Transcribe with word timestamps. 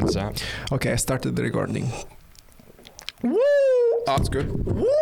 that. 0.00 0.44
Okay, 0.72 0.92
I 0.92 0.96
started 0.96 1.36
the 1.36 1.42
recording. 1.42 1.90
Woo! 3.22 3.38
That's 4.06 4.28
good. 4.28 4.64
Woo! 4.66 4.86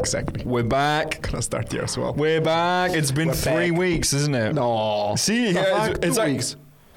Exactly. 0.00 0.44
We're 0.44 0.64
back. 0.64 1.22
Gonna 1.22 1.40
start 1.42 1.70
here 1.70 1.82
as 1.82 1.96
well. 1.96 2.12
We're 2.12 2.40
back. 2.40 2.90
It's 2.92 3.12
been 3.12 3.28
We're 3.28 3.34
three 3.34 3.70
back. 3.70 3.78
weeks, 3.78 4.12
isn't 4.12 4.34
it? 4.34 4.52
No. 4.54 5.14
See, 5.16 5.52
The 5.52 5.60
yeah, 5.60 5.86
it's, 5.86 5.98
it's 6.04 6.16
two 6.16 6.22
like, 6.22 6.32
weeks. 6.32 6.56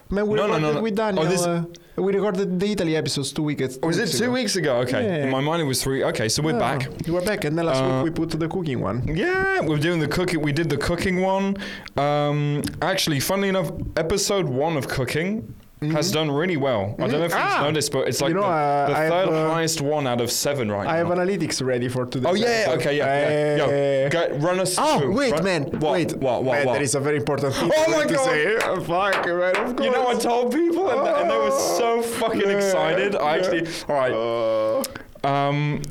Man, 0.10 0.28
we 0.28 0.36
No, 0.38 0.48
no, 0.48 0.54
recorded 0.54 0.62
no, 0.68 0.74
no. 0.74 0.82
with 0.82 0.96
Daniel. 0.96 1.24
Oh, 1.24 1.30
this- 1.30 1.46
uh, 1.46 1.66
we 1.98 2.14
recorded 2.14 2.60
the 2.60 2.72
Italy 2.72 2.96
episodes 2.96 3.32
two 3.32 3.44
weeks. 3.44 3.78
was 3.84 4.00
it 4.00 4.10
two 4.18 4.24
ago. 4.26 4.34
weeks 4.34 4.56
ago? 4.56 4.78
Okay. 4.78 5.04
Yeah. 5.06 5.24
In 5.26 5.30
my 5.30 5.40
mind, 5.40 5.62
it 5.62 5.66
was 5.66 5.84
three. 5.84 6.04
Okay, 6.04 6.28
so 6.28 6.42
we're 6.42 6.54
No, 6.54 6.60
back. 6.60 6.90
We're 7.08 7.22
back, 7.24 7.44
and 7.46 7.56
then 7.58 7.66
last 7.68 7.84
Uh, 7.84 8.02
week 8.04 8.18
we 8.18 8.26
put 8.26 8.38
the 8.40 8.48
cooking 8.48 8.82
one. 8.82 9.08
Yeah, 9.16 9.62
we're 9.62 9.78
doing 9.78 10.00
the 10.00 10.08
cooking. 10.08 10.42
We 10.42 10.52
did 10.52 10.70
the 10.70 10.78
cooking 10.78 11.22
one. 11.22 11.58
Um, 11.96 12.64
actually, 12.82 13.20
funnily 13.20 13.50
enough, 13.50 13.72
episode 13.98 14.46
one 14.48 14.78
of 14.78 14.88
cooking 14.88 15.54
has 15.82 16.12
done 16.12 16.32
really 16.32 16.58
well. 16.58 16.96
I 16.98 17.08
don't 17.08 17.20
know 17.20 17.26
if 17.26 17.34
Ah! 17.36 17.58
you've 17.60 17.68
noticed, 17.74 17.92
but 17.92 18.08
it's 18.08 18.22
like 18.22 18.30
You 18.30 18.36
know, 18.36 18.42
the, 18.42 18.48
uh, 18.48 18.88
the 18.88 18.96
I 18.98 19.04
have, 19.04 19.12
third 19.12 19.34
uh, 19.34 19.54
highest 19.54 19.82
one 19.82 20.08
out 20.08 20.22
of 20.22 20.32
seven 20.32 20.72
right 20.72 20.86
now. 20.86 20.90
I 20.90 20.98
have 20.98 21.08
analytics 21.08 21.64
ready 21.66 21.90
for 21.90 22.06
today. 22.06 22.30
Oh 22.30 22.34
yeah, 22.34 22.66
okay, 22.70 22.98
yeah, 22.98 23.58
yeah. 23.58 24.04
Yo, 24.06 24.10
go, 24.10 24.38
run 24.38 24.60
us 24.62 24.76
through. 24.76 24.84
Oh 24.86 25.00
through. 25.00 25.14
wait, 25.18 25.32
Run- 25.34 25.44
man! 25.44 25.64
What, 25.80 25.92
Wait, 25.94 26.14
what, 26.16 26.44
what, 26.44 26.54
man, 26.56 26.66
what? 26.66 26.74
There 26.74 26.82
is 26.84 26.96
a 26.96 27.00
very 27.00 27.18
important 27.18 27.54
thing 27.54 27.72
Oh 27.76 27.92
my 27.92 28.04
to 28.06 28.14
God. 28.14 28.26
say. 28.26 28.56
Uh, 28.56 28.80
fuck, 28.82 29.26
man! 29.28 29.56
Of 29.58 29.76
course. 29.76 29.86
You 29.86 29.92
know, 29.92 30.08
I 30.08 30.16
told 30.16 30.54
people, 30.54 30.90
and, 30.90 31.08
and 31.08 31.30
they 31.30 31.38
were 31.38 31.52
so 31.52 32.02
fucking 32.02 32.42
Yeah, 32.42 32.58
excited. 32.58 33.16
I 33.16 33.36
yeah. 33.36 33.42
actually, 33.42 33.68
all 33.90 33.96
right. 33.96 34.12
Uh, 34.14 34.84
Um, 35.26 35.82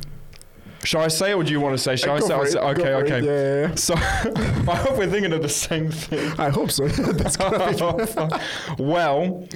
shall 0.85 1.03
I 1.03 1.09
say, 1.09 1.33
or 1.35 1.43
do 1.43 1.51
you 1.53 1.61
want 1.61 1.75
to 1.77 1.83
say? 1.83 1.97
Shall 1.97 2.17
I 2.17 2.21
say? 2.21 2.37
it, 2.41 2.53
say- 2.53 2.59
Okay, 2.59 2.83
it, 2.83 2.95
okay. 3.05 3.21
yeah, 3.23 3.69
yeah. 3.69 3.75
So 3.75 3.95
I 3.97 4.77
hope 4.77 4.99
we're 4.99 5.11
thinking 5.11 5.33
of 5.33 5.43
the 5.43 5.49
same 5.49 5.91
thing. 5.91 6.33
I 6.39 6.51
hope 6.51 6.71
so. 6.71 6.87
That's 6.89 7.37
gonna 7.37 8.37
be 8.77 8.83
well, 8.83 9.49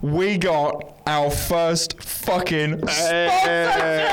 we 0.00 0.36
got 0.38 1.00
our 1.06 1.30
first 1.30 2.00
fucking 2.02 2.86
sponsorship. 2.88 4.12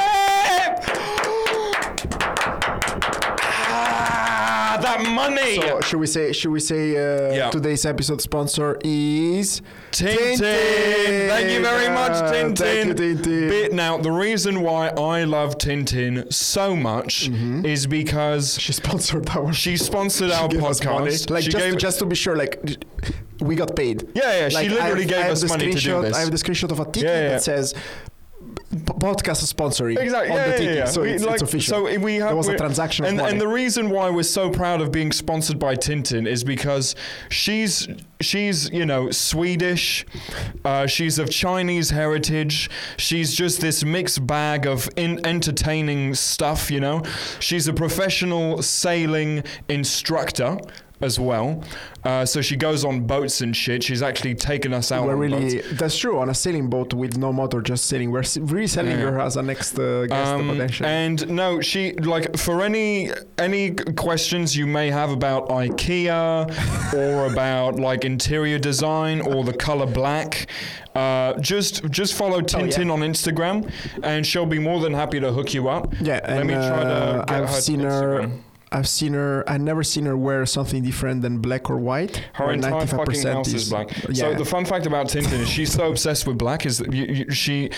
That 4.98 5.09
money. 5.09 5.56
So 5.62 5.82
should 5.82 6.00
we 6.00 6.08
say? 6.08 6.32
Should 6.34 6.52
we 6.52 6.59
say? 6.59 6.84
Uh, 6.98 7.34
Yeah. 7.34 7.50
Today's 7.50 7.86
episode 7.86 8.22
sponsor 8.22 8.78
is 8.84 9.62
Tintin. 9.92 10.38
Thank 11.34 11.52
you 11.52 11.62
very 11.62 11.90
much, 11.94 12.14
Tintin. 12.34 12.88
You, 12.88 12.94
Tintin. 12.96 13.50
Bit- 13.50 13.73
now, 13.73 13.98
the 13.98 14.12
reason 14.12 14.62
why 14.62 14.90
I 14.90 15.23
love 15.26 15.58
Tintin 15.58 16.31
so 16.34 16.76
much 16.76 17.30
Mm-hmm. 17.30 17.66
is 17.66 17.86
because 17.88 18.59
She 18.59 18.73
sponsored 18.73 19.30
our. 19.30 19.54
she 19.54 19.78
sponsored 19.78 20.31
our 20.31 20.48
gave 20.48 20.62
podcast. 20.62 21.30
Like 21.30 21.44
she 21.44 21.50
just, 21.52 21.64
gave, 21.64 21.78
just 21.78 22.00
to 22.00 22.06
be 22.06 22.16
sure, 22.16 22.36
like 22.36 22.53
we 23.40 23.56
got 23.56 23.76
paid. 23.76 24.08
yeah, 24.16 24.31
yeah. 24.40 24.50
She 24.50 24.56
Like, 24.56 24.70
I 24.70 24.74
literally 24.74 25.02
have- 25.03 25.09
gave 25.24 25.31
us 25.31 25.44
money 25.50 25.72
to 25.74 25.80
do 25.80 26.02
this. 26.02 26.16
I 26.16 26.20
have 26.22 26.31
the 26.31 26.38
screenshot 26.38 26.72
of 26.72 26.80
a 26.80 26.86
ticket 26.86 27.03
Yeah, 27.03 27.22
yeah. 27.22 27.30
that 27.30 27.44
says 27.44 27.74
podcast 28.72 29.44
sponsoring 29.52 29.98
Exactly. 30.00 30.31
on 30.31 30.38
Yeah, 30.38 30.58
the 30.58 30.64
yeah, 30.64 30.72
yeah. 30.73 30.86
so 30.86 31.02
We- 31.02 31.12
it's, 31.12 31.23
like, 31.23 31.34
it's 31.36 31.44
official. 31.44 31.88
So 31.88 32.00
we 32.00 32.16
have 32.17 32.28
there 32.30 32.36
was 32.36 32.48
a 32.48 32.58
transaction 32.58 33.06
and, 33.06 33.20
and 33.20 33.42
the 33.42 33.48
reason 33.48 33.89
why 33.89 34.09
we're 34.09 34.23
so 34.23 34.50
proud 34.50 34.81
of 34.81 34.92
being 34.92 35.12
sponsored 35.12 35.58
by 35.58 35.75
Tintin 35.75 36.28
is 36.28 36.44
because 36.44 36.95
she's 37.30 37.88
she's 38.22 38.70
you 38.72 38.86
know 38.86 39.09
Swedish, 39.12 40.06
uh, 40.66 40.86
she's 40.86 41.17
of 41.17 41.30
Chinese 41.30 41.90
heritage. 41.90 42.70
She's 42.97 43.34
just 43.36 43.59
this 43.62 43.84
mixed 43.84 44.28
bag 44.28 44.67
of 44.67 44.88
in 44.95 45.25
entertaining 45.25 46.14
stuff. 46.16 46.70
You 46.70 46.80
know, 46.81 47.02
she's 47.40 47.67
a 47.67 47.73
professional 47.73 48.62
sailing 48.62 49.44
instructor. 49.67 50.58
As 51.02 51.17
well, 51.17 51.64
uh, 52.03 52.25
so 52.25 52.42
she 52.42 52.58
goes 52.58 52.83
on 52.83 53.08
boats 53.08 53.39
and 53.39 53.55
shit. 53.55 53.83
She's 53.83 54.02
actually 54.02 54.36
taken 54.36 54.73
us 54.73 54.92
out. 54.92 55.06
we're 55.08 55.14
on 55.23 55.30
boats. 55.31 55.53
really 55.56 55.73
that's 55.75 55.97
true 55.97 56.19
on 56.19 56.28
a 56.30 56.33
sailing 56.33 56.69
boat 56.69 56.94
with 56.94 57.17
no 57.17 57.31
motor, 57.31 57.61
just 57.61 57.86
sailing. 57.86 58.11
We're 58.11 58.23
really 58.41 58.67
selling 58.67 58.91
Yeah. 59.00 59.11
her 59.11 59.19
as 59.22 59.38
a 59.38 59.41
next 59.41 59.80
uh, 59.80 60.08
guest 60.08 60.31
Um, 60.33 60.50
potentially. 60.50 60.89
and 60.89 61.30
no, 61.30 61.61
she 61.61 61.94
like 61.94 62.36
for 62.38 62.61
any 62.61 63.11
any 63.38 63.72
questions 63.72 64.58
you 64.58 64.67
may 64.67 64.90
have 64.91 65.09
about 65.09 65.47
IKEA 65.47 66.94
or 66.94 67.31
about 67.31 67.79
like 67.79 68.03
interior 68.03 68.59
design 68.59 69.22
or 69.22 69.45
the 69.45 69.53
color 69.53 69.85
black, 69.85 70.47
uh, 70.95 71.34
just 71.40 71.85
just 71.90 72.13
follow 72.13 72.41
Tintin 72.41 72.91
on 72.91 73.00
Instagram, 73.00 73.72
and 74.03 74.25
she'll 74.28 74.45
be 74.45 74.59
more 74.59 74.81
than 74.81 74.94
happy 74.94 75.22
to 75.22 75.31
hook 75.31 75.53
you 75.53 75.69
up. 75.69 75.94
yeah, 76.01 76.16
Let 76.16 76.29
and 76.29 76.47
me 76.47 76.56
try 76.56 76.84
to 76.84 76.90
uh, 76.90 77.25
get 77.25 77.35
I've 77.44 77.50
her 77.50 77.62
seen 77.62 77.79
her. 77.79 78.29
I've 78.72 78.88
seen 78.88 79.13
her. 79.13 79.44
I've 79.50 79.62
never 79.62 79.84
seen 79.84 80.06
her 80.06 80.16
wear 80.16 80.46
something 80.46 80.84
different 80.84 81.22
than 81.24 81.40
black 81.40 81.69
or 81.69 81.78
white. 81.78 82.18
Her 82.34 82.46
where 82.46 82.53
entire 82.53 82.85
fucking 82.85 83.24
house 83.25 83.52
is, 83.53 83.69
black. 83.69 83.90
Yeah. 84.09 84.13
So 84.13 84.34
the 84.35 84.46
fun 84.46 84.66
fact 84.66 84.85
about 84.85 85.07
Tintin 85.07 85.40
is 85.40 85.50
she's 85.50 85.74
so 85.74 85.90
obsessed 85.90 86.28
with 86.28 86.38
black 86.38 86.66
is 86.66 86.78
that 86.78 86.94
you, 86.94 87.06
you, 87.06 87.31
she 87.31 87.72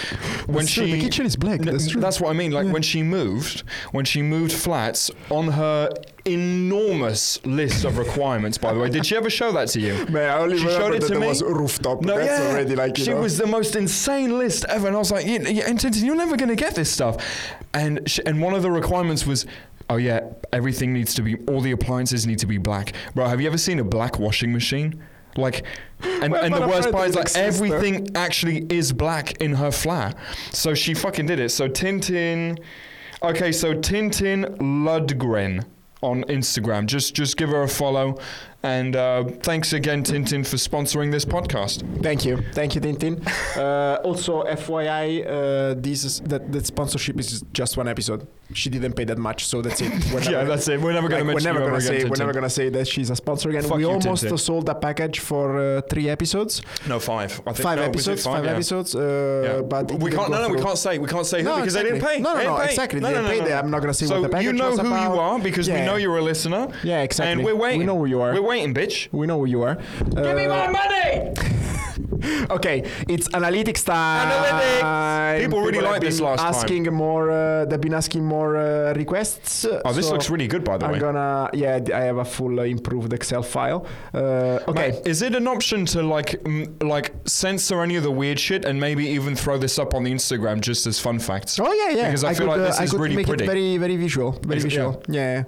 when 0.48 0.58
That's 0.66 0.74
true, 0.74 0.88
the 0.88 1.00
kitchen 1.00 1.26
is 1.26 1.36
black. 1.38 1.62
N- 1.62 1.68
That's 1.68 1.88
true. 1.90 2.02
That's 2.02 2.20
what 2.20 2.30
I 2.30 2.34
mean. 2.34 2.52
Like 2.52 2.66
Yeah. 2.66 2.74
when 2.74 2.82
she 2.82 3.04
moved, 3.04 3.62
when 3.92 4.04
she 4.06 4.22
moved 4.22 4.52
flats 4.52 5.10
on 5.30 5.48
her 5.50 5.90
enormous 6.26 7.44
list 7.46 7.86
of 7.86 7.98
requirements. 8.06 8.58
By 8.58 8.74
the 8.74 8.80
way, 8.80 8.90
did 8.90 9.06
she 9.06 9.16
ever 9.16 9.30
show 9.30 9.52
that 9.54 9.70
to 9.70 9.80
you? 9.80 10.06
Man, 10.08 10.30
I 10.30 10.38
only 10.40 10.58
She 10.58 10.66
showed 10.66 10.94
it 10.94 11.02
to 11.08 11.20
me. 11.20 11.28
was 11.28 11.42
rooftop. 11.44 12.02
No, 12.02 12.18
That's 12.18 12.28
yeah, 12.42 12.50
already 12.50 12.76
like 12.76 12.98
she 12.98 13.12
know. 13.12 13.22
was 13.22 13.38
the 13.38 13.48
most 13.48 13.76
insane 13.76 14.38
list 14.38 14.66
ever, 14.70 14.88
and 14.88 14.96
I 14.96 15.00
was 15.00 15.12
like, 15.12 15.26
yeah, 15.26 15.42
yeah, 15.48 15.68
and 15.70 15.78
Tintin, 15.80 16.04
you're 16.04 16.16
never 16.16 16.38
gonna 16.38 16.56
get 16.56 16.76
this 16.76 16.92
stuff. 16.92 17.24
And 17.74 18.10
she, 18.10 18.26
and 18.26 18.42
one 18.42 18.54
of 18.54 18.62
the 18.62 18.72
requirements 18.72 19.26
was. 19.26 19.46
Oh 19.90 19.98
yeah, 19.98 20.22
everything 20.54 20.94
needs 20.94 21.14
to 21.16 21.22
be. 21.22 21.36
All 21.50 21.60
the 21.60 21.72
appliances 21.72 22.26
need 22.26 22.40
to 22.40 22.46
be 22.46 22.58
black, 22.58 22.94
bro. 23.14 23.28
Have 23.28 23.42
you 23.42 23.48
ever 23.48 23.58
seen 23.58 23.78
a 23.80 23.84
black 23.84 24.20
washing 24.20 24.54
machine? 24.54 25.04
Like, 25.36 25.66
and, 26.02 26.32
Well, 26.32 26.42
and 26.46 26.54
the 26.54 26.62
worst 26.66 26.92
part 26.92 27.10
is 27.10 27.16
like 27.16 27.24
exists, 27.26 27.60
though. 27.60 27.66
everything 27.76 28.08
actually 28.16 28.66
is 28.70 28.94
black 28.94 29.42
in 29.42 29.54
her 29.54 29.70
flat. 29.70 30.16
So 30.54 30.74
she 30.76 30.94
fucking 30.94 31.26
did 31.26 31.40
it. 31.42 31.50
So 31.50 31.68
Tintin. 31.68 32.58
Okay, 33.22 33.52
so 33.52 33.74
Tintin 33.74 34.58
Lundgren 34.60 35.66
on 36.02 36.24
Instagram. 36.26 36.86
Just 36.86 37.14
just 37.14 37.38
give 37.38 37.50
her 37.50 37.64
a 37.64 37.68
follow. 37.68 38.18
And 38.64 38.96
uh, 38.96 39.24
thanks 39.42 39.74
again, 39.74 40.04
Tintin, 40.04 40.46
for 40.46 40.58
sponsoring 40.58 41.12
this 41.12 41.26
podcast. 41.26 41.82
Thank 42.04 42.26
you, 42.26 42.44
thank 42.54 42.76
you, 42.76 42.82
Tintin. 42.82 43.26
uh, 43.58 44.00
also, 44.04 44.44
FYI, 44.44 45.26
uh, 45.26 45.74
this 45.80 46.04
is, 46.04 46.20
that 46.22 46.52
that 46.52 46.68
sponsorship 46.68 47.20
is 47.20 47.44
just 47.54 47.76
one 47.76 47.88
episode. 47.88 48.28
She 48.54 48.70
didn't 48.70 48.94
pay 48.94 49.06
that 49.06 49.18
much, 49.18 49.46
so 49.46 49.62
that's 49.62 49.80
it. 49.82 49.92
We're 50.14 50.20
yeah, 50.24 50.32
never- 50.32 50.50
that's 50.50 50.68
it. 50.68 50.80
We're 50.80 50.92
never 50.94 51.08
going 51.08 51.26
like, 51.26 51.38
to 51.38 51.44
we're 51.48 51.54
never 51.54 51.66
gonna 51.66 51.82
say 51.82 51.98
again, 51.98 52.10
we're 52.10 52.18
never 52.18 52.34
gonna 52.34 52.50
say 52.50 52.70
that 52.70 52.86
she's 52.88 53.10
a 53.10 53.16
sponsor 53.16 53.50
again. 53.50 53.64
Fuck 53.64 53.78
we 53.78 53.84
you, 53.84 53.90
almost 53.90 54.26
Tintin. 54.26 54.38
sold 54.40 54.68
a 54.70 54.76
package 54.76 55.20
for 55.20 55.58
uh, 55.78 55.82
three 55.90 56.10
episodes, 56.10 56.62
No, 56.88 57.00
five. 57.00 57.40
I 57.48 57.54
think 57.54 57.64
five 57.64 57.78
no, 57.80 57.86
episodes, 57.86 58.24
five, 58.26 58.44
yeah. 58.46 58.52
episodes. 58.52 58.94
Uh, 58.94 59.02
Yeah. 59.02 59.62
But 59.62 59.92
we 59.94 60.12
can't. 60.12 60.30
No, 60.30 60.42
no, 60.48 60.50
we 60.54 60.62
can't 60.62 60.78
say. 60.78 61.00
We 61.00 61.08
can't 61.08 61.26
say 61.26 61.42
No, 61.42 61.56
who 61.56 61.62
because 61.62 61.74
they 61.76 61.84
didn't 61.84 62.02
pay. 62.02 62.20
No, 62.20 62.34
no, 62.36 62.44
no, 62.44 62.58
pay. 62.58 62.66
exactly. 62.66 63.00
No, 63.00 63.08
They 63.08 63.14
didn't 63.16 63.40
no, 63.40 63.46
pay. 63.46 63.54
I'm 63.54 63.72
not 63.72 63.80
gonna 63.80 63.94
say 63.94 64.06
so 64.06 64.16
what 64.20 64.24
the 64.24 64.30
package 64.30 64.48
you 64.48 64.54
know 64.54 64.76
who 64.76 64.88
you 64.90 65.20
are 65.20 65.40
because 65.40 65.68
we 65.70 65.82
know 65.88 65.96
you're 65.96 66.18
a 66.18 66.22
listener. 66.22 66.68
Yeah, 66.84 67.02
exactly. 67.02 67.32
And 67.32 67.44
we're 67.46 67.56
waiting. 67.56 67.80
We 67.80 67.86
know 67.86 67.98
who 67.98 68.06
you 68.06 68.20
are. 68.22 68.34
Waiting, 68.52 68.74
bitch. 68.74 69.08
We 69.14 69.28
know 69.28 69.40
who 69.40 69.46
you 69.46 69.62
are. 69.64 69.76
Give 69.76 70.36
me 70.36 70.46
Uh, 70.46 70.56
my 70.58 70.68
money. 70.80 71.12
Okay, 72.58 72.78
it's 73.14 73.28
analytics 73.30 73.84
time. 73.84 74.28
Analytics. 74.30 75.44
People 75.44 75.62
really 75.62 75.78
have 75.80 75.92
liked 75.92 76.04
this 76.04 76.20
last 76.22 76.40
time. 76.42 76.54
asking 76.54 76.84
more. 76.94 77.32
Uh, 77.32 77.66
they've 77.66 77.82
been 77.88 77.96
asking 78.04 78.24
more 78.36 78.52
uh, 78.58 78.94
requests. 78.96 79.66
Oh, 79.66 79.92
this 79.94 80.06
so 80.08 80.14
looks 80.14 80.30
really 80.30 80.48
good, 80.48 80.64
by 80.64 80.78
the 80.78 80.86
way. 80.86 80.94
I'm 80.94 81.00
gonna. 81.00 81.50
Yeah, 81.54 81.80
I 82.00 82.02
have 82.10 82.18
a 82.18 82.26
full 82.26 82.60
uh, 82.60 82.64
improved 82.76 83.12
Excel 83.14 83.42
file. 83.44 83.80
Uh, 84.14 84.60
okay. 84.72 85.02
Is 85.06 85.22
it 85.24 85.34
an 85.36 85.48
option 85.48 85.86
to 85.94 86.04
like 86.04 86.30
m- 86.46 86.78
like 86.96 87.08
censor 87.26 87.82
any 87.82 87.96
of 87.96 88.04
the 88.04 88.12
weird 88.22 88.40
shit 88.40 88.66
and 88.66 88.80
maybe 88.80 89.04
even 89.18 89.36
throw 89.36 89.58
this 89.58 89.80
up 89.80 89.94
on 89.96 90.04
the 90.04 90.12
Instagram 90.12 90.60
just 90.62 90.86
as 90.86 91.00
fun 91.00 91.18
facts? 91.20 91.60
Oh 91.60 91.74
yeah, 91.74 91.90
yeah. 91.98 92.06
Because 92.08 92.24
I 92.24 92.34
feel 92.36 92.48
could, 92.48 92.52
like 92.52 92.60
uh, 92.62 92.68
this 92.70 92.80
I 92.80 92.84
is 92.84 92.92
could 92.92 93.02
really 93.02 93.16
make 93.16 93.28
pretty. 93.28 93.46
it 93.46 93.48
very, 93.48 93.78
very 93.78 93.98
visual. 93.98 94.32
Very 94.46 94.56
Ex- 94.58 94.64
visual. 94.66 95.02
Yeah. 95.08 95.44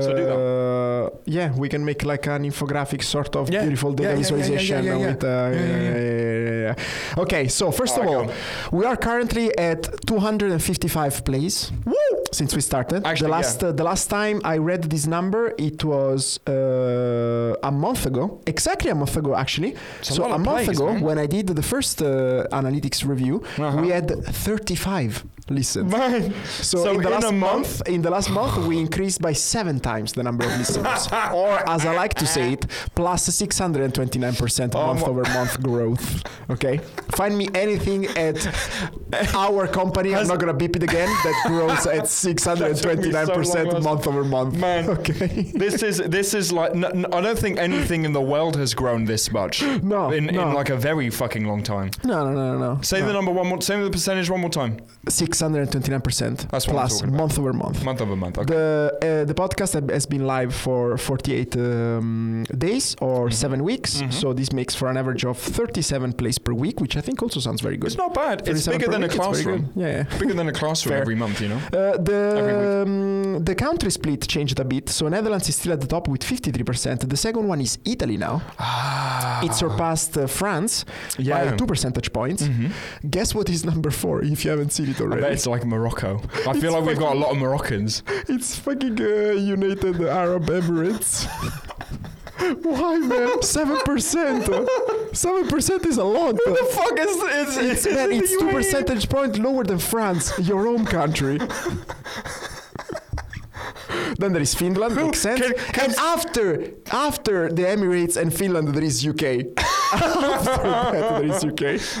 So 0.00 0.16
do 0.16 0.24
that. 0.24 0.36
Uh, 0.36 1.10
yeah, 1.26 1.52
we 1.54 1.68
can 1.68 1.84
make 1.84 2.02
like 2.04 2.26
an 2.26 2.44
infographic 2.44 3.02
sort 3.02 3.36
of 3.36 3.50
Yeah. 3.50 3.62
beautiful 3.62 3.92
data 3.92 4.10
yeah, 4.10 4.16
visualization 4.16 4.84
yeah, 4.84 4.96
with. 4.96 5.22
Uh. 5.24 6.74
Okay, 7.18 7.48
so 7.48 7.70
first 7.70 7.98
of 7.98 8.06
Alright, 8.06 8.30
all, 8.72 8.78
we 8.78 8.84
are 8.86 8.96
currently 8.96 9.56
at 9.58 9.82
255 10.06 11.24
plays. 11.24 11.70
Woo! 11.84 11.94
Since 12.32 12.54
we 12.54 12.62
started, 12.62 13.06
Actually, 13.06 13.26
the 13.26 13.30
last 13.30 13.62
uh, 13.62 13.72
the 13.72 13.84
last 13.84 14.08
time 14.08 14.40
I 14.44 14.56
read 14.56 14.84
this 14.84 15.06
number, 15.06 15.52
it 15.58 15.84
was 15.84 16.40
uh, 16.48 17.54
a 17.62 17.70
month 17.70 18.06
ago, 18.06 18.40
exactly 18.46 18.90
a 18.90 18.94
month 18.94 19.16
ago, 19.18 19.34
actually. 19.34 19.74
It's 20.00 20.14
so 20.14 20.22
lot 20.22 20.30
a 20.32 20.38
month 20.38 20.64
plays, 20.64 20.78
ago, 20.78 20.92
man. 20.92 21.02
when 21.02 21.18
I 21.18 21.26
did 21.26 21.46
the 21.48 21.62
first 21.62 22.00
uh, 22.00 22.08
analytics 22.60 23.04
review, 23.06 23.42
Uh-huh. 23.58 23.82
we 23.82 23.88
had 23.90 24.08
35 24.08 25.24
listens. 25.50 25.92
Man. 25.92 26.32
So, 26.70 26.78
So 26.84 26.90
in 26.94 27.02
the 27.02 27.10
last 27.10 27.24
a 27.28 27.32
month, 27.32 27.70
in 27.86 28.00
the 28.02 28.10
last 28.10 28.30
month, 28.30 28.56
we 28.66 28.78
increased 28.78 29.20
by 29.20 29.34
seven 29.34 29.78
times 29.82 30.12
the 30.12 30.22
number 30.22 30.44
of 30.44 30.52
listeners, 30.58 31.08
or 31.34 31.68
as 31.68 31.84
I 31.86 31.94
like 31.94 32.14
to 32.14 32.26
say 32.26 32.52
it, 32.54 32.66
plus 32.94 33.12
plus 33.12 33.34
629 33.36 34.34
percent 34.36 34.74
Oh, 34.74 34.86
month 34.86 35.02
over 35.02 35.22
month 35.34 35.62
growth. 35.62 36.22
Okay, 36.50 36.78
find 37.18 37.36
me 37.36 37.48
anything 37.54 38.06
at 38.16 38.38
our 39.34 39.66
company. 39.66 40.14
I'm 40.14 40.26
not 40.26 40.38
gonna 40.38 40.54
beep 40.54 40.76
it 40.76 40.82
again. 40.82 41.08
That 41.24 41.44
grows 41.46 41.86
at 41.86 42.04
629% 42.22 43.72
last- 43.72 43.84
month 43.84 44.06
over 44.06 44.24
month. 44.24 44.54
Man. 44.56 44.82
Okay. 45.02 45.50
This 45.54 45.82
is 45.82 45.98
this 45.98 46.32
is 46.34 46.52
like 46.52 46.72
I 46.74 47.20
don't 47.20 47.38
think 47.38 47.58
anything 47.58 48.04
in 48.04 48.12
the 48.12 48.20
world 48.20 48.56
has 48.56 48.74
grown 48.74 49.04
this 49.04 49.30
much 49.32 49.62
No, 49.82 50.10
in, 50.10 50.26
no. 50.26 50.48
in 50.48 50.54
like 50.54 50.70
a 50.70 50.76
very 50.76 51.08
fucking 51.10 51.44
long 51.46 51.62
time. 51.62 51.90
No, 52.04 52.24
no, 52.24 52.32
no, 52.32 52.58
no. 52.58 52.74
no. 52.74 52.82
Say 52.82 53.00
no. 53.00 53.06
the 53.08 53.12
number 53.12 53.32
one 53.32 53.46
more. 53.48 53.60
Say 53.60 53.80
the 53.82 53.90
percentage 53.90 54.28
one 54.30 54.40
more 54.40 54.50
time. 54.50 54.78
629% 55.06 56.50
That's 56.50 56.66
what 56.66 56.72
plus 56.72 57.02
month 57.02 57.38
over 57.38 57.52
month. 57.52 57.84
Month 57.84 58.00
over 58.00 58.16
month. 58.16 58.38
Okay. 58.38 58.54
The 58.54 59.22
uh, 59.22 59.24
the 59.24 59.34
podcast 59.34 59.71
ha- 59.74 59.80
has 59.90 60.06
been 60.06 60.26
live 60.26 60.54
for 60.54 60.96
48 60.96 61.56
um, 61.56 62.44
days 62.56 62.96
or 63.00 63.28
Mhm. 63.28 63.32
seven 63.32 63.64
weeks, 63.64 64.02
Mhm. 64.02 64.12
so 64.12 64.32
this 64.32 64.52
makes 64.52 64.74
for 64.74 64.88
an 64.88 64.96
average 64.96 65.24
of 65.24 65.36
37 65.38 66.12
plays 66.12 66.38
per 66.38 66.52
week, 66.52 66.80
which 66.80 66.96
I 66.96 67.00
think 67.00 67.22
also 67.22 67.40
sounds 67.40 67.60
very 67.60 67.76
good. 67.76 67.88
It's 67.88 67.98
not 67.98 68.14
bad. 68.14 68.48
It's 68.48 68.66
bigger 68.66 68.88
than 68.90 69.02
a 69.02 69.06
week, 69.06 69.16
very 69.16 69.24
classroom. 69.32 69.62
Yeah, 69.74 69.86
yeah. 69.96 70.18
Bigger 70.18 70.34
than 70.34 70.48
a 70.48 70.52
classroom 70.52 70.96
every 71.02 71.14
month. 71.16 71.40
You 71.40 71.48
know. 71.48 71.60
Uh, 71.72 71.96
the 72.08 72.82
um, 72.82 73.44
the 73.44 73.54
country 73.54 73.90
split 73.90 74.20
changed 74.28 74.58
a 74.60 74.64
bit. 74.64 74.88
So 74.88 75.08
Netherlands 75.08 75.48
is 75.48 75.56
still 75.56 75.72
at 75.72 75.80
the 75.80 75.86
top 75.86 76.08
with 76.08 76.22
53%. 76.24 77.08
The 77.08 77.16
second 77.16 77.48
one 77.48 77.60
is 77.60 77.78
Italy 77.84 78.16
now. 78.16 78.42
Ah. 78.58 79.40
It 79.46 79.54
surpassed 79.54 80.16
uh, 80.16 80.26
France 80.26 80.84
Yeah. 81.18 81.50
by 81.50 81.56
two 81.56 81.66
percentage 81.66 82.12
points. 82.12 82.42
Mhm. 82.44 82.70
Guess 83.10 83.34
what 83.34 83.48
is 83.48 83.64
number 83.64 83.90
four? 83.90 84.22
If 84.24 84.44
you 84.44 84.50
haven't 84.50 84.72
seen 84.72 84.88
it 84.90 85.00
already, 85.00 85.26
it's 85.26 85.46
like 85.46 85.64
Morocco. 85.64 86.20
I 86.48 86.52
feel 86.60 86.72
like 86.72 86.84
we've 86.84 86.98
got 86.98 87.12
a 87.16 87.18
lot 87.18 87.30
of 87.32 87.38
Moroccans. 87.38 88.02
It's 88.28 88.56
fucking 88.66 88.98
uh, 89.00 89.34
United 89.62 90.00
Arab 90.02 90.46
Emirates. 90.46 91.26
Why, 92.64 92.98
man? 92.98 93.40
Seven 93.42 93.78
percent. 93.84 94.48
Seven 95.12 95.46
percent 95.48 95.86
is 95.86 95.96
a 95.98 96.04
lot. 96.04 96.34
What 96.34 96.44
the 96.44 96.64
fuck 96.72 96.98
is 96.98 97.20
this? 97.20 97.56
It's, 97.56 97.94
man, 97.94 98.10
it's 98.12 98.36
two 98.36 98.50
percentage 98.50 99.08
point 99.08 99.38
lower 99.38 99.62
than 99.64 99.78
France, 99.78 100.36
your 100.40 100.66
own 100.66 100.84
country. 100.84 101.38
then 104.18 104.32
there 104.32 104.42
is 104.42 104.54
Finland, 104.54 104.96
makes 104.96 105.20
sense. 105.20 105.40
Can- 105.40 105.54
can- 105.54 105.84
and 105.90 105.94
after 105.98 106.70
after 106.90 107.48
the 107.52 107.62
Emirates 107.62 108.16
and 108.16 108.34
Finland, 108.34 108.68
there 108.74 108.82
is 108.82 109.06
UK. 109.06 109.22
After 109.92 110.62
that, 110.62 111.24
is 111.24 111.44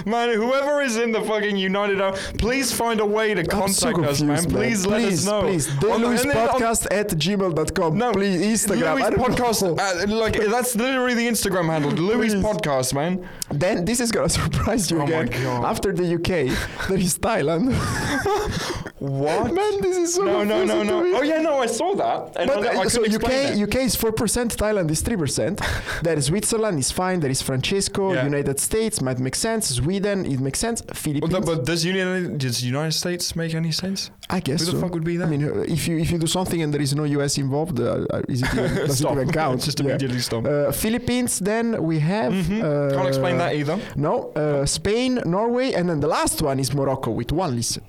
UK. 0.00 0.06
Man, 0.06 0.34
whoever 0.34 0.80
is 0.82 0.96
in 0.96 1.12
the 1.12 1.22
fucking 1.22 1.56
United 1.56 2.00
Arab, 2.00 2.16
please 2.38 2.72
find 2.72 3.00
a 3.00 3.06
way 3.06 3.34
to 3.34 3.40
I'm 3.40 3.68
so 3.68 3.92
contact 3.92 4.10
us, 4.10 4.18
confused, 4.20 4.50
man. 4.50 4.60
Please 4.60 4.86
let 4.86 5.00
us 5.12 5.24
know. 5.26 5.42
Please, 5.42 5.66
the 5.80 5.86
the- 5.86 5.92
and 5.92 6.04
on- 6.04 6.48
podcast 6.48 6.86
at 6.90 7.08
gmail.com. 7.08 7.96
No, 7.98 8.12
please, 8.12 8.40
Instagram. 8.66 8.94
Louis 8.94 9.02
I 9.02 9.10
don't 9.10 9.18
know. 9.20 9.24
podcast, 9.26 9.78
uh, 10.12 10.16
like 10.16 10.34
that's 10.50 10.74
literally 10.76 11.14
the 11.14 11.26
Instagram 11.28 11.66
handle. 11.66 11.90
Louis 11.92 12.34
podcast, 12.34 12.94
man. 12.94 13.26
Then 13.50 13.84
this 13.84 14.00
is 14.00 14.10
gonna 14.10 14.28
surprise 14.40 14.90
you 14.90 15.00
Oh 15.00 15.06
my 15.06 15.20
again. 15.22 15.42
God. 15.42 15.64
After 15.64 15.92
the 15.92 16.14
UK, 16.14 16.88
there 16.88 16.98
is 16.98 17.18
Thailand. 17.18 17.72
What? 18.98 19.52
Man, 19.52 19.80
this 19.80 19.96
is 19.96 20.14
so 20.14 20.22
No, 20.24 20.44
no, 20.44 20.64
no, 20.64 20.82
no. 20.82 20.98
Oh 21.18 21.22
yeah, 21.22 21.40
no, 21.40 21.58
I 21.58 21.66
saw 21.66 21.94
that. 21.96 22.36
And 22.36 22.48
But 22.48 22.64
uh, 22.64 22.88
so 22.88 23.02
UK 23.04 23.30
it. 23.30 23.62
UK 23.62 23.74
is 23.82 23.96
four 23.96 24.12
percent, 24.12 24.56
Thailand 24.56 24.90
is 24.90 25.00
three 25.02 25.16
percent. 25.16 25.60
there 26.02 26.16
is 26.16 26.26
Switzerland 26.26 26.78
is 26.78 26.90
fine. 26.92 27.20
There 27.20 27.30
is 27.30 27.42
Francesco, 27.82 28.12
Yeah. 28.14 28.24
United 28.24 28.60
States 28.60 29.00
might 29.00 29.18
make 29.18 29.34
sense. 29.34 29.68
Sweden 29.68 30.24
it 30.24 30.40
makes 30.40 30.58
sense. 30.58 30.82
Well, 30.86 30.94
Philippines, 30.94 31.32
no, 31.32 31.40
but 31.40 31.64
does 31.66 31.84
United 31.84 32.38
does 32.38 32.62
United 32.62 32.92
States 32.92 33.34
make 33.36 33.54
any 33.54 33.72
sense? 33.72 34.10
I 34.30 34.40
guess 34.40 34.60
Who 34.60 34.66
the 34.66 34.72
so. 34.72 34.80
fuck 34.80 34.92
would 34.94 35.04
be 35.04 35.16
that? 35.18 35.26
I 35.28 35.30
mean, 35.30 35.44
uh, 35.44 35.64
if 35.76 35.88
you 35.88 35.98
if 35.98 36.10
you 36.12 36.18
do 36.18 36.26
something 36.26 36.62
and 36.62 36.72
there 36.72 36.82
is 36.82 36.94
no 36.94 37.04
US 37.18 37.38
involved, 37.38 37.78
uh, 37.80 38.06
uh, 38.14 38.22
is 38.34 38.42
it 38.42 38.48
even, 38.54 38.74
does 38.86 38.98
stop. 38.98 39.16
it 39.16 39.22
even 39.22 39.32
count? 39.32 39.60
Just 39.68 39.78
Yeah. 39.80 39.86
immediately 39.86 40.20
stop. 40.20 40.44
Uh, 40.46 40.72
Philippines, 40.72 41.38
then 41.40 41.66
we 41.82 41.96
have. 42.00 42.32
Mhm. 42.32 42.60
Uh, 42.62 42.94
Can't 42.96 43.08
explain 43.08 43.36
that 43.38 43.52
either. 43.60 43.76
No, 43.96 44.14
uh, 44.36 44.64
Spain, 44.66 45.20
Norway, 45.26 45.72
and 45.78 45.84
then 45.88 46.00
the 46.00 46.08
last 46.18 46.36
one 46.42 46.58
is 46.60 46.72
Morocco 46.74 47.10
with 47.10 47.32
one 47.32 47.52
listen. 47.56 47.82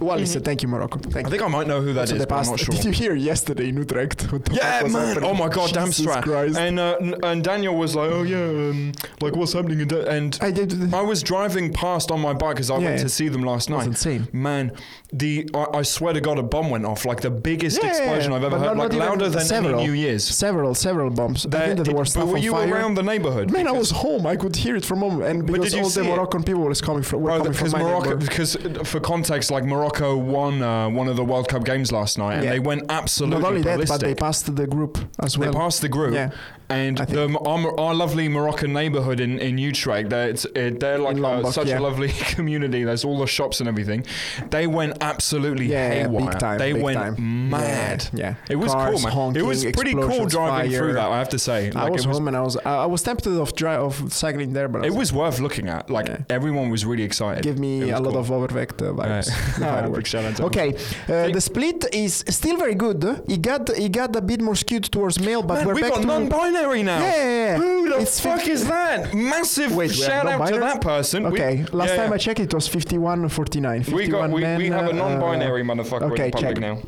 One 0.00 0.18
listen. 0.18 0.42
Thank 0.42 0.62
you, 0.62 0.68
Morocco. 0.68 0.98
Thank 0.98 1.26
I 1.26 1.30
think 1.30 1.42
I 1.42 1.48
might 1.48 1.66
know 1.66 1.80
who 1.80 1.92
that 1.92 2.04
is, 2.04 2.10
So 2.10 2.18
the 2.18 2.26
but 2.26 2.38
I'm 2.40 2.46
not 2.46 2.58
sure. 2.64 2.74
Did 2.74 2.84
you 2.84 2.90
hear 2.90 3.14
yesterday 3.14 3.68
in 3.68 3.76
Utrecht? 3.76 4.32
What 4.32 4.44
the 4.46 4.54
Yeah, 4.54 4.82
was 4.82 4.92
man. 4.92 5.08
happening? 5.08 5.30
Oh 5.30 5.34
my 5.34 5.48
god, 5.48 5.72
damn 5.72 5.86
Jesus 5.88 6.06
straight. 6.06 6.24
Christ. 6.24 6.56
And 6.58 6.78
uh, 6.80 6.96
and 7.22 7.44
Daniel 7.44 7.76
was 7.76 7.94
like, 7.94 8.10
"Oh 8.10 8.22
yeah, 8.22 8.38
um, 8.70 8.92
like 9.20 9.36
what's 9.36 9.52
happening?" 9.52 9.80
in 9.80 9.88
Da-" 9.88 10.06
And 10.06 10.38
I 10.40 10.50
did. 10.50 10.72
It 10.72 10.94
I 10.94 11.02
was 11.02 11.22
driving 11.22 11.72
past 11.72 12.10
on 12.10 12.20
my 12.20 12.32
bike 12.32 12.56
because 12.56 12.70
I 12.70 12.78
Yeah, 12.78 12.84
went 12.86 12.96
yeah. 12.98 13.02
to 13.04 13.08
see 13.10 13.28
them 13.28 13.42
last 13.42 13.68
was 13.70 13.78
night. 13.78 13.86
insane. 13.88 14.28
Man, 14.32 14.72
the 15.12 15.48
I, 15.54 15.78
I 15.78 15.82
swear 15.82 16.12
to 16.14 16.20
God, 16.20 16.38
a 16.38 16.42
bomb 16.42 16.70
went 16.70 16.86
off. 16.86 17.04
Like 17.04 17.20
the 17.20 17.30
biggest 17.30 17.82
Yeah, 17.82 17.90
explosion 17.90 18.32
I've 18.32 18.44
ever 18.44 18.58
heard. 18.58 18.78
Like 18.78 18.92
louder 18.94 19.28
than 19.28 19.42
several. 19.44 19.74
any 19.80 19.86
New 19.88 19.92
Year's. 19.92 20.24
Several, 20.24 20.74
several 20.74 21.10
bombs. 21.10 21.44
I 21.44 21.50
think 21.50 21.52
that 21.52 21.74
there 21.76 21.84
did- 21.84 21.94
were 21.94 22.00
but 22.04 22.08
stuff 22.08 22.28
were 22.28 22.36
on 22.36 22.42
you 22.42 22.52
fire. 22.52 22.72
around 22.72 22.94
the 22.94 23.02
neighborhood? 23.02 23.50
Man, 23.50 23.66
I 23.68 23.72
was 23.72 23.90
home. 23.90 24.26
I 24.26 24.36
could 24.36 24.56
hear 24.56 24.76
it 24.76 24.84
from 24.86 25.00
home, 25.00 25.20
and 25.22 25.46
because 25.46 25.74
all 25.74 25.88
the? 25.90 26.04
Moroccan 26.04 26.42
people 26.42 26.62
was 26.62 26.80
coming 26.80 27.02
from, 27.02 27.20
were 27.20 27.30
coming 27.36 27.52
from 27.52 27.52
because 27.52 27.72
my 27.74 27.82
Morocco, 27.82 28.10
neighborhood. 28.10 28.28
because 28.28 28.56
uh, 28.56 28.84
for 28.84 29.00
context, 29.00 29.50
like 29.50 29.64
Morocco 29.64 29.89
won 29.98 30.62
uh, 30.62 30.88
one 30.88 31.08
of 31.08 31.16
the 31.16 31.24
World 31.24 31.48
Cup 31.48 31.64
games 31.64 31.90
last 31.92 32.18
night, 32.18 32.34
and 32.36 32.44
Yeah. 32.44 32.50
they 32.52 32.60
went 32.60 32.82
absolutely 32.88 33.40
Not 33.42 33.48
only 33.48 33.62
that, 33.62 33.88
but 33.88 34.00
they 34.00 34.14
passed 34.14 34.54
the 34.54 34.66
group 34.66 34.98
as 35.22 35.36
well. 35.36 35.50
They 35.52 35.58
passed 35.58 35.80
the 35.80 35.88
group, 35.88 36.14
Yeah. 36.14 36.30
and 36.68 36.98
the, 36.98 37.38
our, 37.38 37.80
our 37.80 37.94
lovely 37.94 38.28
Moroccan 38.28 38.72
neighborhood 38.72 39.20
in, 39.20 39.38
in 39.38 39.58
Utrecht, 39.58 40.10
they're, 40.10 40.32
they're 40.34 40.98
like 40.98 41.16
uh, 41.18 41.50
such 41.50 41.68
yeah. 41.68 41.78
a 41.78 41.80
lovely 41.80 42.08
community. 42.36 42.84
There's 42.84 43.04
all 43.04 43.18
the 43.18 43.26
shops 43.26 43.60
and 43.60 43.68
everything. 43.68 44.04
They 44.50 44.66
went 44.66 44.98
absolutely 45.00 45.66
Yeah, 45.66 45.88
haywire. 45.90 46.30
big 46.30 46.38
time. 46.38 46.58
they 46.58 46.72
went 46.72 46.98
time. 46.98 47.50
mad. 47.50 48.08
Yeah. 48.12 48.34
It 48.48 48.56
was 48.56 48.72
Cars, 48.72 48.94
cool, 48.94 49.02
man. 49.04 49.12
Honking, 49.12 49.42
it 49.42 49.46
was 49.46 49.64
pretty 49.64 49.94
cool 49.94 50.26
driving 50.26 50.70
fire. 50.70 50.78
through 50.78 50.92
that. 50.94 51.08
I 51.10 51.18
have 51.18 51.28
to 51.30 51.38
say. 51.38 51.70
I 51.74 51.84
Like, 51.84 51.92
was, 51.92 52.06
was 52.06 52.18
home 52.18 52.28
and 52.28 52.36
I 52.36 52.42
was 52.42 52.56
I 52.58 52.86
was 52.86 53.02
tempted 53.02 53.32
of 53.40 53.54
dri- 53.54 53.70
of 53.88 54.12
cycling 54.12 54.52
there, 54.52 54.68
but 54.68 54.84
It 54.84 54.90
was, 54.90 55.12
was 55.12 55.12
worth 55.12 55.40
looking 55.40 55.68
at. 55.68 55.90
Like 55.90 56.08
everyone 56.30 56.70
was 56.70 56.84
really 56.84 57.02
excited. 57.02 57.42
give 57.42 57.58
me 57.58 57.90
a 57.90 57.98
lot 57.98 58.14
of 58.16 58.28
Overvecht 58.28 58.80
uh, 58.82 58.92
vibes. 58.92 59.28
Yeah. 59.28 59.58
No, 59.60 59.79
Out 59.84 60.36
to 60.36 60.44
Okay, 60.44 60.74
uh, 61.08 61.28
the 61.36 61.40
split 61.40 61.84
is 61.94 62.24
still 62.28 62.56
very 62.56 62.74
good. 62.74 63.02
It 63.28 63.42
got 63.42 63.68
it 63.70 63.92
got 63.92 64.14
a 64.16 64.20
bit 64.20 64.40
more 64.40 64.56
skewed 64.56 64.84
towards 64.84 65.18
male, 65.20 65.42
but 65.42 65.54
Man, 65.54 65.66
we're 65.66 65.74
we 65.74 65.80
back 65.82 65.92
got 65.92 66.00
to 66.02 66.06
non-binary 66.06 66.82
now. 66.82 67.00
Yeah, 67.00 67.16
yeah, 67.16 67.24
yeah. 67.24 67.56
Who 67.56 67.88
the 67.90 67.98
It's 68.00 68.20
fuck 68.20 68.38
50 68.38 68.50
is 68.52 68.66
that? 68.66 69.14
Massive 69.14 69.74
Wait, 69.74 69.92
shout 69.92 70.26
out 70.26 70.46
to 70.48 70.58
that 70.58 70.80
person. 70.80 71.24
We- 71.24 71.30
Okay, 71.40 71.64
last 71.72 71.90
yeah, 71.90 71.96
time. 71.96 72.12
I 72.12 72.18
checked, 72.18 72.40
it 72.40 72.52
was 72.52 72.66
51 72.68 73.28
49. 73.28 73.82
51 73.82 73.96
we 73.96 74.06
got 74.08 74.30
we, 74.30 74.40
men, 74.40 74.58
we 74.58 74.66
have 74.68 74.86
a 74.86 74.90
uh, 74.90 74.92
non-binary 74.92 75.62
motherfucker 75.62 76.10
okay, 76.12 76.26
in 76.26 76.30
the 76.30 76.36
public 76.36 76.54
check. 76.56 76.60
now. 76.60 76.78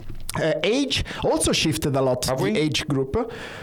Uh, 0.40 0.55
age 0.62 1.05
also 1.25 1.52
shifted 1.52 1.94
a 1.94 2.00
lot. 2.00 2.25
Have 2.25 2.38
the 2.38 2.44
we? 2.44 2.56
age 2.56 2.87
group. 2.88 3.17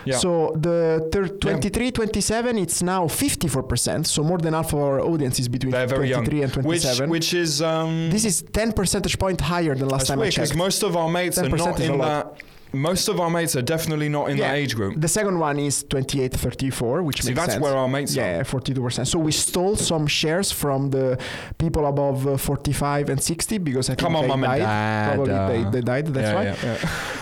Yeah. 0.06 0.18
So 0.18 0.54
the 0.56 1.10
thir- 1.12 1.28
23, 1.28 1.92
27, 1.92 2.58
it's 2.60 2.82
now 2.84 3.08
54%. 3.08 4.06
So 4.06 4.24
more 4.24 4.38
than 4.38 4.54
half 4.54 4.74
of 4.74 4.80
our 4.80 5.00
audience 5.02 5.40
is 5.40 5.48
between 5.48 5.72
They're 5.72 5.88
very 5.88 6.10
23 6.10 6.38
young. 6.38 6.44
and 6.46 6.54
27. 6.54 7.10
Which 7.10 7.20
which 7.20 7.34
is 7.34 7.62
um. 7.62 8.10
this 8.12 8.24
is 8.24 8.44
10 8.54 8.74
percentage 8.74 9.18
point 9.18 9.42
higher 9.42 9.74
than 9.76 9.90
last 9.90 10.08
time 10.08 10.20
I 10.20 10.22
weird 10.24 10.36
because 10.36 10.56
most 10.56 10.84
of 10.84 10.96
our 10.96 11.10
mates 11.10 11.38
are 11.38 11.46
10% 11.46 11.58
not 11.58 11.80
in 11.80 11.98
that. 11.98 12.34
Most 12.72 13.08
of 13.08 13.20
our 13.20 13.30
mates 13.32 13.56
are 13.56 13.64
definitely 13.64 14.10
not 14.10 14.30
in 14.30 14.38
Yeah. 14.38 14.50
that 14.52 14.58
age 14.58 14.76
group. 14.76 14.94
The 15.02 15.08
second 15.08 15.40
one 15.40 15.58
is 15.60 15.84
28, 15.90 16.34
34, 16.34 17.02
which 17.04 17.22
See, 17.22 17.30
makes 17.30 17.40
that's 17.40 17.54
sense. 17.54 17.64
where 17.64 17.76
our 17.76 17.88
mates 17.88 18.16
are. 18.16 18.22
Yeah, 18.22 18.44
42%. 18.44 19.08
So 19.08 19.18
we 19.18 19.32
stole 19.32 19.76
some 19.76 20.06
shares 20.08 20.52
from 20.52 20.92
the 20.92 21.18
people 21.58 21.88
above 21.88 22.28
uh, 22.28 22.38
45 22.38 23.10
and 23.10 23.22
60 23.22 23.58
because 23.58 23.90
I 23.90 23.94
think 23.96 24.00
Come 24.02 24.16
on, 24.16 24.28
they 24.42 24.48
died. 24.48 24.60
dad. 24.60 25.16
Probably 25.16 25.34
uh, 25.34 25.48
they, 25.48 25.64
they 25.72 25.82
died, 25.82 26.08
that's 26.08 26.28
yeah, 26.28 26.36
why. 26.36 26.44
yeah, 26.44 26.78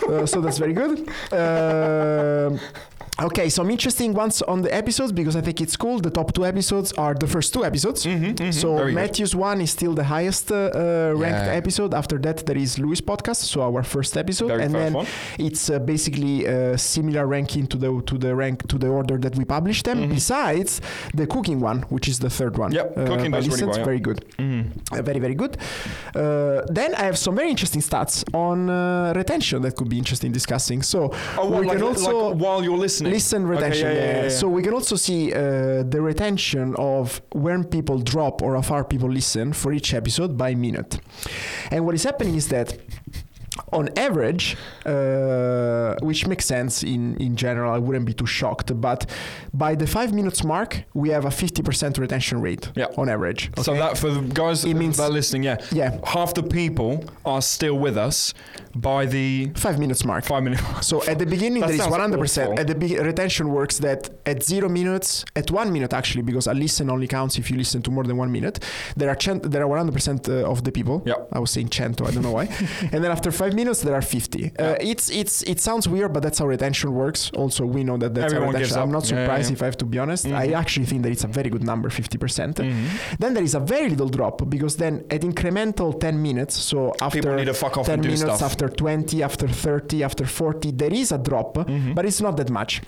yeah. 0.10 0.16
Uh, 0.22 0.26
so 0.26 0.42
that's 0.42 0.58
very 0.58 0.74
good. 0.74 1.08
Okay, 3.20 3.50
some 3.50 3.72
interesting 3.72 4.14
ones 4.14 4.44
on 4.44 4.62
the 4.62 4.72
episodes 4.72 5.12
because 5.12 5.36
I 5.36 5.42
think 5.42 5.60
it's 5.60 5.76
cool. 5.76 6.00
The 6.00 6.12
top 6.12 6.34
two 6.34 6.46
episodes 6.46 6.94
are 6.94 7.16
the 7.16 7.26
first 7.26 7.52
two 7.52 7.66
episodes. 7.66 8.06
Mhm, 8.06 8.36
mhm. 8.36 8.54
So 8.54 8.76
Very 8.78 8.92
good. 8.92 8.96
Matthew's 9.02 9.36
one 9.36 9.60
is 9.60 9.72
still 9.72 9.94
the 9.96 10.04
highest 10.04 10.52
uh, 10.52 10.56
uh, 10.56 11.14
ranked 11.18 11.46
Yeah. 11.48 11.58
episode. 11.62 11.96
After 11.96 12.20
that, 12.20 12.46
there 12.46 12.58
is 12.58 12.78
Louis 12.78 13.02
podcast, 13.02 13.38
so 13.52 13.62
our 13.64 13.82
first 13.82 14.16
episode, 14.18 14.50
Very 14.50 14.64
and 14.66 14.76
then 14.76 14.94
one. 14.94 15.08
it's 15.40 15.68
uh, 15.68 15.80
basically 15.80 16.46
a 16.46 16.78
similar 16.78 17.26
ranking 17.26 17.66
to 17.68 17.78
the 17.78 17.90
to 18.06 18.18
the 18.20 18.36
rank 18.36 18.68
to 18.68 18.78
the 18.78 18.88
order 18.88 19.18
that 19.18 19.36
we 19.36 19.46
publish 19.46 19.82
them. 19.82 19.98
Mhm. 19.98 20.10
Besides 20.14 20.80
the 21.16 21.26
cooking 21.26 21.60
one, 21.60 21.80
which 21.90 22.08
is 22.08 22.20
the 22.20 22.30
third 22.30 22.56
one. 22.60 22.72
Yep, 22.72 22.88
cooking 23.10 23.32
by 23.32 23.40
does 23.40 23.48
really 23.50 23.66
well, 23.66 23.78
yeah. 23.80 23.86
Very 23.92 24.00
good. 24.00 24.20
Mhm. 24.38 24.64
Uh, 24.92 25.02
very 25.02 25.20
very 25.20 25.34
good. 25.36 25.58
Uh, 26.16 26.62
then 26.80 26.94
I 26.94 27.04
have 27.10 27.18
some 27.18 27.36
very 27.36 27.50
interesting 27.50 27.82
stats 27.82 28.24
on 28.36 28.70
uh, 28.70 29.14
retention 29.16 29.64
that 29.64 29.76
could 29.76 29.90
be 29.90 29.98
interesting 29.98 30.32
discussing. 30.32 30.84
So 30.84 31.00
Oh, 31.38 31.50
what, 31.50 31.62
we 31.62 31.68
like, 31.68 31.78
can 31.78 31.88
also 31.88 32.30
like 32.30 32.42
while 32.44 32.62
you're 32.64 32.78
listening. 32.78 33.07
Listen 33.10 33.46
retention. 33.48 33.88
yeah, 33.88 33.94
yeah, 33.94 34.16
yeah, 34.18 34.24
yeah. 34.24 34.30
So 34.30 34.48
we 34.48 34.62
can 34.62 34.74
also 34.74 34.96
see 34.96 35.34
uh, 35.34 35.84
the 35.84 36.02
retention 36.02 36.76
of 36.78 37.22
when 37.32 37.64
people 37.64 38.00
drop 38.00 38.42
or 38.42 38.56
how 38.56 38.62
far 38.62 38.84
people 38.84 39.10
listen 39.10 39.54
for 39.54 39.74
each 39.74 39.94
episode 39.94 40.38
by 40.38 40.56
minute. 40.56 41.00
And 41.72 41.86
what 41.86 41.96
is 41.96 42.04
happening 42.04 42.36
is 42.36 42.48
that 42.50 42.78
on 43.74 43.90
average, 43.98 44.56
uh, 44.86 45.96
which 46.02 46.28
makes 46.28 46.46
sense 46.46 46.84
in, 46.84 47.16
in 47.18 47.36
general, 47.36 47.74
I 47.74 47.78
wouldn't 47.78 48.06
be 48.06 48.14
too 48.14 48.26
shocked. 48.26 48.70
But 48.80 49.06
by 49.54 49.76
the 49.76 49.88
five 49.88 50.14
minutes 50.14 50.44
mark, 50.44 50.84
we 50.94 51.10
have 51.10 51.26
a 51.26 51.30
50% 51.30 51.98
retention 51.98 52.42
rate 52.42 52.72
Yeah. 52.76 52.88
on 52.98 53.10
average. 53.10 53.50
So 53.62 53.74
that 53.76 53.98
for 53.98 54.10
the 54.10 54.22
guys 54.22 54.64
It 54.66 54.76
means- 54.76 54.98
that 54.98 55.04
are 55.10 55.10
listening, 55.22 55.44
yeah, 55.44 55.58
yeah, 55.72 55.98
half 56.04 56.34
the 56.34 56.44
people 56.44 57.04
are 57.26 57.42
still 57.42 57.78
with 57.86 57.98
us 57.98 58.34
by 58.76 59.06
the 59.06 59.52
five 59.56 59.78
minutes 59.80 60.04
mark. 60.06 60.24
five 60.26 60.44
minute. 60.44 60.60
So 60.82 60.96
at 61.12 61.18
the 61.20 61.26
beginning 61.26 61.62
That 61.62 61.68
there 61.68 61.76
is 61.76 61.82
sounds 61.82 61.96
100%. 61.96 62.48
awful. 62.50 62.60
At 62.60 62.68
the 62.68 62.76
be- 62.76 62.98
retention 63.00 63.50
works 63.50 63.76
that 63.80 64.10
at 64.26 64.44
zero 64.44 64.70
minutes, 64.70 65.26
at 65.36 65.50
one 65.52 65.72
minute 65.72 65.94
actually, 65.94 66.24
because 66.24 66.46
a 66.48 66.54
listen 66.54 66.90
only 66.90 67.08
counts 67.08 67.38
if 67.38 67.50
you 67.52 67.58
listen 67.58 67.82
to 67.84 67.92
more 67.92 68.04
than 68.04 68.18
one 68.18 68.32
minute. 68.32 68.56
There 68.96 69.10
are 69.10 69.18
cent- 69.20 69.52
there 69.52 69.64
are 69.64 69.68
100% 69.68 70.30
uh, 70.30 70.50
of 70.54 70.64
the 70.64 70.72
people. 70.72 71.02
Yeah. 71.06 71.16
I 71.32 71.40
was 71.40 71.52
saying 71.52 71.70
cento, 71.72 72.06
I 72.06 72.12
don't 72.12 72.24
know 72.24 72.32
why. 72.40 72.46
and 72.94 73.00
then 73.04 73.12
after 73.18 73.32
five 73.32 73.47
minutes 73.54 73.68
minutes, 73.68 73.82
there 73.82 73.96
are 73.96 74.02
50. 74.02 74.52
Uh, 74.60 74.76
it's 74.80 75.10
it's 75.10 75.42
it 75.44 75.60
sounds 75.60 75.88
weird, 75.88 76.14
but 76.14 76.22
that's 76.24 76.40
how 76.40 76.48
retention 76.48 76.94
works. 76.94 77.32
Also, 77.36 77.66
we 77.66 77.84
know 77.84 77.98
that 77.98 78.14
that's 78.14 78.34
Everyone 78.34 78.54
how 78.54 78.60
gives 78.60 78.72
retention. 78.72 78.84
I'm 78.84 78.92
not 78.92 79.06
surprised 79.06 79.50
yeah. 79.50 79.54
if 79.56 79.62
I 79.62 79.66
have 79.66 79.78
to 79.78 79.86
be 79.86 80.00
honest. 80.00 80.26
I 80.26 80.48
Mhm. 80.48 80.56
actually 80.62 80.86
think 80.86 81.04
that 81.04 81.12
it's 81.12 81.24
a 81.24 81.28
very 81.40 81.50
good 81.50 81.64
number, 81.64 81.90
50%. 81.90 82.56
Mhm. 82.58 83.18
Then 83.20 83.34
there 83.34 83.44
is 83.44 83.56
a 83.56 83.60
very 83.60 83.90
little 83.90 84.10
drop 84.10 84.50
because 84.50 84.76
then 84.78 85.04
at 85.16 85.22
incremental 85.22 86.00
10 86.00 86.22
minutes, 86.22 86.56
so 86.70 86.94
after 87.02 87.36
need 87.36 87.46
to 87.46 87.54
fuck 87.54 87.78
off 87.78 87.86
10 87.86 88.02
minutes, 88.02 88.42
after 88.50 88.68
20, 88.70 89.24
after 89.24 89.48
30, 89.48 90.04
after 90.04 90.26
40, 90.26 90.72
there 90.72 90.94
is 90.94 91.12
a 91.12 91.18
drop, 91.18 91.52
Mhm. 91.58 91.96
but 91.96 92.06
it's 92.06 92.22
not 92.22 92.38
that 92.38 92.50
much. 92.50 92.82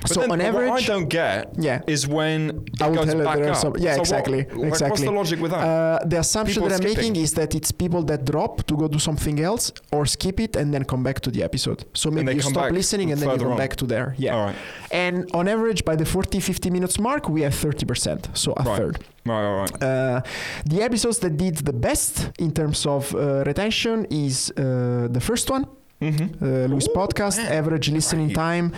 But 0.00 0.08
so 0.10 0.20
then 0.20 0.30
on 0.30 0.38
what 0.54 0.68
I 0.78 0.80
don't 0.92 1.08
get 1.08 1.52
yeah. 1.58 1.80
is 1.94 2.06
when 2.06 2.38
it 2.50 2.82
I 2.82 2.88
will 2.88 2.96
goes 2.96 3.06
tell 3.14 3.24
back 3.24 3.38
up. 3.50 3.56
some- 3.56 3.76
yeah, 3.78 3.92
So 3.94 3.98
what- 3.98 4.06
exactly, 4.08 4.40
What's 4.42 4.80
exactly. 4.80 5.04
the 5.06 5.12
logic 5.20 5.38
with 5.40 5.50
that? 5.52 5.62
Uh, 5.66 5.98
the 6.12 6.18
assumption 6.20 6.54
People 6.62 6.68
that 6.70 6.80
I'm 6.80 6.88
skipping. 6.88 7.12
making 7.12 7.22
is 7.24 7.32
that 7.34 7.54
it's 7.54 7.70
people 7.72 8.02
that 8.10 8.24
drop 8.24 8.52
to 8.68 8.74
go 8.76 8.86
do 8.88 8.98
something 8.98 9.40
else 9.40 9.64
or 9.94 10.06
skip 10.06 10.38
it 10.40 10.56
and 10.56 10.72
then 10.74 10.84
come 10.84 11.02
back 11.02 11.20
to 11.20 11.30
the 11.30 11.42
episode. 11.42 11.84
So 11.94 12.10
maybe 12.10 12.34
you 12.34 12.42
stop 12.42 12.70
listening 12.70 13.12
and 13.12 13.20
then 13.20 13.28
you 13.30 13.38
come 13.38 13.52
on. 13.52 13.58
back 13.64 13.76
to 13.76 13.86
there. 13.86 14.14
Yeah. 14.18 14.34
All 14.36 14.46
right. 14.46 14.56
And 14.90 15.14
on 15.34 15.48
average, 15.48 15.84
by 15.84 15.96
the 15.96 16.04
40, 16.04 16.40
50 16.40 16.70
minutes 16.70 16.98
mark, 16.98 17.28
we 17.28 17.40
have 17.42 17.54
30%. 17.54 18.36
So 18.36 18.52
a 18.56 18.62
Right. 18.62 18.76
third. 18.78 18.98
Right, 19.24 19.44
all 19.48 19.56
right. 19.62 19.82
Uh, 19.82 20.20
the 20.66 20.82
episodes 20.82 21.18
that 21.20 21.36
did 21.36 21.56
the 21.70 21.72
best 21.72 22.30
in 22.38 22.50
terms 22.52 22.86
of 22.86 23.14
uh, 23.14 23.44
retention 23.46 24.06
is 24.10 24.50
uh, 24.56 25.08
the 25.10 25.20
first 25.20 25.50
one, 25.50 25.66
Mm-hmm. 26.02 26.44
uh, 26.44 26.66
Louis 26.72 26.88
Ooh, 26.88 26.94
podcast, 27.00 27.36
man. 27.38 27.52
average 27.52 27.88
listening 27.88 28.30
time 28.34 28.72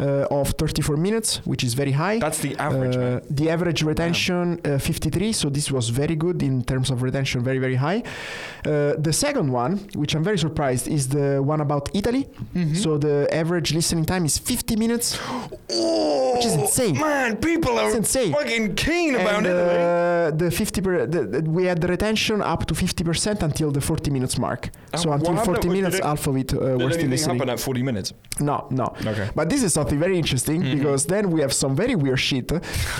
of 0.00 0.50
34 0.58 0.96
minutes, 0.96 1.40
which 1.44 1.64
is 1.64 1.74
very 1.74 1.92
high. 1.92 2.18
That's 2.18 2.38
the 2.40 2.54
average, 2.58 2.96
Uh, 2.96 3.20
the 3.30 3.50
average 3.50 3.82
retention 3.82 4.60
uh, 4.64 4.78
53 4.78 5.32
so 5.32 5.48
this 5.50 5.70
was 5.70 5.88
very 5.90 6.16
good 6.16 6.42
in 6.42 6.62
terms 6.64 6.90
of 6.90 7.02
retention 7.02 7.42
very 7.42 7.58
very 7.58 7.76
high 7.76 8.02
uh, 8.66 8.94
the 8.98 9.12
second 9.12 9.50
one 9.52 9.72
which 9.94 10.14
i'm 10.14 10.24
very 10.24 10.38
surprised 10.38 10.86
is 10.88 11.08
the 11.08 11.40
one 11.52 11.60
about 11.60 11.88
italy 11.94 12.26
Mhm. 12.54 12.74
so 12.82 12.98
the 12.98 13.16
average 13.42 13.72
listening 13.74 14.04
time 14.04 14.24
is 14.24 14.38
50 14.38 14.76
minutes 14.76 15.18
oh, 15.70 16.34
which 16.34 16.46
is 16.46 16.54
insane. 16.54 16.94
Man, 16.98 17.36
people 17.36 17.78
are 17.78 17.90
insane. 17.96 18.32
fucking 18.32 18.74
keen 18.74 19.14
about 19.14 19.36
and 19.38 19.46
it. 19.46 19.56
uh, 19.56 20.30
the 20.42 20.50
50 20.50 20.80
per, 20.80 21.06
the, 21.06 21.20
the- 21.32 21.50
we 21.50 21.64
had 21.66 21.80
the 21.80 21.88
retention 21.88 22.40
up 22.42 22.66
to 22.66 22.74
50% 22.74 23.42
until 23.42 23.70
the 23.70 23.80
40 23.80 24.10
minutes 24.10 24.38
mark 24.38 24.70
so 24.94 25.12
until 25.12 25.36
40 25.36 25.68
minutes 25.68 25.96
it- 25.96 26.04
half 26.04 26.26
of 26.26 26.36
it 26.36 26.52
uh, 26.52 26.56
Did 26.58 26.62
were 26.62 26.76
still 26.76 26.84
anything 26.86 27.10
listening 27.10 27.36
happen 27.38 27.50
at 27.50 27.60
40 27.60 27.82
minutes? 27.82 28.12
no 28.40 28.66
no 28.70 28.86
Okay. 29.06 29.28
But 29.34 29.48
this 29.50 29.62
is 29.62 29.76
something 29.86 29.98
very 30.06 30.18
interesting 30.18 30.62
Mhm. 30.62 30.72
because 30.76 31.06
then 31.06 31.24
we 31.30 31.40
have 31.44 31.52
some 31.62 31.72
very 31.82 31.94
weird 31.94 32.18
shit, 32.28 32.50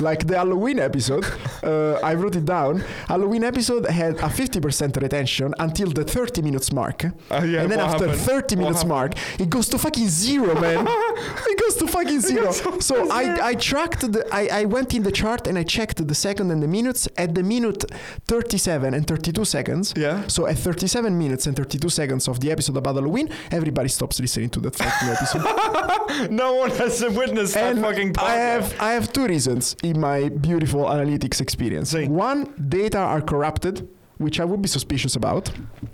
like 0.09 0.21
the 0.31 0.37
Halloween 0.43 0.79
episode. 0.79 1.25
uh, 1.63 2.11
I 2.11 2.15
wrote 2.21 2.37
it 2.37 2.45
down. 2.57 2.75
Halloween 3.09 3.43
episode 3.45 3.85
had 4.01 4.13
a 4.29 4.29
50% 4.29 4.97
retention 5.07 5.49
until 5.67 5.89
the 5.99 6.05
30 6.05 6.43
minutes 6.43 6.69
mark. 6.73 6.99
Uh, 7.05 7.11
yeah, 7.53 7.63
and 7.63 7.71
then 7.73 7.81
after 7.81 8.07
happened? 8.07 8.21
30 8.33 8.57
minutes 8.57 8.85
mark, 8.85 9.11
it 9.41 9.49
goes 9.51 9.69
to 9.73 9.79
fucking 9.79 10.09
zero, 10.09 10.53
man. 10.67 10.87
it 11.53 11.59
goes 11.65 11.75
to 11.81 11.87
fucking 11.97 12.21
zero. 12.21 12.53
So 12.91 12.95
I, 13.11 13.23
I 13.51 13.55
tracked 13.55 14.03
the, 14.15 14.21
I, 14.41 14.43
I 14.61 14.65
went 14.77 14.95
in 14.95 15.03
the 15.03 15.13
chart 15.21 15.43
and 15.49 15.57
I 15.59 15.65
checked 15.77 15.99
the 16.13 16.15
second 16.15 16.47
and 16.53 16.61
the 16.63 16.69
minutes. 16.79 17.09
At 17.25 17.31
the 17.35 17.43
minute 17.43 17.83
37 18.29 18.95
and 18.95 19.07
32 19.07 19.45
seconds, 19.45 19.87
Yeah. 19.97 20.17
so 20.29 20.47
at 20.47 20.59
37 20.59 21.17
minutes 21.19 21.47
and 21.47 21.55
32 21.57 21.89
seconds 21.89 22.29
of 22.29 22.37
the 22.41 22.51
episode 22.55 22.77
about 22.77 22.95
Halloween, 22.95 23.29
everybody 23.51 23.89
stops 23.89 24.21
listening 24.21 24.51
to 24.51 24.61
that 24.61 24.75
fucking 24.77 25.09
episode. 25.17 26.31
no 26.43 26.49
one 26.55 26.71
has 26.79 27.03
witnessed 27.03 27.55
that 27.55 27.73
and 27.73 27.81
fucking 27.81 28.15
I 28.19 28.35
have 28.35 28.75
I 28.81 28.93
have 28.93 29.13
two 29.13 29.27
reasons 29.27 29.77
in 29.83 30.01
my 30.01 30.29
beautiful 30.29 30.85
analytics 30.85 31.41
experience. 31.41 31.95
One, 31.95 32.55
data 32.69 32.99
are 32.99 33.21
corrupted, 33.21 33.89
which 34.19 34.41
I 34.41 34.45
would 34.45 34.63
be 34.63 34.69
suspicious 34.69 35.15
about. 35.17 35.51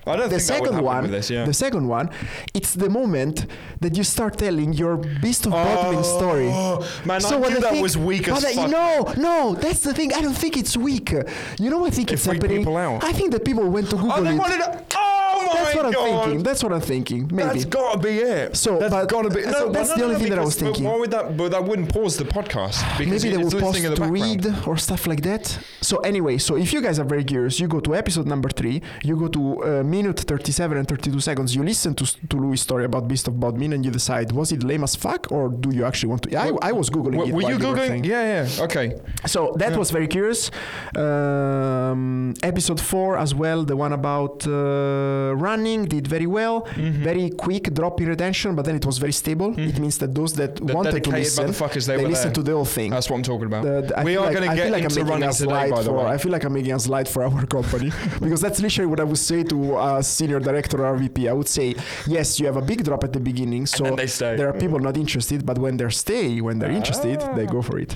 I 0.06 0.16
don't 0.16 0.28
The 0.28 0.36
would 0.36 0.42
second 0.42 0.82
one, 0.82 1.02
with 1.02 1.10
this, 1.12 1.30
yeah. 1.30 1.44
the 1.44 1.54
second 1.54 1.88
one, 1.88 2.10
it's 2.54 2.74
the 2.74 2.88
moment 2.88 3.46
that 3.80 3.96
you 3.96 4.04
start 4.04 4.38
telling 4.38 4.72
your 4.72 4.96
beast 4.96 5.46
of 5.46 5.52
bodmin 5.52 5.98
oh, 6.00 6.18
story. 6.18 6.48
Oh, 6.52 7.02
Man, 7.04 7.20
So 7.20 7.36
I 7.36 7.40
what 7.40 7.52
knew 7.52 7.60
that 7.60 7.70
think- 7.72 7.82
was 7.82 7.96
weak 7.98 8.28
as 8.28 8.44
fuck. 8.54 8.70
No, 8.70 9.12
no, 9.16 9.54
that's 9.54 9.80
the 9.80 9.92
thing. 9.94 10.12
I 10.12 10.20
don't 10.20 10.34
think 10.34 10.56
it's 10.56 10.76
weak. 10.76 11.10
You 11.58 11.70
know, 11.70 11.78
what 11.78 11.92
I 11.92 11.96
think 11.96 12.10
It 12.10 12.14
it's 12.14 12.24
happening. 12.24 12.66
I 12.66 13.12
think 13.12 13.32
that 13.32 13.44
people 13.44 13.68
went 13.68 13.90
to 13.90 13.96
Google 13.96 14.12
Oh, 14.12 14.22
they 14.22 14.34
it. 14.34 14.38
wanted 14.38 14.58
to. 14.58 14.82
Oh 14.94 15.46
my 15.46 15.54
That's 15.64 15.74
what 15.76 15.86
I'm 15.86 15.92
god. 15.92 16.24
thinking. 16.24 16.42
That's 16.44 16.62
what 16.62 16.72
I'm 16.72 16.80
thinking. 16.80 17.20
Maybe. 17.32 17.48
That's 17.48 17.64
got 17.64 17.92
to 17.94 17.98
be 17.98 18.18
it. 18.18 18.56
So, 18.56 18.78
that's 18.78 18.92
but- 18.92 19.08
got 19.08 19.22
to 19.22 19.30
be. 19.30 19.42
so 19.42 19.50
No, 19.50 19.72
that's 19.72 19.88
no, 19.90 19.96
the 19.96 20.02
only 20.04 20.14
no, 20.14 20.20
thing 20.20 20.30
that 20.30 20.38
I 20.38 20.44
was 20.44 20.54
thinking. 20.56 20.84
Why 20.84 20.96
would 20.96 21.10
that? 21.10 21.36
But 21.36 21.50
that 21.50 21.64
wouldn't 21.64 21.92
pause 21.92 22.16
the 22.16 22.24
podcast 22.24 22.78
because 22.98 23.24
Maybe 23.24 23.36
they 23.36 23.42
post 23.42 23.56
listening 23.56 23.90
the 23.90 23.96
to 23.96 24.04
read 24.06 24.46
or 24.66 24.76
stuff 24.76 25.06
like 25.06 25.22
that. 25.22 25.58
So 25.80 25.98
anyway, 25.98 26.38
so 26.38 26.56
if 26.56 26.72
you 26.72 26.80
guys 26.80 26.98
are 26.98 27.04
very 27.04 27.24
curious, 27.24 27.58
you 27.58 27.66
go 27.68 27.80
to 27.80 27.94
episode 27.94 28.11
number 28.18 28.48
three, 28.48 28.82
you 29.02 29.16
go 29.16 29.28
to 29.28 29.42
uh, 29.80 29.82
minute 29.82 30.20
37 30.20 30.76
and 30.78 30.86
32 30.88 31.20
seconds, 31.20 31.54
you 31.54 31.62
listen 31.62 31.94
to, 31.94 32.04
to 32.28 32.36
Louis' 32.36 32.56
story 32.60 32.84
about 32.84 33.08
Beast 33.08 33.28
of 33.28 33.34
Bodmin 33.40 33.72
and 33.74 33.84
you 33.84 33.90
decide, 33.90 34.32
was 34.32 34.52
it 34.52 34.62
lame 34.62 34.84
as 34.84 34.94
fuck 34.96 35.30
or 35.32 35.48
do 35.48 35.74
you 35.74 35.84
actually 35.84 36.10
want 36.10 36.22
to... 36.22 36.36
I, 36.36 36.52
I 36.62 36.72
was 36.72 36.90
Googling 36.90 37.16
Were, 37.16 37.24
it 37.28 37.32
were 37.34 37.42
you 37.42 37.58
googling? 37.58 38.04
yeah, 38.04 38.44
yeah. 38.46 38.64
Okay. 38.64 38.94
So 39.26 39.54
that 39.58 39.72
Yeah. 39.72 39.78
was 39.78 39.90
very 39.90 40.06
curious. 40.08 40.50
Um, 40.96 42.34
episode 42.42 42.80
four 42.80 43.16
as 43.18 43.34
well, 43.34 43.64
the 43.64 43.76
one 43.76 43.92
about 43.92 44.46
uh, 44.46 45.32
running, 45.46 45.80
did 45.86 46.06
very 46.06 46.26
well. 46.26 46.56
Mhm. 46.62 46.92
Very 47.10 47.30
quick 47.30 47.64
drop 47.78 48.00
in 48.00 48.08
retention, 48.08 48.54
but 48.56 48.64
then 48.66 48.76
it 48.76 48.84
was 48.90 48.98
very 48.98 49.12
stable. 49.22 49.50
It 49.68 49.74
Mhm. 49.76 49.78
means 49.84 49.96
that 50.02 50.14
those 50.14 50.32
that 50.40 50.52
The 50.56 50.74
wanted 50.74 51.02
to 51.04 51.10
listen, 51.10 51.46
motherfuckers, 51.46 51.84
they, 51.86 51.96
they 51.96 52.06
listened 52.14 52.34
to 52.38 52.42
the 52.42 52.52
whole 52.52 52.64
thing. 52.78 52.90
That's 52.90 53.08
what 53.10 53.16
I'm 53.18 53.22
talking 53.32 53.46
about. 53.52 53.62
The- 53.64 53.82
the- 53.88 54.02
We 54.04 54.16
are 54.16 54.26
like- 54.26 54.34
gonna 54.36 54.54
get 54.54 54.64
feel 54.64 54.72
like 54.76 54.84
into 54.84 55.04
running 55.04 55.28
a 55.28 55.32
today, 55.32 55.70
by 55.70 55.82
the 55.82 55.92
way. 55.92 56.04
I 56.14 56.16
feel 56.22 56.32
like 56.32 56.44
I'm 56.46 56.52
making 56.60 56.74
a 56.74 56.80
slide 56.88 57.08
for 57.14 57.20
our 57.26 57.46
company 57.56 57.90
because 58.20 58.40
that's 58.40 58.60
literally 58.60 58.86
what 58.88 59.00
I 59.00 59.04
would 59.04 59.18
say 59.18 59.42
to 59.44 59.78
a 59.78 60.02
senior 60.02 60.40
director 60.40 60.84
or 60.84 60.96
RVP. 60.98 61.28
I 61.28 61.32
would 61.32 61.48
say, 61.48 61.74
yes, 62.06 62.38
you 62.40 62.46
have 62.46 62.56
a 62.56 62.62
big 62.62 62.84
drop 62.84 63.04
at 63.04 63.12
the 63.12 63.20
beginning, 63.20 63.66
so 63.66 63.84
there 63.94 64.48
are 64.48 64.52
people 64.64 64.78
not 64.78 64.96
interested, 64.96 65.44
but 65.44 65.58
when 65.58 65.76
they 65.76 65.88
stay, 65.90 66.40
when 66.40 66.58
they're 66.58 66.70
interested, 66.70 67.20
they 67.36 67.46
go 67.46 67.62
for 67.62 67.78
it. 67.78 67.94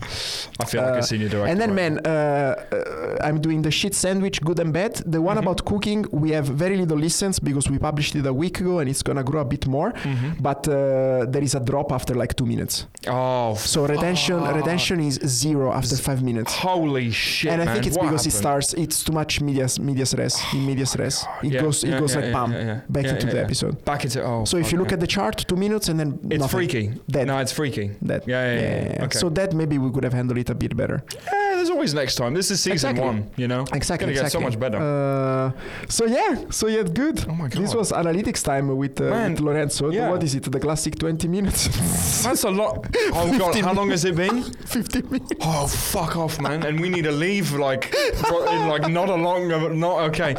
I 0.61 0.65
feel 0.65 0.83
like 0.83 0.95
Uh, 0.97 0.99
a 0.99 1.03
senior 1.03 1.29
director. 1.29 1.51
And 1.51 1.61
then, 1.61 1.71
right 1.71 1.77
man, 1.77 2.01
uh, 2.07 2.09
uh, 2.11 3.27
I'm 3.27 3.41
doing 3.41 3.63
the 3.63 3.71
shit 3.71 3.95
sandwich, 3.95 4.41
good 4.43 4.59
and 4.59 4.73
bad. 4.73 4.95
The 5.07 5.21
one 5.21 5.37
Mhm. 5.37 5.43
about 5.45 5.65
cooking, 5.65 6.07
we 6.13 6.31
have 6.31 6.47
very 6.47 6.77
little 6.77 6.99
listens 6.99 7.39
because 7.39 7.69
we 7.71 7.79
published 7.79 8.15
it 8.17 8.27
a 8.27 8.33
week 8.33 8.61
ago, 8.61 8.79
and 8.81 8.89
it's 8.89 9.03
gonna 9.03 9.25
grow 9.31 9.41
a 9.41 9.45
bit 9.45 9.67
more. 9.67 9.93
Mhm. 9.93 10.41
But 10.41 10.67
uh, 10.69 10.73
there 11.33 11.43
is 11.49 11.55
a 11.55 11.61
drop 11.61 11.93
after 11.93 12.15
like 12.15 12.35
two 12.35 12.47
minutes. 12.47 12.87
Oh, 13.09 13.55
So 13.57 13.87
retention, 13.87 14.37
retention 14.61 15.01
is 15.01 15.15
zero 15.25 15.73
after 15.73 15.97
five 15.97 16.23
minutes. 16.23 16.53
Holy 16.55 17.11
shit, 17.11 17.51
and 17.53 17.63
I 17.63 17.65
man. 17.65 17.75
think 17.75 17.87
it's 17.87 17.97
What 17.97 18.07
because 18.07 18.27
it 18.27 18.33
starts. 18.33 18.69
It's 18.75 19.03
too 19.05 19.13
much 19.13 19.41
medias 19.41 19.79
medias 19.97 20.15
res 20.15 20.35
oh 20.39 20.57
in 20.57 20.67
medias 20.67 20.95
res. 20.97 21.17
It 21.43 21.53
Yeah, 21.53 21.63
goes 21.63 21.83
it 21.85 21.91
yeah, 21.91 22.01
goes 22.01 22.15
yeah, 22.15 22.21
like 22.21 22.33
bam 22.37 22.51
back 22.89 23.05
into 23.13 23.27
the 23.35 23.41
episode. 23.47 23.75
Back 23.85 24.05
into 24.05 24.23
oh. 24.23 24.45
So 24.45 24.57
if 24.59 24.71
you 24.73 24.79
look 24.79 24.93
at 24.93 25.01
the 25.01 25.07
chart, 25.07 25.37
two 25.49 25.57
minutes 25.57 25.89
and 25.89 25.99
then 26.01 26.11
it's 26.31 26.41
nothing. 26.41 26.59
freaky. 26.59 26.85
Dead. 27.09 27.27
No, 27.27 27.39
it's 27.39 27.53
freaky. 27.53 27.87
That 28.03 28.21
Yeah, 28.29 28.45
yeah, 28.45 28.61
yeah. 28.61 28.93
yeah. 28.97 29.05
Okay. 29.05 29.19
So 29.19 29.27
that 29.31 29.55
maybe 29.55 29.79
we 29.79 29.91
could 29.95 30.05
have 30.05 30.13
handled 30.21 30.39
it 30.39 30.51
a 30.51 30.55
bit 30.55 30.77
better. 30.77 30.99
There's 31.57 31.71
always 31.71 31.93
next 31.95 32.15
time. 32.17 32.35
This 32.35 32.51
is 32.51 32.61
season 32.61 32.91
Exactly. 32.91 33.05
one. 33.05 33.31
You 33.37 33.49
know. 33.49 33.65
Exactly. 33.73 34.11
It's 34.13 34.19
Gonna 34.21 34.27
get 34.29 34.33
so 34.33 34.41
much 34.41 34.59
better. 34.59 34.79
Uh, 34.79 35.53
so 35.89 36.05
yeah. 36.07 36.45
So 36.51 36.67
yeah, 36.69 36.83
good. 36.83 37.25
Oh 37.29 37.35
my 37.35 37.49
god. 37.49 37.63
This 37.63 37.75
was 37.75 37.93
analytics 37.93 38.43
time 38.45 38.77
with, 38.77 39.01
uh, 39.01 39.05
Man, 39.11 39.33
with 39.33 39.41
Lorenzo. 39.41 39.91
yeah. 39.91 40.11
What 40.11 40.23
is 40.23 40.35
it? 40.35 40.45
The 40.45 40.61
classic 40.61 40.99
20 40.99 41.29
minutes? 41.29 41.69
That's 42.25 42.45
a 42.45 42.51
lot. 42.51 42.87
Oh 43.19 43.39
god, 43.39 43.55
how 43.57 43.73
long 43.73 43.91
has 43.91 44.05
it 44.05 44.15
been? 44.17 44.43
50 44.67 45.03
minutes. 45.03 45.33
Oh 45.41 45.67
fuck 45.67 46.17
off, 46.17 46.41
man! 46.41 46.63
And 46.65 46.79
we 46.81 46.89
need 46.91 47.05
to 47.05 47.13
leave 47.13 47.53
like, 47.53 47.95
in, 47.95 48.69
like 48.69 48.89
not 48.91 49.09
a 49.09 49.15
long, 49.15 49.49
not 49.79 50.01
okay. 50.11 50.35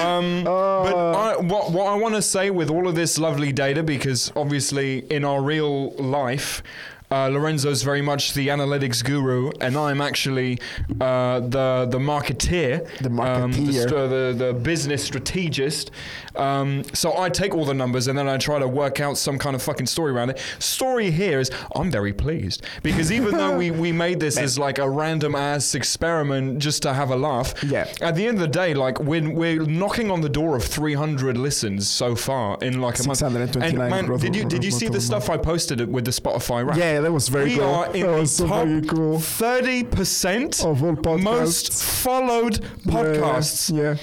Um, 0.00 0.42
but 0.44 0.92
Uh, 0.94 1.10
I, 1.12 1.36
what 1.36 1.70
what 1.72 1.86
I 1.86 1.94
want 1.94 2.14
to 2.14 2.22
say 2.22 2.50
with 2.50 2.70
all 2.70 2.88
of 2.88 2.94
this 2.94 3.18
lovely 3.18 3.52
data, 3.52 3.82
because 3.82 4.32
obviously 4.34 4.98
in 5.10 5.24
our 5.24 5.40
real 5.42 5.90
life. 5.96 6.62
Uh, 7.08 7.28
Lorenzo's 7.28 7.82
very 7.82 8.02
much 8.02 8.32
the 8.34 8.48
analytics 8.48 9.04
guru, 9.04 9.52
and 9.60 9.76
I'm 9.76 10.00
actually 10.00 10.58
uh, 11.00 11.38
the 11.40 11.86
the 11.88 11.98
marketeer, 11.98 12.84
The 13.00 13.10
um, 13.10 13.52
the, 13.52 13.72
st- 13.72 13.90
the 13.90 14.34
the 14.36 14.52
business 14.52 15.04
strategist. 15.04 15.92
Um, 16.38 16.84
so 16.94 17.16
I 17.18 17.28
take 17.30 17.54
all 17.54 17.64
the 17.64 17.74
numbers 17.74 18.06
and 18.08 18.18
then 18.18 18.28
I 18.28 18.36
try 18.38 18.58
to 18.58 18.68
work 18.68 19.00
out 19.00 19.16
some 19.18 19.38
kind 19.38 19.54
of 19.56 19.62
fucking 19.62 19.86
story 19.86 20.12
around 20.12 20.30
it. 20.30 20.38
Story 20.58 21.10
here 21.10 21.40
is 21.40 21.50
I'm 21.74 21.90
very 21.90 22.12
pleased 22.12 22.62
because 22.82 23.10
even 23.12 23.36
though 23.36 23.56
we, 23.56 23.70
we 23.70 23.92
made 23.92 24.20
this 24.20 24.36
as 24.46 24.58
like 24.58 24.78
a 24.78 24.88
random 24.88 25.34
ass 25.34 25.74
experiment 25.74 26.58
just 26.58 26.82
to 26.82 26.92
have 26.94 27.10
a 27.10 27.16
laugh, 27.16 27.54
Yeah. 27.64 27.86
At 28.00 28.14
the 28.16 28.26
end 28.26 28.36
of 28.38 28.42
the 28.42 28.48
day, 28.48 28.74
like 28.74 28.98
we're 29.00 29.30
we're 29.30 29.62
knocking 29.64 30.10
on 30.10 30.20
the 30.20 30.28
door 30.28 30.56
of 30.56 30.64
300 30.64 31.36
listens 31.38 31.88
so 31.88 32.14
far 32.14 32.58
in 32.62 32.80
like 32.80 32.98
a 33.00 33.06
month. 33.06 33.22
And 33.22 33.78
man, 33.78 34.06
did 34.18 34.34
you 34.36 34.44
did 34.44 34.64
you 34.64 34.70
see 34.70 34.88
the 34.88 35.00
stuff 35.00 35.30
I 35.30 35.36
posted 35.36 35.80
with 35.92 36.04
the 36.04 36.10
Spotify 36.10 36.66
rap? 36.66 36.76
Yeah, 36.76 37.00
that 37.00 37.12
was 37.12 37.28
very 37.28 37.50
we 37.50 37.56
cool. 37.56 37.64
are 37.64 37.86
in 37.94 38.00
that 38.02 38.12
the 38.12 38.20
was 38.20 38.36
so 38.36 38.46
very 38.46 38.82
cool. 38.82 39.18
30 39.20 39.84
percent 39.84 40.64
Of 40.64 40.82
all 40.82 40.96
podcasts. 40.96 41.22
most 41.22 41.72
followed 42.02 42.58
Yeah, 42.84 42.92
podcasts 42.92 43.74
Yeah. 43.76 43.96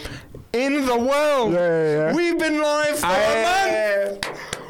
In 0.54 0.86
the 0.86 0.96
world. 0.98 1.54
Yeah, 1.54 1.60
yeah, 1.60 2.10
yeah. 2.10 2.14
We've 2.16 2.38
been 2.38 2.62
live 2.62 3.00
for 3.00 3.08
a 3.08 3.10
Aye. 3.10 4.08
month. 4.12 4.28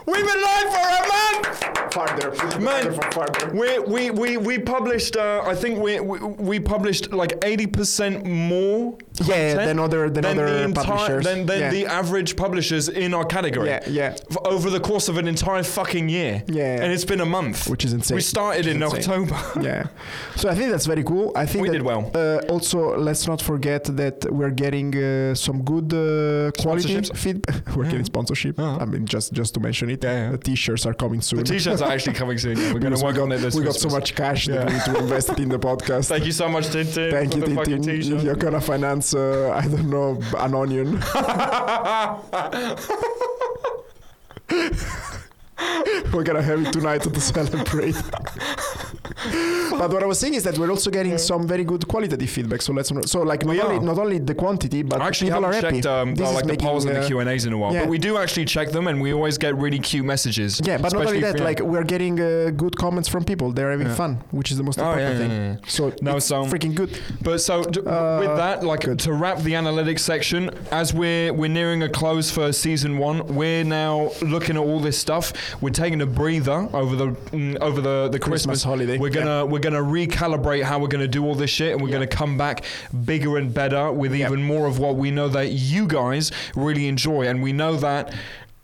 We've 0.08 0.26
been 0.26 0.42
live 0.42 0.70
for 0.74 0.88
a 0.88 1.08
month. 1.08 1.73
Farther. 1.94 2.30
Man, 2.60 2.84
farther. 3.12 3.46
we 3.62 3.70
we 3.96 4.04
we 4.22 4.30
we 4.38 4.56
published. 4.76 5.16
Uh, 5.16 5.44
I 5.46 5.56
think 5.62 5.74
we, 5.86 6.00
we 6.00 6.18
we 6.50 6.60
published 6.60 7.04
like 7.22 7.34
eighty 7.50 7.68
percent 7.78 8.16
more. 8.26 8.98
Yeah, 9.32 9.54
than 9.68 9.78
other- 9.86 10.10
than 10.16 10.26
other 10.26 10.48
the 10.50 10.64
entire 10.64 10.86
publishers. 10.86 11.24
than, 11.28 11.46
than 11.46 11.60
Yeah. 11.60 11.70
the 11.78 11.86
average 11.86 12.32
publishers 12.36 12.90
in 12.90 13.14
our 13.14 13.26
category. 13.36 13.68
Yeah, 13.70 13.82
yeah. 14.00 14.16
over 14.54 14.68
the 14.78 14.80
course 14.90 15.08
of 15.12 15.16
an 15.22 15.28
entire 15.28 15.64
fucking 15.78 16.10
year. 16.10 16.34
Yeah. 16.48 16.82
And 16.82 16.90
it's 16.96 17.06
been 17.14 17.22
a 17.22 17.26
month. 17.38 17.68
Which 17.74 17.86
is 17.86 17.94
insane. 17.94 18.16
We 18.16 18.22
started 18.22 18.66
in 18.66 18.82
insane. 18.82 19.00
October. 19.00 19.38
yeah. 19.70 19.84
So 20.36 20.50
I 20.50 20.56
think 20.56 20.68
that's 20.74 20.88
very 20.94 21.04
cool. 21.04 21.32
I 21.36 21.46
think 21.46 21.62
We 21.64 21.70
that, 21.70 21.78
did 21.78 21.84
well. 21.92 22.04
Uh, 22.16 22.40
also, 22.54 22.80
let's 23.08 23.28
not 23.28 23.40
forget 23.52 23.84
that 24.02 24.18
we're 24.38 24.56
getting 24.66 24.90
uh, 24.98 25.36
some 25.36 25.58
good 25.72 25.94
uh, 25.94 26.52
quality 26.64 27.00
feedback. 27.24 27.62
we're 27.76 27.84
Yeah. 27.86 27.92
getting 27.92 28.06
sponsorship. 28.14 28.56
Uh-huh. 28.60 28.84
I 28.84 28.86
mean, 28.92 29.06
just 29.06 29.28
just 29.40 29.54
to 29.56 29.60
mention 29.68 29.88
it. 29.96 30.04
Yeah. 30.04 30.32
The 30.32 30.40
t-shirts 30.50 30.84
are 30.88 30.96
coming 31.04 31.22
soon. 31.22 31.40
The 31.40 31.46
t-shirts 31.54 31.83
actually 31.92 32.14
coming 32.14 32.38
soon. 32.38 32.58
Yeah, 32.58 32.74
We're 32.74 32.80
going 32.80 32.96
to 32.96 33.04
work 33.04 33.16
got, 33.16 33.24
on 33.24 33.32
it 33.32 33.38
this 33.38 33.56
we 33.56 33.64
got 33.64 33.76
so 33.76 33.90
much 33.90 34.16
cash 34.16 34.48
that 34.48 34.68
we 34.68 34.74
need 34.74 34.84
to 34.86 34.98
invest 34.98 35.30
it 35.30 35.40
in 35.40 35.50
the 35.50 35.60
podcast. 35.60 36.08
Thank 36.10 36.26
you 36.26 36.32
so 36.32 36.48
much, 36.50 36.66
Tintin. 36.68 37.12
Thank 37.12 37.36
you, 37.36 37.42
the 37.42 37.56
fucking 37.56 37.82
Tintin. 37.84 38.02
t-shirt. 38.02 38.24
You're 38.24 38.36
gonna 38.36 38.62
finance, 38.62 39.14
uh, 39.14 39.52
I 39.54 39.68
don't 39.68 39.90
know, 39.90 40.22
an 40.38 40.56
onion. 40.56 41.02
We're 46.14 46.24
gonna 46.24 46.42
have 46.42 46.62
it 46.66 46.72
tonight 46.74 47.02
to 47.04 47.20
celebrate. 47.20 47.96
but 49.72 49.92
what 49.92 50.04
I 50.04 50.06
was 50.06 50.20
saying 50.20 50.34
is 50.36 50.44
that 50.44 50.58
we're 50.58 50.70
also 50.70 50.90
getting 50.92 51.18
some 51.18 51.48
very 51.48 51.64
good 51.64 51.88
qualitative 51.88 52.30
feedback. 52.30 52.62
So 52.62 52.74
let's 52.74 52.92
so 53.12 53.22
like 53.22 53.46
not 53.46 53.52
We 53.52 53.62
only 53.62 53.80
not 53.80 53.98
only 54.00 54.20
the 54.20 54.36
quantity, 54.36 54.84
but 54.84 55.02
I 55.02 55.08
actually 55.08 55.32
people 55.32 55.44
haven't 55.44 55.64
happy. 55.64 55.76
checked 55.78 55.86
um, 55.88 56.16
This 56.16 56.26
uh, 56.28 56.30
is 56.30 56.36
like 56.36 56.44
the 56.46 56.54
making, 56.54 56.68
polls 56.68 56.86
and 56.86 56.96
the 56.96 57.02
uh, 57.02 57.08
Q 57.08 57.20
and 57.20 57.30
A's 57.30 57.46
in 57.46 57.54
a 57.54 57.58
while, 57.58 57.74
yeah. 57.74 57.82
but 57.82 57.90
we 57.90 57.98
do 57.98 58.18
actually 58.18 58.46
check 58.46 58.72
them, 58.72 58.88
and 58.88 59.02
we 59.02 59.14
always 59.14 59.38
get 59.38 59.56
really 59.56 59.80
cute 59.80 60.06
messages. 60.06 60.62
Yeah, 60.64 60.78
but 60.78 60.94
not 60.94 61.06
only 61.06 61.20
that, 61.22 61.36
we- 61.36 61.42
like 61.42 61.60
we're 61.60 61.84
getting 61.84 62.20
uh, 62.20 62.52
good 62.56 62.76
comments 62.78 63.08
from 63.10 63.24
people. 63.24 63.52
They're 63.52 63.72
having 63.72 63.88
Yeah. 63.88 63.96
fun, 63.96 64.24
which 64.32 64.52
is 64.52 64.58
the 64.58 64.64
most 64.64 64.80
Oh, 64.80 64.84
important 64.92 65.12
yeah, 65.14 65.18
thing. 65.20 65.32
yeah, 65.32 65.52
yeah. 65.54 65.58
So 65.68 65.94
No, 66.02 66.18
it's 66.18 66.26
so- 66.26 66.46
freaking 66.46 66.76
good. 66.76 67.00
But 67.22 67.40
so 67.42 67.64
d- 67.64 67.80
Uh, 67.82 68.20
with 68.20 68.36
that, 68.38 68.64
like 68.64 68.82
good. 68.82 69.00
to 69.00 69.14
wrap 69.14 69.40
the 69.40 69.54
analytics 69.54 70.00
section, 70.00 70.50
as 70.72 70.94
we're 70.94 71.32
we're 71.34 71.50
nearing 71.50 71.84
a 71.84 71.90
close 71.90 72.30
for 72.32 72.52
season 72.54 72.98
one, 72.98 73.18
we're 73.36 73.64
now 73.64 74.12
looking 74.22 74.56
at 74.58 74.64
all 74.64 74.80
this 74.80 74.98
stuff. 74.98 75.34
We're 75.62 75.70
taking 75.70 76.02
a 76.02 76.06
breather 76.06 76.68
over 76.74 76.96
the 76.96 77.08
mm, 77.32 77.58
over 77.60 77.82
the 77.82 78.10
the 78.12 78.20
Christmas 78.20 78.44
Christmas, 78.44 78.64
holiday, 78.64 78.98
We're 78.98 79.10
gonna 79.10 79.46
we're 79.46 79.60
gonna 79.60 79.82
recalibrate 79.82 80.64
how 80.64 80.80
we're 80.80 80.88
gonna 80.88 81.08
do 81.08 81.26
all 81.26 81.36
this 81.36 81.50
shit, 81.50 81.72
and 81.74 81.82
we're 81.82 81.90
Yeah. 81.90 81.94
gonna 81.96 82.08
come 82.08 82.38
back 82.38 82.64
bigger 83.06 83.38
and 83.38 83.54
better 83.54 83.92
with 83.92 84.14
Yeah. 84.16 84.28
even 84.28 84.44
more 84.44 84.66
of 84.68 84.80
what 84.80 84.96
we 84.96 85.12
know 85.12 85.28
that 85.30 85.52
you 85.52 85.88
guys 85.88 86.32
really 86.56 86.88
enjoy, 86.88 87.28
and 87.28 87.42
we 87.44 87.54
know 87.54 87.76
that. 87.78 88.14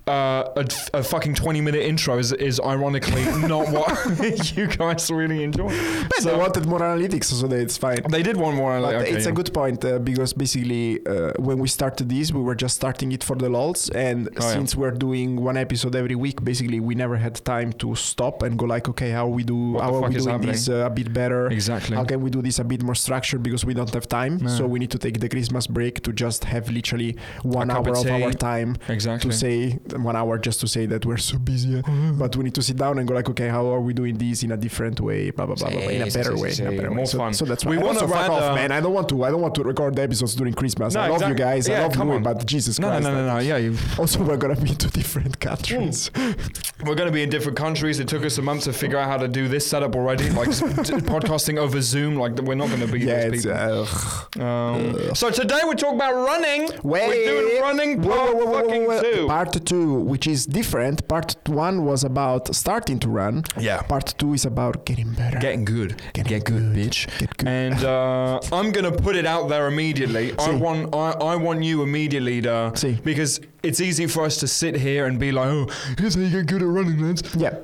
Uh, 0.10 0.63
a, 0.63 0.66
a 1.00 1.04
fucking 1.04 1.36
20 1.36 1.62
minute 1.62 1.84
intro 1.84 2.18
is, 2.18 2.32
is 2.34 2.60
ironically 2.60 3.24
not 3.48 3.70
what 3.72 3.92
you 4.58 4.66
guys 4.68 5.10
really 5.12 5.44
enjoy. 5.44 5.68
But 6.10 6.22
So- 6.24 6.32
they 6.32 6.38
wanted 6.38 6.66
more 6.66 6.80
analytics, 6.80 7.25
so 7.25 7.48
that 7.48 7.60
it's 7.60 7.78
fine. 7.78 8.00
They 8.10 8.24
did 8.24 8.38
one 8.38 8.56
more. 8.56 8.80
But 8.82 8.96
okay, 8.96 9.12
it's 9.12 9.25
yeah. 9.25 9.32
a 9.32 9.36
good 9.39 9.54
point 9.54 9.86
uh, 9.86 10.00
because 10.00 10.34
basically 10.34 11.06
uh, 11.06 11.34
when 11.38 11.58
we 11.60 11.68
started 11.68 12.10
this, 12.10 12.32
we 12.34 12.42
were 12.42 12.56
just 12.56 12.75
starting 12.75 13.12
it 13.12 13.24
for 13.24 13.36
the 13.36 13.50
lulz, 13.50 13.89
and 13.89 14.20
Oh, 14.30 14.32
yeah. 14.46 14.54
since 14.54 14.75
we're 14.75 14.98
doing 15.08 15.30
one 15.50 15.58
episode 15.58 15.96
every 15.96 16.16
week, 16.16 16.44
basically 16.44 16.80
we 16.80 16.96
never 16.96 17.18
had 17.18 17.36
time 17.46 17.72
to 17.74 17.96
stop 17.96 18.42
and 18.44 18.58
go 18.58 18.66
like, 18.66 18.89
okay, 18.89 19.12
how 19.12 19.28
we 19.28 19.44
do, 19.44 19.60
What 19.74 19.84
how 19.84 19.96
are 19.96 20.10
we 20.10 20.16
doing 20.16 20.30
happening? 20.30 20.51
this 20.54 20.70
uh, 20.70 20.86
a 20.86 20.89
bit 20.89 21.13
better? 21.13 21.48
Exactly. 21.51 21.96
How 21.96 22.06
can 22.06 22.22
we 22.22 22.30
do 22.30 22.42
this 22.42 22.58
a 22.60 22.63
bit 22.63 22.82
more 22.84 22.96
structured 22.96 23.44
because 23.44 23.63
we 23.66 23.74
don't 23.74 23.94
have 23.94 24.08
time? 24.08 24.39
Yeah. 24.42 24.48
So 24.58 24.66
we 24.68 24.80
need 24.80 24.92
to 24.92 24.98
take 25.06 25.20
the 25.20 25.30
Christmas 25.30 25.68
break 25.68 26.01
to 26.04 26.12
just 26.13 26.46
have 26.46 26.70
literally 26.70 27.16
one 27.44 27.68
cup 27.70 27.86
hour 27.88 27.94
of 27.94 28.06
of 28.06 28.22
our 28.24 28.34
time 28.34 28.78
Exactly. 28.88 29.30
to 29.32 29.36
say 29.44 29.78
one 30.03 30.15
hour 30.15 30.38
just 30.38 30.60
to 30.62 30.68
say 30.68 30.86
that 30.88 31.06
we're 31.06 31.18
so 31.18 31.38
busy. 31.38 31.82
But 32.18 32.36
we 32.36 32.44
need 32.44 32.56
to 32.56 32.62
sit 32.62 32.77
down 32.77 32.98
and 33.00 33.08
go 33.08 33.13
like, 33.13 33.29
okay, 33.29 33.48
how 33.50 33.65
are 33.74 33.79
we 33.82 33.94
doing 33.94 34.18
this 34.18 34.44
in 34.44 34.51
a 34.51 34.58
different 34.58 35.00
way? 35.00 35.29
Blah 35.32 35.46
blah 35.48 35.56
blah, 35.56 35.70
blah, 35.70 35.79
blah 35.82 35.89
in 35.89 36.01
a 36.01 36.12
better 36.12 36.36
way. 36.38 36.53
in 36.58 36.68
a 36.68 36.72
better 36.72 36.89
way. 36.89 36.96
more 36.96 37.06
So, 37.06 37.18
fun. 37.18 37.34
so 37.34 37.46
that's 37.46 37.65
We 37.65 37.77
why. 37.77 37.84
wanna 37.84 38.00
Also, 38.00 38.08
fuck 38.13 38.29
off, 38.29 38.56
man. 38.56 38.72
I 38.72 38.79
don't 38.82 38.94
want 38.94 39.10
to. 39.10 39.24
I 39.24 39.29
don't 39.32 39.41
want 39.41 39.56
to 39.56 39.63
record 39.63 39.96
the 39.96 40.01
episodes 40.03 40.36
during 40.36 40.53
Christmas. 40.53 40.94
No, 40.94 41.01
I 41.01 41.08
love 41.08 41.18
exact- 41.18 41.29
you 41.29 41.36
guys. 41.46 41.68
yeah, 41.68 41.79
I 41.79 41.84
love 41.84 41.94
come 41.94 42.10
you, 42.10 42.15
on. 42.15 42.24
but 42.24 42.46
Jesus 42.46 42.79
No, 42.79 42.88
no, 42.88 42.91
Christ. 42.94 43.03
no, 43.03 43.13
no, 43.15 43.34
no. 43.36 43.39
Yeah, 43.39 43.58
you, 43.58 43.75
Also, 43.98 44.24
we're 44.24 44.38
gonna 44.38 44.56
be 44.56 44.70
in 44.72 44.75
two 44.75 44.89
different 44.89 45.39
countries. 45.39 46.12
we're 46.86 46.96
going 46.96 47.08
to 47.08 47.12
be 47.12 47.24
in 47.24 47.29
different 47.29 47.58
countries. 47.58 48.00
It 48.00 48.08
took 48.08 48.24
us 48.24 48.38
a 48.38 48.41
month 48.41 48.63
to 48.63 48.74
figure 48.74 48.98
out 48.98 49.08
how 49.10 49.18
to 49.18 49.27
do 49.27 49.48
this 49.50 49.68
setup 49.68 49.96
already, 49.96 50.29
like 50.29 50.48
podcasting 51.13 51.58
over 51.58 51.82
Zoom. 51.82 52.15
Like 52.15 52.38
we're 52.41 52.56
not 52.56 52.70
going 52.70 52.79
to 52.82 52.88
be 52.88 53.00
yeah, 53.01 53.27
those 53.27 53.46
it's. 53.46 53.46
people. 53.46 54.41
Uh, 54.41 54.46
um, 54.46 55.15
so 55.15 55.29
today 55.29 55.60
we're 55.65 55.74
talking 55.75 55.96
about 55.98 56.13
running. 56.13 56.70
Wait. 56.84 57.08
We're 57.08 57.25
doing 57.50 57.62
running 57.62 58.01
Whoa, 58.01 58.15
part 58.15 58.36
whoa, 58.36 58.46
whoa, 58.46 58.46
whoa, 58.51 58.62
fucking 58.63 58.86
whoa, 58.86 59.01
whoa. 59.01 59.12
two. 59.13 59.27
Part 59.27 59.65
two, 59.65 59.88
which 59.93 60.27
is 60.27 60.46
different. 60.46 61.08
Part 61.08 61.36
one 61.47 61.86
was 61.86 62.04
about 62.04 62.54
starting 62.56 62.99
to 62.99 63.10
run. 63.10 63.43
yeah. 63.60 63.82
Part 63.82 64.13
two 64.17 64.34
is 64.34 64.45
about 64.45 64.86
getting 64.86 65.13
better. 65.13 65.39
Getting 65.39 65.65
good. 65.65 66.02
Getting 66.13 66.30
Get 66.30 66.43
good, 66.45 66.73
good. 66.73 66.78
bitch. 66.91 67.19
Get 67.19 67.38
good. 67.38 67.47
And 67.47 67.84
uh, 67.84 68.39
I'm 68.52 68.71
gonna 68.71 68.91
put 68.91 69.15
it 69.15 69.25
out 69.25 69.49
there 69.49 69.67
immediately. 69.67 70.34
I 70.38 70.52
want 70.52 70.93
I, 70.95 71.12
I 71.34 71.36
want 71.36 71.63
you 71.63 71.82
immediately 71.84 72.41
to 72.41 72.71
See. 72.75 72.99
because 73.04 73.39
it's 73.63 73.80
easy 73.82 74.08
for 74.08 74.23
us 74.25 74.38
to 74.38 74.47
sit 74.47 74.75
here 74.75 75.06
and 75.06 75.19
be 75.19 75.32
like, 75.32 75.47
oh, 75.47 75.67
here's 75.97 76.15
how 76.15 76.21
you 76.21 76.30
get 76.30 76.45
good 76.47 76.62
at 76.62 76.67
running, 76.67 76.99
lads. 77.02 77.23
yeah. 77.36 77.56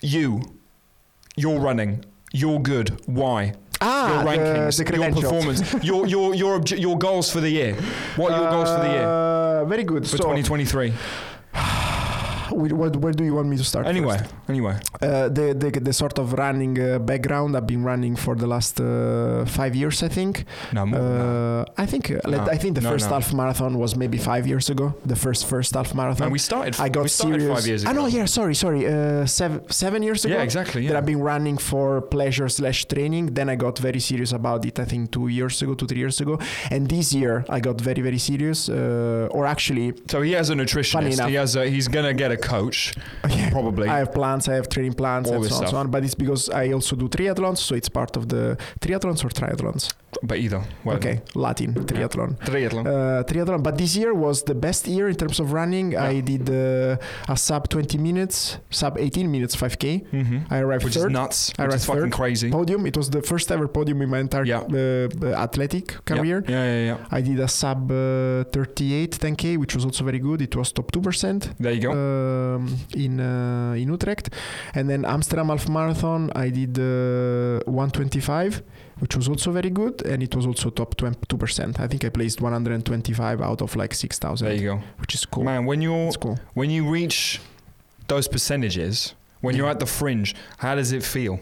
You, 0.00 0.42
you're 1.36 1.58
running. 1.58 2.04
You're 2.32 2.60
good. 2.60 3.00
Why? 3.06 3.54
Ah, 3.80 4.08
your 4.08 4.24
the- 4.24 4.30
rankings, 4.30 4.84
the 4.84 4.96
your 4.96 5.12
performance, 5.12 5.84
your 5.84 6.06
your 6.06 6.34
your 6.34 6.58
obje- 6.60 6.80
your 6.80 6.96
goals 6.98 7.30
for 7.30 7.40
the 7.40 7.50
year. 7.50 7.74
What 8.16 8.32
are 8.32 8.40
your 8.40 8.50
goals 8.50 8.68
for 8.70 8.80
the 8.82 8.88
year 8.90 9.02
Uh, 9.04 9.64
very 9.66 9.84
good. 9.84 10.02
for 10.04 10.16
so, 10.16 10.18
2023? 10.18 10.92
Wh- 12.50 12.72
what, 12.80 12.96
where 12.96 13.12
do 13.12 13.24
you 13.24 13.34
want 13.34 13.48
me 13.48 13.56
to 13.56 13.64
start? 13.64 13.86
Anyway, 13.86 14.18
first? 14.18 14.34
anyway. 14.48 14.74
Uh, 15.02 15.28
the, 15.28 15.54
the 15.54 15.70
the 15.88 15.92
sort 15.92 16.18
of 16.18 16.32
running 16.32 16.74
uh, 16.80 16.98
background. 16.98 17.56
I've 17.56 17.66
been 17.66 17.84
running 17.84 18.16
for 18.16 18.34
the 18.36 18.46
last 18.46 18.80
uh, 18.80 19.44
five 19.46 19.74
years, 19.74 20.02
I 20.02 20.08
think. 20.08 20.44
No 20.72 20.86
more. 20.86 21.00
that. 21.00 21.68
Uh, 21.78 21.82
I 21.82 21.86
think 21.86 22.10
uh, 22.10 22.18
let- 22.32 22.46
No. 22.46 22.52
I 22.54 22.58
think 22.58 22.74
the 22.74 22.80
No, 22.80 22.90
first 22.92 23.06
no. 23.08 23.14
half 23.14 23.32
marathon 23.32 23.72
was 23.78 23.94
maybe 23.96 24.18
five 24.18 24.46
years 24.46 24.70
ago. 24.70 24.86
The 25.06 25.16
first 25.16 25.46
first 25.46 25.74
half 25.74 25.94
marathon. 25.94 26.24
And 26.26 26.32
we 26.32 26.38
started. 26.38 26.74
I 26.80 26.88
got 26.88 27.08
started 27.10 27.40
serious. 27.40 27.58
five 27.58 27.66
years 27.70 27.82
ago. 27.82 27.90
Ah 27.90 27.94
no, 28.00 28.06
yeah, 28.06 28.26
sorry, 28.26 28.54
sorry. 28.54 28.82
Uh, 28.86 29.26
seven 29.26 29.60
seven 29.70 30.02
years 30.02 30.24
ago. 30.24 30.34
Yeah, 30.34 30.42
exactly. 30.48 30.80
Yeah. 30.82 30.90
That 30.90 30.96
I've 30.98 31.06
been 31.14 31.20
running 31.32 31.58
for 31.70 32.00
pleasure 32.16 32.48
slash 32.48 32.78
training. 32.86 33.24
Then 33.38 33.48
I 33.48 33.56
got 33.56 33.78
very 33.78 34.00
serious 34.00 34.32
about 34.32 34.64
it. 34.66 34.78
I 34.78 34.84
think 34.84 35.10
two 35.16 35.28
years 35.28 35.62
ago, 35.62 35.74
two 35.74 35.86
three 35.86 36.00
years 36.04 36.20
ago, 36.20 36.38
and 36.70 36.88
this 36.88 37.12
year 37.12 37.44
I 37.56 37.60
got 37.60 37.80
very 37.80 38.02
very 38.08 38.18
serious. 38.18 38.68
Uh, 38.68 39.36
or 39.36 39.46
actually, 39.46 39.92
So 40.12 40.22
he 40.22 40.32
has 40.38 40.50
a 40.50 40.54
nutritionist. 40.54 41.12
enough. 41.14 41.28
He 41.28 41.36
has 41.36 41.56
a. 41.56 41.62
He's 41.74 41.88
gonna 41.88 42.14
get 42.14 42.30
a 42.30 42.33
coach. 42.36 42.94
yeah, 43.28 43.50
Probably. 43.50 43.88
I 43.88 43.98
have 43.98 44.12
plans. 44.12 44.48
I 44.48 44.54
have 44.54 44.68
training 44.68 44.94
plans 44.94 45.28
All 45.28 45.36
and 45.36 45.46
so 45.46 45.56
on, 45.64 45.66
so 45.68 45.76
on. 45.76 45.90
But 45.90 46.04
it's 46.04 46.14
because 46.14 46.48
I 46.50 46.72
also 46.72 46.96
do 46.96 47.08
triathlons, 47.08 47.58
so 47.58 47.74
it's 47.74 47.88
part 47.88 48.16
of 48.16 48.28
the 48.28 48.56
triathlons 48.80 49.24
or 49.24 49.28
triathlons. 49.28 49.92
but 50.22 50.38
either. 50.38 50.62
Well, 50.84 50.96
okay, 50.96 51.20
Latin 51.34 51.74
triathlon. 51.74 52.38
Triathlon. 52.38 52.86
Uh, 52.86 53.24
triathlon, 53.24 53.62
but 53.62 53.76
this 53.76 53.96
year 53.96 54.14
was 54.14 54.42
the 54.44 54.54
best 54.54 54.86
year 54.86 55.08
in 55.08 55.16
terms 55.16 55.40
of 55.40 55.52
running. 55.52 55.92
Yeah. 55.92 56.04
I 56.04 56.20
did 56.20 56.48
uh, 56.48 56.96
a 57.28 57.36
sub 57.36 57.68
20 57.68 57.98
minutes, 57.98 58.58
sub 58.70 58.96
18 58.98 59.30
minutes 59.30 59.56
5k. 59.56 60.06
hmm 60.06 60.38
I 60.50 60.58
arrived 60.60 60.84
Which 60.84 60.94
third. 60.94 61.10
is 61.10 61.12
nuts. 61.12 61.52
I 61.58 61.64
arrived 61.64 61.84
fucking 61.84 62.02
third. 62.02 62.12
crazy. 62.12 62.50
Podium. 62.50 62.86
It 62.86 62.96
was 62.96 63.10
the 63.10 63.22
first 63.22 63.50
ever 63.50 63.66
podium 63.68 64.00
in 64.02 64.08
my 64.08 64.20
entire 64.20 64.44
Yeah. 64.44 64.60
uh, 64.60 65.08
uh, 65.22 65.44
athletic 65.46 65.86
Yeah. 65.92 65.98
career. 66.10 66.44
Yeah, 66.48 66.64
yeah, 66.64 66.84
yeah. 66.90 66.98
I 67.10 67.20
did 67.20 67.40
a 67.40 67.48
sub 67.48 67.90
uh, 67.90 68.44
38 68.52 69.18
10k, 69.18 69.58
which 69.58 69.74
was 69.74 69.84
also 69.84 70.04
very 70.04 70.20
good. 70.20 70.40
It 70.42 70.54
was 70.56 70.72
top 70.72 70.92
two 70.92 71.00
percent 71.00 71.50
There 71.58 71.72
you 71.72 71.80
go. 71.88 71.90
Um, 72.24 72.76
in 72.94 73.20
uh, 73.20 73.74
in 73.82 73.88
Utrecht, 73.88 74.30
and 74.74 74.88
then 74.88 75.04
Amsterdam 75.04 75.48
Half 75.48 75.68
Marathon. 75.68 76.30
I 76.34 76.50
did 76.50 76.78
uh, 76.78 77.60
125, 77.66 78.62
which 79.00 79.16
was 79.16 79.28
also 79.28 79.52
very 79.52 79.70
good, 79.70 80.02
and 80.06 80.22
it 80.22 80.34
was 80.34 80.46
also 80.46 80.70
top 80.70 80.96
2 80.96 81.36
percent. 81.36 81.80
I 81.80 81.86
think 81.88 82.04
I 82.04 82.08
placed 82.08 82.40
125 82.40 83.40
out 83.40 83.62
of 83.62 83.76
like 83.76 83.94
6,000, 83.94 84.46
there 84.46 84.56
you 84.56 84.62
go. 84.62 84.80
which 85.00 85.14
is 85.14 85.24
cool. 85.26 85.44
Man, 85.44 85.64
when 85.66 85.82
you're 85.82 86.12
cool. 86.12 86.38
when 86.54 86.70
you 86.70 86.88
reach 86.88 87.40
those 88.08 88.28
percentages, 88.28 89.14
when 89.40 89.56
you're 89.56 89.68
at 89.70 89.78
the 89.80 89.86
fringe, 89.86 90.34
how 90.58 90.74
does 90.74 90.92
it 90.92 91.02
feel? 91.02 91.38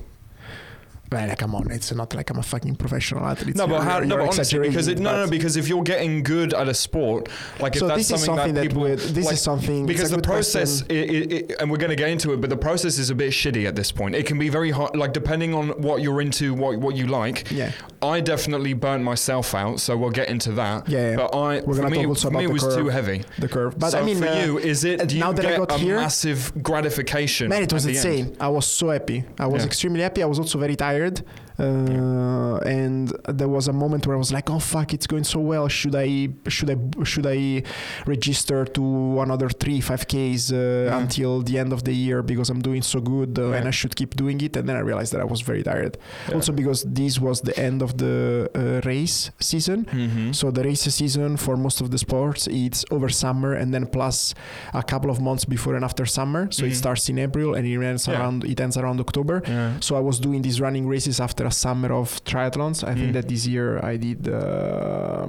Man, 1.13 1.37
come 1.37 1.55
on, 1.55 1.71
it's 1.71 1.93
not 1.93 2.15
like 2.15 2.31
I'm 2.31 2.39
a 2.39 2.43
fucking 2.43 2.77
professional 2.77 3.25
athlete. 3.27 3.55
No, 3.57 3.67
but 3.67 3.75
You're- 3.75 3.85
how? 3.85 3.99
you're 3.99 4.07
No, 4.07 4.17
but 4.17 4.29
honestly, 4.33 4.59
because 4.61 4.89
it, 4.89 4.99
no, 4.99 5.25
no, 5.25 5.31
because 5.31 5.57
if 5.57 5.69
you're 5.69 5.83
getting 5.83 6.23
good 6.23 6.55
at 6.55 6.69
a 6.69 6.75
sport, 6.75 7.29
like 7.61 7.75
if 7.75 7.81
so 7.81 7.89
that's 7.89 8.07
something, 8.07 8.25
something 8.25 8.55
that, 8.55 8.63
people, 8.63 8.85
this 8.85 9.27
like, 9.27 9.35
is 9.35 9.43
something 9.43 9.87
because 9.87 10.11
the 10.11 10.23
process, 10.23 10.83
question. 10.83 10.97
i 10.97 11.35
i 11.35 11.39
i 11.39 11.55
and 11.61 11.71
we're 11.71 11.77
going 11.77 11.91
to 11.91 11.97
get 11.97 12.09
into 12.09 12.33
it, 12.33 12.41
but 12.41 12.51
the 12.51 12.57
process 12.57 12.99
is 12.99 13.11
a 13.11 13.15
bit 13.15 13.31
shitty 13.33 13.67
at 13.67 13.77
this 13.77 13.93
point. 13.93 14.15
It 14.15 14.27
can 14.27 14.39
be 14.39 14.49
very 14.49 14.71
hard, 14.71 14.97
like 14.97 15.13
depending 15.13 15.55
on 15.55 15.69
what 15.83 16.03
you're 16.03 16.21
into, 16.23 16.55
what 16.55 16.79
what 16.79 16.97
you 16.97 17.07
like. 17.07 17.51
Yeah, 17.51 17.73
I 18.01 18.21
definitely 18.21 18.73
burnt 18.73 19.05
myself 19.05 19.55
out, 19.55 19.81
so 19.81 19.97
we'll 19.97 20.17
get 20.23 20.29
into 20.31 20.53
that. 20.53 20.89
Yeah, 20.89 21.11
yeah. 21.11 21.17
But 21.17 21.35
I, 21.37 21.61
We're 21.61 21.75
for 21.75 21.91
me, 21.91 22.15
for 22.15 22.31
me, 22.31 22.45
it 22.45 22.51
was 22.51 22.63
too 22.75 22.89
heavy. 22.89 23.23
the 23.39 23.49
curve. 23.49 23.79
But 23.79 23.91
so 23.91 23.99
I 24.01 24.03
mean, 24.03 24.19
for 24.19 24.29
uh, 24.29 24.45
you, 24.45 24.59
is 24.59 24.85
it? 24.85 25.09
Do 25.09 25.15
you 25.17 25.21
now 25.21 25.33
that 25.33 25.45
I 25.45 25.57
got 25.59 25.73
a 25.73 25.79
here- 25.79 25.97
massive 25.97 26.41
gratification? 26.63 27.49
Man, 27.49 27.63
it 27.63 27.73
was 27.73 27.85
at 27.87 27.93
the 27.93 27.99
end? 27.99 28.19
insane. 28.19 28.37
I 28.41 28.49
was 28.49 28.67
so 28.67 28.89
happy. 28.89 29.25
I 29.39 29.47
was 29.47 29.65
extremely 29.65 30.01
happy. 30.01 30.23
I 30.23 30.27
was 30.27 30.39
also 30.39 30.59
very 30.59 30.77
tired 30.77 31.02
fired 31.03 31.25
uh, 31.63 32.57
and 32.81 33.13
there 33.29 33.49
was 33.49 33.69
a 33.69 33.73
moment 33.73 34.07
where 34.07 34.17
I 34.17 34.19
was 34.19 34.33
like, 34.33 34.51
"Oh 34.51 34.59
fuck, 34.59 34.93
it's 34.97 35.07
going 35.07 35.25
so 35.25 35.41
well. 35.41 35.69
Should 35.69 35.95
I 35.95 36.29
should 36.49 36.71
I 36.71 36.77
should 37.05 37.27
I 37.27 37.63
register 38.07 38.65
to 38.77 38.85
another 39.21 39.49
three 39.63 39.81
five 39.81 40.03
Ks 40.13 40.43
uh, 40.53 40.57
Yeah. 40.89 40.99
until 41.03 41.43
the 41.43 41.59
end 41.63 41.73
of 41.73 41.81
the 41.85 41.95
year 42.07 42.23
because 42.23 42.49
I'm 42.53 42.63
doing 42.63 42.83
so 42.83 43.01
good 43.01 43.39
uh, 43.39 43.53
and 43.57 43.65
I 43.69 43.71
should 43.81 43.95
keep 43.97 44.13
doing 44.17 44.41
it?" 44.41 44.57
And 44.57 44.69
then 44.69 44.77
I 44.77 44.81
realized 44.81 45.13
that 45.13 45.21
I 45.21 45.25
was 45.35 45.41
very 45.51 45.63
tired. 45.63 45.95
Yeah. 46.29 46.35
Also 46.37 46.53
because 46.53 46.81
this 46.85 47.15
was 47.21 47.41
the 47.49 47.57
end 47.69 47.83
of 47.83 47.91
the 48.03 48.51
uh, 48.55 48.81
race 48.89 49.31
season. 49.41 49.79
Mhm. 49.87 50.35
So 50.35 50.51
the 50.51 50.63
race 50.65 50.83
season 51.01 51.37
for 51.37 51.57
most 51.57 51.81
of 51.81 51.91
the 51.91 51.99
sports 51.99 52.47
it's 52.49 52.85
over 52.91 53.09
summer 53.09 53.53
and 53.61 53.73
then 53.75 53.87
plus 53.87 54.35
a 54.75 54.83
couple 54.83 55.11
of 55.11 55.19
months 55.21 55.45
before 55.45 55.75
and 55.77 55.85
after 55.85 56.05
summer. 56.07 56.43
So 56.51 56.65
it 56.65 56.73
Mhm. 56.73 56.83
starts 56.85 57.09
in 57.13 57.19
April 57.19 57.55
and 57.57 57.65
it 57.67 57.77
ends 57.93 58.07
Yeah. 58.07 58.15
around 58.19 58.45
it 58.53 58.59
ends 58.61 58.77
around 58.77 58.99
October. 59.07 59.37
yeah. 59.47 59.71
So 59.87 59.97
I 59.97 60.01
was 60.09 60.17
doing 60.27 60.43
these 60.43 60.59
running 60.67 60.87
races 60.95 61.21
after 61.21 61.45
a 61.47 61.52
summer 61.53 61.93
of 61.93 62.23
triathlons. 62.25 62.83
I 62.85 62.93
Mm. 62.95 62.99
think 62.99 63.13
that 63.15 63.29
this 63.29 63.47
year 63.47 63.79
I 63.85 63.97
did. 63.97 64.29
Uh, 64.29 65.27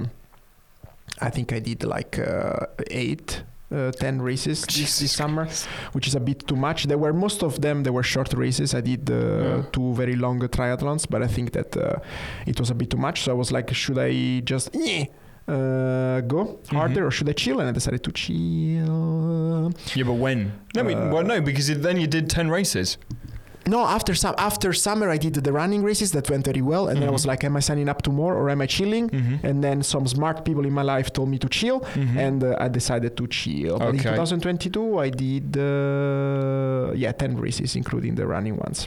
I 1.20 1.30
think 1.30 1.52
I 1.52 1.60
did 1.60 1.84
like 1.84 2.18
uh, 2.18 2.66
eight. 2.90 3.42
Uh, 3.72 3.90
10 3.90 4.20
races 4.22 4.60
this, 4.66 5.00
this 5.00 5.10
summer 5.10 5.48
which 5.92 6.06
is 6.06 6.14
a 6.14 6.20
bit 6.20 6.46
too 6.46 6.54
much 6.54 6.84
there 6.84 6.98
were 6.98 7.12
most 7.12 7.42
of 7.42 7.60
them 7.60 7.82
there 7.82 7.92
were 7.94 8.04
short 8.04 8.32
races 8.34 8.72
i 8.74 8.80
did 8.80 9.10
uh, 9.10 9.14
Yeah. 9.16 9.62
two 9.72 9.94
very 9.94 10.14
long 10.14 10.38
triathlons 10.48 11.06
but 11.10 11.22
i 11.22 11.26
think 11.26 11.50
that 11.52 11.76
uh, 11.76 11.96
it 12.46 12.60
was 12.60 12.70
a 12.70 12.74
bit 12.74 12.90
too 12.90 12.98
much 12.98 13.22
so 13.22 13.32
i 13.32 13.34
was 13.34 13.50
like 13.50 13.74
should 13.74 13.98
i 13.98 14.40
just 14.44 14.68
eh, 14.76 15.06
uh, 15.48 16.20
go 16.20 16.60
harder 16.70 17.00
Mhm. 17.02 17.06
or 17.08 17.10
should 17.10 17.28
i 17.28 17.32
chill 17.32 17.58
and 17.58 17.68
i 17.68 17.72
decided 17.72 18.04
to 18.04 18.12
chill 18.12 19.72
Yeah, 19.96 20.04
but 20.04 20.18
when? 20.24 20.52
No, 20.74 20.80
I 20.80 20.84
mean, 20.84 21.10
well, 21.10 21.24
no, 21.24 21.40
because 21.40 21.68
it, 21.68 21.82
then 21.82 21.96
you 21.98 22.06
did 22.06 22.28
ten 22.30 22.50
races. 22.50 22.98
No, 23.66 23.84
after 23.84 24.14
some 24.14 24.34
after 24.38 24.72
summer 24.72 25.08
I 25.10 25.16
did 25.16 25.34
the 25.34 25.52
running 25.52 25.82
races 25.82 26.12
that 26.12 26.30
went 26.30 26.44
very 26.44 26.62
well, 26.62 26.88
and 26.88 27.00
then 27.00 27.08
I 27.08 27.12
was 27.12 27.26
like, 27.26 27.44
am 27.44 27.56
I 27.56 27.60
signing 27.60 27.88
up 27.88 28.02
to 28.02 28.10
more 28.10 28.34
or 28.34 28.50
am 28.50 28.60
I 28.60 28.66
chilling? 28.66 29.08
Mm-hmm. 29.10 29.46
And 29.46 29.64
then 29.64 29.82
some 29.82 30.06
smart 30.06 30.44
people 30.44 30.64
in 30.64 30.72
my 30.72 30.82
life 30.82 31.12
told 31.12 31.28
me 31.28 31.38
to 31.38 31.48
chill, 31.48 31.84
and 31.94 32.42
uh, 32.44 32.56
I 32.58 32.68
decided 32.68 33.16
to 33.16 33.26
chill. 33.26 33.78
But 33.78 33.94
in 33.94 33.98
2022 33.98 34.98
I 34.98 35.10
did 35.10 35.56
uh, 35.56 36.92
yeah 36.94 37.12
10 37.12 37.36
races, 37.38 37.76
including 37.76 38.14
the 38.14 38.26
running 38.26 38.56
ones. 38.56 38.86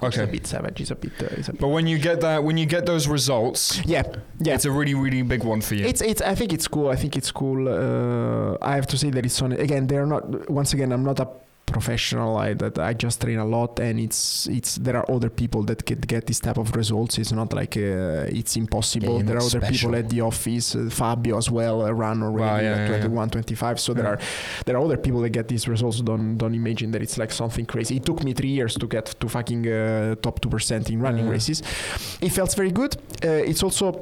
Which 0.00 0.14
is 0.14 0.20
a 0.20 0.22
okay. 0.22 0.32
bit 0.32 0.46
savage. 0.46 0.80
It's 0.80 0.90
a 0.90 0.94
bit. 0.94 1.12
Uh, 1.20 1.26
it's 1.32 1.48
a 1.48 1.52
bit 1.52 1.60
But 1.60 1.68
when 1.68 1.86
you 1.86 1.98
get 1.98 2.20
that, 2.22 2.42
when 2.42 2.56
you 2.56 2.66
get 2.66 2.86
those 2.86 3.06
results, 3.06 3.84
yeah, 3.84 4.04
yeah. 4.38 4.54
it's 4.54 4.64
a 4.64 4.70
really, 4.70 4.94
really 4.94 5.22
big 5.22 5.44
one 5.44 5.60
for 5.60 5.74
you. 5.74 5.84
It's 5.84 6.00
it's. 6.00 6.22
I 6.22 6.34
think 6.34 6.52
it's 6.52 6.66
cool. 6.66 6.88
I 6.88 6.96
think 6.96 7.16
it's 7.16 7.30
cool. 7.30 7.68
Uh, 7.68 8.56
I 8.62 8.74
have 8.74 8.86
to 8.88 8.96
say 8.96 9.10
that 9.10 9.26
it's 9.26 9.40
on. 9.42 9.52
Again, 9.52 9.86
they're 9.86 10.06
not. 10.06 10.50
Once 10.50 10.72
again, 10.72 10.92
I'm 10.92 11.04
not 11.04 11.20
a 11.20 11.28
professional. 11.70 12.36
I 12.36 12.54
that 12.54 12.78
I 12.78 12.92
just 12.94 13.20
train 13.20 13.38
a 13.38 13.44
lot, 13.44 13.80
and 13.80 13.98
it's 14.00 14.46
it's. 14.48 14.76
There 14.76 14.96
are 14.96 15.10
other 15.10 15.30
people 15.30 15.62
that 15.64 15.84
get 15.84 16.06
get 16.06 16.26
this 16.26 16.40
type 16.40 16.58
of 16.58 16.74
results. 16.76 17.18
It's 17.18 17.32
not 17.32 17.52
like 17.52 17.76
uh, 17.76 18.38
it's 18.38 18.56
impossible. 18.56 19.14
you're 19.16 19.22
there 19.24 19.36
are 19.38 19.42
other 19.42 19.60
people 19.60 19.94
at 19.96 20.08
the 20.08 20.20
office. 20.20 20.74
Uh, 20.74 20.88
Fabio 20.90 21.36
as 21.38 21.50
well 21.50 21.82
uh, 21.82 21.90
run 21.90 22.22
already 22.22 22.40
Wow, 22.40 22.56
yeah, 22.60 22.72
at 22.84 22.90
yeah, 22.90 22.96
yeah. 22.96 23.00
21, 23.02 23.30
25. 23.30 23.80
So 23.80 23.94
there 23.94 24.06
are 24.06 24.18
there 24.66 24.76
are 24.76 24.84
other 24.84 24.96
people 24.96 25.20
that 25.22 25.30
get 25.30 25.48
these 25.48 25.66
results. 25.68 26.00
Don't 26.02 26.36
don't 26.38 26.54
imagine 26.54 26.90
that 26.92 27.02
it's 27.02 27.16
like 27.18 27.32
something 27.32 27.66
crazy. 27.66 27.96
It 27.96 28.04
took 28.04 28.22
me 28.24 28.32
three 28.34 28.50
years 28.50 28.74
to 28.74 28.86
get 28.86 29.06
to 29.20 29.28
fucking 29.28 29.66
uh, 29.68 30.14
top 30.22 30.40
two 30.40 30.48
percent 30.50 30.90
in 30.90 31.00
running 31.00 31.26
Yeah. 31.26 31.32
races. 31.32 31.62
It 32.20 32.30
felt 32.32 32.54
very 32.56 32.70
good. 32.72 32.96
Uh, 33.24 33.28
it's 33.50 33.62
also 33.62 34.00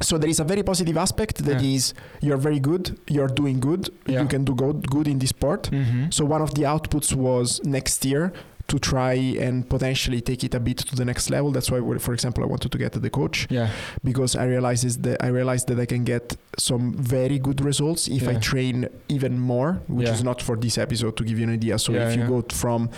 so 0.00 0.18
there 0.18 0.28
is 0.30 0.40
a 0.40 0.44
very 0.44 0.62
positive 0.62 0.96
aspect 0.96 1.44
that 1.44 1.62
is 1.62 1.94
Yeah. 2.20 2.28
you're 2.28 2.36
very 2.48 2.58
good, 2.60 2.98
you're 3.08 3.28
doing 3.28 3.60
good, 3.60 3.90
Yeah. 4.06 4.22
you 4.22 4.28
can 4.28 4.44
do 4.44 4.54
good, 4.54 4.88
good 4.90 5.06
in 5.08 5.18
this 5.18 5.30
sport. 5.30 5.70
Mm-hmm. 5.70 6.10
So 6.10 6.24
one 6.24 6.42
of 6.42 6.54
the 6.54 6.62
outputs 6.62 7.14
was 7.14 7.60
next 7.64 8.04
year 8.04 8.32
to 8.66 8.78
try 8.78 9.12
and 9.12 9.68
potentially 9.68 10.22
take 10.22 10.42
it 10.42 10.54
a 10.54 10.58
bit 10.58 10.78
to 10.78 10.96
the 10.96 11.04
next 11.04 11.28
level. 11.30 11.52
That's 11.52 11.70
why, 11.70 11.80
for 11.98 12.14
example, 12.14 12.42
I 12.42 12.46
wanted 12.46 12.72
to 12.72 12.78
get 12.78 12.92
the 12.92 13.10
coach 13.10 13.46
Yeah. 13.50 13.68
because 14.02 14.34
I 14.36 14.46
realized 14.46 15.02
that 15.02 15.22
I 15.22 15.28
realized 15.28 15.68
that 15.68 15.78
I 15.78 15.84
can 15.86 16.02
get 16.04 16.36
some 16.58 16.94
very 16.94 17.38
good 17.38 17.60
results 17.60 18.08
if 18.08 18.26
I 18.26 18.34
train 18.36 18.88
even 19.08 19.38
more, 19.38 19.80
which 19.86 20.08
Yeah. 20.08 20.14
is 20.14 20.24
not 20.24 20.40
for 20.40 20.56
this 20.56 20.78
episode 20.78 21.14
to 21.18 21.24
give 21.24 21.38
you 21.38 21.44
an 21.44 21.52
idea. 21.52 21.78
So 21.78 21.92
Yeah, 21.92 22.08
if 22.08 22.16
you 22.16 22.22
yeah. 22.22 22.28
go 22.28 22.42
from 22.48 22.88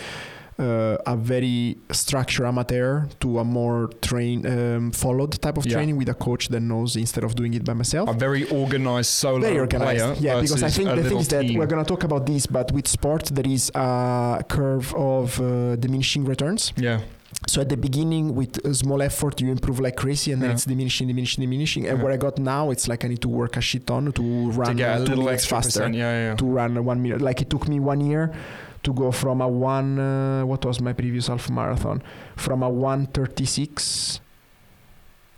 uh, 0.58 0.96
a 1.06 1.16
very 1.16 1.76
structured 1.90 2.46
amateur 2.46 3.06
to 3.20 3.38
a 3.40 3.44
more 3.44 3.88
train 4.00 4.46
um, 4.46 4.90
followed 4.92 5.32
type 5.40 5.56
of 5.58 5.66
Yeah. 5.66 5.74
training 5.74 5.96
with 5.96 6.08
a 6.08 6.14
coach 6.14 6.48
that 6.48 6.60
knows 6.60 6.96
instead 6.96 7.24
of 7.24 7.34
doing 7.34 7.52
it 7.54 7.64
by 7.64 7.74
myself 7.74 8.08
A 8.08 8.12
very 8.14 8.44
organized 8.50 9.10
solo 9.10 9.40
very 9.40 9.58
organized. 9.58 10.00
player. 10.04 10.16
Yeah, 10.18 10.40
because 10.40 10.62
I 10.62 10.70
think 10.70 10.88
the 10.94 11.04
thing 11.08 11.18
is 11.18 11.28
that 11.28 11.44
we're 11.44 11.66
gonna 11.66 11.84
talk 11.84 12.04
about 12.04 12.24
this, 12.26 12.46
but 12.46 12.72
with 12.72 12.88
sport 12.88 13.24
there 13.26 13.46
is 13.46 13.70
a 13.74 14.42
curve 14.48 14.94
of 14.94 15.38
uh, 15.40 15.76
diminishing 15.76 16.24
returns. 16.24 16.72
Yeah. 16.76 17.00
So 17.48 17.60
at 17.60 17.68
the 17.68 17.76
beginning, 17.76 18.34
with 18.34 18.64
a 18.64 18.72
small 18.74 19.02
effort, 19.02 19.40
you 19.42 19.50
improve 19.50 19.78
like 19.78 19.94
crazy, 19.96 20.32
and 20.32 20.40
then 20.40 20.50
Yeah. 20.50 20.54
it's 20.54 20.64
diminishing, 20.64 21.06
diminishing, 21.08 21.42
diminishing. 21.42 21.86
And 21.86 21.98
Yeah. 21.98 22.02
where 22.04 22.12
I 22.12 22.16
got 22.16 22.38
now, 22.38 22.70
it's 22.70 22.88
like 22.88 23.04
I 23.04 23.08
need 23.08 23.20
to 23.22 23.28
work 23.28 23.56
a 23.56 23.60
shit 23.60 23.86
ton 23.86 24.10
to 24.12 24.50
run 24.52 24.68
To 24.70 24.74
get 24.74 24.90
a 24.94 25.04
two 25.04 25.10
little 25.10 25.24
minutes 25.26 25.44
faster. 25.44 25.82
Yeah, 25.88 26.30
yeah. 26.30 26.34
To 26.36 26.46
run 26.46 26.82
one 26.84 27.02
minute, 27.02 27.20
like 27.20 27.42
it 27.42 27.50
took 27.50 27.68
me 27.68 27.78
one 27.78 28.00
year 28.00 28.32
to 28.86 28.92
go 29.02 29.08
from 29.22 29.38
a 29.40 29.48
one. 29.48 29.90
Uh, 29.98 30.46
what 30.50 30.64
was 30.64 30.78
my 30.80 30.92
previous 31.00 31.26
half 31.30 31.44
marathon? 31.50 31.98
From 32.44 32.58
a 32.62 32.70
one 32.90 33.02
thirty 33.16 33.46
six. 33.58 34.20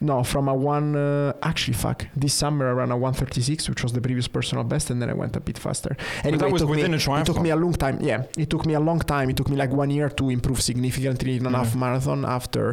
No, 0.01 0.23
from 0.23 0.47
a 0.49 0.55
one. 0.55 0.95
Uh, 0.95 1.33
actually, 1.51 1.75
fuck. 1.75 1.99
This 2.23 2.33
summer 2.43 2.65
I 2.71 2.73
ran 2.81 2.91
a 2.93 2.97
one 3.07 3.15
thirty 3.21 3.41
six, 3.51 3.69
which 3.71 3.83
was 3.83 3.93
the 3.97 4.01
previous 4.01 4.29
personal 4.37 4.63
best, 4.73 4.91
and 4.91 4.99
then 5.03 5.11
I 5.11 5.17
went 5.23 5.35
a 5.35 5.41
bit 5.41 5.59
faster. 5.59 5.93
Anyway, 6.23 6.31
but 6.31 6.39
that 6.39 6.47
it 6.49 6.53
was 6.53 6.63
took 6.63 6.71
me- 6.71 6.77
within 6.77 6.95
a 6.95 7.21
it 7.21 7.27
took 7.31 7.41
me 7.47 7.51
a 7.51 7.57
long 7.65 7.73
time. 7.85 7.97
Yeah, 8.11 8.21
it 8.43 8.49
took 8.53 8.65
me 8.71 8.75
a 8.75 8.81
long 8.91 9.01
time. 9.15 9.27
It 9.33 9.37
took 9.39 9.49
me 9.53 9.57
like 9.57 9.73
one 9.83 9.91
year 9.91 10.09
to 10.21 10.25
improve 10.31 10.61
significantly 10.71 11.33
in 11.39 11.45
an 11.51 11.55
half 11.61 11.73
Mhm. 11.75 11.81
marathon 11.85 12.21
after 12.39 12.65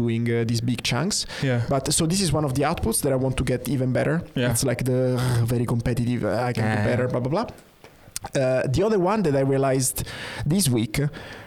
doing 0.00 0.22
uh, 0.30 0.44
these 0.50 0.62
big 0.70 0.80
chunks. 0.90 1.26
yeah. 1.48 1.60
But 1.68 1.92
so 1.92 2.02
this 2.12 2.20
is 2.26 2.30
one 2.38 2.46
of 2.48 2.52
the 2.56 2.62
outputs 2.70 2.98
that 3.02 3.12
I 3.12 3.16
want 3.24 3.36
to 3.40 3.44
get 3.52 3.68
even 3.68 3.88
better. 3.92 4.16
Yeah. 4.34 4.50
It's 4.52 4.64
like 4.70 4.80
the 4.90 5.00
uh, 5.20 5.44
very 5.54 5.66
competitive. 5.74 6.20
I 6.24 6.52
can 6.56 6.64
Yeah. 6.64 6.76
do 6.82 6.82
better. 6.90 7.06
Blah 7.12 7.20
blah 7.24 7.32
blah. 7.36 7.46
Uh, 8.34 8.66
the 8.66 8.82
other 8.82 8.98
one 8.98 9.22
that 9.22 9.34
I 9.34 9.40
realized 9.40 10.04
this 10.44 10.68
week 10.68 11.00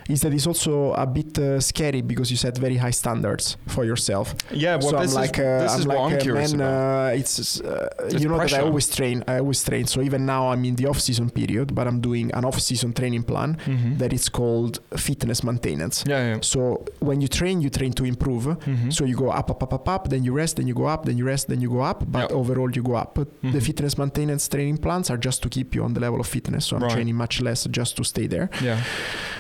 is 0.10 0.22
that 0.22 0.34
it's 0.34 0.48
also 0.48 0.94
a 0.94 1.06
bit 1.06 1.38
uh, 1.40 1.60
scary 1.60 2.02
because 2.02 2.30
you 2.32 2.38
set 2.38 2.58
very 2.58 2.78
high 2.78 2.92
standards 2.92 3.58
for 3.68 3.86
yourself. 3.86 4.36
Yeah, 4.52 4.76
well, 4.78 4.90
so 4.92 5.00
this 5.00 5.16
I'm 5.16 5.22
like, 5.22 5.38
is, 5.38 5.46
uh, 5.46 5.60
this 5.64 5.72
I'm 5.74 5.80
is 5.80 5.88
like, 5.88 5.98
what 5.98 6.12
I'm 6.12 6.18
uh, 6.18 6.22
curious 6.22 6.54
man, 6.54 6.62
about. 6.62 7.12
uh, 7.14 7.18
it's 7.20 7.62
uh, 7.62 7.88
It's 8.06 8.22
you 8.24 8.30
know 8.30 8.38
that 8.38 8.54
I 8.54 8.62
always 8.62 8.88
train. 8.96 9.24
I 9.28 9.40
always 9.40 9.64
train. 9.64 9.86
So 9.88 10.02
even 10.02 10.26
now 10.26 10.50
I'm 10.52 10.64
in 10.66 10.76
the 10.76 10.88
off-season 10.88 11.30
period, 11.30 11.74
but 11.74 11.88
I'm 11.88 12.02
doing 12.02 12.32
an 12.34 12.44
off-season 12.46 12.94
training 12.94 13.24
plan 13.24 13.58
Mhm. 13.66 13.98
that 14.00 14.12
is 14.14 14.30
called 14.30 14.80
fitness 14.98 15.44
maintenance. 15.44 16.04
yeah, 16.08 16.34
yeah. 16.34 16.38
So 16.42 16.86
when 17.00 17.22
you 17.22 17.28
train, 17.28 17.62
you 17.62 17.70
train 17.70 17.94
to 17.94 18.04
improve. 18.06 18.44
Mhm. 18.46 18.92
So 18.92 19.06
you 19.06 19.16
go 19.16 19.30
up, 19.30 19.50
up, 19.52 19.62
up, 19.64 19.74
up, 19.74 19.88
up, 19.90 20.10
then 20.10 20.24
you 20.24 20.34
rest, 20.34 20.56
then 20.58 20.68
you 20.68 20.74
go 20.74 20.86
up, 20.86 21.06
then 21.06 21.18
you 21.18 21.26
rest, 21.26 21.48
then 21.48 21.62
you 21.62 21.70
go 21.70 21.82
up. 21.82 22.04
But 22.12 22.30
Yeah. 22.30 22.36
overall, 22.38 22.70
you 22.72 22.84
go 22.84 22.96
up. 22.96 23.16
But 23.16 23.28
The 23.54 23.62
fitness 23.62 23.98
maintenance 23.98 24.48
training 24.48 24.78
plans 24.78 25.10
are 25.12 25.18
just 25.18 25.42
to 25.44 25.50
keep 25.50 25.76
you 25.76 25.84
on 25.84 25.94
the 25.94 26.00
level 26.00 26.20
of 26.20 26.28
fitness. 26.28 26.66
So 26.66 26.76
I'm 26.76 26.84
Right. 26.84 26.92
training 26.94 27.16
much 27.16 27.42
less 27.42 27.68
just 27.72 27.96
to 27.98 28.04
stay 28.04 28.28
there. 28.28 28.50
Yeah. 28.62 28.80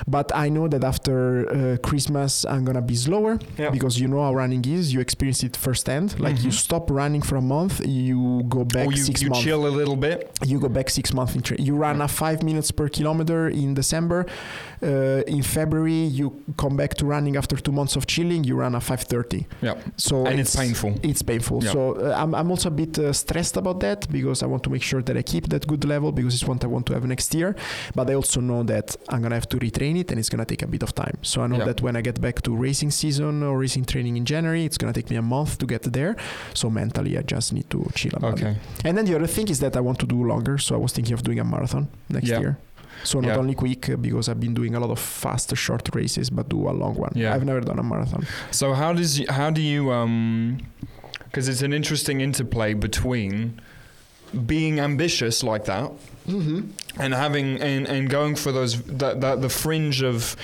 But 0.07 0.31
I 0.35 0.49
know 0.53 0.67
that 0.73 0.83
after 0.83 1.15
uh, 1.49 1.77
Christmas, 1.87 2.45
I'm 2.45 2.63
gonna 2.67 2.81
be 2.93 2.95
slower 2.95 3.33
Yeah. 3.57 3.69
because 3.71 3.99
you 4.01 4.07
know 4.07 4.21
how 4.25 4.33
running 4.33 4.63
is. 4.77 4.93
You 4.93 4.99
experience 5.07 5.43
it 5.43 5.55
firsthand. 5.57 6.07
Like 6.19 6.37
you 6.45 6.51
Mhm. 6.51 6.65
stop 6.67 6.85
running 7.01 7.21
for 7.29 7.35
a 7.37 7.41
month, 7.55 7.75
you 7.85 8.43
go 8.57 8.63
back 8.75 8.87
or 8.87 8.91
you, 8.91 9.03
six 9.09 9.21
you 9.23 9.29
months. 9.29 9.43
chill 9.43 9.61
a 9.67 9.73
little 9.79 9.95
bit. 10.07 10.17
You 10.45 10.59
go 10.59 10.69
back 10.69 10.87
six 10.89 11.13
months 11.13 11.33
in 11.35 11.41
tra- 11.41 11.59
You 11.67 11.75
run 11.75 12.01
a 12.01 12.07
five 12.07 12.39
minutes 12.49 12.69
per 12.71 12.87
kilometer 12.97 13.41
in 13.49 13.73
December. 13.73 14.25
Uh, 14.81 15.21
in 15.27 15.41
February, 15.43 16.03
you 16.19 16.25
come 16.57 16.75
back 16.75 16.93
to 16.95 17.05
running 17.05 17.37
after 17.37 17.55
two 17.55 17.71
months 17.71 17.95
of 17.95 18.05
chilling. 18.05 18.43
You 18.43 18.55
run 18.57 18.75
a 18.75 18.81
five 18.81 19.01
thirty. 19.13 19.47
Yeah. 19.61 19.75
So 19.97 20.25
and 20.25 20.39
it's, 20.39 20.55
painful. 20.55 20.91
It's 21.01 21.21
painful. 21.21 21.63
Yeah. 21.63 21.71
So 21.71 21.79
uh, 21.93 22.13
I'm, 22.21 22.35
I'm 22.35 22.49
also 22.51 22.67
a 22.67 22.71
bit 22.71 22.99
uh, 22.99 23.13
stressed 23.13 23.55
about 23.57 23.79
that 23.79 24.11
because 24.11 24.43
I 24.43 24.47
want 24.47 24.63
to 24.63 24.69
make 24.69 24.83
sure 24.83 25.01
that 25.01 25.15
I 25.17 25.21
keep 25.21 25.47
that 25.49 25.65
good 25.67 25.85
level 25.85 26.11
because 26.11 26.33
it's 26.33 26.43
what 26.45 26.61
I 26.63 26.67
want 26.67 26.85
to 26.87 26.93
have 26.93 27.05
next 27.05 27.33
year. 27.33 27.55
But 27.95 28.09
I 28.09 28.13
also 28.15 28.41
know 28.41 28.63
that 28.63 28.95
I'm 29.09 29.21
gonna 29.21 29.35
have 29.35 29.47
to 29.49 29.57
retrain 29.57 29.97
it 29.99 30.11
and 30.11 30.19
it's 30.19 30.29
gonna 30.29 30.42
take 30.45 30.61
a 30.61 30.67
bit 30.67 30.83
of 30.83 30.93
time. 30.93 31.17
So 31.21 31.41
I 31.41 31.47
know 31.47 31.57
Yeah. 31.57 31.65
that 31.65 31.81
when 31.81 31.95
I 31.95 32.01
get 32.01 32.19
back 32.21 32.41
to 32.43 32.55
racing 32.55 32.91
season 32.91 33.43
or 33.43 33.57
racing 33.57 33.85
training 33.85 34.17
in 34.17 34.25
January, 34.25 34.63
it's 34.65 34.77
gonna 34.77 34.93
take 34.93 35.09
me 35.09 35.17
a 35.17 35.21
month 35.21 35.57
to 35.59 35.65
get 35.65 35.83
there. 35.83 36.15
So 36.53 36.69
mentally, 36.69 37.17
I 37.17 37.21
just 37.21 37.53
need 37.53 37.69
to 37.69 37.79
chill 37.95 38.11
about 38.15 38.39
it. 38.39 38.43
Okay. 38.45 38.55
And 38.85 38.97
then 38.97 39.05
the 39.05 39.15
other 39.15 39.27
thing 39.27 39.47
is 39.49 39.59
that 39.59 39.75
I 39.75 39.79
want 39.81 39.99
to 39.99 40.05
do 40.07 40.23
longer. 40.23 40.57
So 40.57 40.75
I 40.75 40.77
was 40.77 40.91
thinking 40.93 41.13
of 41.13 41.23
doing 41.23 41.39
a 41.39 41.43
marathon 41.43 41.87
next 42.09 42.29
Yeah. 42.29 42.39
year. 42.39 42.57
So 43.03 43.19
not 43.19 43.27
Yeah. 43.29 43.37
only 43.37 43.55
quick 43.55 43.89
uh, 43.89 43.95
because 43.97 44.29
I've 44.29 44.39
been 44.39 44.53
doing 44.53 44.75
a 44.75 44.79
lot 44.79 44.89
of 44.91 44.99
fast 44.99 45.53
short 45.57 45.89
races, 45.93 46.29
but 46.29 46.47
do 46.49 46.69
a 46.69 46.71
long 46.71 46.95
one. 46.95 47.11
Yeah. 47.15 47.33
I've 47.33 47.43
never 47.43 47.59
done 47.61 47.79
a 47.79 47.83
marathon. 47.83 48.25
So 48.51 48.73
how 48.73 48.93
does 48.93 49.19
y- 49.19 49.25
how 49.29 49.49
do 49.49 49.61
you 49.61 49.91
um 49.91 50.59
because 51.25 51.49
it's 51.49 51.63
an 51.63 51.73
interesting 51.73 52.21
interplay 52.21 52.73
between 52.75 53.59
being 54.45 54.79
ambitious 54.79 55.43
like 55.43 55.65
that 55.65 55.91
Mm-hmm. 56.27 56.61
and 57.01 57.13
having 57.13 57.59
and, 57.61 57.87
and 57.87 58.09
going 58.09 58.35
for 58.35 58.51
those 58.51 58.81
that, 58.83 59.21
that 59.21 59.41
the 59.41 59.49
fringe 59.49 60.01
of 60.01 60.35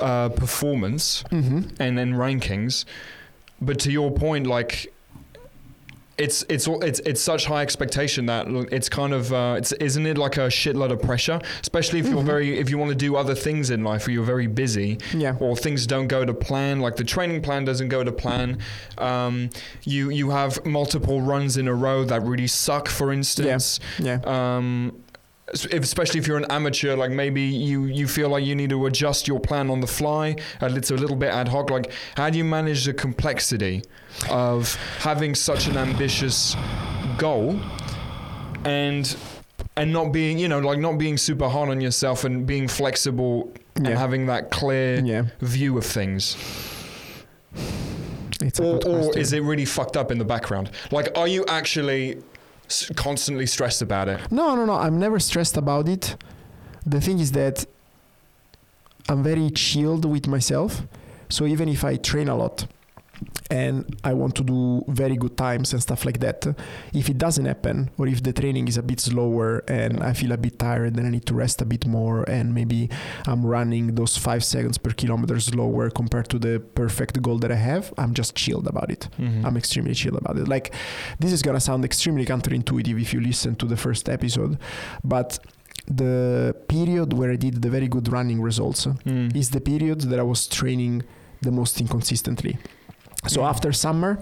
uh, 0.00 0.28
performance 0.30 1.22
Mm-hmm. 1.30 1.60
and 1.80 1.96
then 1.98 2.12
rankings 2.14 2.84
but 3.60 3.78
to 3.80 3.90
your 3.92 4.10
point 4.10 4.46
like 4.46 4.92
it's 6.18 6.44
it's 6.50 6.68
all- 6.68 6.82
it's 6.84 7.00
it's 7.00 7.20
such 7.22 7.46
high 7.46 7.62
expectation 7.62 8.26
that 8.26 8.46
it's 8.70 8.88
kind 8.90 9.14
of 9.14 9.32
uh, 9.32 9.54
it's 9.56 9.72
isn't 9.72 10.04
it 10.06 10.18
like 10.18 10.36
a 10.36 10.48
shitload 10.48 10.92
of 10.92 11.00
pressure, 11.00 11.40
especially 11.62 12.00
if 12.00 12.06
you're 12.06 12.22
Mhm. 12.22 12.26
very 12.26 12.58
if 12.58 12.68
you 12.68 12.76
want 12.76 12.90
to 12.90 12.94
do 12.94 13.16
other 13.16 13.34
things 13.34 13.70
in 13.70 13.82
life 13.82 14.06
or 14.06 14.10
you're 14.10 14.22
very 14.24 14.46
busy 14.46 14.98
Yeah. 15.14 15.36
or 15.40 15.56
things 15.56 15.86
don't 15.86 16.08
go 16.08 16.24
to 16.26 16.34
plan, 16.34 16.80
like 16.80 16.96
the 16.96 17.04
training 17.04 17.40
plan 17.40 17.64
doesn't 17.64 17.88
go 17.88 18.04
to 18.04 18.12
plan. 18.12 18.58
Um, 18.98 19.48
you 19.84 20.10
you 20.10 20.30
have 20.30 20.64
multiple 20.66 21.22
runs 21.22 21.56
in 21.56 21.66
a 21.66 21.74
row 21.74 22.04
that 22.04 22.22
really 22.22 22.46
suck, 22.46 22.88
for 22.88 23.10
instance. 23.10 23.80
Yeah. 23.98 24.20
Um, 24.26 24.92
s- 24.92 24.92
if, 24.92 25.11
especially 25.52 26.20
if 26.20 26.26
you're 26.26 26.36
an 26.38 26.46
amateur, 26.50 26.96
like 26.96 27.10
maybe 27.10 27.42
you, 27.42 27.84
you 27.84 28.06
feel 28.08 28.28
like 28.28 28.44
you 28.44 28.54
need 28.54 28.70
to 28.70 28.86
adjust 28.86 29.26
your 29.28 29.40
plan 29.40 29.70
on 29.70 29.80
the 29.80 29.86
fly, 29.86 30.36
and 30.60 30.76
it's 30.76 30.90
a 30.90 30.94
little 30.94 31.16
bit 31.16 31.30
ad 31.30 31.48
hoc. 31.48 31.70
Like, 31.70 31.90
how 32.16 32.30
do 32.30 32.38
you 32.38 32.44
manage 32.44 32.84
the 32.84 32.94
complexity 32.94 33.82
of 34.30 34.74
having 34.98 35.34
such 35.34 35.66
an 35.66 35.76
ambitious 35.76 36.54
goal 37.18 37.58
and 38.64 39.16
and 39.76 39.90
not 39.92 40.12
being, 40.12 40.38
you 40.38 40.48
know, 40.48 40.58
like 40.58 40.78
not 40.78 40.98
being 40.98 41.16
super 41.16 41.48
hard 41.48 41.70
on 41.70 41.80
yourself 41.80 42.24
and 42.24 42.46
being 42.46 42.68
flexible 42.68 43.50
and 43.76 43.86
Yeah. 43.88 43.98
having 43.98 44.26
that 44.26 44.50
clear 44.50 45.00
Yeah. 45.02 45.22
view 45.40 45.78
of 45.78 45.86
things? 45.86 46.36
It's 48.42 48.60
Or, 48.60 48.78
or 48.86 49.16
is 49.18 49.32
it 49.32 49.42
really 49.42 49.64
fucked 49.64 49.96
up 49.96 50.10
in 50.10 50.18
the 50.18 50.24
background? 50.24 50.70
Like, 50.90 51.16
are 51.16 51.28
you 51.28 51.44
actually 51.48 52.18
constantly 52.96 53.46
stressed 53.46 53.82
about 53.82 54.08
it? 54.08 54.20
No, 54.30 54.54
no, 54.54 54.64
no. 54.64 54.74
I'm 54.74 54.98
never 54.98 55.18
stressed 55.18 55.56
about 55.56 55.88
it. 55.88 56.16
The 56.86 57.00
thing 57.00 57.18
is 57.18 57.32
that 57.32 57.66
I'm 59.08 59.22
very 59.22 59.50
chilled 59.50 60.04
with 60.04 60.26
myself. 60.26 60.82
So 61.28 61.46
even 61.46 61.68
if 61.68 61.84
I 61.84 61.96
train 61.96 62.28
a 62.28 62.36
lot 62.36 62.66
and 63.50 63.96
I 64.04 64.12
want 64.14 64.34
to 64.36 64.44
do 64.44 64.84
very 64.88 65.16
good 65.16 65.36
times 65.36 65.72
and 65.72 65.82
stuff 65.82 66.04
like 66.04 66.20
that, 66.20 66.46
if 66.92 67.08
it 67.08 67.18
doesn't 67.18 67.44
happen, 67.44 67.90
or 67.98 68.06
if 68.06 68.22
the 68.22 68.32
training 68.32 68.68
is 68.68 68.76
a 68.76 68.82
bit 68.82 69.00
slower 69.00 69.62
and 69.68 70.02
I 70.02 70.12
feel 70.12 70.32
a 70.32 70.36
bit 70.36 70.58
tired 70.58 70.96
and 70.96 71.06
I 71.06 71.10
need 71.10 71.26
to 71.26 71.34
rest 71.34 71.60
a 71.62 71.64
bit 71.64 71.86
more, 71.86 72.24
and 72.28 72.54
maybe 72.54 72.88
I'm 73.26 73.44
running 73.44 73.94
those 73.94 74.16
five 74.16 74.42
seconds 74.44 74.78
per 74.78 74.90
kilometer 74.92 75.38
slower 75.40 75.90
compared 75.90 76.28
to 76.30 76.38
the 76.38 76.60
perfect 76.74 77.20
goal 77.22 77.38
that 77.38 77.50
I 77.52 77.56
have, 77.56 77.92
I'm 77.98 78.14
just 78.14 78.34
chilled 78.34 78.66
about 78.66 78.90
it. 78.90 79.08
Mhm. 79.18 79.44
I'm 79.44 79.56
extremely 79.56 79.94
chilled 79.94 80.16
about 80.16 80.38
it. 80.38 80.48
Like, 80.48 80.74
this 81.18 81.32
is 81.32 81.42
gonna 81.42 81.60
sound 81.60 81.84
extremely 81.84 82.24
counterintuitive 82.26 83.00
if 83.00 83.12
you 83.14 83.20
listen 83.20 83.54
to 83.56 83.66
the 83.66 83.76
first 83.76 84.08
episode, 84.08 84.58
but 85.04 85.38
the 85.86 86.54
period 86.68 87.12
where 87.12 87.30
I 87.32 87.36
did 87.36 87.60
the 87.62 87.68
very 87.68 87.88
good 87.88 88.06
running 88.12 88.40
results 88.40 88.86
Mm. 88.86 89.34
is 89.34 89.50
the 89.50 89.60
period 89.60 90.00
that 90.02 90.18
I 90.18 90.22
was 90.22 90.46
training 90.46 91.02
the 91.40 91.50
most 91.50 91.80
inconsistently. 91.80 92.56
So 93.28 93.44
after 93.44 93.70
summer, 93.70 94.18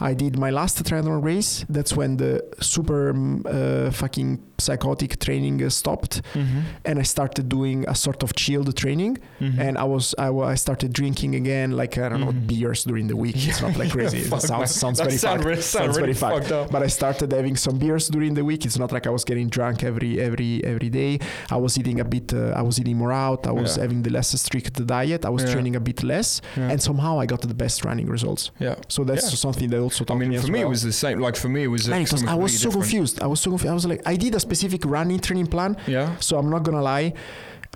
I 0.00 0.12
did 0.12 0.36
my 0.36 0.50
last 0.50 0.82
triathlon 0.82 1.22
race. 1.22 1.64
That's 1.68 1.94
when 1.94 2.16
the 2.16 2.42
super 2.60 3.14
mm, 3.14 3.46
uh, 3.46 3.92
fucking 3.92 4.40
psychotic 4.58 5.20
training 5.20 5.62
uh, 5.62 5.68
stopped, 5.70 6.20
Mhm. 6.34 6.62
and 6.84 6.98
I 6.98 7.02
started 7.02 7.48
doing 7.48 7.84
a 7.86 7.94
sort 7.94 8.24
of 8.24 8.34
chilled 8.34 8.74
training. 8.76 9.18
Mhm. 9.40 9.58
And 9.60 9.78
I 9.78 9.84
was 9.84 10.16
I, 10.18 10.30
I 10.30 10.56
started 10.56 10.92
drinking 10.92 11.36
again, 11.36 11.70
like 11.76 11.96
I 11.96 12.08
don't 12.08 12.20
know 12.22 12.32
Mhm. 12.32 12.48
beers 12.48 12.82
during 12.84 13.06
the 13.06 13.14
week. 13.16 13.36
It's 13.48 13.62
not 13.62 13.76
like 13.78 13.90
crazy. 13.96 14.18
It 14.18 14.40
sounds 14.42 14.74
sounds 14.74 14.98
That 14.98 15.04
very 15.04 15.16
sound 15.18 15.38
fucked. 15.38 15.48
really, 15.48 15.62
sound 15.62 15.84
Sounds 15.84 15.96
really 16.00 16.12
very 16.12 16.40
fucked. 16.40 16.50
up. 16.52 16.70
But 16.72 16.82
I 16.82 16.88
started 16.88 17.30
having 17.32 17.54
some 17.56 17.78
beers 17.78 18.08
during 18.08 18.34
the 18.34 18.44
week. 18.44 18.66
It's 18.66 18.78
not 18.78 18.90
like 18.90 19.06
I 19.06 19.10
was 19.10 19.24
getting 19.24 19.48
drunk 19.48 19.84
every 19.84 20.20
every 20.20 20.52
every 20.64 20.90
day. 20.90 21.20
I 21.50 21.56
was 21.64 21.78
eating 21.78 22.00
a 22.00 22.04
bit. 22.04 22.34
Uh, 22.34 22.52
I 22.60 22.62
was 22.62 22.80
eating 22.80 22.96
more 22.96 23.12
out. 23.12 23.46
I 23.46 23.52
was 23.52 23.76
Yeah. 23.76 23.82
having 23.84 24.02
the 24.02 24.10
less 24.10 24.28
strict 24.46 24.74
diet. 24.86 25.24
I 25.24 25.30
was 25.30 25.42
Yeah. 25.44 25.52
training 25.52 25.76
a 25.76 25.80
bit 25.80 26.02
less, 26.02 26.40
Yeah. 26.56 26.70
and 26.72 26.82
somehow 26.82 27.20
I 27.22 27.26
got 27.26 27.42
the 27.42 27.54
best 27.64 27.84
running 27.84 28.08
results. 28.16 28.39
Yeah. 28.58 28.76
So 28.88 29.04
that's 29.04 29.26
Yeah. 29.30 29.36
something 29.46 29.68
that 29.70 29.80
also 29.80 30.04
I 30.08 30.14
mean, 30.14 30.30
me 30.30 30.38
for 30.38 30.46
me, 30.46 30.60
well. 30.60 30.68
it 30.68 30.70
was 30.76 30.82
the 30.82 30.92
same. 31.04 31.18
Like 31.26 31.36
for 31.36 31.48
me, 31.48 31.60
it 31.64 31.70
was. 31.76 31.88
Man, 31.88 32.02
it 32.02 32.12
was- 32.12 32.24
I 32.24 32.34
was 32.34 32.52
so 32.52 32.68
different. 32.68 32.72
confused. 32.84 33.16
I 33.22 33.26
was 33.32 33.40
so 33.40 33.50
confused. 33.50 33.70
I 33.70 33.74
was 33.80 33.86
like, 33.92 34.02
I 34.06 34.16
did 34.24 34.34
a 34.34 34.40
specific 34.40 34.82
running 34.96 35.20
training 35.26 35.48
plan. 35.54 35.76
Yeah. 35.86 36.06
So 36.26 36.38
I'm 36.38 36.50
not 36.54 36.62
gonna 36.66 36.82
lie. 36.94 37.12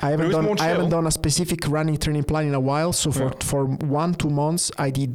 I 0.06 0.10
haven't 0.10 0.30
done 0.36 0.46
I 0.60 0.66
haven't 0.74 0.90
done 0.90 1.06
a 1.06 1.10
specific 1.22 1.60
running 1.68 1.98
training 2.04 2.24
plan 2.24 2.44
in 2.50 2.54
a 2.54 2.60
while. 2.70 2.92
So 2.92 3.12
for 3.12 3.24
Yeah. 3.28 3.50
for 3.50 3.62
one 4.00 4.14
two 4.14 4.30
months 4.42 4.70
I 4.78 4.90
did 4.90 5.12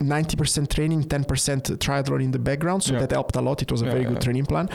90% 0.00 0.68
training, 0.74 1.04
10% 1.04 1.78
triathlon 1.78 2.20
in 2.22 2.30
the 2.32 2.38
background. 2.50 2.82
So 2.82 2.92
Yeah. 2.92 3.00
that 3.00 3.10
helped 3.12 3.36
a 3.36 3.40
lot. 3.40 3.62
It 3.62 3.70
was 3.70 3.82
a 3.82 3.84
very 3.86 4.04
good 4.04 4.20
training 4.20 4.46
plan. 4.46 4.68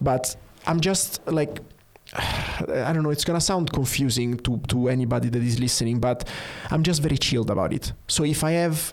But 0.00 0.36
I'm 0.66 0.80
just 0.80 1.20
like 1.26 1.60
I 2.12 2.92
don't 2.92 3.02
know, 3.04 3.10
it's 3.10 3.24
gonna 3.24 3.40
sound 3.40 3.72
confusing 3.72 4.36
to, 4.38 4.58
to 4.68 4.88
anybody 4.88 5.28
that 5.28 5.42
is 5.42 5.60
listening, 5.60 6.00
but 6.00 6.28
I'm 6.70 6.82
just 6.82 7.00
very 7.02 7.16
chilled 7.16 7.50
about 7.50 7.72
it. 7.72 7.92
So 8.08 8.24
if 8.24 8.42
I 8.42 8.52
have 8.52 8.92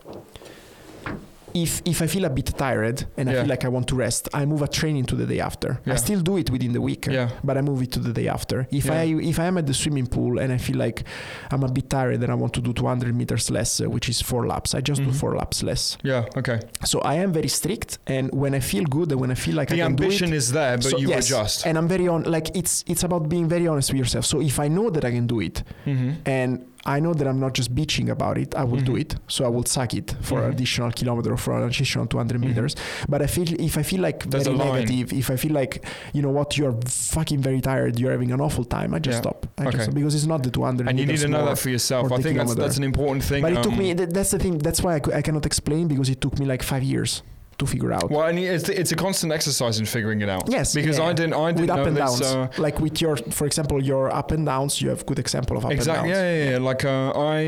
if 1.64 1.82
if 1.86 2.02
I 2.02 2.08
feel 2.08 2.26
a 2.26 2.30
bit 2.30 2.48
tired 2.58 2.98
and 3.18 3.30
I 3.30 3.34
feel 3.34 3.46
like 3.54 3.64
I 3.66 3.70
want 3.70 3.88
to 3.88 3.96
rest, 3.96 4.24
I 4.34 4.46
move 4.46 4.62
a 4.62 4.68
training 4.68 5.06
to 5.12 5.16
the 5.16 5.26
day 5.26 5.40
after. 5.50 5.70
Yeah. 5.86 5.94
I 5.94 5.98
still 5.98 6.22
do 6.22 6.38
it 6.38 6.50
within 6.50 6.72
the 6.74 6.82
week 6.90 7.04
Yeah. 7.08 7.30
but 7.44 7.58
I 7.58 7.62
move 7.62 7.82
it 7.86 7.92
to 7.94 8.00
the 8.00 8.14
day 8.14 8.28
after. 8.38 8.58
If 8.72 8.86
Yeah. 8.86 9.02
I 9.02 9.06
if 9.32 9.38
I 9.40 9.46
am 9.52 9.58
at 9.58 9.66
the 9.66 9.74
swimming 9.74 10.08
pool 10.08 10.40
and 10.42 10.50
I 10.54 10.58
feel 10.58 10.78
like 10.86 11.04
I'm 11.52 11.64
a 11.64 11.72
bit 11.78 11.90
tired 11.90 12.22
and 12.24 12.32
I 12.32 12.36
want 12.36 12.54
to 12.54 12.62
do 12.62 12.72
200 12.74 13.16
meters 13.16 13.50
less, 13.50 13.82
uh, 13.82 13.90
which 13.96 14.08
is 14.10 14.22
four 14.22 14.46
laps, 14.48 14.70
I 14.76 14.82
just 14.90 15.02
do 15.02 15.10
Mhm. 15.10 15.16
four 15.22 15.36
laps 15.36 15.64
less. 15.64 15.98
Yeah. 16.04 16.26
Okay. 16.40 16.60
So 16.86 17.00
I 17.02 17.16
am 17.24 17.32
very 17.34 17.50
strict, 17.50 17.98
and 18.08 18.26
when 18.42 18.54
I 18.56 18.60
feel 18.62 18.84
good 18.98 19.12
and 19.12 19.20
when 19.22 19.32
I 19.32 19.36
feel 19.36 19.56
like 19.56 19.72
I 19.72 19.76
the 19.76 19.82
can 19.84 19.92
ambition 19.94 20.30
do 20.30 20.36
it, 20.36 20.38
is 20.38 20.52
there, 20.52 20.78
but 20.78 20.92
so- 20.92 20.98
you 21.02 21.10
yes, 21.10 21.26
adjust. 21.26 21.66
and 21.68 21.78
I'm 21.78 21.88
very 21.88 22.08
on. 22.08 22.24
Like 22.24 22.48
it's 22.56 22.84
it's 22.88 23.04
about 23.04 23.24
being 23.30 23.48
very 23.50 23.68
honest 23.68 23.88
with 23.92 24.00
yourself. 24.04 24.26
So 24.26 24.42
if 24.42 24.60
I 24.60 24.68
know 24.70 24.90
that 24.96 25.04
I 25.06 25.12
can 25.18 25.28
do 25.28 25.40
it, 25.42 25.64
hmm 25.86 26.12
and 26.26 26.52
I 26.86 27.00
know 27.00 27.14
that 27.14 27.28
I'm 27.28 27.40
not 27.40 27.54
just 27.54 27.74
bitching 27.76 28.10
about 28.10 28.38
it, 28.38 28.56
I 28.56 28.64
will 28.64 28.80
do 28.82 28.94
Mhm. 28.94 29.02
it. 29.02 29.16
So 29.28 29.46
I 29.46 29.50
will 29.50 29.66
suck 29.66 29.94
it 29.94 30.16
for 30.22 30.42
Mhm. 30.42 30.52
additional 30.52 30.92
kilometer 30.92 31.34
or 31.34 31.38
for 31.38 31.66
additional 31.66 32.06
200 32.08 32.40
Mhm. 32.42 32.48
meters. 32.48 32.76
But 33.10 33.22
I 33.22 33.28
feel 33.28 33.48
if 33.60 33.78
I 33.78 33.84
feel 33.84 34.02
like 34.02 34.30
There's 34.30 34.48
very 34.48 34.58
negative, 34.58 35.12
if 35.14 35.30
I 35.30 35.36
feel 35.36 35.54
like 35.54 35.84
you 36.14 36.22
know 36.22 36.30
what, 36.30 36.58
you're 36.58 36.76
fucking 36.88 37.42
very 37.42 37.62
tired, 37.62 38.00
you're 38.00 38.12
having 38.12 38.32
an 38.32 38.42
awful 38.42 38.64
time, 38.64 38.94
I 38.94 39.00
just 39.00 39.16
Yeah. 39.18 39.22
stop. 39.22 39.48
I 39.58 39.66
Okay. 39.68 39.78
just 39.78 39.94
because 39.94 40.16
it's 40.16 40.26
not 40.34 40.44
the 40.44 40.52
200 40.52 40.88
And 40.88 41.00
you 41.00 41.06
need 41.06 41.18
to 41.20 41.28
know 41.28 41.46
that 41.46 41.58
for 41.58 41.70
yourself. 41.70 42.12
I 42.12 42.22
think 42.22 42.38
that's 42.38 42.56
that's 42.56 42.78
an 42.78 42.84
important 42.84 43.24
thing. 43.24 43.42
But 43.42 43.54
it 43.54 43.64
took 43.64 43.74
um, 43.74 43.80
me. 43.80 43.94
That's 43.94 44.32
the 44.32 44.40
thing. 44.40 44.58
That's 44.60 44.82
why 44.84 44.94
I, 44.96 45.02
I 45.20 45.22
cannot 45.22 45.46
explain 45.46 45.88
because 45.88 46.10
it 46.10 46.20
took 46.22 46.40
me 46.40 46.46
like 46.46 46.64
five 46.64 46.84
years 46.84 47.22
to 47.60 47.66
figure 47.66 47.92
out. 47.92 48.10
Well, 48.12 48.28
and 48.28 48.38
it's 48.40 48.70
it's 48.70 48.92
a 48.92 48.96
constant 48.96 49.32
exercise 49.34 49.80
in 49.80 49.86
figuring 49.86 50.22
it 50.22 50.30
out. 50.30 50.44
Yes, 50.50 50.74
Because 50.76 50.98
yeah. 51.00 51.06
I 51.10 51.14
didn't 51.14 51.34
I 51.34 51.52
didn't 51.52 51.62
with 51.62 51.70
up 51.72 51.78
know 51.80 51.86
and 51.86 51.98
this. 51.98 52.20
downs, 52.20 52.36
Uh, 52.58 52.62
like 52.62 52.80
with 52.80 53.02
your, 53.02 53.18
for 53.18 53.46
example, 53.48 53.84
your 53.84 54.14
up 54.14 54.32
and 54.32 54.46
downs, 54.46 54.82
you 54.82 54.90
have 54.90 55.06
good 55.06 55.20
example 55.20 55.58
of 55.58 55.66
up 55.66 55.72
exactly. 55.72 56.12
and 56.12 56.18
downs. 56.18 56.24
Yeah, 56.24 56.44
yeah, 56.46 56.52
yeah. 56.52 56.58
Like 56.70 56.86
uh, 56.86 57.12
I, 57.16 57.40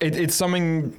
it, 0.00 0.16
it's 0.16 0.34
something. 0.34 0.98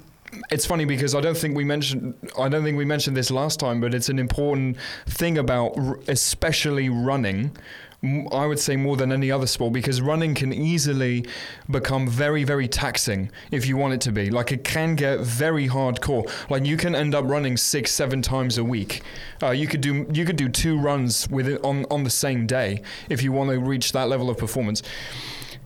It's 0.50 0.64
funny 0.64 0.86
because 0.86 1.14
I 1.14 1.20
don't 1.20 1.36
think 1.36 1.56
we 1.56 1.64
mentioned. 1.64 2.14
I 2.38 2.48
don't 2.48 2.64
think 2.64 2.78
we 2.78 2.84
mentioned 2.86 3.16
this 3.16 3.30
last 3.30 3.60
time, 3.60 3.80
but 3.80 3.92
it's 3.94 4.08
an 4.08 4.18
important 4.18 4.76
thing 5.06 5.36
about, 5.38 5.76
r- 5.76 5.98
especially 6.08 6.88
running. 6.88 7.54
I 8.04 8.46
would 8.46 8.58
say 8.58 8.74
more 8.74 8.96
than 8.96 9.12
any 9.12 9.30
other 9.30 9.46
sport 9.46 9.72
because 9.72 10.00
running 10.00 10.34
can 10.34 10.52
easily 10.52 11.24
become 11.70 12.08
very, 12.08 12.42
very 12.42 12.66
taxing 12.66 13.30
if 13.52 13.64
you 13.66 13.76
want 13.76 13.94
it 13.94 14.00
to 14.02 14.12
be. 14.12 14.28
Like 14.28 14.50
it 14.50 14.64
can 14.64 14.96
get 14.96 15.20
very 15.20 15.68
hardcore. 15.68 16.28
Like 16.50 16.66
you 16.66 16.76
can 16.76 16.96
end 16.96 17.14
up 17.14 17.24
running 17.26 17.56
six, 17.56 17.92
seven 17.92 18.20
times 18.20 18.58
a 18.58 18.64
week. 18.64 19.02
Uh, 19.40 19.50
you 19.50 19.68
could 19.68 19.80
do 19.80 20.04
you 20.12 20.24
could 20.24 20.34
do 20.34 20.48
two 20.48 20.80
runs 20.80 21.28
with 21.30 21.46
it 21.46 21.62
on 21.62 21.86
on 21.92 22.02
the 22.02 22.10
same 22.10 22.44
day 22.44 22.82
if 23.08 23.22
you 23.22 23.30
want 23.30 23.50
to 23.50 23.60
reach 23.60 23.92
that 23.92 24.08
level 24.08 24.30
of 24.30 24.36
performance. 24.36 24.82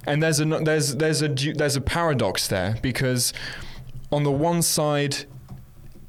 And 0.07 0.23
there's 0.23 0.39
a 0.39 0.45
there's 0.45 0.95
there's 0.97 1.23
a 1.23 1.29
there's 1.29 1.77
a 1.77 1.81
paradox 1.81 2.49
there 2.49 2.77
because 2.83 3.33
on 4.13 4.25
the 4.25 4.31
one 4.31 4.61
side 4.61 5.25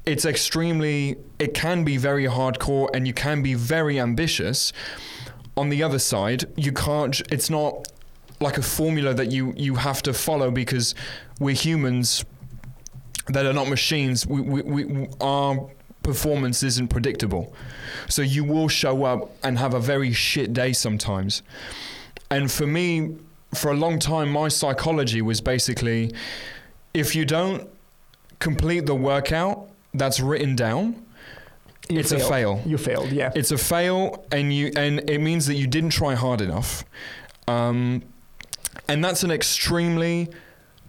it's 0.04 0.26
extremely 0.26 1.16
it 1.38 1.54
can 1.54 1.84
be 1.84 1.96
very 1.96 2.24
hardcore 2.24 2.88
and 2.92 3.06
you 3.06 3.14
can 3.14 3.42
be 3.42 3.54
very 3.54 3.98
ambitious 3.98 4.72
on 5.58 5.68
the 5.68 5.82
other 5.82 5.98
side 5.98 6.44
you 6.56 6.72
can't 6.72 7.20
it's 7.32 7.50
not 7.50 7.88
like 8.40 8.56
a 8.58 8.62
formula 8.62 9.12
that 9.14 9.32
you 9.32 9.52
you 9.56 9.74
have 9.74 10.00
to 10.02 10.12
follow 10.12 10.50
because 10.50 10.94
we're 11.40 11.54
humans 11.54 12.24
that 13.28 13.46
are 13.46 13.52
not 13.52 13.68
machines. 13.68 14.26
We, 14.26 14.40
we, 14.40 14.62
we 14.62 15.08
our 15.20 15.68
performance 16.02 16.62
isn't 16.62 16.88
predictable. 16.88 17.52
So 18.08 18.22
you 18.22 18.44
will 18.44 18.68
show 18.68 19.04
up 19.04 19.30
and 19.42 19.58
have 19.58 19.74
a 19.74 19.80
very 19.80 20.12
shit 20.12 20.52
day 20.52 20.72
sometimes. 20.72 21.42
And 22.30 22.50
for 22.50 22.66
me 22.66 23.16
for 23.54 23.70
a 23.70 23.74
long 23.74 23.98
time 23.98 24.30
my 24.30 24.48
psychology 24.48 25.22
was 25.22 25.40
basically 25.40 26.12
if 26.92 27.16
you 27.16 27.24
don't 27.24 27.66
complete 28.40 28.84
the 28.84 28.94
workout 28.94 29.70
that's 29.94 30.20
written 30.20 30.54
down 30.54 31.02
You 31.88 32.00
it's 32.00 32.12
a 32.12 32.18
fail. 32.18 32.62
You 32.66 32.78
failed, 32.78 33.10
yeah. 33.10 33.32
it's 33.34 33.50
a 33.50 33.58
fail 33.58 34.24
and 34.30 34.52
you 34.52 34.70
and 34.76 35.08
it 35.08 35.20
means 35.20 35.46
that 35.46 35.54
you 35.54 35.66
didn't 35.66 35.90
try 35.90 36.14
hard 36.14 36.40
enough. 36.40 36.84
Um, 37.46 38.02
and 38.88 39.04
that's 39.04 39.22
an 39.22 39.30
extremely 39.30 40.28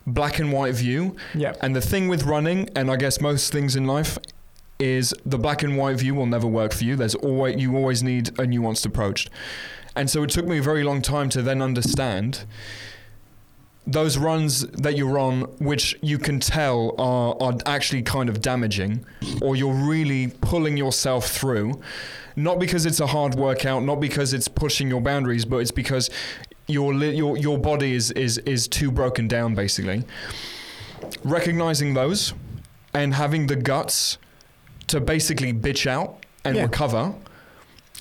black 0.06 0.40
and 0.40 0.52
white 0.52 0.74
view. 0.74 1.16
Yeah. 1.34 1.54
and 1.62 1.76
the 1.76 1.82
thing 1.82 2.08
with 2.08 2.24
running 2.24 2.70
and 2.76 2.90
i 2.90 2.96
guess 2.96 3.22
most 3.22 3.52
things 3.52 3.76
in 3.76 3.86
life 3.86 4.18
is 4.80 5.14
the 5.26 5.38
black 5.38 5.62
and 5.62 5.78
white 5.78 5.98
view 5.98 6.16
will 6.16 6.26
never 6.26 6.48
work 6.48 6.72
for 6.74 6.86
you. 6.86 6.96
There's 6.96 7.16
always 7.16 7.62
you 7.62 7.76
always 7.76 8.02
need 8.02 8.30
a 8.40 8.44
nuanced 8.44 8.86
approach. 8.86 9.28
And 9.96 10.10
so 10.10 10.24
it 10.24 10.30
took 10.30 10.46
me 10.46 10.60
a 10.60 10.62
very 10.62 10.84
long 10.84 11.02
time 11.02 11.30
to 11.30 11.42
then 11.42 11.62
understand 11.62 12.46
those 13.88 14.18
runs 14.18 14.62
that 14.68 14.96
you're 14.98 15.18
on, 15.18 15.42
which 15.60 15.98
you 16.02 16.18
can 16.20 16.40
tell 16.40 16.94
are, 17.00 17.36
are 17.42 17.58
actually 17.66 18.04
kind 18.04 18.30
of 18.30 18.42
damaging, 18.42 19.04
or 19.42 19.56
you're 19.56 19.74
really 19.74 20.28
pulling 20.42 20.78
yourself 20.78 21.28
through, 21.30 21.82
not 22.36 22.60
because 22.60 22.86
it's 22.86 23.00
a 23.00 23.08
hard 23.08 23.36
workout, 23.36 23.84
not 23.84 24.00
because 24.00 24.34
it's 24.34 24.48
pushing 24.48 24.90
your 24.90 25.02
boundaries, 25.02 25.44
but 25.46 25.58
it's 25.58 25.72
because 25.72 26.10
your 26.68 26.94
li- 26.94 27.16
your 27.16 27.36
your 27.38 27.58
body 27.58 27.94
is 27.96 28.12
is 28.12 28.38
is 28.40 28.68
too 28.68 28.92
broken 28.92 29.28
down, 29.28 29.56
basically. 29.56 30.04
Recognizing 31.24 31.94
those 31.94 32.34
and 32.94 33.14
having 33.16 33.48
the 33.48 33.56
guts 33.56 34.18
to 34.88 35.00
basically 35.00 35.54
bitch 35.54 35.88
out 35.88 36.24
and 36.46 36.56
Yeah. 36.56 36.64
recover. 36.64 37.14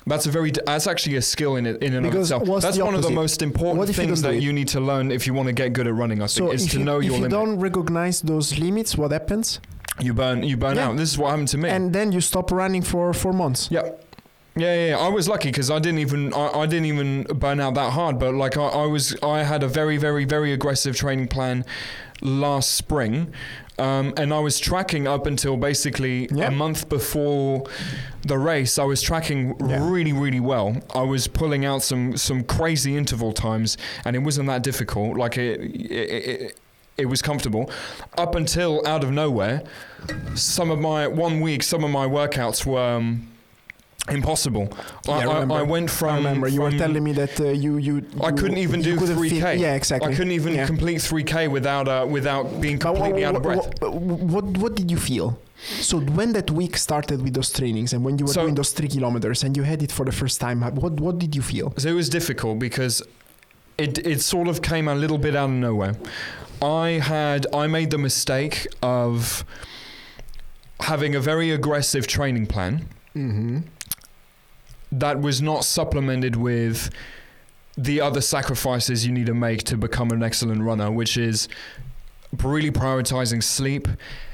That's 0.08 0.26
a 0.26 0.30
very. 0.30 0.50
That's 0.66 0.86
actually 0.86 1.16
a 1.16 1.22
skill 1.22 1.56
in 1.56 1.66
it 1.66 1.82
in 1.82 1.94
and 1.94 2.04
Because 2.04 2.32
of 2.32 2.42
itself. 2.42 2.62
That's 2.62 2.78
one 2.78 2.94
of 2.94 3.02
the 3.02 3.10
most 3.10 3.42
important 3.42 3.88
if 3.88 3.96
you 3.96 4.04
things 4.04 4.22
that 4.22 4.40
you 4.42 4.52
need 4.52 4.68
to 4.68 4.80
learn 4.80 5.10
if 5.10 5.26
you 5.26 5.34
want 5.34 5.46
to 5.48 5.52
get 5.52 5.72
good 5.72 5.86
at 5.86 5.94
running. 5.94 6.18
I 6.18 6.26
think 6.26 6.30
So 6.30 6.50
is 6.52 6.64
if 6.64 6.72
to 6.72 6.78
you, 6.78 6.84
know 6.84 6.98
if 6.98 7.04
your 7.04 7.14
you 7.16 7.22
limit. 7.22 7.30
don't 7.30 7.58
recognize 7.60 8.20
those 8.22 8.58
limits, 8.58 8.96
what 8.96 9.12
happens? 9.12 9.60
You 10.00 10.14
burn. 10.14 10.42
You 10.42 10.56
burn 10.56 10.76
Yeah. 10.76 10.88
out. 10.88 10.96
This 10.96 11.10
is 11.12 11.18
what 11.18 11.30
happened 11.30 11.48
to 11.48 11.58
me. 11.58 11.68
And 11.68 11.92
then 11.92 12.12
you 12.12 12.20
stop 12.20 12.50
running 12.50 12.82
for 12.82 13.12
four 13.12 13.32
months. 13.32 13.68
Yeah. 13.70 13.82
Yeah, 14.56 14.74
yeah, 14.74 14.86
yeah. 14.90 14.98
I 14.98 15.08
was 15.08 15.28
lucky 15.28 15.50
because 15.50 15.70
I 15.70 15.78
didn't 15.78 16.00
even 16.00 16.34
I, 16.34 16.46
I 16.62 16.66
didn't 16.66 16.86
even 16.86 17.22
burn 17.44 17.60
out 17.60 17.74
that 17.74 17.92
hard. 17.92 18.18
But 18.18 18.34
like 18.34 18.56
I, 18.56 18.66
I 18.84 18.86
was, 18.86 19.14
I 19.22 19.44
had 19.44 19.62
a 19.62 19.68
very, 19.68 19.96
very, 19.98 20.24
very 20.24 20.52
aggressive 20.52 20.96
training 20.96 21.28
plan 21.28 21.64
last 22.20 22.74
spring, 22.74 23.32
um, 23.78 24.12
and 24.16 24.32
I 24.32 24.38
was 24.40 24.58
tracking 24.58 25.06
up 25.06 25.26
until 25.26 25.56
basically 25.56 26.28
Yeah. 26.32 26.48
a 26.48 26.50
month 26.50 26.88
before 26.88 27.64
the 28.22 28.38
race. 28.38 28.78
I 28.78 28.84
was 28.84 29.00
tracking 29.02 29.54
Yeah. 29.68 29.88
really, 29.90 30.12
really 30.12 30.40
well. 30.40 30.76
I 30.94 31.02
was 31.02 31.28
pulling 31.28 31.64
out 31.64 31.82
some 31.82 32.16
some 32.16 32.42
crazy 32.44 32.96
interval 32.96 33.32
times, 33.32 33.76
and 34.04 34.14
it 34.16 34.20
wasn't 34.20 34.48
that 34.48 34.62
difficult. 34.62 35.16
Like 35.16 35.38
it. 35.38 35.60
it, 35.60 35.90
it 36.42 36.58
it 36.96 37.06
was 37.08 37.22
comfortable 37.22 37.70
up 38.16 38.34
until 38.34 38.84
out 38.84 39.04
of 39.04 39.12
nowhere 39.12 39.62
some 40.34 40.68
of 40.68 40.80
my 40.80 41.06
one 41.06 41.40
week 41.40 41.62
some 41.62 41.84
of 41.84 41.90
my 41.92 42.04
workouts 42.04 42.66
were 42.66 42.96
um, 42.96 43.24
impossible 44.10 44.66
Yeah, 45.06 45.14
I, 45.14 45.42
I 45.42 45.58
I, 45.60 45.62
went 45.62 45.90
from 45.90 46.14
I 46.14 46.16
remember 46.16 46.48
you 46.48 46.62
were 46.62 46.70
telling 46.84 47.02
me 47.08 47.12
that 47.12 47.34
uh, 47.40 47.44
you 47.64 47.72
you. 47.78 47.94
I 48.22 48.32
couldn't 48.32 48.58
even 48.66 48.80
do 48.82 48.96
3k 48.96 49.58
yeah, 49.58 49.74
exactly. 49.74 50.12
I 50.12 50.16
couldn't 50.16 50.32
even 50.40 50.54
Yeah. 50.54 50.66
complete 50.66 50.98
3k 50.98 51.48
without 51.50 51.86
uh, 51.88 52.06
without 52.16 52.44
being 52.60 52.78
completely 52.78 53.24
out 53.24 53.36
of 53.36 53.42
breath 53.42 53.66
wha- 53.82 53.90
What 54.34 54.44
what 54.62 54.72
did 54.80 54.90
you 54.90 54.98
feel? 55.10 55.28
So 55.90 55.94
when 56.18 56.32
that 56.32 56.48
week 56.50 56.76
started 56.76 57.18
with 57.24 57.34
those 57.34 57.50
trainings 57.58 57.92
and 57.94 58.00
when 58.06 58.14
you 58.18 58.24
were 58.26 58.32
So- 58.32 58.42
doing 58.42 58.54
those 58.60 58.72
three 58.78 58.88
kilometers 58.96 59.42
and 59.44 59.56
you 59.56 59.64
had 59.64 59.80
it 59.82 59.92
for 59.92 60.04
the 60.04 60.12
first 60.20 60.36
time, 60.40 60.58
what 60.84 60.94
what 61.00 61.18
did 61.18 61.32
you 61.36 61.42
feel? 61.42 61.66
So 61.76 61.88
it 61.88 61.96
was 62.02 62.08
difficult 62.08 62.58
because 62.68 63.02
it 63.86 63.98
it 64.12 64.20
sort 64.34 64.48
of 64.48 64.56
came 64.62 64.86
a 64.88 64.94
little 64.94 65.18
bit 65.18 65.34
out 65.36 65.50
of 65.50 65.56
nowhere. 65.68 65.94
I 66.60 66.88
had 67.14 67.40
I 67.62 67.66
made 67.68 67.88
the 67.90 67.98
mistake 67.98 68.56
of 68.82 69.44
having 70.80 71.14
a 71.16 71.20
very 71.20 71.50
aggressive 71.50 72.06
training 72.06 72.46
plan 72.46 72.74
Mm-hmm. 73.16 73.58
That 74.92 75.20
was 75.20 75.42
not 75.42 75.64
supplemented 75.64 76.36
with 76.36 76.90
the 77.76 78.00
other 78.00 78.20
sacrifices 78.20 79.06
you 79.06 79.12
need 79.12 79.26
to 79.26 79.34
make 79.34 79.62
to 79.64 79.76
become 79.76 80.10
an 80.10 80.22
excellent 80.22 80.62
runner, 80.62 80.90
which 80.90 81.16
is 81.16 81.48
really 82.42 82.70
prioritizing 82.70 83.42
sleep, 83.42 83.86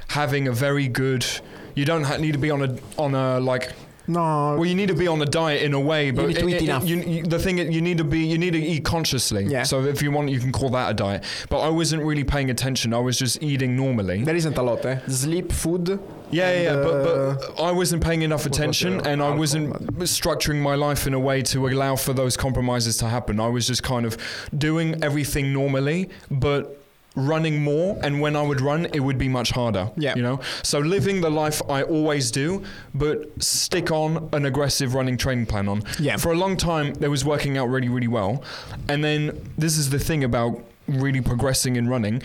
having 0.08 0.48
a 0.48 0.52
very 0.52 0.88
good. 0.88 1.26
You 1.74 1.84
don't 1.84 2.20
need 2.20 2.32
to 2.32 2.38
be 2.38 2.50
on 2.50 2.62
a 2.62 2.78
on 2.98 3.14
a 3.14 3.40
like 3.40 3.72
No. 4.06 4.56
well, 4.56 4.66
you 4.66 4.74
need 4.74 4.88
to 4.88 4.94
be 4.94 5.08
on 5.08 5.22
a 5.22 5.26
diet 5.26 5.62
in 5.62 5.72
a 5.72 5.80
way, 5.80 6.10
but 6.10 6.26
need 6.28 6.36
to 6.36 6.48
eat 6.48 6.62
enough. 6.62 6.84
you, 6.84 6.96
you, 6.96 7.22
the 7.22 7.38
thing 7.38 7.58
you 7.58 7.80
need 7.80 7.98
to 7.98 8.04
be 8.04 8.20
you 8.20 8.38
need 8.38 8.52
to 8.52 8.60
eat 8.62 8.84
consciously. 8.84 9.44
Yeah. 9.46 9.62
So 9.62 9.84
if 9.84 10.02
you 10.02 10.10
want, 10.10 10.28
you 10.30 10.40
can 10.40 10.52
call 10.52 10.70
that 10.70 10.90
a 10.90 10.94
diet. 10.94 11.24
But 11.48 11.60
I 11.60 11.68
wasn't 11.68 12.02
really 12.04 12.24
paying 12.24 12.50
attention. 12.50 12.92
I 12.92 12.98
was 12.98 13.18
just 13.18 13.42
eating 13.42 13.76
normally. 13.76 14.22
there 14.24 14.36
isn't 14.36 14.58
a 14.58 14.62
lot, 14.62 14.84
eh? 14.84 14.98
Sleep, 15.08 15.52
food. 15.52 15.98
Yeah, 16.30 16.52
yeah, 16.52 16.62
yeah, 16.62 16.72
And, 16.72 16.82
but, 16.82 16.94
uh, 16.94 17.34
but 17.34 17.62
I 17.62 17.70
wasn't 17.70 18.02
paying 18.02 18.22
enough 18.22 18.44
attention, 18.44 19.06
and 19.06 19.22
I 19.22 19.30
wasn't 19.34 19.72
structuring 20.00 20.60
my 20.60 20.74
life 20.74 21.06
in 21.06 21.14
a 21.14 21.20
way 21.20 21.42
to 21.42 21.68
allow 21.68 21.96
for 21.96 22.12
those 22.12 22.36
compromises 22.36 22.96
to 22.98 23.08
happen. 23.08 23.38
I 23.38 23.48
was 23.48 23.66
just 23.66 23.82
kind 23.82 24.04
of 24.04 24.16
doing 24.56 25.02
everything 25.04 25.52
normally, 25.52 26.10
but 26.30 26.83
running 27.14 27.62
more. 27.62 27.98
And 28.02 28.20
when 28.20 28.36
I 28.36 28.42
would 28.42 28.60
run, 28.60 28.86
it 28.86 29.00
would 29.00 29.18
be 29.18 29.28
much 29.28 29.50
harder. 29.50 29.90
Yeah. 29.96 30.14
you 30.16 30.22
know. 30.22 30.40
So 30.62 30.78
living 30.78 31.20
the 31.20 31.30
life 31.30 31.62
I 31.68 31.82
always 31.82 32.30
do, 32.30 32.62
but 32.94 33.30
stick 33.42 33.90
on 33.90 34.28
an 34.32 34.46
aggressive 34.46 34.94
running 34.94 35.16
training 35.16 35.46
plan 35.46 35.68
on. 35.68 35.82
Yeah. 35.98 36.16
For 36.16 36.32
a 36.32 36.36
long 36.36 36.56
time, 36.56 36.94
it 37.00 37.08
was 37.08 37.24
working 37.24 37.56
out 37.58 37.68
really, 37.68 37.88
really 37.88 38.08
well, 38.08 38.42
and 38.88 39.02
then 39.04 39.50
this 39.56 39.76
is 39.78 39.90
the 39.90 39.98
thing 39.98 40.24
about 40.24 40.62
really 40.86 41.20
progressing 41.20 41.76
in 41.76 41.88
running 41.88 42.22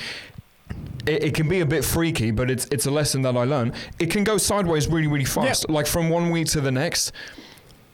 it, 1.06 1.23
it 1.23 1.34
can 1.34 1.47
be 1.47 1.60
a 1.62 1.65
bit 1.65 1.84
freaky, 1.84 2.32
but 2.32 2.49
it's 2.49 2.65
it's 2.71 2.86
a 2.86 2.91
lesson 2.91 3.21
that 3.23 3.36
I 3.36 3.43
learned. 3.43 3.73
It 3.99 4.12
can 4.12 4.23
go 4.23 4.38
sideways 4.38 4.88
really, 4.88 5.08
really 5.08 5.25
fast. 5.25 5.69
Like 5.69 5.88
from 5.88 6.10
one 6.10 6.30
week 6.30 6.47
to 6.49 6.62
the 6.62 6.71
next, 6.71 7.12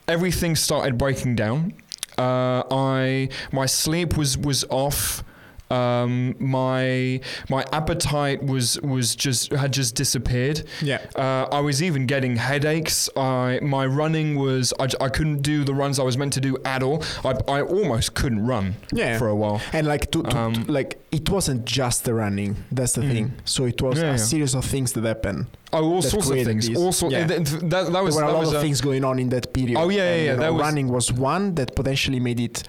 everything 0.08 0.56
started 0.56 0.98
breaking 0.98 1.36
down. 1.36 1.74
Uh, 2.18 2.64
I 2.72 3.30
my 3.52 3.66
sleep 3.66 4.18
was 4.18 4.38
was 4.38 4.66
off. 4.70 5.24
Um, 5.72 6.36
my 6.40 7.20
my 7.50 7.66
appetite 7.72 8.44
was 8.44 8.80
was 8.82 9.16
just 9.16 9.52
had 9.52 9.74
just 9.74 9.96
disappeared. 9.96 10.64
Yeah. 10.82 11.00
Uh, 11.16 11.48
I 11.52 11.60
was 11.60 11.82
even 11.82 12.06
getting 12.06 12.36
headaches. 12.36 13.10
I 13.18 13.60
my 13.62 13.86
running 13.86 14.36
was 14.38 14.74
I, 14.80 14.88
I 15.02 15.10
couldn't 15.10 15.42
do 15.42 15.64
the 15.64 15.74
runs 15.74 16.00
I 16.00 16.04
was 16.04 16.18
meant 16.18 16.34
to 16.34 16.42
do 16.42 16.58
at 16.66 16.84
all. 16.84 17.04
I, 17.24 17.32
I 17.52 17.62
almost 17.62 18.14
couldn't 18.14 18.46
run 18.46 18.76
Yeah. 18.94 19.18
for 19.18 19.28
a 19.28 19.36
while. 19.36 19.62
And 19.74 19.88
like 19.88 20.12
to, 20.12 20.24
to, 20.24 20.38
Um, 20.38 20.54
to- 20.66 20.72
like 20.72 21.00
it 21.12 21.30
wasn't 21.30 21.66
just 21.66 22.04
the 22.04 22.14
running. 22.14 22.58
That's 22.72 22.94
the 22.94 23.02
Mm. 23.02 23.12
thing. 23.14 23.34
So 23.46 23.66
it 23.66 23.82
was 23.82 23.98
Yeah, 24.00 24.06
a 24.06 24.12
yeah. 24.12 24.18
series 24.18 24.54
of 24.56 24.66
things 24.66 24.94
that 24.94 25.04
happened. 25.04 25.46
Oh, 25.74 25.84
all 25.94 26.02
sorts 26.02 26.30
of 26.30 26.36
things. 26.44 26.68
this. 26.68 26.78
All 26.78 26.92
sorts. 26.92 27.14
Yeah. 27.14 27.26
that, 27.28 27.46
that, 27.46 27.70
that 27.70 27.92
There 27.92 28.04
were 28.04 28.10
a 28.10 28.32
lot 28.32 28.40
was 28.40 28.50
of 28.50 28.56
a- 28.56 28.62
things 28.62 28.82
going 28.82 29.04
on 29.04 29.20
in 29.20 29.30
that 29.30 29.52
period. 29.54 29.78
Oh, 29.78 29.90
yeah, 29.90 29.98
yeah, 29.98 30.12
And, 30.12 30.20
you 30.22 30.26
yeah, 30.32 30.36
know, 30.36 30.54
was- 30.54 30.62
running 30.62 30.88
was 30.90 31.12
one 31.12 31.56
that 31.56 31.76
potentially 31.76 32.20
made 32.20 32.40
it. 32.40 32.64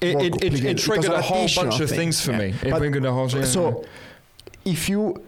It, 0.00 0.16
it, 0.16 0.44
it, 0.44 0.64
it 0.64 0.78
triggered 0.78 1.12
a 1.12 1.20
whole 1.22 1.46
bunch 1.54 1.80
of 1.80 1.88
thing. 1.88 1.98
things 1.98 2.20
for 2.24 2.32
Yeah. 2.32 2.38
me. 2.38 2.54
It 2.62 2.70
But- 2.70 2.78
triggered 2.78 3.04
a 3.04 3.12
whole. 3.12 3.28
Yeah, 3.28 3.44
So, 3.44 3.84
if 4.64 4.88
you, 4.88 5.22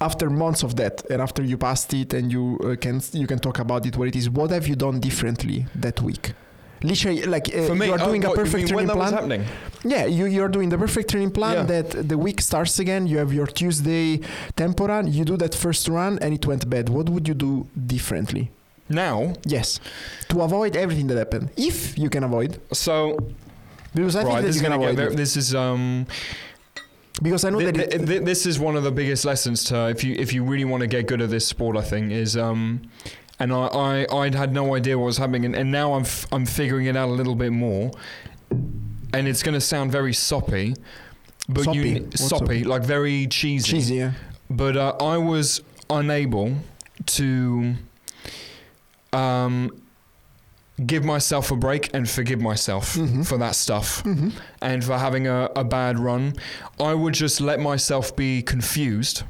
after 0.00 0.30
months 0.30 0.62
of 0.62 0.76
that, 0.76 1.02
and 1.10 1.20
after 1.20 1.42
you 1.42 1.56
passed 1.58 1.92
it, 1.94 2.14
and 2.14 2.32
you 2.32 2.58
uh, 2.64 2.76
can 2.76 3.00
you 3.12 3.26
can 3.26 3.38
talk 3.38 3.58
about 3.58 3.84
it 3.86 3.96
where 3.96 4.08
it 4.08 4.16
is. 4.16 4.28
What 4.30 4.50
have 4.50 4.66
you 4.66 4.76
done 4.76 5.00
differently 5.00 5.66
that 5.74 6.00
week? 6.00 6.32
Literally, 6.82 7.22
like 7.24 7.54
uh, 7.54 7.66
for 7.66 7.74
me, 7.74 7.86
you 7.86 7.92
are 7.92 8.00
oh, 8.00 8.06
doing 8.06 8.24
a 8.24 8.28
what, 8.28 8.38
you 8.38 8.44
perfect 8.44 8.68
training 8.68 8.88
plan. 8.88 9.44
Yeah, 9.84 10.06
you 10.06 10.24
you're 10.24 10.48
doing 10.48 10.70
the 10.70 10.78
perfect 10.78 11.10
training 11.10 11.32
plan 11.32 11.54
Yeah. 11.56 11.64
that 11.82 12.08
the 12.08 12.16
week 12.16 12.40
starts 12.40 12.78
again. 12.78 13.06
You 13.06 13.18
have 13.18 13.32
your 13.34 13.46
Tuesday 13.46 14.20
tempo 14.56 14.86
run. 14.86 15.12
You 15.12 15.24
do 15.26 15.36
that 15.36 15.54
first 15.54 15.88
run 15.88 16.18
and 16.22 16.32
it 16.32 16.46
went 16.46 16.64
bad. 16.70 16.88
What 16.88 17.10
would 17.10 17.28
you 17.28 17.34
do 17.34 17.66
differently? 17.94 18.50
Now, 18.88 19.34
Yes, 19.44 19.78
to 20.30 20.40
avoid 20.40 20.74
everything 20.74 21.06
that 21.08 21.18
happened, 21.18 21.50
if 21.56 21.96
you 21.98 22.08
can 22.10 22.24
avoid, 22.24 22.58
so 22.72 23.16
because 23.94 24.16
I 24.16 24.22
right, 24.22 24.34
think 24.34 24.46
this 24.46 24.56
is 24.56 24.62
gonna 24.62 24.78
get 24.78 24.94
very, 24.94 25.14
this 25.14 25.36
is 25.36 25.54
um 25.54 26.06
Because 27.22 27.44
I 27.44 27.50
know 27.50 27.58
thi- 27.58 27.66
that 27.72 27.94
it, 27.94 28.06
thi- 28.06 28.18
this 28.18 28.46
is 28.46 28.58
one 28.58 28.76
of 28.76 28.82
the 28.84 28.90
biggest 28.92 29.24
lessons 29.24 29.64
to 29.64 29.88
if 29.88 30.02
you 30.04 30.14
if 30.18 30.32
you 30.32 30.42
really 30.44 30.64
want 30.64 30.80
to 30.82 30.86
get 30.86 31.06
good 31.06 31.20
at 31.20 31.30
this 31.30 31.46
sport. 31.46 31.76
I 31.76 31.82
think 31.82 32.12
is 32.12 32.36
um. 32.36 32.82
And 33.42 33.54
I, 33.54 33.66
I, 33.68 34.06
I 34.24 34.36
had 34.36 34.52
no 34.52 34.74
idea 34.74 34.98
what 34.98 35.06
was 35.06 35.16
happening, 35.16 35.46
and, 35.46 35.56
and 35.56 35.72
now 35.72 35.94
I'm, 35.94 36.02
f- 36.02 36.26
I'm 36.30 36.44
figuring 36.44 36.84
it 36.88 36.94
out 36.94 37.08
a 37.08 37.12
little 37.12 37.34
bit 37.34 37.52
more. 37.52 37.90
And 39.14 39.26
it's 39.26 39.42
going 39.42 39.54
to 39.54 39.62
sound 39.62 39.90
very 39.90 40.12
soppy, 40.12 40.74
but 41.48 41.64
Soppy? 41.64 41.78
you 41.78 42.02
What's 42.02 42.28
soppy, 42.28 42.64
like 42.64 42.82
very 42.82 43.26
cheesy. 43.28 43.72
cheesy. 43.72 43.94
Yeah. 43.94 44.12
but 44.50 44.76
uh, 44.76 44.94
I 45.00 45.16
was 45.16 45.62
unable 45.88 46.54
to 47.16 47.76
um, 49.14 49.70
give 50.86 51.04
myself 51.04 51.50
a 51.50 51.56
break 51.56 51.90
and 51.94 52.08
forgive 52.08 52.40
myself 52.40 52.94
Mhm. 52.96 53.26
for 53.26 53.36
that 53.38 53.54
stuff 53.54 54.00
hmm 54.02 54.30
and 54.62 54.82
for 54.84 54.96
having 54.98 55.26
a, 55.26 55.50
a 55.56 55.64
bad 55.64 55.98
run. 55.98 56.34
I 56.78 56.94
would 56.94 57.14
just 57.14 57.40
let 57.40 57.60
myself 57.60 58.14
be 58.16 58.42
confused, 58.42 59.22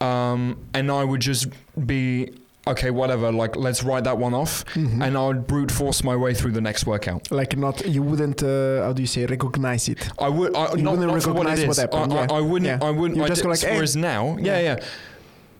um, 0.00 0.56
and 0.74 0.90
I 0.90 1.04
would 1.04 1.20
just 1.20 1.48
be 1.86 2.30
okay, 2.66 2.90
whatever. 2.90 3.32
Like 3.32 3.56
let's 3.56 3.82
write 3.82 4.04
that 4.04 4.18
one 4.18 4.34
off, 4.34 4.64
hmm 4.74 5.02
and 5.02 5.16
I 5.16 5.26
would 5.26 5.46
brute 5.46 5.70
force 5.70 6.02
my 6.04 6.16
way 6.16 6.34
through 6.34 6.52
the 6.52 6.60
next 6.60 6.86
workout. 6.86 7.30
like 7.30 7.56
not 7.56 7.86
you 7.86 8.02
wouldn't 8.02 8.42
uh, 8.42 8.82
how 8.84 8.92
do 8.92 9.02
you 9.02 9.06
say 9.08 9.26
recognize 9.26 9.88
it. 9.88 10.10
I 10.18 10.28
would 10.28 10.54
I, 10.56 10.74
You 10.74 10.82
not, 10.82 10.92
wouldn't 10.98 11.12
not 11.12 11.22
for 11.22 11.32
what 11.32 11.46
it 11.46 11.50
recognize 11.50 11.76
happened, 11.78 12.12
I, 12.12 12.16
I, 12.16 12.20
yeah. 12.24 12.32
I 12.32 12.40
wouldn't. 12.40 12.66
Yeah. 12.82 12.88
I 12.88 12.90
wouldn't. 12.90 13.16
You 13.16 13.24
I 13.24 13.28
just 13.28 13.42
did- 13.42 13.48
like, 13.48 13.64
eh. 13.64 13.74
whereas 13.74 13.96
now, 13.96 14.36
yeah, 14.38 14.58
Yeah. 14.60 14.60
yeah. 14.78 14.84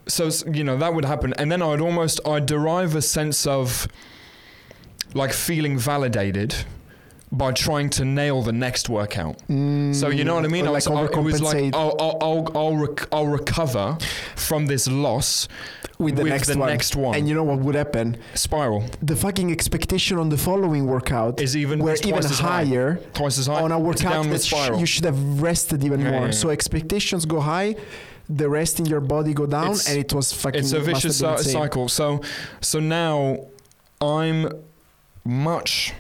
So 0.06 0.30
you 0.52 0.64
know 0.64 0.76
that 0.78 0.94
would 0.94 1.04
happen, 1.04 1.34
and 1.38 1.50
then 1.52 1.60
I 1.62 1.66
would 1.68 1.80
almost 1.82 2.20
I 2.26 2.40
derive 2.40 2.94
a 2.96 3.02
sense 3.02 3.46
of 3.46 3.86
like 5.18 5.32
feeling 5.32 5.76
validated 5.78 6.54
by 7.30 7.52
trying 7.52 7.90
to 7.90 8.02
nail 8.06 8.40
the 8.40 8.52
next 8.66 8.88
workout. 8.88 9.36
So 10.00 10.08
you 10.18 10.24
know 10.24 10.34
what 10.36 10.44
I 10.46 10.48
mean? 10.56 10.64
Or 10.64 10.68
I 10.70 10.78
like 10.78 10.88
was, 10.88 10.98
I, 11.00 11.18
it 11.20 11.22
was 11.30 11.42
like 11.42 11.74
I'll 11.74 11.94
I'll 12.04 12.16
I'll 12.26 12.44
I'll, 12.60 12.76
rec- 12.86 13.08
I'll 13.12 13.26
recover 13.40 13.86
from 14.48 14.64
this 14.72 14.84
loss 14.88 15.46
with 15.98 16.14
the, 16.16 16.22
with 16.22 16.32
next, 16.32 16.46
the 16.48 16.58
one. 16.58 16.68
next 16.70 16.96
one. 16.96 17.14
And 17.16 17.28
you 17.28 17.34
know 17.38 17.44
what 17.50 17.58
would 17.64 17.74
happen? 17.74 18.16
spiral 18.34 18.80
The 19.02 19.16
fucking 19.24 19.48
expectation 19.56 20.16
on 20.22 20.28
the 20.34 20.38
following 20.48 20.86
workout 20.86 21.34
is 21.46 21.54
even 21.62 21.76
were 21.80 21.96
even 21.96 22.14
as 22.18 22.38
high. 22.38 22.64
higher 22.64 22.88
Twice 23.12 23.36
as 23.42 23.46
high 23.48 23.60
on 23.66 23.72
a 23.72 23.78
workout 23.88 24.24
that 24.32 24.42
sh- 24.42 24.78
you 24.82 24.86
should 24.86 25.04
have 25.10 25.20
rested 25.42 25.78
even 25.84 26.00
Yeah, 26.00 26.12
more. 26.12 26.26
yeah, 26.26 26.40
So 26.42 26.48
expectations 26.58 27.22
go 27.34 27.40
high, 27.40 27.70
the 28.40 28.48
rest 28.58 28.74
in 28.80 28.86
your 28.86 29.00
body 29.14 29.32
go 29.34 29.44
down, 29.58 29.72
It's- 29.72 29.88
and 29.88 29.98
it 30.04 30.10
was 30.18 30.32
fucking. 30.32 30.60
it's 30.60 30.72
a 30.72 30.80
vicious 30.80 31.18
cycle. 31.52 31.86
So 31.98 32.06
so 32.70 32.76
now 32.80 33.16
I'm 34.00 34.38
much. 35.28 35.92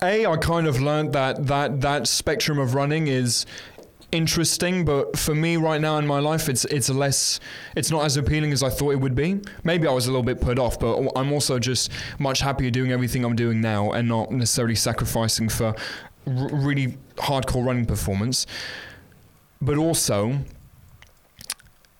A, 0.00 0.24
I 0.24 0.36
kind 0.36 0.68
of 0.68 0.80
learned 0.80 1.12
that 1.12 1.48
that 1.48 1.80
that 1.80 2.06
spectrum 2.06 2.58
of 2.58 2.74
running 2.74 3.08
is 3.08 3.44
interesting, 4.12 4.84
but 4.84 5.18
for 5.18 5.34
me 5.34 5.56
right 5.56 5.80
now 5.80 5.98
in 5.98 6.06
my 6.06 6.20
life, 6.20 6.48
it's 6.48 6.64
it's 6.66 6.88
less, 6.88 7.40
it's 7.74 7.90
not 7.90 8.04
as 8.04 8.16
appealing 8.16 8.52
as 8.52 8.62
I 8.62 8.70
thought 8.70 8.92
it 8.92 9.00
would 9.00 9.16
be. 9.16 9.40
Maybe 9.64 9.88
I 9.88 9.92
was 9.92 10.06
a 10.06 10.10
little 10.10 10.22
bit 10.22 10.40
put 10.40 10.58
off, 10.58 10.78
but 10.78 11.10
I'm 11.16 11.32
also 11.32 11.58
just 11.58 11.90
much 12.20 12.38
happier 12.38 12.70
doing 12.70 12.92
everything 12.92 13.24
I'm 13.24 13.34
doing 13.34 13.60
now 13.60 13.90
and 13.90 14.06
not 14.08 14.30
necessarily 14.30 14.76
sacrificing 14.76 15.48
for 15.48 15.66
r- 15.66 15.74
really 16.26 16.96
hardcore 17.16 17.66
running 17.66 17.86
performance. 17.86 18.46
But 19.60 19.78
also, 19.78 20.38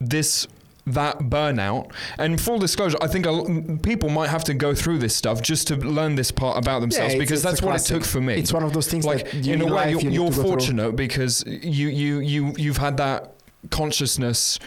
this 0.00 0.46
that 0.94 1.18
burnout. 1.18 1.92
And 2.18 2.40
full 2.40 2.58
disclosure 2.58 2.98
i 3.00 3.06
think 3.06 3.26
a 3.26 3.78
people 3.82 4.08
might 4.08 4.28
have 4.28 4.44
to 4.44 4.54
go 4.54 4.74
through 4.74 4.98
this 4.98 5.14
stuff 5.14 5.42
just 5.42 5.68
to 5.68 5.76
learn 5.76 6.14
this 6.14 6.30
part 6.30 6.58
about 6.58 6.80
themselves 6.80 7.14
it's- 7.14 7.28
because 7.28 7.42
that's 7.42 7.62
what 7.62 7.80
it 7.80 7.84
took 7.84 8.04
for 8.04 8.20
me. 8.20 8.34
It's 8.34 8.52
one 8.52 8.62
of 8.62 8.72
those 8.72 8.88
things 8.88 9.04
like 9.04 9.30
that 9.30 9.34
you, 9.44 9.54
in 9.54 9.62
a 9.62 9.66
way 9.66 9.90
you're, 9.90 10.00
you 10.00 10.10
you're 10.10 10.32
fortunate 10.32 10.96
because 10.96 11.44
you 11.46 11.88
you 11.88 12.20
you 12.20 12.54
you've 12.56 12.76
had 12.76 12.96
that 12.98 13.34
consciousness 13.70 14.58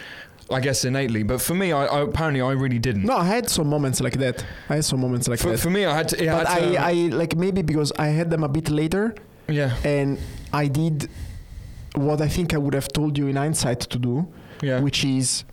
i 0.50 0.60
guess 0.60 0.84
innately. 0.84 1.22
But 1.22 1.40
for 1.40 1.54
me 1.54 1.72
i, 1.72 1.84
I 1.86 2.00
apparently 2.02 2.40
i 2.40 2.52
really 2.52 2.78
didn't. 2.78 3.04
No, 3.04 3.16
I 3.16 3.24
had 3.24 3.48
some 3.48 3.68
moments 3.68 4.00
like 4.00 4.18
that. 4.18 4.44
I 4.68 4.76
had 4.76 4.84
some 4.84 5.00
moments 5.00 5.28
like 5.28 5.38
for, 5.38 5.50
that. 5.50 5.60
for 5.60 5.70
me 5.70 5.84
i 5.86 5.94
had 5.94 6.08
to, 6.10 6.16
but 6.16 6.46
had 6.46 6.58
to 6.58 6.76
I, 6.76 6.90
I 6.90 6.92
like 7.20 7.36
maybe 7.36 7.62
because 7.62 7.92
I 7.98 8.08
had 8.08 8.30
them 8.30 8.42
a 8.44 8.48
bit 8.48 8.68
later, 8.68 9.14
yeah. 9.48 9.76
and 9.84 10.18
I 10.52 10.68
did 10.68 11.08
what 11.94 12.20
I 12.20 12.28
think 12.28 12.54
I 12.54 12.58
would 12.58 12.74
have 12.74 12.88
told 12.88 13.18
you 13.18 13.26
in 13.28 13.36
hindsight 13.36 13.80
to 13.80 13.98
do, 13.98 14.26
yeah. 14.62 14.80
which 14.80 15.04
is 15.04 15.44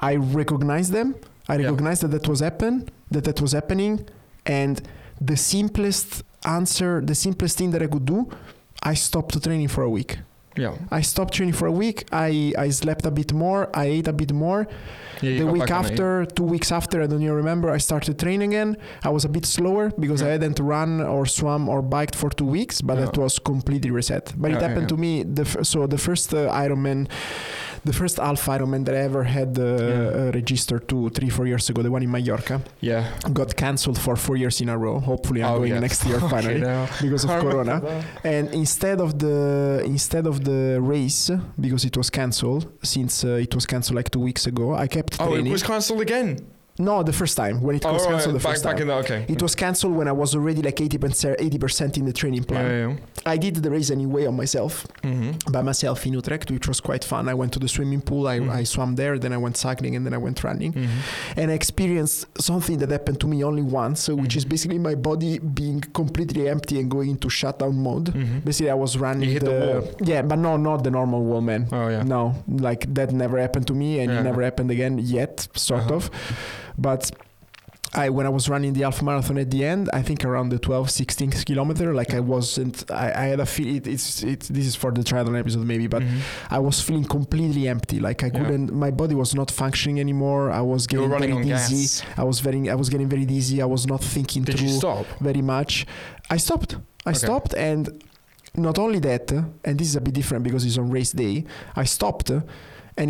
I 0.00 0.16
recognized 0.16 0.92
them. 0.92 1.14
I 1.48 1.56
Yeah. 1.56 1.70
that 1.72 2.10
that 2.16 2.26
was 2.28 2.40
happen, 2.40 2.88
that 3.10 3.24
that 3.24 3.40
was 3.40 3.52
happening, 3.52 4.06
and 4.46 4.80
the 5.20 5.36
simplest 5.36 6.22
answer, 6.44 7.00
the 7.10 7.14
simplest 7.14 7.58
thing 7.58 7.70
that 7.72 7.82
I 7.82 7.86
could 7.86 8.06
do, 8.06 8.28
I 8.82 8.94
stopped 8.94 9.42
training 9.42 9.68
for 9.68 9.82
a 9.82 9.90
week. 9.90 10.12
yeah 10.56 10.74
I 10.98 11.00
stopped 11.12 11.32
training 11.36 11.54
for 11.60 11.66
a 11.74 11.76
week. 11.84 11.98
I, 12.28 12.52
I 12.66 12.70
slept 12.70 13.04
a 13.06 13.10
bit 13.20 13.30
more. 13.32 13.60
I 13.82 13.84
ate 13.96 14.08
a 14.08 14.12
bit 14.22 14.32
more. 14.44 14.60
yeah, 15.22 15.38
the 15.42 15.46
week 15.56 15.70
after, 15.80 16.08
two 16.38 16.48
weeks 16.54 16.70
after, 16.72 16.96
I 17.02 17.06
don't 17.10 17.22
even 17.22 17.36
remember, 17.44 17.68
I 17.78 17.80
started 17.90 18.14
training 18.24 18.50
again. 18.54 18.70
I 19.08 19.10
was 19.16 19.24
a 19.24 19.28
bit 19.36 19.46
slower 19.46 19.84
because 20.04 20.20
I 20.22 20.30
hadn't 20.36 20.58
run 20.74 21.00
or 21.14 21.22
swam 21.38 21.62
or 21.68 21.80
biked 21.96 22.16
for 22.20 22.30
two 22.40 22.50
weeks, 22.58 22.76
but 22.88 22.94
Yeah. 22.96 23.04
that 23.04 23.16
was 23.24 23.38
completely 23.52 23.90
reset. 24.00 24.24
But 24.36 24.48
it 24.50 24.54
Yeah, 24.54 24.66
happened 24.66 24.86
yeah. 24.90 24.96
to 24.96 25.04
me. 25.06 25.12
The 25.38 25.42
f- 25.50 25.58
so 25.72 25.78
the 25.94 25.98
first 26.08 26.28
uh, 26.34 26.38
Ironman, 26.64 27.00
the 27.84 27.92
first 27.92 28.16
half 28.18 28.44
Ironman 28.46 28.84
that 28.86 28.94
I 28.94 28.98
ever 29.10 29.24
had 29.24 29.58
uh, 29.58 29.62
uh, 29.62 30.30
registered 30.34 30.88
two, 30.88 31.10
three, 31.10 31.30
four 31.30 31.46
years 31.46 31.68
ago, 31.70 31.82
the 31.82 31.90
one 31.90 32.02
in 32.02 32.10
Mallorca, 32.10 32.60
yeah 32.80 33.02
got 33.32 33.54
cancelled 33.56 33.98
for 33.98 34.16
four 34.16 34.36
years 34.36 34.60
in 34.60 34.68
a 34.68 34.76
row. 34.76 34.98
Hopefully, 35.00 35.42
I'm 35.42 35.52
Oh, 35.54 35.58
going 35.58 35.72
yeah. 35.72 35.80
next 35.80 36.04
year 36.08 36.16
Okay, 36.16 36.28
finally 36.28 36.60
because 37.02 37.24
of 37.24 37.30
Corona. 37.42 37.76
And 38.24 38.44
instead 38.62 39.00
of 39.00 39.18
the 39.18 39.82
instead 39.84 40.26
of 40.26 40.44
the 40.44 40.78
race, 40.80 41.30
because 41.58 41.84
it 41.84 41.96
was 41.96 42.08
cancelled 42.10 42.62
since 42.82 43.24
uh, 43.24 43.44
it 43.46 43.54
was 43.54 43.64
cancelled 43.66 43.96
like 43.96 44.10
two 44.10 44.20
weeks 44.28 44.46
ago, 44.46 44.74
I 44.74 44.86
kept 44.86 45.12
oh 45.20 45.26
training. 45.28 45.46
it 45.46 45.52
was 45.52 45.62
cancelled 45.62 46.00
again 46.00 46.28
no, 46.80 47.02
the 47.02 47.12
first 47.12 47.36
time 47.36 47.60
when 47.62 47.76
it 47.76 47.84
oh 47.86 47.92
was 47.92 48.02
right, 48.04 48.12
cancelled 48.12 48.34
the 48.34 48.38
back, 48.40 48.52
first 48.52 48.64
time. 48.64 48.76
the 48.86 48.92
okay 48.94 49.24
it 49.28 49.40
was 49.42 49.54
cancelled 49.54 49.94
when 49.94 50.08
I 50.08 50.12
was 50.12 50.34
already 50.34 50.62
like 50.62 50.76
80%, 50.76 51.38
80% 51.38 51.96
in 51.98 52.04
the 52.06 52.12
training 52.12 52.42
yeah, 52.42 52.48
plan. 52.48 52.66
yeah, 52.90 53.32
I 53.32 53.36
did 53.36 53.54
the 53.56 53.70
race 53.70 53.90
anyway 53.90 54.26
on 54.26 54.36
myself. 54.36 54.86
Mm-hmm. 55.02 55.52
by 55.52 55.62
myself 55.62 56.06
in 56.06 56.12
Utrecht, 56.14 56.50
which 56.50 56.66
was 56.68 56.80
quite 56.80 57.04
fun. 57.04 57.28
I 57.28 57.34
went 57.34 57.52
to 57.54 57.58
the 57.58 57.68
swimming 57.68 58.00
pool, 58.00 58.26
I, 58.26 58.38
Mhm. 58.40 58.50
I 58.60 58.64
swam 58.64 58.94
there, 58.96 59.18
then 59.18 59.32
I 59.32 59.36
went 59.38 59.56
cycling, 59.56 59.96
and 59.96 60.04
then 60.06 60.14
I 60.14 60.18
went 60.18 60.42
running. 60.44 60.72
Mm-hmm. 60.72 61.38
And 61.40 61.50
I 61.50 61.54
experienced 61.54 62.26
something 62.40 62.78
that 62.78 62.90
happened 62.90 63.18
to 63.20 63.26
me 63.26 63.42
only 63.44 63.62
once, 63.62 64.08
uh, 64.08 64.14
which 64.16 64.34
is 64.36 64.44
Mhm. 64.44 64.48
basically 64.54 64.78
my 64.78 64.94
body 64.94 65.38
being 65.38 65.80
completely 66.00 66.48
empty 66.48 66.78
and 66.80 66.90
going 66.90 67.10
into 67.10 67.28
shutdown 67.28 67.76
mode. 67.78 68.06
Mm-hmm. 68.12 68.38
Basically, 68.40 68.70
I 68.70 68.74
was 68.74 68.96
running. 68.98 69.28
You 69.28 69.34
hit 69.38 69.44
the 69.44 69.50
wall. 69.60 69.80
Yeah, 70.12 70.22
but 70.22 70.38
no, 70.38 70.56
not 70.56 70.84
the 70.84 70.90
normal 70.90 71.22
wall, 71.24 71.40
man. 71.40 71.68
Oh 71.72 71.88
yeah. 71.88 72.02
No, 72.02 72.34
like 72.68 72.82
that 72.94 73.12
never 73.12 73.38
happened 73.38 73.66
to 73.68 73.74
me, 73.74 74.00
and 74.00 74.10
Yeah. 74.12 74.20
it 74.20 74.24
never 74.24 74.42
happened 74.42 74.70
again 74.70 74.98
yet, 74.98 75.48
sort 75.54 75.82
Uh-huh. 75.82 75.94
of. 75.96 76.10
But 76.80 77.10
I, 77.92 78.08
when 78.08 78.24
I 78.24 78.28
was 78.28 78.48
running 78.48 78.72
the 78.72 78.82
half 78.82 79.02
marathon 79.02 79.36
at 79.38 79.50
the 79.50 79.64
end, 79.64 79.90
I 79.92 80.00
think 80.02 80.24
around 80.24 80.50
the 80.50 80.58
12, 80.60 80.86
16th 80.88 81.44
kilometer, 81.44 81.92
like 81.92 82.14
I 82.14 82.20
wasn't, 82.20 82.88
I, 82.90 83.06
I 83.22 83.24
had 83.32 83.40
a 83.40 83.46
feel. 83.46 83.74
It, 83.76 83.86
it's, 83.88 84.22
it's, 84.22 84.46
this 84.48 84.64
is 84.64 84.76
for 84.76 84.92
the 84.92 85.00
triathlon 85.02 85.38
episode 85.38 85.66
maybe, 85.66 85.88
but 85.88 86.02
Mhm. 86.02 86.20
I 86.50 86.60
was 86.60 86.80
feeling 86.80 87.04
completely 87.04 87.66
empty. 87.68 87.98
Like 87.98 88.22
I 88.22 88.26
Yeah. 88.28 88.38
couldn't, 88.44 88.72
my 88.72 88.92
body 88.92 89.14
was 89.16 89.34
not 89.34 89.50
functioning 89.50 89.98
anymore. 89.98 90.50
I 90.52 90.60
was 90.60 90.86
getting 90.86 91.10
very 91.10 91.32
dizzy. 91.42 91.82
gas. 91.82 92.02
I 92.16 92.22
was 92.24 92.38
very, 92.40 92.70
I 92.70 92.76
was 92.76 92.88
getting 92.88 93.08
very 93.08 93.24
dizzy. 93.26 93.60
I 93.60 93.66
was 93.66 93.86
not 93.88 94.02
thinking 94.02 94.44
Did 94.44 94.58
through 94.58 94.68
you 94.68 94.74
stop? 94.74 95.06
very 95.20 95.42
much. 95.42 95.84
I 96.30 96.36
stopped. 96.36 96.76
I 97.04 97.10
Okay. 97.10 97.18
stopped, 97.18 97.54
and 97.54 98.04
not 98.56 98.78
only 98.78 99.00
that, 99.00 99.30
and 99.64 99.78
this 99.78 99.88
is 99.88 99.96
a 99.96 100.00
bit 100.00 100.14
different 100.14 100.44
because 100.44 100.64
it's 100.64 100.78
on 100.78 100.90
race 100.90 101.10
day. 101.12 101.44
I 101.74 101.84
stopped, 101.84 102.30
and 102.30 102.44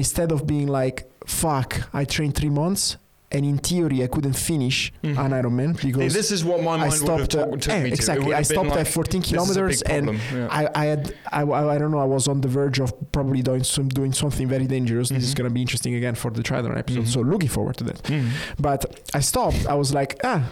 instead 0.05 0.33
of 0.33 0.47
being 0.47 0.69
like, 0.69 1.11
"Fuck," 1.27 1.71
I 1.93 2.05
trained 2.05 2.35
three 2.35 2.51
months, 2.51 2.97
and 3.33 3.45
in 3.47 3.59
theory 3.59 4.03
I 4.03 4.09
couldn't 4.09 4.33
finish 4.35 4.93
Mhm. 5.05 5.19
an 5.25 5.31
Ironman 5.33 5.81
because 5.81 6.13
this 6.13 6.31
is 6.33 6.45
what 6.45 6.63
my 6.63 6.73
I 6.73 6.77
mind 6.79 6.93
would 6.93 7.09
have 7.11 7.25
stopped. 7.31 7.35
Uh, 7.37 7.47
took, 7.51 7.61
took 7.61 7.73
eh, 7.75 7.83
me 7.85 7.93
exactly, 7.93 8.35
I 8.35 8.43
stopped 8.43 8.71
like, 8.71 8.81
at 8.81 8.89
14 8.89 9.21
this 9.21 9.29
is 9.31 9.33
a 9.33 9.37
kilometers, 9.37 9.83
and. 9.83 10.07
Yeah. 10.13 10.49
I, 10.51 10.69
I 10.75 10.85
had 10.87 11.15
I, 11.33 11.43
I 11.43 11.75
I 11.75 11.79
don't 11.79 11.91
know 11.93 11.99
I 11.99 12.11
was 12.17 12.27
on 12.29 12.41
the 12.41 12.49
verge 12.49 12.79
of 12.81 12.93
probably 13.13 13.43
doing 13.43 13.63
some 13.65 13.89
doing 13.89 14.13
something 14.13 14.47
very 14.49 14.67
dangerous. 14.67 15.09
This 15.11 15.23
is 15.25 15.33
Mhm. 15.35 15.39
gonna 15.39 15.51
be 15.59 15.61
interesting 15.67 15.95
again 15.95 16.15
for 16.17 16.31
the 16.31 16.43
triathlon 16.43 16.77
episode. 16.77 17.05
Mhm. 17.05 17.13
So 17.15 17.21
looking 17.21 17.49
forward 17.57 17.77
to 17.79 17.85
that. 17.85 18.03
Mhm. 18.05 18.29
But 18.59 18.81
I 19.15 19.21
stopped. 19.21 19.67
I 19.67 19.75
was 19.75 19.93
like, 19.95 20.13
ah, 20.25 20.43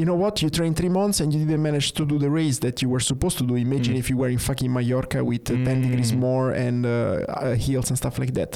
you 0.00 0.04
know 0.04 0.16
what? 0.24 0.42
You 0.42 0.50
trained 0.50 0.76
three 0.76 0.88
months 0.88 1.20
and 1.20 1.32
you 1.32 1.38
didn't 1.44 1.62
manage 1.62 1.92
to 1.98 2.04
do 2.04 2.18
the 2.18 2.28
race 2.30 2.58
that 2.60 2.82
you 2.82 2.88
were 2.88 2.98
supposed 3.12 3.38
to 3.38 3.44
do. 3.44 3.54
Imagine 3.54 3.94
Mm. 3.94 3.98
if 4.02 4.10
you 4.10 4.16
were 4.16 4.28
in 4.28 4.38
fucking 4.38 4.72
Mallorca 4.72 5.22
with 5.24 5.48
uh, 5.50 5.54
10 5.68 5.82
degrees 5.82 6.10
Mm. 6.12 6.18
more 6.18 6.50
and 6.50 6.84
uh, 6.84 6.90
uh, 7.28 7.54
heels 7.54 7.90
and 7.90 7.96
stuff 7.96 8.18
like 8.18 8.34
that. 8.34 8.50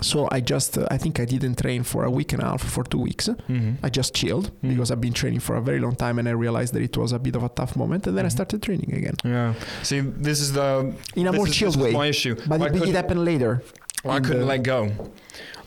So 0.00 0.26
I 0.32 0.40
just, 0.40 0.78
uh, 0.78 0.86
I 0.90 0.96
think 0.96 1.20
I 1.20 1.24
didn't 1.26 1.56
train 1.60 1.82
for 1.82 2.04
a 2.04 2.10
week 2.10 2.32
and 2.32 2.42
a 2.42 2.46
half, 2.46 2.62
for 2.62 2.82
two 2.82 2.98
weeks. 2.98 3.28
Mhm. 3.28 3.76
I 3.82 3.88
just 3.90 4.14
chilled 4.14 4.50
Mm. 4.62 4.70
because 4.70 4.90
I've 4.90 5.00
been 5.00 5.12
training 5.12 5.40
for 5.40 5.54
a 5.56 5.60
very 5.60 5.78
long 5.80 5.94
time 5.96 6.18
and 6.18 6.26
I 6.28 6.32
realized 6.32 6.72
that 6.74 6.82
it 6.82 6.96
was 6.96 7.12
a 7.12 7.18
bit 7.18 7.36
of 7.36 7.42
a 7.42 7.48
tough 7.50 7.76
moment. 7.76 8.06
And 8.06 8.16
then 8.16 8.24
I 8.24 8.28
Mhm. 8.28 8.32
started 8.32 8.62
training 8.62 8.92
again 8.94 9.14
Yeah. 9.24 9.54
See, 9.82 10.00
this 10.00 10.40
is 10.40 10.52
the 10.54 10.92
in 11.14 11.26
a 11.28 11.32
more 11.32 11.46
is, 11.46 11.54
chilled 11.54 11.76
way. 11.80 11.92
my 11.92 12.06
issue. 12.06 12.34
But 12.48 12.62
I 12.62 12.66
it, 12.66 12.76
it 12.88 12.94
happened 12.94 13.24
later. 13.24 13.62
I 14.04 14.18
couldn't 14.18 14.40
the- 14.40 14.46
let 14.46 14.62
go. 14.64 14.90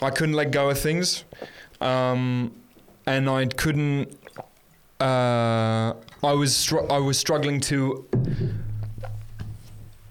I 0.01 0.09
couldn't 0.09 0.35
let 0.35 0.51
go 0.51 0.69
of 0.69 0.77
things, 0.79 1.23
um, 1.79 2.51
and 3.05 3.29
I 3.29 3.45
couldn't. 3.45 4.09
Uh, 4.99 5.93
I 6.23 6.33
was 6.33 6.53
str- 6.55 6.89
I 6.89 6.97
was 6.97 7.17
struggling 7.17 7.61
to. 7.71 8.03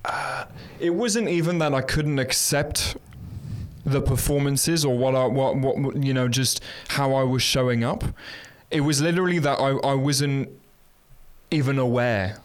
Uh, 0.04 0.44
it 0.80 0.90
wasn't 0.94 1.28
even 1.28 1.58
that 1.58 1.74
I 1.74 1.80
couldn't 1.80 2.18
accept 2.18 2.96
the 3.84 4.00
performances 4.00 4.84
or 4.84 4.96
what 4.96 5.14
I 5.14 5.26
what 5.26 5.56
what 5.56 6.02
you 6.02 6.14
know 6.14 6.28
just 6.28 6.62
how 6.88 7.14
I 7.14 7.22
was 7.22 7.42
showing 7.42 7.84
up. 7.84 8.02
It 8.70 8.80
was 8.80 9.00
literally 9.00 9.38
that 9.40 9.58
I 9.60 9.70
I 9.88 9.94
wasn't 9.94 10.48
even 11.50 11.78
aware 11.78 12.38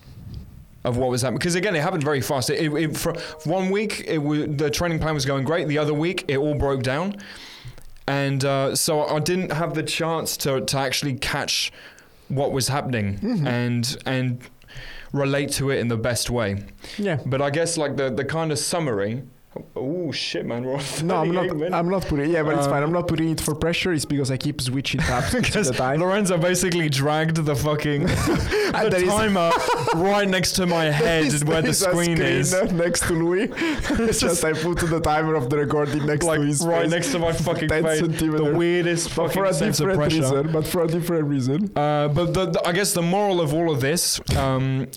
of 0.83 0.95
what 0.97 1.09
was 1.09 1.21
happening 1.21 1.39
because 1.39 1.55
again 1.55 1.75
it 1.75 1.81
happened 1.81 2.03
very 2.03 2.21
fast 2.21 2.49
it, 2.49 2.71
it, 2.73 2.95
for 2.95 3.13
one 3.45 3.69
week 3.69 4.03
it 4.07 4.17
was, 4.19 4.47
the 4.47 4.69
training 4.69 4.97
plan 4.99 5.13
was 5.13 5.25
going 5.25 5.43
great 5.43 5.67
the 5.67 5.77
other 5.77 5.93
week 5.93 6.23
it 6.29 6.37
all 6.37 6.55
broke 6.55 6.83
down 6.83 7.15
and 8.07 8.45
uh, 8.45 8.73
so 8.75 9.03
I 9.05 9.19
didn't 9.19 9.51
have 9.51 9.73
the 9.73 9.83
chance 9.83 10.37
to, 10.37 10.61
to 10.61 10.77
actually 10.77 11.15
catch 11.15 11.71
what 12.29 12.51
was 12.53 12.67
happening 12.69 13.17
Mhm. 13.19 13.45
and 13.47 13.97
and 14.05 14.41
relate 15.11 15.49
to 15.53 15.69
it 15.71 15.79
in 15.79 15.87
the 15.89 15.97
best 15.97 16.29
way 16.29 16.63
Yeah. 16.97 17.19
but 17.25 17.41
I 17.41 17.49
guess 17.49 17.75
like 17.77 17.97
the, 17.97 18.09
the 18.09 18.23
kind 18.25 18.51
of 18.51 18.59
summary 18.59 19.23
oh 19.75 20.11
shit 20.11 20.45
man 20.45 20.63
we're 20.63 20.79
No, 21.03 21.17
I'm 21.17 21.31
not. 21.31 21.45
minutes. 21.55 21.73
I'm 21.73 21.89
not 21.89 22.03
putting. 22.05 22.29
Yeah, 22.31 22.43
but 22.43 22.53
it's 22.55 22.65
Um, 22.65 22.71
fine. 22.71 22.83
I'm 22.83 22.91
not 22.93 23.07
putting 23.07 23.29
it 23.31 23.41
for 23.41 23.55
pressure. 23.55 23.91
It's 23.93 24.05
because 24.05 24.29
I 24.29 24.37
keep 24.37 24.61
switching 24.61 24.99
tabs 25.01 25.33
at 25.33 25.41
because 25.43 25.67
the 25.69 25.73
time. 25.73 25.99
Lorenzo 25.99 26.37
basically 26.37 26.87
dragged 26.89 27.37
the 27.37 27.55
fucking 27.55 28.03
the 28.05 29.03
timer 29.07 29.51
right 30.03 30.27
next 30.27 30.51
to 30.53 30.65
my 30.67 30.85
head 30.85 31.25
There 31.25 31.35
is- 31.35 31.43
where 31.45 31.57
the 31.57 31.61
there 31.63 31.71
is 31.71 31.81
a 31.81 31.85
screen 31.89 32.21
is. 32.21 32.53
uh, 32.53 32.63
next 32.65 33.01
to 33.07 33.13
Louis. 33.13 33.49
it's 33.57 34.19
just 34.19 34.43
I 34.45 34.53
put 34.53 34.79
the 34.79 34.99
timer 35.01 35.33
of 35.35 35.49
the 35.49 35.57
recording 35.57 36.05
next 36.05 36.25
like 36.25 36.39
to 36.41 36.45
his 36.45 36.65
right 36.65 36.83
face. 36.83 36.91
next 36.91 37.11
to 37.13 37.19
my 37.19 37.33
fucking 37.33 37.69
10 37.69 37.83
face. 37.83 38.01
The 38.01 38.53
weirdest 38.55 39.15
but 39.15 39.27
fucking 39.27 39.33
for 39.41 39.45
a 39.45 39.53
sense 39.53 39.79
of 39.79 39.87
different 39.89 40.11
pressure. 40.11 40.21
reason. 40.35 40.51
But 40.51 40.67
for 40.67 40.83
a 40.83 40.87
different 40.87 41.25
reason. 41.27 41.71
Uh, 41.75 42.07
but 42.09 42.33
the, 42.35 42.45
the- 42.51 42.67
I 42.67 42.71
guess 42.71 42.93
the 42.93 43.01
moral 43.01 43.41
of 43.41 43.53
all 43.53 43.71
of 43.71 43.81
this 43.81 44.21
um, 44.37 44.87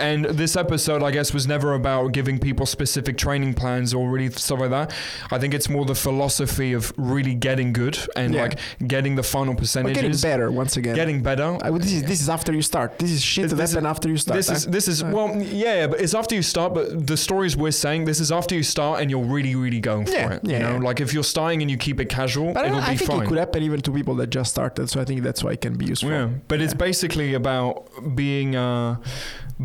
and 0.00 0.24
this 0.24 0.56
episode, 0.56 1.02
I 1.02 1.10
guess, 1.10 1.34
was 1.34 1.46
never 1.46 1.74
about 1.74 2.12
giving 2.12 2.38
people 2.38 2.64
specific 2.64 3.18
training 3.18 3.52
plans 3.52 3.92
or 3.92 4.10
really 4.10 4.30
stuff 4.30 4.60
like 4.60 4.70
that. 4.70 4.94
I 5.30 5.38
think 5.38 5.52
it's 5.52 5.68
more 5.68 5.84
the 5.84 5.94
philosophy 5.94 6.72
of 6.72 6.90
really 6.96 7.34
getting 7.34 7.74
good 7.74 7.98
and 8.16 8.32
Yeah. 8.32 8.42
like 8.44 8.58
getting 8.86 9.14
the 9.16 9.22
final 9.22 9.52
But 9.54 9.92
getting 9.92 10.16
better 10.16 10.50
once 10.50 10.78
again. 10.78 10.94
getting 10.94 11.22
better. 11.22 11.58
I, 11.62 11.70
this 11.70 11.92
is 11.92 12.02
this 12.04 12.22
is 12.22 12.28
after 12.30 12.52
you 12.54 12.62
start. 12.62 12.98
This 12.98 13.10
is 13.10 13.22
shit 13.22 13.50
This- 13.50 13.72
that 13.72 13.78
is- 13.80 13.84
after 13.84 14.08
you 14.08 14.16
start. 14.16 14.36
This 14.38 14.48
is 14.50 14.66
this 14.66 14.88
is 14.88 15.02
Uh, 15.02 15.10
well, 15.12 15.28
yeah, 15.36 15.74
yeah, 15.80 15.86
but 15.86 16.00
it's 16.00 16.14
after 16.14 16.34
you 16.34 16.42
start. 16.42 16.72
But 16.72 17.06
the 17.06 17.16
stories 17.18 17.54
we're 17.54 17.70
saying, 17.70 18.06
this 18.06 18.20
is 18.20 18.32
after 18.32 18.54
you 18.54 18.62
start 18.62 19.02
and 19.02 19.10
you're 19.10 19.22
really, 19.36 19.54
really 19.54 19.80
going 19.80 20.06
for 20.06 20.12
Yeah, 20.12 20.32
it. 20.32 20.40
yeah, 20.44 20.52
you 20.56 20.62
know, 20.64 20.72
yeah. 20.76 20.78
like 20.88 21.00
if 21.02 21.12
you're 21.12 21.22
starting 21.36 21.60
and 21.60 21.70
you 21.70 21.76
keep 21.76 22.00
it 22.00 22.08
casual, 22.08 22.54
but 22.54 22.64
I, 22.64 22.68
it'll 22.68 22.80
I 22.80 22.92
be 22.92 22.96
think 22.96 23.10
fine. 23.10 23.22
it 23.24 23.28
could 23.28 23.38
happen 23.38 23.62
even 23.62 23.80
to 23.82 23.92
people 23.92 24.14
that 24.16 24.30
just 24.30 24.50
started. 24.50 24.88
So 24.88 24.98
I 25.02 25.04
think 25.04 25.22
that's 25.22 25.44
why 25.44 25.52
it 25.52 25.60
can 25.60 25.74
be 25.74 25.84
useful. 25.84 26.08
Yeah, 26.10 26.28
but 26.48 26.62
it's 26.62 26.74
basically 26.74 27.34
about 27.34 27.86
being 28.16 28.56
uh, 28.56 28.96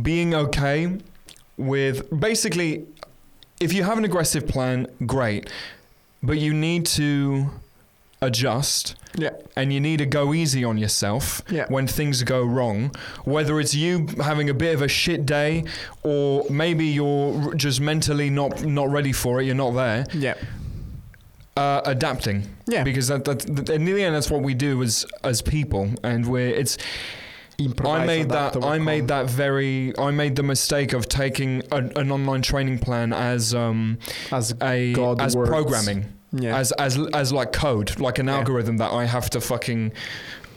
being 0.01 0.08
okay 0.13 0.97
with 1.57 2.09
basically 2.19 2.85
if 3.59 3.73
you 3.73 3.83
have 3.83 3.97
an 3.97 4.05
aggressive 4.05 4.47
plan, 4.47 4.87
great, 5.05 5.49
but 6.23 6.37
you 6.37 6.53
need 6.53 6.85
to 6.85 7.49
adjust 8.21 8.95
Yeah. 9.17 9.29
and 9.55 9.71
you 9.73 9.79
need 9.79 9.97
to 9.99 10.05
go 10.05 10.33
easy 10.33 10.63
on 10.63 10.77
yourself 10.77 11.41
Yeah. 11.49 11.65
when 11.69 11.87
things 11.87 12.23
go 12.23 12.43
wrong 12.43 12.91
whether 13.23 13.59
it's 13.61 13.73
you 13.73 14.07
having 14.21 14.49
a 14.49 14.53
bit 14.53 14.75
of 14.75 14.81
a 14.81 14.87
shit 14.89 15.25
day 15.25 15.63
or 16.03 16.45
maybe 16.49 16.85
you're 16.85 17.53
just 17.55 17.79
mentally 17.79 18.29
not 18.29 18.65
not 18.65 18.89
ready 18.89 19.13
for 19.13 19.39
it 19.41 19.45
you're 19.45 19.55
not 19.55 19.71
there 19.71 20.05
Yeah. 20.13 20.33
uh, 21.55 21.81
adapting 21.85 22.43
Yeah. 22.67 22.83
because 22.83 23.07
that, 23.07 23.23
that, 23.23 23.39
that 23.55 23.69
in 23.69 23.85
the 23.85 24.03
end 24.03 24.13
that's 24.15 24.29
what 24.29 24.41
we 24.41 24.53
do 24.53 24.83
as 24.83 25.05
as 25.23 25.41
people 25.41 25.89
and 26.03 26.25
we're 26.27 26.49
it's 26.61 26.77
Improvise, 27.59 28.01
I 28.01 28.05
made 28.05 28.29
that. 28.29 28.63
I 28.63 28.77
made 28.79 29.07
that 29.09 29.29
very. 29.29 29.97
I 29.97 30.11
made 30.11 30.35
the 30.35 30.43
mistake 30.43 30.93
of 30.93 31.07
taking 31.09 31.61
a, 31.71 31.77
an 31.77 32.11
online 32.11 32.41
training 32.41 32.79
plan 32.79 33.11
as 33.13 33.53
um 33.53 33.97
as 34.31 34.53
a 34.61 34.93
God 34.93 35.19
as 35.21 35.35
programming 35.35 36.05
yeah. 36.31 36.57
as 36.57 36.71
as 36.73 36.97
as 37.13 37.31
like 37.33 37.51
code, 37.51 37.99
like 37.99 38.17
an 38.19 38.27
Yeah. 38.27 38.37
algorithm 38.37 38.77
that 38.77 38.91
I 38.91 39.05
have 39.05 39.29
to 39.31 39.41
fucking 39.41 39.91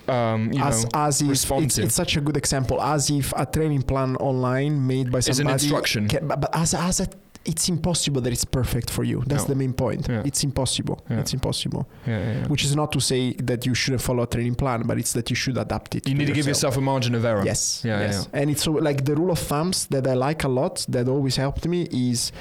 um 0.09 0.53
you 0.53 0.61
as 0.63 0.83
know 0.85 0.91
as 0.95 1.23
if 1.23 1.29
respond 1.29 1.65
it's, 1.67 1.75
to. 1.77 1.83
it's 1.85 1.95
such 1.95 2.17
a 2.17 2.21
good 2.21 2.37
example 2.37 2.81
as 2.83 3.09
if 3.11 3.33
a 3.37 3.47
training 3.47 3.83
plan 3.83 4.17
online 4.17 4.87
made 4.87 5.11
by 5.13 5.19
Is 5.19 5.39
an 5.39 5.49
instruction. 5.49 6.09
can- 6.09 6.27
but, 6.27 6.41
but 6.41 6.51
as 6.57 6.75
as 6.75 7.01
a 7.01 7.09
it's 7.45 7.69
impossible 7.69 8.21
that 8.23 8.33
it's 8.33 8.45
perfect 8.45 8.89
for 8.91 9.05
you. 9.05 9.23
That's 9.27 9.45
No. 9.45 9.49
the 9.49 9.55
main 9.57 9.73
point. 9.73 10.07
Yeah. 10.09 10.23
it's 10.25 10.45
impossible. 10.45 10.97
Yeah. 11.11 11.21
it's 11.21 11.33
impossible. 11.35 11.89
Yeah, 12.07 12.47
which 12.49 12.65
is 12.65 12.75
not 12.77 12.93
to 12.93 13.01
say 13.01 13.33
that 13.35 13.67
you 13.67 13.75
shouldn't 13.75 14.03
follow 14.03 14.23
a 14.23 14.27
training 14.27 14.55
plan 14.55 14.83
but 14.87 14.99
it's 14.99 15.13
that 15.13 15.29
you 15.31 15.37
should 15.37 15.57
adapt 15.59 15.95
it 15.97 16.09
you 16.09 16.15
need 16.15 16.27
to 16.27 16.33
give 16.33 16.47
yourself. 16.47 16.77
a 16.77 16.81
margin 16.81 17.15
of 17.15 17.25
error. 17.25 17.45
yes. 17.45 17.83
Yeah, 17.85 18.01
yes. 18.01 18.29
and 18.33 18.51
it's 18.51 18.63
so 18.63 18.73
like 18.73 19.05
the 19.05 19.15
rule 19.15 19.31
of 19.31 19.39
thumbs 19.39 19.87
that 19.87 20.07
i 20.07 20.15
like 20.15 20.45
a 20.45 20.49
lot 20.49 20.85
that 20.89 21.09
always 21.09 21.37
helped 21.37 21.67
me 21.67 21.81
is 22.11 22.33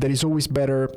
that 0.00 0.10
is 0.10 0.24
always 0.24 0.46
better 0.46 0.90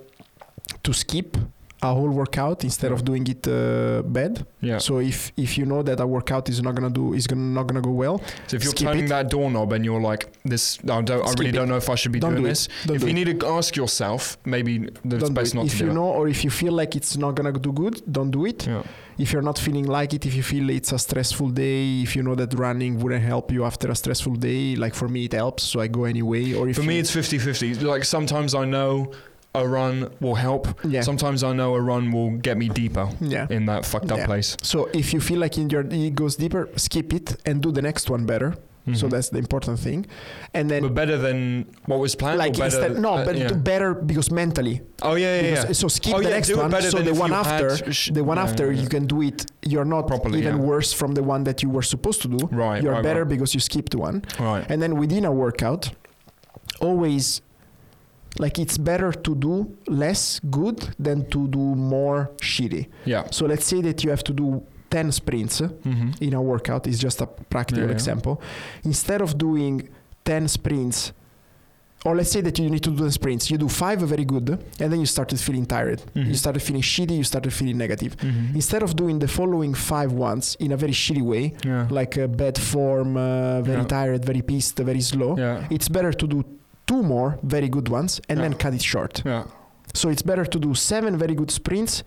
to 0.84 0.94
skip 0.94 1.38
a 1.84 1.94
whole 1.94 2.10
workout 2.10 2.64
instead 2.64 2.92
of 2.92 3.06
doing 3.06 3.26
it 3.28 3.48
uh, 3.48 4.02
bad 4.02 4.46
Yeah. 4.62 4.80
so 4.80 4.98
if 5.00 5.32
if 5.38 5.58
you 5.60 5.66
know 5.66 5.84
that 5.84 6.00
a 6.00 6.08
workout 6.08 6.50
is 6.50 6.60
not 6.62 6.74
gonna 6.76 6.90
do 6.90 7.14
is 7.14 7.28
gonna 7.28 7.42
not 7.60 7.68
gonna 7.68 7.82
go 7.82 7.92
well 7.92 8.18
So 8.48 8.56
if 8.58 8.64
you're 8.64 8.74
turning 8.74 9.06
it. 9.06 9.10
that 9.10 9.30
doorknob 9.30 9.74
and 9.74 9.86
you're 9.86 10.02
like, 10.02 10.24
this, 10.44 10.80
I 10.90 11.02
don't, 11.02 11.22
I 11.22 11.28
Skip 11.28 11.40
really 11.40 11.50
it. 11.50 11.54
don't 11.60 11.70
know 11.70 11.78
if 11.78 11.90
I 11.90 11.96
should 11.96 12.12
be 12.12 12.20
Don't 12.20 12.32
doing 12.32 12.44
do 12.44 12.50
this. 12.50 12.68
Don't 12.86 12.96
if 12.96 13.02
do 13.02 13.08
you 13.08 13.12
it. 13.12 13.20
need 13.26 13.40
to 13.40 13.48
ask 13.60 13.76
yourself, 13.76 14.38
maybe 14.46 14.74
it's 14.86 15.02
don't 15.12 15.20
to 15.20 15.28
do 15.28 15.34
best 15.40 15.54
it. 15.54 15.58
not 15.58 15.66
if 15.68 15.74
to 15.78 15.84
you 15.84 15.90
do 15.90 15.94
know 16.00 16.06
or 16.18 16.28
if 16.28 16.44
you 16.44 16.50
feel 16.50 16.74
like 16.82 16.96
it's 16.96 17.16
not 17.24 17.32
gonna 17.36 17.52
do 17.68 17.72
good 17.72 17.96
don't 18.12 18.32
do 18.32 18.46
it. 18.52 18.60
Yeah. 18.66 18.82
if 19.24 19.28
you're 19.32 19.48
not 19.52 19.58
feeling 19.60 19.86
like 19.98 20.12
it 20.18 20.26
if 20.26 20.34
you 20.40 20.44
feel 20.54 20.66
it's 20.80 20.92
a 20.92 21.00
stressful 21.08 21.50
day 21.66 22.02
if 22.06 22.16
you 22.16 22.24
know 22.28 22.36
that 22.42 22.52
running 22.66 22.94
wouldn't 23.02 23.24
help 23.34 23.52
you 23.56 23.62
after 23.66 23.88
a 23.92 23.96
stressful 23.96 24.36
day 24.50 24.76
like 24.84 24.96
for 25.02 25.08
me 25.16 25.22
it 25.30 25.34
helps 25.34 25.62
so 25.72 25.76
i 25.86 25.88
go 25.98 26.02
anyway 26.06 26.54
or 26.58 26.64
if 26.70 26.76
For 26.78 26.84
me, 26.92 26.98
it's 27.04 27.12
50 27.12 27.38
50. 27.40 27.76
Like 27.94 28.04
sometimes 28.06 28.52
I 28.56 28.66
know 28.66 29.12
a 29.64 29.68
run 29.68 30.10
will 30.20 30.36
help. 30.48 30.68
yeah 30.86 31.02
Sometimes 31.02 31.44
I 31.44 31.52
know 31.54 31.76
a 31.76 31.82
run 31.82 32.12
will 32.12 32.32
get 32.48 32.56
me 32.58 32.68
deeper 32.70 33.08
yeah 33.20 33.48
in 33.50 33.66
that 33.66 33.86
fucked 33.86 34.12
up 34.12 34.20
Yeah. 34.20 34.26
place. 34.32 34.50
so 34.72 34.78
if 34.94 35.14
you 35.14 35.20
feel 35.20 35.40
like 35.40 35.58
in 35.62 35.70
your 35.74 35.84
it 35.90 36.16
goes 36.16 36.36
deeper 36.44 36.70
skip 36.76 37.14
it 37.14 37.28
and 37.48 37.56
do 37.66 37.72
the 37.72 37.82
next 37.82 38.10
one 38.10 38.26
better 38.26 38.52
so 38.94 39.06
Mhm. 39.08 39.12
that's 39.14 39.30
the 39.36 39.40
important 39.46 39.78
thing 39.88 40.00
and 40.58 40.66
then 40.72 40.82
but 40.82 40.94
better 41.02 41.18
than 41.26 41.40
what 41.90 42.00
was 42.06 42.14
planned. 42.16 42.38
like 42.44 42.54
better, 42.54 42.66
instead 42.66 42.92
no 43.08 43.12
uh, 43.16 43.26
but 43.28 43.36
yeah. 43.36 43.52
better 43.72 43.90
because 44.12 44.28
mentally 44.42 44.76
oh 45.10 45.16
yeah, 45.16 45.42
yeah, 45.42 45.48
yeah. 45.68 45.74
so 45.82 45.88
skip 45.90 46.14
Oh, 46.16 46.22
the 46.28 46.30
next 46.38 46.50
one 46.56 46.72
so 46.96 47.00
the 47.12 47.14
one 47.26 47.34
after 47.44 47.68
sh- 48.00 48.12
the 48.18 48.24
one 48.32 48.38
after 48.48 48.66
you 48.82 48.88
can 48.96 49.04
do 49.14 49.18
it 49.30 49.40
you're 49.72 49.90
not 49.96 50.04
Properly, 50.08 50.40
even 50.40 50.58
worse 50.72 50.90
from 51.00 51.12
the 51.20 51.24
one 51.34 51.42
that 51.50 51.58
you 51.64 51.70
were 51.78 51.86
supposed 51.94 52.20
to 52.26 52.30
do 52.38 52.40
Right, 52.64 52.82
you're 52.84 52.94
right, 52.98 53.04
better 53.10 53.24
right. 53.26 53.34
because 53.34 53.52
you 53.56 53.60
skipped 53.70 53.94
one 54.08 54.18
right. 54.40 54.64
and 54.72 54.78
then 54.84 54.92
within 55.04 55.24
a 55.26 55.34
workout 55.44 55.84
always 56.80 57.42
like 58.40 58.60
it's 58.60 58.78
better 58.78 59.12
to 59.12 59.36
do 59.36 59.68
less 59.88 60.40
good 60.52 60.80
than 61.00 61.26
to 61.30 61.48
do 61.48 61.60
more 61.76 62.30
shitty 62.42 62.88
Yeah. 63.06 63.24
so 63.32 63.46
let's 63.46 63.66
say 63.66 63.82
that 63.82 64.04
you 64.04 64.10
have 64.12 64.24
to 64.24 64.34
do 64.34 64.64
10 64.90 65.12
sprints 65.12 65.62
Mm-hmm. 65.62 66.10
in 66.24 66.34
a 66.34 66.42
workout 66.42 66.88
it's 66.88 67.00
just 67.00 67.22
a 67.22 67.28
practical 67.28 67.84
Yeah, 67.84 67.90
yeah. 67.90 67.96
example 67.96 68.42
instead 68.84 69.22
of 69.22 69.38
doing 69.38 69.90
10 70.26 70.48
sprints 70.48 71.14
or 72.06 72.16
let's 72.16 72.32
say 72.32 72.42
that 72.42 72.58
you 72.60 72.70
need 72.70 72.84
to 72.84 72.92
do 72.92 73.04
the 73.04 73.12
sprints 73.12 73.50
you 73.52 73.58
do 73.58 73.68
five 73.68 74.00
very 74.02 74.24
good 74.24 74.50
and 74.80 74.92
then 74.92 75.00
you 75.00 75.06
started 75.06 75.40
feeling 75.40 75.66
tired 75.66 76.00
Mhm. 76.16 76.28
you 76.28 76.36
started 76.36 76.62
feeling 76.62 76.84
shitty 76.84 77.16
you 77.18 77.24
started 77.24 77.52
feeling 77.52 77.78
negative 77.78 78.16
Mm-hmm. 78.18 78.56
instead 78.56 78.84
of 78.84 78.96
doing 78.96 79.20
the 79.20 79.28
following 79.28 79.74
five 79.74 80.12
ones 80.14 80.56
in 80.60 80.72
a 80.72 80.78
very 80.78 80.94
shitty 80.94 81.22
way 81.24 81.54
Yeah. 81.66 81.88
like 81.90 82.18
uh, 82.18 82.28
bad 82.28 82.58
form 82.58 83.18
uh, 83.18 83.62
very 83.62 83.82
Yeah. 83.82 83.88
tired 83.98 84.24
very 84.26 84.42
pissed 84.42 84.78
very 84.80 85.02
slow 85.02 85.36
yeah. 85.38 85.66
it's 85.76 85.90
better 85.90 86.14
to 86.14 86.28
do 86.28 86.44
two 86.88 87.02
more 87.04 87.38
very 87.44 87.70
good 87.70 87.88
ones 87.90 88.20
and 88.30 88.40
then 88.40 88.54
cut 88.54 88.74
it 88.74 88.82
short 88.82 89.22
Yeah. 89.26 89.44
so 89.94 90.10
it's 90.10 90.22
better 90.32 90.46
to 90.46 90.58
do 90.60 90.74
seven 90.74 91.18
very 91.18 91.36
good 91.36 91.52
sprints 91.52 92.04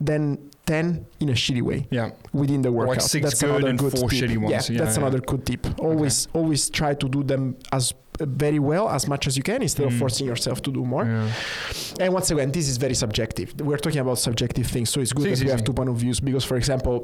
than 0.00 0.38
10 0.66 1.04
in 1.20 1.28
a 1.28 1.32
shitty 1.32 1.62
way 1.62 1.86
Yeah. 1.90 2.10
within 2.32 2.62
the 2.62 2.70
workout. 2.72 2.96
Like 2.96 3.00
six 3.02 3.22
that's 3.24 3.40
good 3.40 3.50
another 3.50 3.68
and 3.68 3.78
good 3.78 3.92
four 3.98 4.08
tip. 4.08 4.18
shitty 4.30 4.38
ones. 4.38 4.50
Yeah, 4.52 4.62
Yeah, 4.76 4.84
that's 4.84 4.96
yeah. 4.96 5.02
another 5.02 5.20
good 5.20 5.44
tip. 5.44 5.66
Always, 5.78 6.28
always 6.32 6.70
try 6.70 6.94
to 6.94 7.08
do 7.08 7.22
them 7.22 7.56
as 7.72 7.92
uh, 8.20 8.24
very 8.26 8.58
well 8.58 8.88
as 8.88 9.06
much 9.08 9.26
as 9.26 9.36
you 9.36 9.42
can 9.42 9.60
instead 9.62 9.86
of 9.86 9.92
Mm. 9.92 9.98
forcing 9.98 10.26
yourself 10.26 10.62
to 10.62 10.70
do 10.72 10.84
more. 10.84 11.04
Yeah. 11.04 11.28
And 12.00 12.14
once 12.14 12.30
again, 12.30 12.50
this 12.52 12.66
is 12.68 12.76
very 12.78 12.94
subjective. 12.94 13.48
We're 13.60 13.78
talking 13.78 14.00
about 14.00 14.18
subjective 14.18 14.66
things, 14.68 14.88
so 14.90 15.00
it's 15.00 15.12
good 15.12 15.24
Si, 15.24 15.30
that 15.30 15.36
si, 15.38 15.44
we 15.46 15.50
have 15.50 15.64
two 15.64 15.72
point 15.74 15.88
of 15.90 15.96
views. 15.96 16.18
Because, 16.20 16.44
for 16.44 16.56
example, 16.56 16.94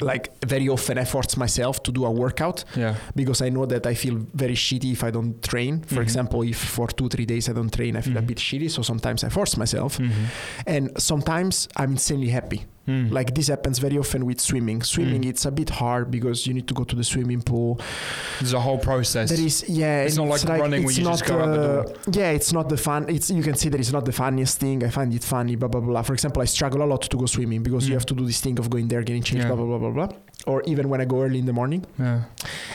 like 0.00 0.30
very 0.46 0.68
often 0.68 0.98
I 0.98 1.04
force 1.04 1.36
myself 1.36 1.82
to 1.82 1.92
do 1.92 2.04
a 2.04 2.10
workout 2.10 2.64
Yeah. 2.76 2.94
because 3.16 3.42
I 3.46 3.50
know 3.50 3.66
that 3.66 3.86
I 3.86 3.94
feel 3.94 4.16
very 4.34 4.54
shitty 4.54 4.92
if 4.92 5.02
I 5.04 5.10
don't 5.10 5.42
train. 5.42 5.82
For 5.86 5.96
Mhm. 5.96 6.02
example, 6.02 6.42
if 6.42 6.56
for 6.58 6.86
two 6.88 7.08
three 7.08 7.26
days 7.26 7.48
I 7.48 7.52
don't 7.52 7.72
train, 7.72 7.96
I 7.96 8.00
feel 8.02 8.16
a 8.16 8.22
Mhm. 8.22 8.26
bit 8.26 8.38
shitty. 8.38 8.70
So 8.70 8.82
sometimes 8.82 9.24
I 9.24 9.28
force 9.30 9.56
myself, 9.56 9.98
Mm-hmm. 9.98 10.24
and 10.66 10.90
sometimes 10.98 11.68
I'm 11.76 11.92
insanely 11.92 12.28
happy. 12.30 12.60
Mm. 12.88 13.12
Like 13.12 13.34
this 13.34 13.48
happens 13.48 13.78
very 13.78 13.98
often 13.98 14.24
with 14.24 14.40
swimming. 14.40 14.82
Swimming, 14.82 15.22
Mm. 15.22 15.28
it's 15.30 15.44
a 15.44 15.50
bit 15.50 15.70
hard 15.70 16.10
because 16.10 16.46
you 16.46 16.54
need 16.54 16.66
to 16.68 16.74
go 16.74 16.84
to 16.84 16.96
the 16.96 17.04
swimming 17.04 17.42
pool. 17.42 17.78
There's 18.40 18.54
a 18.54 18.60
whole 18.60 18.78
process. 18.78 19.28
There 19.30 19.44
is, 19.50 19.64
yeah, 19.68 20.02
It's 20.02 20.16
and 20.16 20.28
not 20.28 20.44
like 20.44 20.60
running 20.60 20.82
where 20.84 20.90
it's 20.90 20.98
you 20.98 21.04
just 21.04 21.24
go 21.26 21.38
out 21.38 21.50
the 21.54 21.56
door. 21.56 21.80
uh, 21.86 22.10
Yeah, 22.20 22.30
it's 22.38 22.52
not 22.52 22.68
the 22.68 22.76
fun. 22.78 23.00
It's 23.08 23.30
you 23.30 23.42
can 23.42 23.56
see 23.56 23.68
that 23.68 23.78
it's 23.80 23.92
not 23.92 24.04
the 24.04 24.12
funniest 24.24 24.58
thing. 24.58 24.82
I 24.84 24.90
find 24.90 25.12
it 25.14 25.22
funny, 25.24 25.54
blah 25.56 25.68
blah 25.68 25.80
blah. 25.82 26.02
For 26.02 26.14
example, 26.14 26.40
I 26.42 26.46
struggle 26.46 26.82
a 26.82 26.88
lot 26.92 27.02
to 27.12 27.16
go 27.16 27.26
swimming 27.26 27.62
because 27.62 27.84
you 27.88 27.92
Mm. 27.94 27.98
have 27.98 28.06
to 28.06 28.14
do 28.14 28.24
this 28.24 28.40
thing 28.40 28.58
of 28.58 28.70
going 28.70 28.88
there, 28.88 29.02
getting 29.02 29.22
changed, 29.22 29.44
Yeah. 29.46 29.54
blah 29.54 29.56
blah 29.64 29.78
blah 29.78 29.90
blah 29.90 30.06
blah. 30.06 30.16
Or 30.46 30.62
even 30.66 30.88
when 30.88 31.00
I 31.00 31.04
go 31.04 31.16
early 31.24 31.38
in 31.38 31.46
the 31.46 31.52
morning, 31.52 31.84
Yeah. 31.98 32.20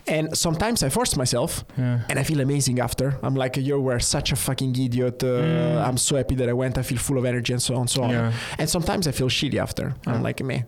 and 0.07 0.38
sometimes 0.38 0.84
I 0.84 0.89
force 0.89 1.16
myself, 1.18 1.64
Yeah. 1.78 1.99
and 2.09 2.20
I 2.20 2.24
feel 2.24 2.39
amazing 2.41 2.80
after. 2.80 3.18
I'm 3.24 3.36
like, 3.36 3.57
you 3.57 3.80
were 3.80 3.99
such 3.99 4.32
a 4.32 4.36
fucking 4.36 4.76
idiot. 4.86 5.24
Uh, 5.24 5.28
Mm. 5.28 5.88
I'm 5.88 5.97
so 5.97 6.16
happy 6.18 6.36
that 6.36 6.49
I 6.49 6.53
went. 6.53 6.78
I 6.78 6.84
feel 6.84 6.97
full 6.99 7.18
of 7.18 7.26
energy 7.26 7.51
and 7.53 7.61
so 7.61 7.74
on 7.76 7.82
and 7.82 7.89
so 7.89 8.03
on. 8.03 8.09
Yeah. 8.11 8.32
And 8.59 8.70
sometimes 8.70 9.07
I 9.07 9.11
feel 9.11 9.30
shitty 9.30 9.57
after. 9.68 9.93
Yeah. 10.06 10.14
I'm 10.14 10.24
like, 10.24 10.41
meh. 10.43 10.62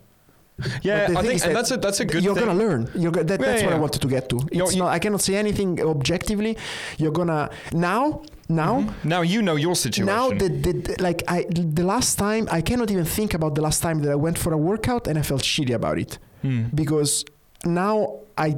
Yeah, 0.83 1.07
I 1.17 1.21
think 1.21 1.41
that 1.41 1.53
that's 1.53 1.71
a 1.71 1.77
that's 1.77 1.99
a 1.99 2.05
good 2.05 2.23
you're 2.23 2.33
thing. 2.33 2.45
gonna 2.45 2.57
learn. 2.57 2.89
You're 2.95 3.11
go- 3.11 3.23
that, 3.23 3.39
Yeah, 3.41 3.45
that's 3.47 3.63
what 3.63 3.73
I 3.73 3.77
wanted 3.77 4.01
to 4.01 4.07
get 4.07 4.29
to. 4.29 4.38
You're- 4.53 4.73
not. 4.77 4.88
I 4.88 4.99
cannot 4.99 5.19
say 5.21 5.36
anything 5.36 5.81
objectively. 5.81 6.57
You're 6.97 7.11
gonna 7.11 7.49
now. 7.73 8.21
Now. 8.47 8.73
Mhm. 8.81 8.93
now 9.03 9.21
you 9.33 9.41
know 9.41 9.55
your 9.57 9.75
situation. 9.75 10.05
Now 10.05 10.29
the, 10.29 10.47
the, 10.47 10.71
the- 10.86 10.95
like 11.07 11.23
I 11.27 11.45
the 11.49 11.83
last 11.83 12.15
time 12.17 12.47
I 12.51 12.61
cannot 12.61 12.89
even 12.91 13.03
think 13.03 13.33
about 13.33 13.55
the 13.55 13.61
last 13.61 13.81
time 13.81 13.97
that 14.03 14.11
I 14.11 14.15
went 14.15 14.38
for 14.38 14.53
a 14.53 14.57
workout 14.57 15.07
and 15.07 15.17
I 15.19 15.23
felt 15.23 15.41
shitty 15.41 15.73
about 15.73 15.97
it 15.99 16.19
Mm. 16.43 16.73
because 16.81 17.25
now 17.65 17.97
I 18.38 18.55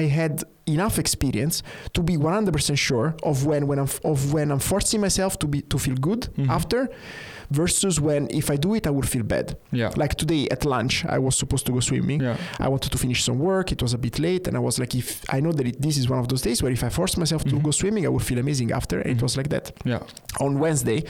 I 0.00 0.02
had 0.20 0.42
enough 0.66 0.98
experience 0.98 1.62
to 1.92 2.02
be 2.02 2.16
100% 2.16 2.76
sure 2.78 3.14
of 3.22 3.44
when 3.46 3.66
when 3.66 3.78
I'm 3.78 3.88
of 4.04 4.32
when 4.32 4.50
I'm 4.50 4.60
forcing 4.60 5.00
myself 5.00 5.38
to 5.40 5.46
be 5.46 5.60
to 5.62 5.78
feel 5.78 5.96
good 5.96 6.28
Mhm. 6.36 6.48
after 6.48 6.88
versus 7.50 8.00
when 8.00 8.26
if 8.30 8.50
I 8.50 8.56
do 8.56 8.74
it 8.74 8.86
I 8.86 8.90
would 8.90 9.08
feel 9.08 9.22
bad. 9.22 9.56
Yeah. 9.70 9.90
Like 9.96 10.14
today 10.16 10.48
at 10.50 10.64
lunch 10.64 11.04
I 11.04 11.18
was 11.18 11.36
supposed 11.36 11.66
to 11.66 11.72
go 11.72 11.80
swimming. 11.80 12.20
Yeah. 12.22 12.36
I 12.58 12.68
wanted 12.68 12.90
to 12.92 12.98
finish 12.98 13.22
some 13.22 13.38
work. 13.38 13.70
It 13.72 13.82
was 13.82 13.92
a 13.94 13.98
bit 13.98 14.18
late, 14.18 14.48
and 14.48 14.56
I 14.56 14.60
was 14.60 14.78
like, 14.78 14.94
if 14.94 15.24
I 15.28 15.40
know 15.40 15.52
that 15.52 15.66
it, 15.66 15.80
this 15.82 15.96
is 15.98 16.08
one 16.08 16.18
of 16.18 16.28
those 16.28 16.42
days 16.42 16.62
where 16.62 16.72
if 16.72 16.82
I 16.82 16.88
force 16.88 17.16
myself 17.16 17.44
to 17.44 17.54
Mhm. 17.56 17.62
go 17.62 17.70
swimming, 17.70 18.06
I 18.06 18.08
would 18.08 18.22
feel 18.22 18.38
amazing 18.38 18.72
after. 18.72 19.00
And 19.00 19.10
Mhm. 19.14 19.16
it 19.18 19.22
was 19.22 19.36
like 19.36 19.48
that. 19.50 19.72
Yeah. 19.84 20.00
On 20.40 20.58
Wednesday, 20.58 21.04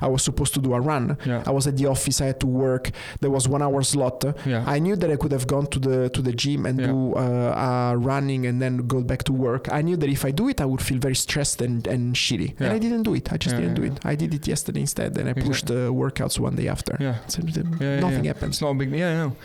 I 0.00 0.06
was 0.08 0.22
supposed 0.22 0.54
to 0.54 0.60
do 0.60 0.74
a 0.74 0.80
run. 0.80 1.16
Yeah. 1.26 1.42
I 1.46 1.50
was 1.50 1.66
at 1.66 1.76
the 1.76 1.86
office. 1.86 2.20
I 2.20 2.26
had 2.26 2.40
to 2.40 2.46
work. 2.46 2.90
There 3.20 3.30
was 3.30 3.48
one 3.48 3.62
hour 3.62 3.82
slot. 3.82 4.24
Yeah. 4.46 4.62
I 4.66 4.78
knew 4.78 4.96
that 4.96 5.10
I 5.10 5.16
could 5.16 5.32
have 5.32 5.46
gone 5.46 5.66
to 5.74 5.78
the 5.80 6.08
to 6.10 6.22
the 6.22 6.32
gym 6.32 6.66
and 6.66 6.78
Yeah. 6.80 6.86
do 6.86 7.14
uh, 7.16 7.20
uh, 7.20 7.94
running 7.96 8.46
and 8.46 8.62
then 8.62 8.86
go 8.86 8.99
back 9.02 9.22
to 9.24 9.32
work, 9.32 9.68
I 9.72 9.82
knew 9.82 9.96
that 9.96 10.08
if 10.10 10.24
I 10.24 10.30
do 10.30 10.48
it, 10.48 10.60
I 10.60 10.64
would 10.64 10.82
feel 10.82 10.98
very 10.98 11.14
stressed 11.14 11.60
and, 11.62 11.86
and 11.86 12.14
shitty. 12.14 12.58
And 12.60 12.72
I 12.72 12.78
didn't 12.78 13.02
do 13.04 13.14
it. 13.14 13.32
I 13.32 13.36
just 13.36 13.54
Yeah, 13.54 13.60
didn't 13.62 13.74
do 13.74 13.82
yeah, 13.84 13.92
it. 13.92 14.06
I 14.06 14.14
did 14.14 14.34
it 14.34 14.46
yesterday 14.46 14.80
instead, 14.80 15.16
and 15.18 15.26
I 15.28 15.30
Exactly. 15.30 15.48
pushed 15.48 15.66
the 15.66 15.92
workouts 15.92 16.38
one 16.38 16.56
day 16.56 16.68
after. 16.68 16.96
Yeah. 17.00 17.16
So 17.28 17.42
Yeah, 17.44 17.62
yeah, 17.80 18.00
nothing 18.00 18.24
yeah. 18.24 18.32
happens. 18.32 18.56
It's 18.56 18.62
not 18.62 18.74
big. 18.78 18.90
Yeah, 18.92 19.16
no. 19.16 19.36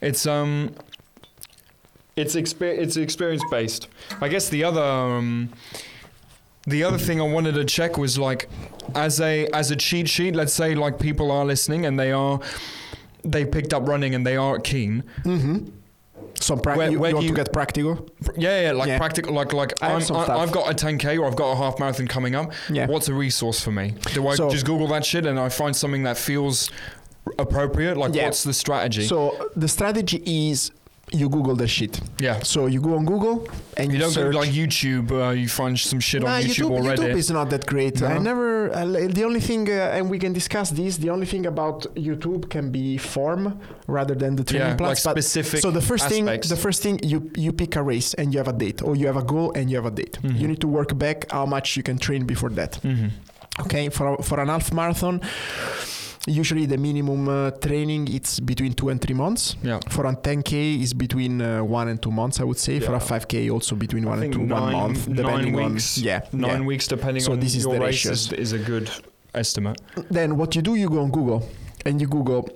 It's 0.00 0.26
um. 0.26 0.70
It's 2.16 2.36
exper- 2.36 2.78
It's 2.78 2.96
experience 2.96 3.42
based. 3.50 3.88
I 4.20 4.28
guess 4.28 4.48
the 4.48 4.62
other. 4.64 4.82
Um, 4.82 5.50
the 6.66 6.82
other 6.84 6.96
thing 6.98 7.20
I 7.20 7.24
wanted 7.24 7.56
to 7.56 7.64
check 7.64 7.98
was 7.98 8.18
like, 8.18 8.48
as 8.94 9.20
a 9.20 9.46
as 9.52 9.70
a 9.70 9.76
cheat 9.76 10.08
sheet. 10.08 10.34
Let's 10.34 10.52
say 10.52 10.74
like 10.74 10.98
people 10.98 11.30
are 11.30 11.44
listening 11.44 11.84
and 11.86 11.98
they 11.98 12.10
are, 12.12 12.40
they 13.22 13.44
picked 13.44 13.74
up 13.74 13.86
running 13.88 14.14
and 14.14 14.24
they 14.26 14.36
are 14.36 14.58
keen. 14.58 15.02
Mm-hmm. 15.24 15.68
Some 16.40 16.60
pra- 16.60 16.76
Where- 16.76 16.90
you, 16.90 16.98
where 16.98 17.10
you 17.10 17.16
want 17.16 17.26
do 17.28 17.34
to 17.34 17.36
get 17.44 17.52
practical? 17.52 18.08
Yeah, 18.36 18.62
yeah, 18.62 18.72
like 18.72 18.88
Yeah. 18.88 18.98
practical, 18.98 19.32
like 19.34 19.52
like 19.52 19.72
I 19.82 19.90
have 19.90 20.10
I'm, 20.10 20.16
I. 20.30 20.36
I've 20.38 20.52
got 20.52 20.70
a 20.70 20.74
10k 20.74 21.18
or 21.18 21.26
I've 21.26 21.36
got 21.36 21.52
a 21.52 21.56
half 21.56 21.78
marathon 21.78 22.06
coming 22.08 22.34
up. 22.34 22.52
Yeah. 22.70 22.86
What's 22.86 23.08
a 23.08 23.14
resource 23.14 23.60
for 23.60 23.70
me? 23.72 23.94
Do 24.12 24.26
I 24.28 24.34
So- 24.34 24.50
just 24.50 24.66
Google 24.66 24.88
that 24.88 25.04
shit 25.04 25.26
and 25.26 25.38
I 25.38 25.48
find 25.48 25.74
something 25.74 26.02
that 26.04 26.18
feels 26.18 26.70
appropriate? 27.38 27.96
Like, 27.96 28.14
Yeah. 28.14 28.24
what's 28.24 28.44
the 28.44 28.52
strategy? 28.52 29.04
So 29.06 29.50
the 29.56 29.68
strategy 29.68 30.22
is 30.50 30.70
you 31.14 31.28
Google 31.28 31.56
the 31.56 31.68
shit. 31.68 32.00
yeah. 32.20 32.36
So 32.42 32.66
you 32.66 32.80
go 32.80 32.92
on 32.96 33.04
Google 33.04 33.36
and 33.78 33.86
You 33.88 33.94
you, 33.94 33.98
don't 34.02 34.10
search. 34.12 34.32
go 34.32 34.38
like 34.40 34.50
YouTube. 34.50 35.06
Uh, 35.12 35.30
you 35.42 35.48
find 35.48 35.78
some 35.78 36.00
shit 36.00 36.22
Nah, 36.22 36.34
on 36.36 36.42
YouTube, 36.42 36.70
or 36.70 36.80
Reddit. 36.82 36.98
YouTube 36.98 37.16
is 37.22 37.30
not 37.30 37.50
that 37.50 37.64
great. 37.66 38.02
I 38.02 38.18
never. 38.18 38.70
Uh, 38.74 38.84
the 39.18 39.24
only 39.24 39.40
thing, 39.40 39.68
uh, 39.70 39.96
and 39.96 40.10
we 40.10 40.18
can 40.18 40.32
discuss 40.32 40.70
this. 40.70 40.96
The 41.04 41.10
only 41.10 41.26
thing 41.26 41.44
about 41.46 41.78
YouTube 42.08 42.42
can 42.54 42.70
be 42.78 42.98
form 42.98 43.42
rather 43.86 44.14
than 44.22 44.36
the 44.36 44.44
training 44.44 44.66
yeah, 44.66 44.72
like 44.88 44.98
plans. 44.98 45.04
but 45.04 45.12
specific. 45.24 45.60
so 45.60 45.70
the 45.70 45.80
first 45.90 46.04
aspects. 46.04 46.48
thing, 46.48 46.56
the 46.56 46.62
first 46.66 46.82
thing, 46.84 46.94
you 47.02 47.18
you 47.44 47.52
pick 47.52 47.76
a 47.76 47.82
race 47.82 48.10
and 48.18 48.26
you 48.32 48.38
have 48.42 48.48
a 48.48 48.58
date, 48.64 48.82
or 48.86 48.92
you 48.96 49.06
have 49.06 49.16
a 49.24 49.26
goal 49.34 49.52
and 49.56 49.64
you 49.70 49.76
have 49.80 49.86
a 49.86 49.94
date. 50.02 50.18
Mhm. 50.22 50.38
You 50.40 50.46
need 50.48 50.60
to 50.66 50.68
work 50.78 50.90
back 51.04 51.30
how 51.36 51.46
much 51.46 51.76
you 51.76 51.82
can 51.88 51.96
train 52.06 52.22
before 52.26 52.50
that. 52.60 52.72
Mhm. 52.82 53.10
Okay, 53.64 53.88
for 53.96 54.06
for 54.28 54.36
an 54.40 54.48
half 54.48 54.72
marathon, 54.72 55.20
usually 56.26 56.66
the 56.66 56.76
minimum 56.78 57.28
uh, 57.28 57.50
training 57.52 58.08
it's 58.14 58.40
between 58.40 58.72
two 58.72 58.88
and 58.88 59.00
three 59.00 59.14
months. 59.14 59.56
Yeah. 59.62 59.80
For 59.90 60.06
a 60.06 60.14
10k 60.16 60.80
is 60.80 60.94
between 60.94 61.40
uh, 61.42 61.62
one 61.62 61.88
and 61.88 62.00
two 62.00 62.10
months, 62.10 62.40
I 62.40 62.44
would 62.44 62.58
say. 62.58 62.74
Yeah. 62.78 62.86
For 62.86 62.94
a 62.94 62.98
5k, 62.98 63.50
also 63.52 63.76
between 63.76 64.04
I 64.06 64.08
one 64.08 64.22
and 64.22 64.32
two, 64.32 64.40
one 64.40 64.48
nine- 64.48 64.72
month, 64.72 65.06
nine 65.08 65.16
depending 65.16 65.52
weeks- 65.54 65.98
on 65.98 66.04
yeah, 66.04 66.20
Nine 66.32 66.60
yeah. 66.60 66.66
weeks, 66.66 66.88
depending 66.88 67.22
So 67.22 67.32
on 67.32 67.40
this 67.40 67.54
is 67.54 67.64
your 67.64 67.74
the 67.74 67.80
race, 67.80 68.06
is, 68.06 68.32
is 68.32 68.52
a 68.52 68.58
good 68.58 68.90
estimate. 69.34 69.80
Then 70.10 70.36
what 70.38 70.54
you 70.56 70.62
do, 70.62 70.74
you 70.76 70.88
go 70.88 71.00
on 71.00 71.10
Google 71.10 71.46
and 71.84 72.00
you 72.00 72.06
Google 72.06 72.48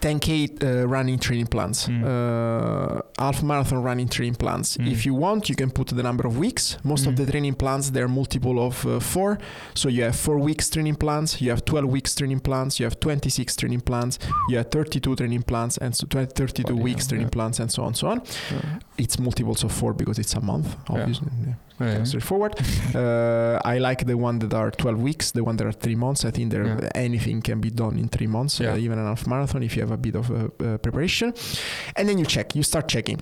10k 0.00 0.62
uh, 0.62 0.86
running 0.86 1.18
training 1.18 1.46
plans, 1.48 1.88
Mm. 1.88 2.04
uh, 2.04 3.02
half 3.18 3.42
marathon 3.42 3.82
running 3.82 4.08
training 4.08 4.36
plans. 4.36 4.76
Mm. 4.76 4.90
If 4.92 5.04
you 5.04 5.12
want, 5.14 5.48
you 5.48 5.56
can 5.56 5.70
put 5.70 5.88
the 5.88 6.02
number 6.02 6.24
of 6.26 6.38
weeks. 6.38 6.78
Most 6.84 7.06
of 7.06 7.14
Mm. 7.14 7.16
the 7.16 7.26
training 7.32 7.54
plans 7.54 7.90
they're 7.90 8.08
multiple 8.08 8.64
of 8.64 8.86
uh, 8.86 9.00
four. 9.00 9.38
So 9.74 9.88
you 9.88 10.04
have 10.04 10.14
four 10.16 10.38
weeks 10.38 10.70
training 10.70 10.96
plans, 10.96 11.40
you 11.40 11.50
have 11.50 11.64
12 11.64 11.86
weeks 11.90 12.14
training 12.14 12.40
plans, 12.40 12.78
you 12.78 12.86
have 12.86 13.00
26 13.00 13.56
training 13.56 13.80
plans, 13.80 14.18
you 14.48 14.56
have 14.58 14.70
32 14.70 15.16
training 15.16 15.42
plans, 15.42 15.78
and 15.78 15.94
so 15.96 16.06
20, 16.06 16.32
32 16.32 16.62
Bloody 16.74 16.82
weeks 16.82 17.06
training 17.08 17.26
yeah. 17.26 17.30
plans, 17.30 17.58
and 17.60 17.70
so 17.72 17.82
on, 17.82 17.94
so 17.94 18.06
on. 18.06 18.22
Yeah. 18.52 18.78
It's 18.98 19.18
multiples 19.18 19.64
of 19.64 19.72
four 19.72 19.94
because 19.94 20.18
it's 20.20 20.34
a 20.34 20.40
month, 20.40 20.76
obviously. 20.88 21.28
Yeah. 21.80 22.04
Straightforward. 22.04 22.54
uh, 22.94 23.60
I 23.64 23.78
like 23.78 24.04
the 24.06 24.16
one 24.16 24.38
that 24.40 24.54
are 24.54 24.70
12 24.70 25.02
weeks, 25.02 25.32
the 25.32 25.42
one 25.42 25.56
that 25.56 25.66
are 25.66 25.72
three 25.72 25.96
months. 25.96 26.24
I 26.24 26.30
think 26.30 26.50
there 26.52 26.64
Yeah. 26.64 26.88
anything 26.94 27.42
can 27.42 27.60
be 27.60 27.70
done 27.70 27.98
in 27.98 28.08
three 28.08 28.28
months, 28.28 28.60
Yeah. 28.60 28.72
uh, 28.74 28.76
even 28.76 28.98
an 28.98 29.06
half 29.06 29.26
marathon 29.26 29.62
if 29.62 29.74
you 29.76 29.82
have 29.82 29.92
a 29.94 29.96
bit 29.96 30.14
of 30.14 30.30
uh, 30.30 30.34
uh, 30.34 30.78
preparation. 30.78 31.32
And 31.96 32.08
then 32.08 32.18
you 32.18 32.26
check, 32.26 32.54
you 32.54 32.62
start 32.62 32.88
checking. 32.88 33.20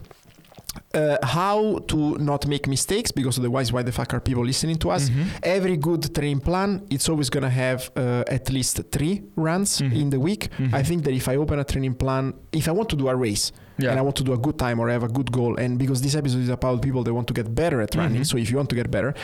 Uh, 0.94 1.16
how 1.22 1.78
to 1.88 2.16
not 2.18 2.46
make 2.46 2.68
mistakes 2.68 3.10
because 3.10 3.38
otherwise 3.40 3.72
why 3.72 3.82
the 3.82 3.90
fuck 3.90 4.14
are 4.14 4.20
people 4.20 4.44
listening 4.44 4.76
to 4.78 4.88
us 4.90 5.10
Mhm. 5.10 5.26
every 5.42 5.76
good 5.76 6.14
training 6.14 6.40
plan 6.40 6.82
it's 6.90 7.08
always 7.08 7.28
going 7.28 7.42
to 7.42 7.50
have 7.50 7.90
uh, 7.96 8.22
at 8.28 8.50
least 8.50 8.80
three 8.92 9.22
runs 9.36 9.80
Mhm. 9.80 9.92
in 10.00 10.10
the 10.10 10.18
week 10.20 10.48
Mhm. 10.58 10.72
i 10.74 10.82
think 10.84 11.02
that 11.04 11.12
if 11.12 11.26
i 11.28 11.34
open 11.36 11.58
a 11.58 11.64
training 11.64 11.94
plan 11.94 12.34
if 12.52 12.68
i 12.68 12.72
want 12.72 12.88
to 12.88 12.96
do 12.96 13.08
a 13.08 13.16
race 13.16 13.50
Yeah. 13.82 13.90
and 13.90 13.98
I 13.98 14.02
want 14.02 14.16
to 14.16 14.24
do 14.24 14.32
a 14.32 14.38
good 14.38 14.58
time 14.58 14.78
or 14.80 14.88
I 14.90 14.92
have 14.92 15.02
a 15.02 15.08
good 15.08 15.30
goal. 15.32 15.56
And 15.56 15.78
because 15.78 16.00
this 16.02 16.14
episode 16.14 16.40
is 16.40 16.48
about 16.48 16.82
people 16.82 17.02
that 17.04 17.12
want 17.14 17.26
to 17.28 17.34
get 17.34 17.54
better 17.54 17.80
at 17.80 17.94
running, 17.94 18.22
Mhm. 18.22 18.26
so 18.26 18.36
if 18.36 18.50
you 18.50 18.56
want 18.56 18.68
to 18.70 18.76
get 18.76 18.90
better, 18.90 19.14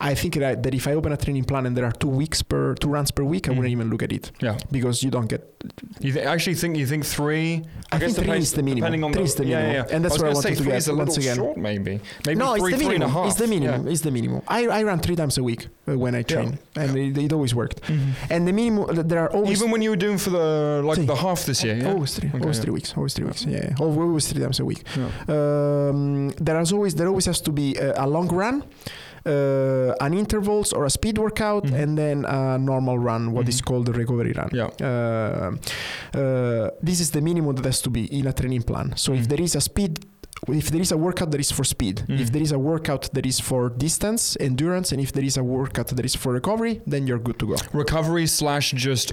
I 0.00 0.14
think 0.14 0.34
that, 0.36 0.62
that 0.62 0.74
if 0.74 0.86
I 0.88 0.92
open 0.94 1.12
a 1.12 1.16
training 1.16 1.44
plan 1.44 1.66
and 1.66 1.76
there 1.76 1.84
are 1.84 1.92
two 1.92 2.08
weeks 2.08 2.42
per 2.42 2.74
two 2.74 2.88
runs 2.88 3.10
per 3.10 3.24
week, 3.24 3.48
I 3.48 3.52
Mhm. 3.52 3.56
wouldn't 3.56 3.72
even 3.72 3.90
look 3.90 4.02
at 4.02 4.12
it 4.12 4.30
Yeah. 4.40 4.56
because 4.70 5.02
you 5.02 5.10
don't 5.10 5.28
get. 5.28 5.42
You 6.00 6.12
th- 6.12 6.26
actually 6.26 6.54
think 6.56 6.76
you 6.76 6.86
think 6.86 7.04
three? 7.06 7.62
I, 7.90 7.98
guess 7.98 8.00
think 8.00 8.16
three 8.16 8.24
depends- 8.26 8.46
is 8.48 8.52
the 8.52 8.62
minimum. 8.62 9.12
Three 9.12 9.22
the, 9.22 9.22
is 9.24 9.34
the 9.34 9.44
minimum, 9.44 9.66
yeah, 9.66 9.72
yeah. 9.88 9.94
and 9.96 10.04
that's 10.04 10.18
I 10.18 10.22
where 10.22 10.30
I 10.30 10.34
say 10.34 10.54
to 10.54 10.62
get 10.62 10.76
is 10.76 10.88
a 10.88 10.92
little 10.92 11.06
once 11.06 11.16
again. 11.16 11.36
short, 11.36 11.56
maybe. 11.56 12.00
Maybe 12.26 12.38
no, 12.38 12.56
three, 12.56 12.72
it's 12.72 12.78
the 12.80 12.84
three 12.84 12.94
and 12.96 13.04
a 13.04 13.06
minimum. 13.06 13.10
half. 13.12 13.26
It's 13.30 13.36
the 13.40 13.46
minimum. 13.46 13.88
It's 13.88 14.00
the 14.02 14.10
minimum. 14.10 14.42
I, 14.48 14.66
I 14.66 14.82
run 14.82 14.98
three 14.98 15.16
times 15.16 15.38
a 15.38 15.42
week 15.42 15.68
uh, 15.88 15.96
when 15.98 16.14
I 16.14 16.22
train, 16.22 16.58
and 16.76 16.96
it, 16.96 17.16
it 17.16 17.32
always 17.32 17.54
worked. 17.54 17.80
And 18.30 18.46
the 18.46 18.52
minimum, 18.52 19.08
there 19.08 19.20
are 19.20 19.32
always 19.32 19.56
Even 19.58 19.70
when 19.70 19.80
you 19.80 19.90
were 19.90 19.96
doing 19.96 20.18
for 20.18 20.30
the 20.30 20.82
like 20.84 21.06
the 21.06 21.14
half 21.16 21.46
this 21.46 21.64
year, 21.64 21.76
yeah. 21.76 21.92
Always 21.92 22.12
three, 22.18 22.30
always 22.34 22.58
three 22.58 22.72
weeks, 22.72 22.92
always 22.96 23.14
three 23.14 23.24
weeks. 23.26 23.44
Yeah, 23.46 23.70
always 24.04 24.26
three 24.28 24.42
times 24.42 24.60
a 24.60 24.64
week. 24.64 24.82
Yeah. 24.96 25.08
Um, 25.28 26.30
there 26.46 26.60
is 26.60 26.72
always 26.72 26.94
there 26.94 27.08
always 27.08 27.26
has 27.26 27.40
to 27.42 27.52
be 27.52 27.76
a, 27.76 28.04
a 28.04 28.06
long 28.06 28.28
run, 28.28 28.62
uh, 29.26 29.94
an 30.00 30.12
intervals 30.14 30.72
or 30.72 30.84
a 30.84 30.90
speed 30.90 31.18
workout, 31.18 31.64
Mhm. 31.64 31.82
and 31.82 31.98
then 31.98 32.24
a 32.26 32.58
normal 32.58 32.98
run, 32.98 33.32
what 33.32 33.48
is 33.48 33.60
Mhm. 33.60 33.64
called 33.66 33.86
the 33.86 33.92
recovery 33.92 34.32
run. 34.32 34.50
Yeah. 34.52 34.68
Uh, 34.80 35.50
uh, 36.18 36.70
this 36.82 37.00
is 37.00 37.10
the 37.10 37.20
minimum 37.20 37.54
that 37.56 37.64
has 37.64 37.80
to 37.82 37.90
be 37.90 38.04
in 38.18 38.26
a 38.26 38.32
training 38.32 38.62
plan. 38.62 38.92
So 38.96 39.12
if 39.12 39.24
Mhm. 39.24 39.28
there 39.28 39.40
is 39.42 39.54
a 39.56 39.60
speed. 39.60 40.04
If 40.48 40.70
there 40.70 40.80
is 40.82 40.92
a 40.92 40.98
workout 40.98 41.30
that 41.30 41.40
is 41.40 41.50
for 41.50 41.64
speed, 41.64 42.02
Mhm. 42.06 42.20
if 42.20 42.30
there 42.32 42.42
is 42.42 42.52
a 42.52 42.58
workout 42.58 43.08
that 43.14 43.24
is 43.24 43.40
for 43.40 43.70
distance, 43.70 44.36
endurance, 44.40 44.92
and 44.92 45.00
if 45.00 45.10
there 45.12 45.24
is 45.24 45.36
a 45.38 45.42
workout 45.42 45.88
that 45.88 46.04
is 46.04 46.14
for 46.14 46.32
recovery, 46.34 46.82
then 46.86 47.06
you're 47.06 47.18
good 47.28 47.38
to 47.38 47.46
go. 47.46 47.56
Recovery 47.72 48.26
slash 48.26 48.72
just 48.72 49.12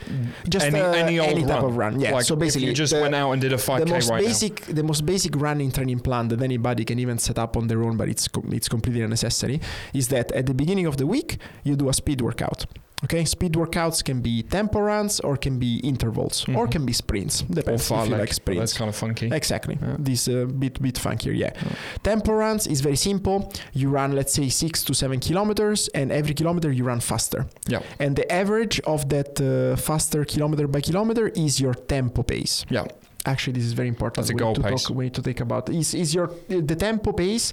Just 0.50 0.66
Any- 0.66 0.82
uh, 0.82 0.92
any 1.04 1.20
old 1.20 1.48
type 1.48 1.64
of 1.64 1.78
run. 1.78 2.00
Yeah. 2.02 2.12
like 2.14 2.26
so 2.26 2.36
basically, 2.36 2.68
you 2.68 2.74
just 2.74 2.94
the- 2.94 3.02
went 3.02 3.16
out 3.16 3.32
and 3.32 3.40
did 3.42 3.54
a 3.54 3.58
5k 3.58 3.86
the 3.86 3.94
most 3.94 4.10
right 4.10 4.26
basic 4.26 4.54
the 4.80 4.84
most 4.84 5.06
basic 5.06 5.34
running 5.48 5.72
training 5.72 6.00
plan 6.00 6.28
that 6.30 6.42
anybody 6.42 6.84
can 6.84 6.98
even 7.00 7.18
set 7.18 7.38
up 7.40 7.56
on 7.56 7.68
their 7.68 7.82
own 7.84 7.96
but 7.96 8.08
it's 8.10 8.28
it's 8.52 8.68
completely 8.68 9.02
unnecessary 9.02 9.58
is 9.94 10.08
that 10.10 10.32
at 10.34 10.46
the 10.48 10.54
beginning 10.54 10.86
of 10.92 10.98
the 10.98 11.06
week 11.16 11.38
you 11.64 11.76
do 11.76 11.88
a 11.90 11.94
speed 11.94 12.20
workout 12.22 12.66
okay 13.04 13.26
speed 13.26 13.54
workouts 13.54 14.04
can 14.04 14.22
be 14.22 14.44
tempo 14.44 14.80
runs 14.80 15.20
or 15.22 15.36
can 15.38 15.58
be 15.60 15.78
intervals 15.84 16.46
or 16.50 16.68
Mhm. 16.68 16.72
can 16.72 16.86
be 16.86 16.94
sprints 16.94 17.42
depends 17.42 17.90
if 17.92 18.10
you 18.10 18.18
like 18.18 18.34
sprints 18.34 18.60
That's 18.62 18.78
kind 18.78 18.90
of 18.90 18.96
funky. 18.96 19.28
Exactly. 19.32 19.78
Yeah. 19.82 19.96
This 20.00 20.28
uh, 20.28 20.46
bit 20.60 20.82
bit 20.82 20.96
funkier, 21.00 21.34
yeah. 21.36 21.52
Yeah. 21.56 21.76
Tempo 22.04 22.32
runs 22.34 22.68
is 22.68 22.82
very 22.82 22.96
simple. 22.98 23.52
You 23.74 23.90
run, 23.90 24.12
let's 24.16 24.34
say, 24.34 24.50
six 24.50 24.84
to 24.84 24.94
seven 24.94 25.20
kilometers, 25.20 25.90
and 25.96 26.12
every 26.12 26.34
kilometer 26.34 26.72
you 26.72 26.84
run 26.88 27.00
faster. 27.00 27.46
Yeah. 27.68 27.82
And 28.00 28.16
the 28.16 28.26
average 28.32 28.80
of 28.86 29.00
that 29.10 29.40
uh, 29.42 29.76
faster 29.78 30.26
kilometer 30.26 30.68
by 30.68 30.82
kilometer 30.82 31.30
is 31.36 31.60
your 31.60 31.74
tempo 31.88 32.24
pace. 32.24 32.66
Yeah. 32.70 32.86
Actually, 33.26 33.54
this 33.60 33.66
is 33.66 33.74
very 33.74 33.88
important. 33.90 34.16
That's 34.18 34.32
a 34.32 34.34
we 34.36 34.40
goal 34.40 34.54
need 34.54 34.64
to 34.64 34.70
pace. 34.70 34.84
Talk, 34.84 34.98
we 34.98 35.04
need 35.06 35.14
to 35.16 35.22
think 35.22 35.40
about 35.42 35.70
is 35.70 35.94
is 35.94 36.14
your 36.14 36.28
the 36.48 36.76
tempo 36.76 37.12
pace 37.14 37.52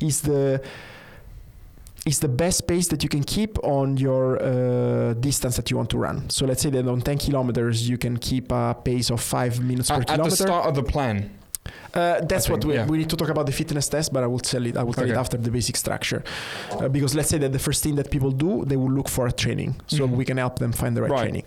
is 0.00 0.20
the 0.22 0.60
is 2.06 2.18
the 2.20 2.28
best 2.28 2.66
pace 2.66 2.88
that 2.88 3.02
you 3.02 3.08
can 3.08 3.22
keep 3.22 3.58
on 3.62 3.96
your 3.98 4.42
uh, 4.42 5.12
distance 5.14 5.56
that 5.56 5.70
you 5.70 5.76
want 5.76 5.90
to 5.90 5.98
run. 5.98 6.28
So 6.30 6.46
let's 6.46 6.62
say 6.62 6.70
that 6.70 6.86
on 6.88 7.00
10 7.02 7.18
kilometers 7.18 7.88
you 7.88 7.98
can 7.98 8.16
keep 8.16 8.50
a 8.52 8.74
pace 8.82 9.10
of 9.10 9.20
five 9.20 9.60
minutes 9.60 9.90
per 9.90 9.96
At, 9.96 10.00
at 10.02 10.06
kilometer. 10.08 10.30
the 10.30 10.36
start 10.36 10.66
of 10.66 10.74
the 10.74 10.82
plan. 10.82 11.30
Uh, 11.92 12.20
that's 12.22 12.48
I 12.48 12.52
what 12.52 12.64
we, 12.64 12.74
yeah. 12.74 12.86
we 12.86 12.96
need 12.98 13.10
to 13.10 13.16
talk 13.16 13.28
about 13.28 13.44
the 13.46 13.52
fitness 13.52 13.86
test, 13.88 14.12
but 14.14 14.22
I 14.24 14.26
will 14.26 14.38
tell 14.38 14.64
it. 14.64 14.76
I 14.78 14.82
will 14.82 14.94
tell 14.94 15.08
it 15.08 15.14
after 15.16 15.36
the 15.36 15.50
basic 15.50 15.76
structure, 15.76 16.24
uh, 16.72 16.88
because 16.88 17.14
let's 17.14 17.28
say 17.28 17.36
that 17.38 17.52
the 17.52 17.58
first 17.58 17.82
thing 17.84 17.96
that 17.96 18.10
people 18.10 18.30
do, 18.30 18.64
they 18.64 18.76
will 18.76 18.90
look 18.90 19.08
for 19.08 19.26
a 19.26 19.32
training, 19.32 19.78
so 19.86 20.06
Mhm. 20.08 20.12
we 20.16 20.24
can 20.24 20.38
help 20.38 20.58
them 20.58 20.72
find 20.72 20.96
the 20.96 21.02
right, 21.02 21.10
Right. 21.10 21.20
training. 21.24 21.44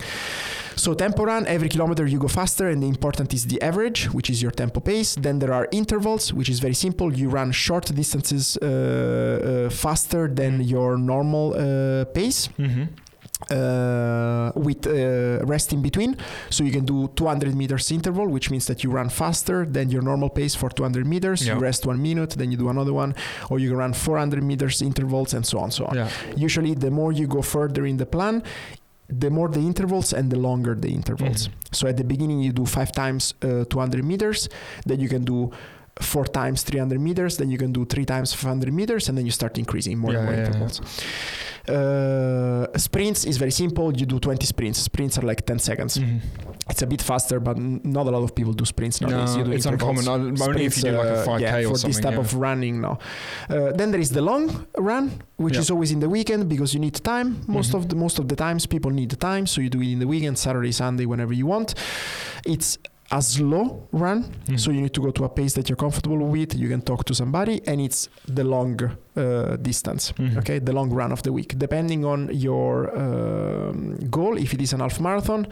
So 0.76 0.94
tempo 0.94 1.24
run, 1.26 1.46
every 1.48 1.70
kilometer 1.70 2.06
you 2.06 2.20
go 2.20 2.28
faster, 2.28 2.70
and 2.70 2.82
the 2.84 2.88
important 2.88 3.34
is 3.34 3.46
the 3.48 3.62
average, 3.62 4.06
which 4.14 4.30
is 4.30 4.42
your 4.42 4.52
tempo 4.52 4.80
pace. 4.80 5.16
Then 5.16 5.40
there 5.40 5.54
are 5.54 5.68
intervals, 5.72 6.34
which 6.34 6.50
is 6.50 6.60
very 6.60 6.74
simple. 6.74 7.14
You 7.14 7.30
run 7.30 7.52
short 7.52 7.86
distances 7.94 8.58
uh, 8.62 8.66
uh, 8.66 9.70
faster 9.70 10.28
than 10.28 10.62
your 10.62 10.98
normal 10.98 11.54
uh, 11.54 12.06
pace 12.06 12.50
Mm-hmm. 12.58 12.84
uh, 13.52 14.52
with 14.56 14.86
uh, 14.88 15.46
rest 15.46 15.74
in 15.74 15.82
between. 15.82 16.16
So 16.50 16.64
you 16.64 16.72
can 16.72 16.86
do 16.86 17.10
200 17.16 17.54
meters 17.56 17.92
interval, 17.92 18.28
which 18.28 18.50
means 18.50 18.66
that 18.68 18.84
you 18.84 18.90
run 18.92 19.10
faster 19.10 19.66
than 19.66 19.90
your 19.90 20.02
normal 20.02 20.30
pace 20.30 20.56
for 20.56 20.70
200 20.70 21.06
meters. 21.06 21.46
Yeah. 21.46 21.56
You 21.56 21.60
rest 21.60 21.86
one 21.86 22.02
minute, 22.02 22.32
then 22.32 22.52
you 22.52 22.58
do 22.58 22.70
another 22.70 22.94
one, 22.94 23.16
or 23.50 23.60
you 23.60 23.70
can 23.70 23.78
run 23.78 23.94
400 23.94 24.44
meters 24.44 24.82
intervals, 24.82 25.34
and 25.34 25.46
so 25.46 25.60
on, 25.60 25.72
so 25.72 25.86
on. 25.86 25.96
Yeah. 25.96 26.10
Usually, 26.36 26.74
the 26.74 26.92
more 26.92 27.12
you 27.12 27.28
go 27.28 27.42
further 27.42 27.86
in 27.86 27.98
the 27.98 28.06
plan, 28.06 28.44
the 29.10 29.30
more 29.30 29.50
the 29.50 29.60
intervals 29.60 30.14
and 30.14 30.32
the 30.32 30.38
longer 30.38 30.74
the 30.76 30.90
intervals. 30.94 31.48
Mhm. 31.48 31.52
So 31.72 31.88
at 31.88 31.98
the 31.98 32.04
beginning, 32.04 32.40
you 32.42 32.52
do 32.54 32.66
five 32.66 32.92
times 32.92 33.34
uh, 33.44 33.66
200 33.70 34.04
meters. 34.04 34.50
Then 34.86 35.00
you 35.00 35.10
can 35.10 35.24
do 35.26 35.52
four 36.02 36.26
times 36.26 36.64
300 36.64 37.00
meters, 37.00 37.38
then 37.38 37.50
you 37.52 37.58
can 37.58 37.72
do 37.72 37.86
three 37.86 38.06
times 38.06 38.34
500 38.34 38.74
meters, 38.74 39.10
and 39.10 39.18
then 39.18 39.26
you 39.26 39.32
start 39.32 39.58
increasing 39.58 39.98
more 39.98 40.14
and 40.16 40.24
more 40.26 40.34
yeah, 40.34 40.40
yeah. 40.42 40.48
intervals. 40.48 40.82
Uh, 41.68 42.68
sprints 42.78 43.24
is 43.26 43.38
very 43.38 43.52
simple. 43.52 43.96
You 43.96 44.06
do 44.06 44.20
20 44.20 44.46
sprints. 44.46 44.80
Sprints 44.80 45.18
are 45.18 45.22
like 45.22 45.46
10 45.46 45.60
seconds. 45.60 45.98
Mhm. 45.98 46.20
It's 46.70 46.82
a 46.82 46.88
bit 46.88 47.02
faster, 47.02 47.40
but 47.40 47.58
n- 47.58 47.80
not 47.84 48.06
a 48.08 48.12
lot 48.12 48.24
of 48.24 48.36
people 48.36 48.54
do 48.54 48.66
sprints 48.66 49.00
nowadays. 49.02 49.36
you 49.36 49.44
No, 49.44 49.50
do 49.50 49.52
it's 49.54 49.66
intervals. 49.66 50.00
uncommon. 50.08 50.42
uh, 50.42 50.46
Only 50.46 50.66
if 50.66 50.78
you 50.78 50.84
do 50.84 50.92
like 50.98 51.08
a 51.08 51.22
uh, 51.22 51.26
5k 51.26 51.42
yeah, 51.42 51.68
or 51.68 51.72
for 51.72 51.78
something. 51.78 51.90
this 51.92 52.00
type 52.02 52.14
yeah. 52.14 52.20
of 52.20 52.34
running 52.36 52.82
now. 52.82 52.98
Uh, 53.50 53.72
then 53.74 53.92
there 53.92 54.02
is 54.02 54.10
the 54.10 54.22
long 54.22 54.66
run, 54.78 55.12
which 55.38 55.54
Yeah. 55.56 55.62
is 55.62 55.72
always 55.72 55.92
in 55.92 56.00
the 56.02 56.10
weekend 56.10 56.50
because 56.50 56.74
you 56.74 56.80
need 56.82 56.96
time. 57.04 57.38
Most 57.48 57.72
Mhm. 57.72 57.76
of 57.80 57.90
the 57.90 57.96
most 57.96 58.20
of 58.20 58.28
the 58.28 58.36
times 58.36 58.66
people 58.66 58.92
need 58.92 59.10
the 59.10 59.16
time, 59.32 59.46
so 59.48 59.62
you 59.62 59.70
do 59.70 59.82
it 59.82 59.92
in 59.94 60.00
the 60.00 60.08
weekend, 60.08 60.38
Saturday, 60.38 60.72
Sunday, 60.72 61.06
whenever 61.06 61.34
you 61.34 61.46
want. 61.46 61.76
It's 62.46 62.78
a 63.18 63.22
slow 63.22 63.88
run, 63.92 64.24
Mhm. 64.48 64.60
so 64.60 64.72
you 64.72 64.82
need 64.82 64.94
to 64.94 65.02
go 65.02 65.12
to 65.12 65.24
a 65.24 65.30
pace 65.30 65.54
that 65.54 65.70
you're 65.70 65.82
comfortable 65.86 66.18
with. 66.36 66.56
You 66.56 66.68
can 66.70 66.82
talk 66.82 67.06
to 67.06 67.14
somebody, 67.14 67.62
and 67.68 67.80
it's 67.80 68.10
the 68.28 68.44
long 68.44 68.80
uh, 69.16 69.56
distance. 69.62 70.14
Mhm. 70.18 70.38
Okay, 70.38 70.60
the 70.60 70.74
long 70.74 70.90
run 70.90 71.12
of 71.12 71.22
the 71.24 71.32
week, 71.32 71.58
depending 71.58 72.04
on 72.06 72.30
your 72.34 72.90
um, 72.98 73.96
goal. 74.10 74.38
If 74.38 74.54
it 74.54 74.62
is 74.62 74.74
an 74.74 74.80
half 74.80 75.00
marathon, 75.00 75.48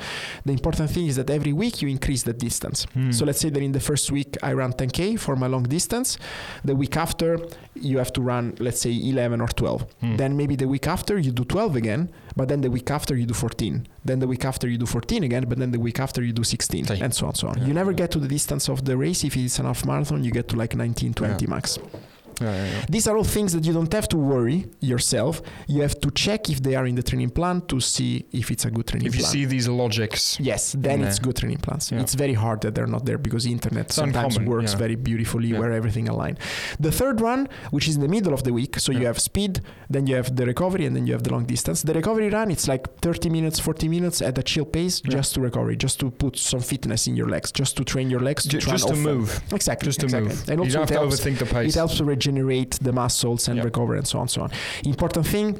the 0.45 0.51
important 0.53 0.89
thing 0.89 1.07
is 1.07 1.15
that 1.15 1.29
every 1.29 1.53
week 1.53 1.81
you 1.81 1.87
increase 1.89 2.23
the 2.23 2.33
distance. 2.33 2.87
Mm. 2.95 3.13
So 3.13 3.25
let's 3.25 3.39
say 3.39 3.49
that 3.49 3.61
in 3.61 3.71
the 3.71 3.79
first 3.79 4.11
week 4.11 4.37
I 4.43 4.53
ran 4.53 4.73
10k 4.73 5.17
for 5.19 5.35
my 5.35 5.47
long 5.47 5.63
distance. 5.63 6.17
The 6.65 6.75
week 6.75 6.97
after 6.97 7.39
you 7.75 7.97
have 7.99 8.11
to 8.13 8.21
run, 8.21 8.53
let's 8.59 8.81
say 8.81 8.91
11 8.91 9.41
or 9.41 9.47
12. 9.47 9.85
Mm. 10.03 10.17
Then 10.17 10.37
maybe 10.37 10.55
the 10.55 10.67
week 10.67 10.87
after 10.87 11.17
you 11.19 11.31
do 11.31 11.43
12 11.45 11.75
again, 11.75 12.09
but 12.35 12.47
then 12.47 12.61
the 12.61 12.69
week 12.71 12.89
after 12.91 13.15
you 13.15 13.25
do 13.25 13.33
14. 13.33 13.87
Then 14.05 14.19
the 14.19 14.27
week 14.27 14.45
after 14.45 14.67
you 14.67 14.77
do 14.77 14.85
14 14.85 15.23
again, 15.23 15.45
but 15.47 15.57
then 15.59 15.71
the 15.71 15.79
week 15.79 15.99
after 15.99 16.23
you 16.23 16.33
do 16.33 16.43
16, 16.43 16.85
Okay. 16.85 16.99
and 17.03 17.13
so 17.13 17.27
on, 17.27 17.35
so 17.35 17.47
on. 17.47 17.57
Yeah, 17.59 17.67
you 17.67 17.73
never 17.73 17.93
get 17.93 18.09
to 18.11 18.19
the 18.19 18.27
distance 18.27 18.69
of 18.69 18.85
the 18.85 18.95
race 18.97 19.23
if 19.23 19.35
it's 19.37 19.59
an 19.59 19.65
half 19.65 19.85
marathon. 19.85 20.23
You 20.23 20.31
get 20.31 20.47
to 20.49 20.55
like 20.55 20.75
19, 20.75 21.13
20 21.13 21.47
max. 21.47 21.77
Yeah, 22.41 22.65
yeah. 22.65 22.85
These 22.89 23.07
are 23.07 23.15
all 23.17 23.23
things 23.23 23.53
that 23.53 23.65
you 23.65 23.73
don't 23.73 23.91
have 23.93 24.07
to 24.09 24.17
worry 24.17 24.65
yourself. 24.79 25.41
You 25.67 25.81
have 25.81 25.99
to 26.01 26.11
check 26.11 26.49
if 26.49 26.61
they 26.61 26.75
are 26.75 26.85
in 26.85 26.95
the 26.95 27.03
training 27.03 27.29
plan 27.31 27.61
to 27.67 27.79
see 27.79 28.25
if 28.31 28.51
it's 28.51 28.65
a 28.65 28.71
good 28.71 28.87
training 28.87 29.05
plan. 29.05 29.13
If 29.13 29.15
you 29.15 29.23
plan. 29.23 29.31
see 29.33 29.45
these 29.45 29.67
logics, 29.67 30.39
Yes, 30.39 30.75
then 30.77 31.03
it's 31.03 31.19
good 31.19 31.35
training 31.35 31.59
plans. 31.59 31.91
It's 31.91 32.15
very 32.15 32.33
hard 32.33 32.61
that 32.61 32.75
they're 32.75 32.87
not 32.87 33.05
there 33.05 33.17
because 33.17 33.45
internet 33.45 33.85
It's 33.87 33.95
sometimes 33.95 34.37
uncommon, 34.37 34.49
works 34.57 34.73
very 34.73 34.95
beautifully 34.95 35.53
where 35.53 35.71
everything 35.71 36.09
align. 36.09 36.37
The 36.79 36.91
third 36.91 37.21
one, 37.21 37.47
which 37.71 37.87
is 37.87 37.95
in 37.95 38.01
the 38.01 38.07
middle 38.07 38.33
of 38.33 38.43
the 38.43 38.53
week, 38.53 38.79
so 38.79 38.91
you 38.91 39.05
have 39.05 39.19
speed, 39.19 39.61
then 39.89 40.07
you 40.07 40.15
have 40.15 40.35
the 40.35 40.45
recovery, 40.45 40.85
and 40.85 40.95
then 40.95 41.05
you 41.07 41.13
have 41.13 41.23
the 41.23 41.31
long 41.31 41.45
distance. 41.45 41.81
The 41.83 41.93
recovery 41.93 42.29
run, 42.29 42.49
it's 42.51 42.67
like 42.67 42.83
30 43.01 43.29
minutes, 43.29 43.59
40 43.59 43.87
minutes 43.87 44.21
at 44.21 44.37
a 44.37 44.43
chill 44.43 44.65
pace, 44.65 45.01
just 45.01 45.33
to 45.35 45.41
recover, 45.41 45.73
just 45.75 45.99
to 45.99 46.09
put 46.11 46.37
some 46.37 46.61
fitness 46.61 47.07
in 47.07 47.15
your 47.15 47.27
legs, 47.29 47.51
just 47.51 47.77
to 47.77 47.83
train 47.83 48.09
your 48.09 48.19
legs 48.19 48.47
to 48.47 48.57
run 48.57 48.65
just 48.67 48.87
to 48.87 48.93
often. 48.93 49.03
move, 49.03 49.41
Exactly. 49.51 49.85
just 49.85 49.99
to 50.01 50.05
exactly. 50.07 50.29
move. 50.29 50.49
And 50.49 50.57
you 50.59 50.63
also 50.65 50.77
don't 50.79 50.89
have 50.89 50.99
to 50.99 51.05
overthink 51.15 51.37
the 51.39 51.45
pace. 51.45 51.69
it 51.75 51.77
helps 51.77 51.97
to 51.97 52.05
regenerate 52.05 52.30
the 52.83 52.91
muscles 52.91 53.47
and 53.47 53.57
Yeah. 53.57 53.65
recover 53.65 53.95
and 53.95 54.07
so 54.07 54.19
on, 54.19 54.27
so 54.27 54.41
on. 54.41 54.51
Important 54.85 55.27
thing. 55.27 55.59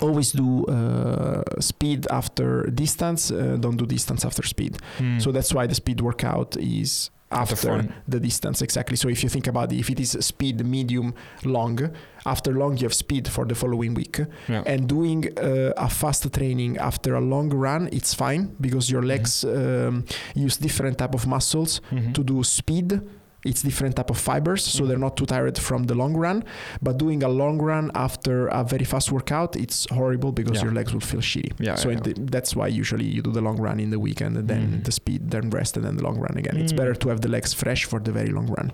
Always 0.00 0.32
do 0.32 0.64
uh, 0.66 1.42
speed 1.60 2.06
after 2.10 2.70
distance. 2.70 3.30
Uh, 3.30 3.56
don't 3.60 3.76
do 3.78 3.86
distance 3.86 4.24
after 4.26 4.42
speed. 4.46 4.76
Mm. 4.98 5.20
So 5.22 5.32
that's 5.32 5.52
why 5.54 5.66
the 5.66 5.74
speed 5.74 6.00
workout 6.00 6.56
is 6.58 7.10
At 7.30 7.48
the 7.48 7.52
after 7.54 7.88
the 8.06 8.20
distance 8.20 8.60
exactly. 8.64 8.96
So 8.96 9.08
if 9.08 9.22
you 9.22 9.30
think 9.30 9.46
about 9.48 9.72
it, 9.72 9.78
if 9.78 9.88
it 9.90 10.00
is 10.00 10.10
speed, 10.20 10.64
medium, 10.64 11.14
long, 11.44 11.78
after 12.26 12.52
long 12.52 12.76
you 12.76 12.84
have 12.84 12.94
speed 12.94 13.28
for 13.28 13.46
the 13.46 13.54
following 13.54 13.94
week. 13.94 14.16
yeah. 14.48 14.62
And 14.66 14.86
doing 14.88 15.24
uh, 15.38 15.72
a 15.76 15.88
fast 15.88 16.30
training 16.32 16.76
after 16.78 17.14
a 17.16 17.20
long 17.20 17.48
run, 17.50 17.88
it's 17.92 18.12
fine 18.14 18.54
because 18.60 18.90
your 18.92 19.02
legs 19.02 19.44
um, 19.44 20.04
use 20.34 20.56
different 20.58 20.96
type 20.98 21.14
of 21.14 21.26
muscles 21.26 21.80
Mhm. 21.92 22.12
to 22.14 22.22
do 22.24 22.42
speed. 22.42 23.00
It's 23.48 23.62
different 23.62 23.94
type 23.98 24.10
of 24.10 24.18
fibers, 24.18 24.62
so 24.76 24.80
they're 24.86 25.04
not 25.08 25.16
too 25.16 25.26
tired 25.34 25.56
from 25.68 25.80
the 25.90 25.94
long 26.02 26.12
run. 26.24 26.38
But 26.86 26.94
doing 27.04 27.20
a 27.22 27.28
long 27.42 27.56
run 27.70 27.90
after 27.94 28.34
a 28.48 28.62
very 28.72 28.84
fast 28.92 29.08
workout, 29.16 29.50
it's 29.64 29.78
horrible 29.98 30.32
because 30.40 30.56
Yeah. 30.58 30.64
your 30.66 30.74
legs 30.78 30.90
will 30.94 31.06
feel 31.12 31.20
shitty. 31.30 31.52
Yeah, 31.58 31.76
so 31.82 31.86
yeah, 31.90 32.00
that's 32.34 32.50
why 32.58 32.66
usually 32.82 33.06
you 33.14 33.20
do 33.28 33.32
the 33.38 33.44
long 33.48 33.56
run 33.66 33.78
in 33.84 33.90
the 33.94 34.00
weekend 34.06 34.36
and 34.40 34.46
then 34.52 34.62
Mm. 34.68 34.84
the 34.88 34.92
speed, 35.00 35.20
then 35.34 35.44
rest, 35.58 35.72
and 35.76 35.84
then 35.86 35.96
the 35.98 36.04
long 36.08 36.18
run 36.26 36.36
again. 36.42 36.56
It's 36.62 36.72
Mm. 36.74 36.80
better 36.80 36.94
to 37.02 37.06
have 37.12 37.20
the 37.26 37.28
legs 37.36 37.50
fresh 37.62 37.82
for 37.90 37.98
the 38.06 38.12
very 38.12 38.32
long 38.38 38.48
run. 38.58 38.68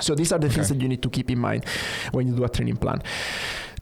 So 0.00 0.14
these 0.20 0.32
are 0.34 0.40
the 0.40 0.48
things 0.54 0.68
that 0.70 0.80
you 0.82 0.88
need 0.88 1.02
to 1.06 1.10
keep 1.16 1.28
in 1.30 1.38
mind 1.38 1.62
when 2.12 2.26
you 2.28 2.34
do 2.34 2.44
a 2.44 2.48
training 2.48 2.76
plan. 2.84 2.98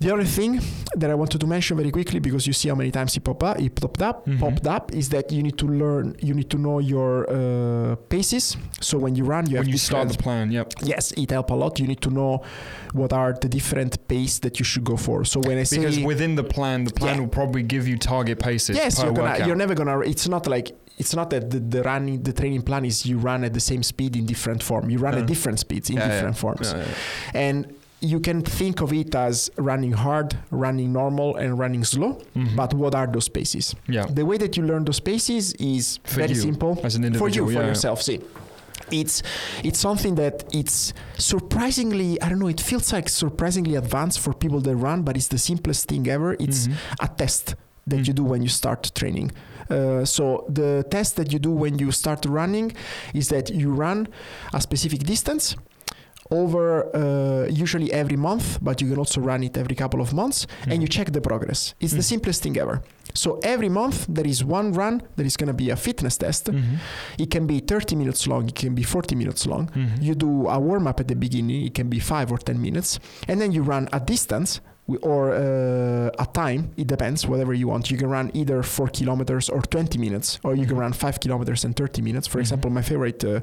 The 0.03 0.13
other 0.13 0.25
thing 0.25 0.61
that 0.97 1.11
I 1.11 1.15
wanted 1.15 1.41
to 1.43 1.47
mention 1.47 1.77
very 1.77 1.91
quickly, 1.93 2.19
because 2.19 2.47
you 2.47 2.53
see 2.53 2.69
how 2.69 2.75
many 2.75 2.91
times 2.91 3.17
it 3.17 3.23
popped 3.23 3.43
up, 3.45 3.61
it 3.61 3.75
popped 3.81 4.03
up, 4.03 4.27
Mhm. 4.27 4.41
popped 4.41 4.67
up, 4.67 4.93
is 4.93 5.09
that 5.11 5.31
you 5.31 5.43
need 5.47 5.57
to 5.59 5.67
learn, 5.67 6.17
you 6.21 6.35
need 6.35 6.51
to 6.51 6.59
know 6.59 6.81
your 6.81 7.13
uh, 7.31 7.95
paces. 8.09 8.57
So 8.81 8.99
when 8.99 9.15
you 9.19 9.25
run, 9.25 9.43
you 9.49 9.57
have 9.59 9.67
when 9.67 9.73
you 9.73 9.79
start 9.79 10.09
the 10.09 10.19
plan, 10.19 10.51
yep. 10.51 10.73
Yes, 10.83 11.13
it 11.13 11.31
help 11.31 11.51
a 11.51 11.55
lot. 11.55 11.79
You 11.79 11.87
need 11.87 12.01
to 12.03 12.11
know 12.11 12.43
what 13.01 13.13
are 13.13 13.33
the 13.45 13.49
different 13.49 13.93
pace 14.09 14.39
that 14.41 14.59
you 14.59 14.65
should 14.65 14.85
go 14.85 14.97
for. 14.97 15.25
So 15.25 15.41
when 15.41 15.57
I 15.59 15.63
say 15.65 15.79
Because 15.79 15.99
within 16.01 16.35
the 16.35 16.45
plan, 16.57 16.85
the 16.85 16.93
plan 17.01 17.15
Yeah. 17.15 17.21
will 17.23 17.29
probably 17.41 17.63
give 17.63 17.87
you 17.91 17.97
target 17.97 18.39
paces 18.41 18.77
yes, 18.77 19.01
you're 19.03 19.13
gonna, 19.13 19.47
you're 19.47 19.61
never 19.65 19.75
gonna. 19.75 20.01
It's 20.01 20.27
not 20.29 20.47
like 20.49 20.73
it's 20.99 21.15
not 21.15 21.31
that 21.31 21.51
the, 21.53 21.59
the 21.59 21.83
running, 21.83 22.23
the 22.23 22.33
training 22.33 22.63
plan 22.63 22.85
is 22.85 23.07
you 23.07 23.19
run 23.19 23.45
at 23.45 23.53
the 23.55 23.61
same 23.71 23.83
speed 23.83 24.15
in 24.17 24.27
different 24.27 24.63
form. 24.63 24.91
You 24.91 24.99
run 24.99 25.15
Yeah. 25.15 25.21
at 25.21 25.27
different 25.27 25.59
speeds 25.59 25.89
in 25.91 25.97
Yeah, 25.97 26.09
different 26.09 26.37
forms, 26.37 26.69
Yeah, 26.73 26.79
yeah. 26.81 27.41
and 27.47 27.67
you 28.03 28.19
can 28.21 28.43
think 28.43 28.81
of 28.83 28.93
it 28.93 29.15
as 29.15 29.51
running 29.57 29.93
hard, 29.93 30.37
running 30.51 30.93
normal, 30.93 31.37
and 31.37 31.59
running 31.59 31.85
slow. 31.85 32.19
Mhm. 32.37 32.57
But 32.57 32.75
what 32.75 32.95
are 32.95 33.07
those 33.07 33.29
paces? 33.29 33.75
yeah, 33.89 34.07
The 34.19 34.25
way 34.27 34.37
that 34.39 34.57
you 34.57 34.65
learn 34.65 34.85
those 34.85 35.01
paces 35.01 35.53
is 35.55 35.99
For 36.05 36.21
very 36.21 36.35
you, 36.35 36.41
simple. 36.49 36.79
as 36.85 36.97
an 36.97 37.03
for 37.03 37.07
individual, 37.07 37.49
you 37.51 37.57
for 37.57 37.63
yeah. 37.63 37.69
yourself 37.69 38.03
see 38.03 38.21
it's 38.91 39.23
it's 39.65 39.79
something 39.79 40.17
that 40.17 40.45
it's 40.53 40.93
surprisingly 41.17 42.21
i 42.21 42.29
don't 42.29 42.39
know 42.39 42.49
it 42.49 42.61
feels 42.61 42.93
like 42.93 43.09
surprisingly 43.09 43.75
advanced 43.77 44.19
for 44.21 44.33
people 44.35 44.61
that 44.61 44.77
run 44.77 45.03
but 45.03 45.17
it's 45.17 45.29
the 45.29 45.39
simplest 45.39 45.89
thing 45.89 46.07
ever 46.09 46.31
it's 46.39 46.67
Mhm. 46.67 46.75
a 47.01 47.09
test 47.09 47.55
that 47.87 48.01
Mm. 48.01 48.07
you 48.09 48.13
do 48.21 48.25
when 48.25 48.43
you 48.43 48.49
start 48.49 48.91
training 48.95 49.31
uh, 49.71 50.05
so 50.05 50.45
the 50.49 50.85
test 50.91 51.17
that 51.17 51.33
you 51.33 51.39
do 51.39 51.51
when 51.51 51.79
you 51.79 51.91
start 51.93 52.21
running 52.27 52.73
is 53.15 53.29
that 53.29 53.47
you 53.51 53.69
run 53.73 54.09
a 54.53 54.61
specific 54.61 55.01
distance 55.05 55.57
over 56.31 56.85
uh, 56.97 57.47
usually 57.51 57.93
every 57.93 58.17
month 58.17 58.59
but 58.63 58.81
you 58.81 58.89
can 58.89 58.99
also 58.99 59.21
run 59.21 59.43
it 59.43 59.57
every 59.57 59.75
couple 59.75 60.01
of 60.01 60.13
months 60.15 60.47
and 60.67 60.81
you 60.83 60.89
check 60.89 61.13
the 61.13 61.21
progress 61.21 61.75
it's 61.81 61.93
the 61.93 61.99
Mm. 62.03 62.13
simplest 62.15 62.43
thing 62.43 62.57
ever 62.59 62.83
so 63.15 63.39
every 63.43 63.69
month 63.69 64.07
there 64.09 64.27
is 64.27 64.43
one 64.45 64.73
run 64.73 65.03
that 65.17 65.27
is 65.27 65.37
going 65.37 65.49
to 65.49 65.53
be 65.65 65.69
a 65.71 65.77
fitness 65.77 66.17
test 66.17 66.47
Mhm. 66.47 66.79
it 67.19 67.31
can 67.31 67.47
be 67.47 67.61
30 67.61 67.95
minutes 67.97 68.27
long, 68.27 68.49
it 68.49 68.55
can 68.55 68.75
be 68.75 68.83
40 68.83 69.15
minutes 69.15 69.47
long. 69.47 69.69
Mhm. 69.75 70.03
You 70.03 70.15
do 70.15 70.49
a 70.49 70.59
warm 70.59 70.87
up 70.87 70.99
at 71.01 71.09
the 71.09 71.15
beginning, 71.17 71.67
it 71.67 71.75
can 71.75 71.89
be 71.89 71.99
5 72.01 72.33
or 72.33 72.39
10 72.39 72.59
minutes, 72.61 72.99
and 73.29 73.39
then 73.41 73.53
you 73.53 73.63
run 73.63 73.89
a 73.93 74.01
distance 74.01 74.61
or 75.03 75.33
uh, 75.33 76.11
a 76.19 76.27
time, 76.33 76.71
it 76.77 76.87
depends, 76.87 77.27
whatever 77.27 77.55
you 77.55 77.69
want. 77.69 77.91
You 77.91 77.97
can 77.97 78.11
run 78.11 78.31
either 78.35 78.63
4 78.63 78.89
kilometers 78.89 79.49
or 79.49 79.63
20 79.63 79.97
minutes, 79.99 80.39
or 80.43 80.55
you 80.57 80.67
can 80.67 80.77
Mhm. 80.77 80.81
run 80.81 80.93
5 80.93 81.21
kilometers 81.21 81.65
and 81.65 81.75
30 81.77 82.03
minutes. 82.03 82.27
For 82.27 82.39
Mhm. 82.39 82.43
example, 82.43 82.71
my 82.71 82.83
favorite 82.83 83.23
uh, 83.25 83.41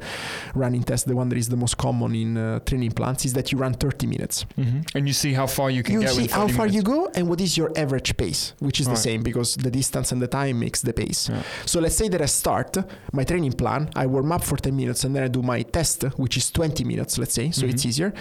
running 0.53 0.83
test, 0.83 1.07
the 1.07 1.15
one 1.15 1.29
that 1.29 1.37
is 1.37 1.47
the 1.49 1.55
most 1.55 1.77
common 1.77 2.13
in 2.13 2.37
uh, 2.37 2.59
training 2.65 2.91
plans, 2.91 3.25
is 3.25 3.33
that 3.33 3.51
you 3.51 3.57
run 3.57 3.73
30 3.73 4.05
minutes. 4.05 4.45
Mhm. 4.57 4.85
And 4.95 5.07
you 5.07 5.13
see 5.13 5.33
how 5.33 5.47
far 5.47 5.71
you 5.71 5.81
can 5.81 5.93
You 5.95 6.01
get 6.01 6.09
see 6.11 6.27
how 6.27 6.41
30 6.47 6.53
far 6.53 6.67
you 6.67 6.81
go 6.81 7.09
and 7.15 7.27
what 7.29 7.39
is 7.41 7.57
your 7.57 7.71
average 7.75 8.17
pace, 8.17 8.53
which 8.59 8.79
is 8.81 8.87
the 8.87 8.91
Right. 8.93 8.99
same 9.09 9.23
because 9.23 9.55
the 9.55 9.71
distance 9.71 10.11
and 10.11 10.21
the 10.21 10.27
time 10.27 10.59
makes 10.59 10.81
the 10.81 10.93
pace. 10.93 11.29
Yeah. 11.29 11.41
So 11.65 11.79
let's 11.79 11.95
say 11.95 12.09
that 12.09 12.21
I 12.21 12.25
start 12.27 12.77
my 13.13 13.23
training 13.23 13.53
plan, 13.53 13.89
I 13.95 14.05
warm 14.07 14.31
up 14.33 14.43
for 14.43 14.57
10 14.57 14.75
minutes 14.75 15.03
and 15.05 15.15
then 15.15 15.23
I 15.23 15.29
do 15.29 15.41
my 15.41 15.61
test, 15.63 16.03
which 16.17 16.35
is 16.37 16.51
20 16.51 16.83
minutes, 16.83 17.17
let's 17.17 17.33
say, 17.33 17.49
so 17.51 17.65
it's 17.65 17.83
Mhm. 17.83 17.89
easier. 17.89 18.13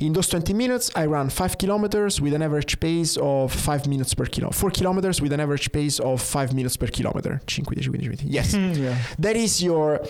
In 0.00 0.12
those 0.12 0.28
20 0.28 0.54
minutes, 0.54 0.90
I 0.94 1.06
run 1.06 1.28
5 1.30 1.58
kilometers 1.58 2.20
with 2.20 2.32
an 2.32 2.42
average 2.42 2.59
pace 2.78 3.16
of 3.16 3.52
5 3.52 3.86
minutes 3.86 4.14
per 4.14 4.26
kilo. 4.26 4.50
4 4.50 4.70
kilometers 4.70 5.20
with 5.20 5.32
an 5.32 5.40
average 5.40 5.70
pace 5.72 5.98
of 6.00 6.20
5 6.20 6.52
minutes 6.54 6.76
per 6.76 6.88
kilometer. 6.90 7.40
5, 7.46 7.64
10, 7.64 7.64
15, 7.90 8.28
Yes. 8.30 8.54
Mhm, 8.54 8.76
yeah. 8.76 8.96
That 9.18 9.36
is 9.36 9.62
your 9.62 10.00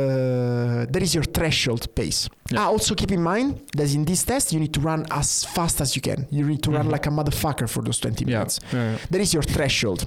uh, 0.00 0.86
that 0.92 1.02
is 1.02 1.14
your 1.14 1.24
threshold 1.24 1.86
pace. 1.94 2.28
Yeah. 2.50 2.60
Ah, 2.62 2.68
also 2.70 2.94
keep 2.94 3.12
in 3.12 3.22
mind 3.22 3.60
that 3.76 3.94
in 3.94 4.04
this 4.04 4.24
test 4.24 4.52
you 4.52 4.60
need 4.60 4.72
to 4.72 4.80
run 4.80 5.04
as 5.10 5.44
fast 5.44 5.80
as 5.80 5.94
you 5.96 6.02
can. 6.02 6.26
You 6.30 6.44
need 6.46 6.62
to 6.62 6.70
run 6.70 6.86
Mhm. 6.86 6.92
like 6.92 7.06
a 7.06 7.10
motherfucker 7.10 7.68
for 7.68 7.82
those 7.82 7.98
20 8.00 8.24
Yeah. 8.24 8.38
minutes. 8.38 8.60
yeah. 8.72 8.96
That 9.10 9.20
is 9.20 9.32
your 9.34 9.42
threshold. 9.44 10.06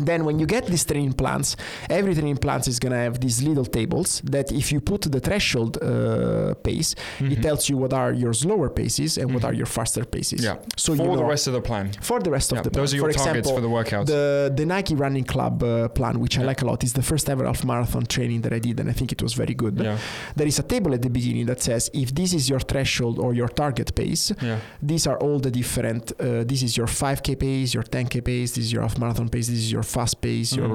Then 0.00 0.24
when 0.24 0.38
you 0.38 0.46
get 0.46 0.66
these 0.66 0.84
training 0.84 1.14
plans, 1.14 1.56
every 1.90 2.14
training 2.14 2.36
plans 2.38 2.68
is 2.68 2.78
gonna 2.78 2.96
have 3.06 3.20
these 3.20 3.42
little 3.42 3.64
tables 3.64 4.20
that 4.24 4.52
if 4.52 4.72
you 4.72 4.80
put 4.80 5.02
the 5.02 5.20
threshold 5.20 5.78
uh, 5.82 6.54
pace, 6.62 6.94
it 7.20 7.24
Mhm. 7.38 7.42
tells 7.42 7.68
you 7.68 7.76
what 7.76 7.92
are 7.92 8.12
your 8.12 8.32
slower 8.32 8.68
paces 8.70 9.18
and 9.18 9.32
what 9.34 9.42
Mhm. 9.42 9.48
are 9.48 9.54
your 9.54 9.66
faster 9.66 10.04
paces. 10.04 10.42
Yeah. 10.44 10.56
So 10.76 10.94
for 10.94 11.02
you 11.02 11.08
know 11.08 11.16
the 11.16 11.24
rest 11.24 11.46
of 11.46 11.52
the 11.54 11.60
plan. 11.60 11.90
for 12.00 12.20
the 12.20 12.30
rest 12.30 12.52
Yeah, 12.52 12.58
of 12.58 12.64
the 12.64 12.70
plan 12.70 12.82
those 12.82 12.92
are 12.94 12.96
your 12.96 13.12
for 13.12 13.18
targets 13.18 13.48
example, 13.48 13.52
for 13.56 13.60
the 13.60 13.72
workouts. 13.78 14.06
the 14.06 14.52
the 14.60 14.66
Nike 14.66 14.94
Running 14.94 15.24
Club 15.24 15.62
uh, 15.62 15.88
plan, 15.88 16.14
which 16.20 16.38
I 16.38 16.42
like 16.42 16.62
a 16.62 16.66
lot, 16.70 16.82
is 16.84 16.92
the 16.92 17.02
first 17.02 17.28
ever 17.30 17.44
half 17.44 17.64
marathon 17.64 18.04
training 18.06 18.40
that 18.42 18.52
I 18.52 18.60
did, 18.68 18.78
and 18.80 18.88
I 18.88 18.92
think 18.98 19.12
it 19.12 19.22
was 19.22 19.34
very 19.34 19.54
good. 19.54 19.74
yeah. 19.78 19.98
There 20.36 20.46
is 20.52 20.58
a 20.58 20.62
table 20.74 20.92
at 20.94 21.02
the 21.02 21.10
beginning 21.18 21.46
that 21.46 21.60
says 21.62 21.90
if 22.04 22.08
this 22.14 22.32
is 22.38 22.48
your 22.52 22.60
threshold 22.60 23.18
or 23.24 23.30
your 23.40 23.48
target 23.48 23.94
pace, 23.94 24.32
Yeah. 24.42 24.58
these 24.82 25.04
are 25.10 25.18
all 25.24 25.38
the 25.46 25.50
different. 25.50 26.12
Uh, 26.20 26.44
this 26.44 26.62
is 26.62 26.76
your 26.76 26.86
5k 26.86 27.34
pace, 27.36 27.68
your 27.74 27.82
10k 27.96 28.20
pace, 28.20 28.52
this 28.56 28.64
is 28.66 28.72
your 28.72 28.82
half 28.82 28.96
marathon 28.98 29.28
pace, 29.28 29.46
this 29.48 29.58
is 29.66 29.70
your 29.72 29.82
fast 29.88 30.20
pace, 30.20 30.54
your 30.54 30.72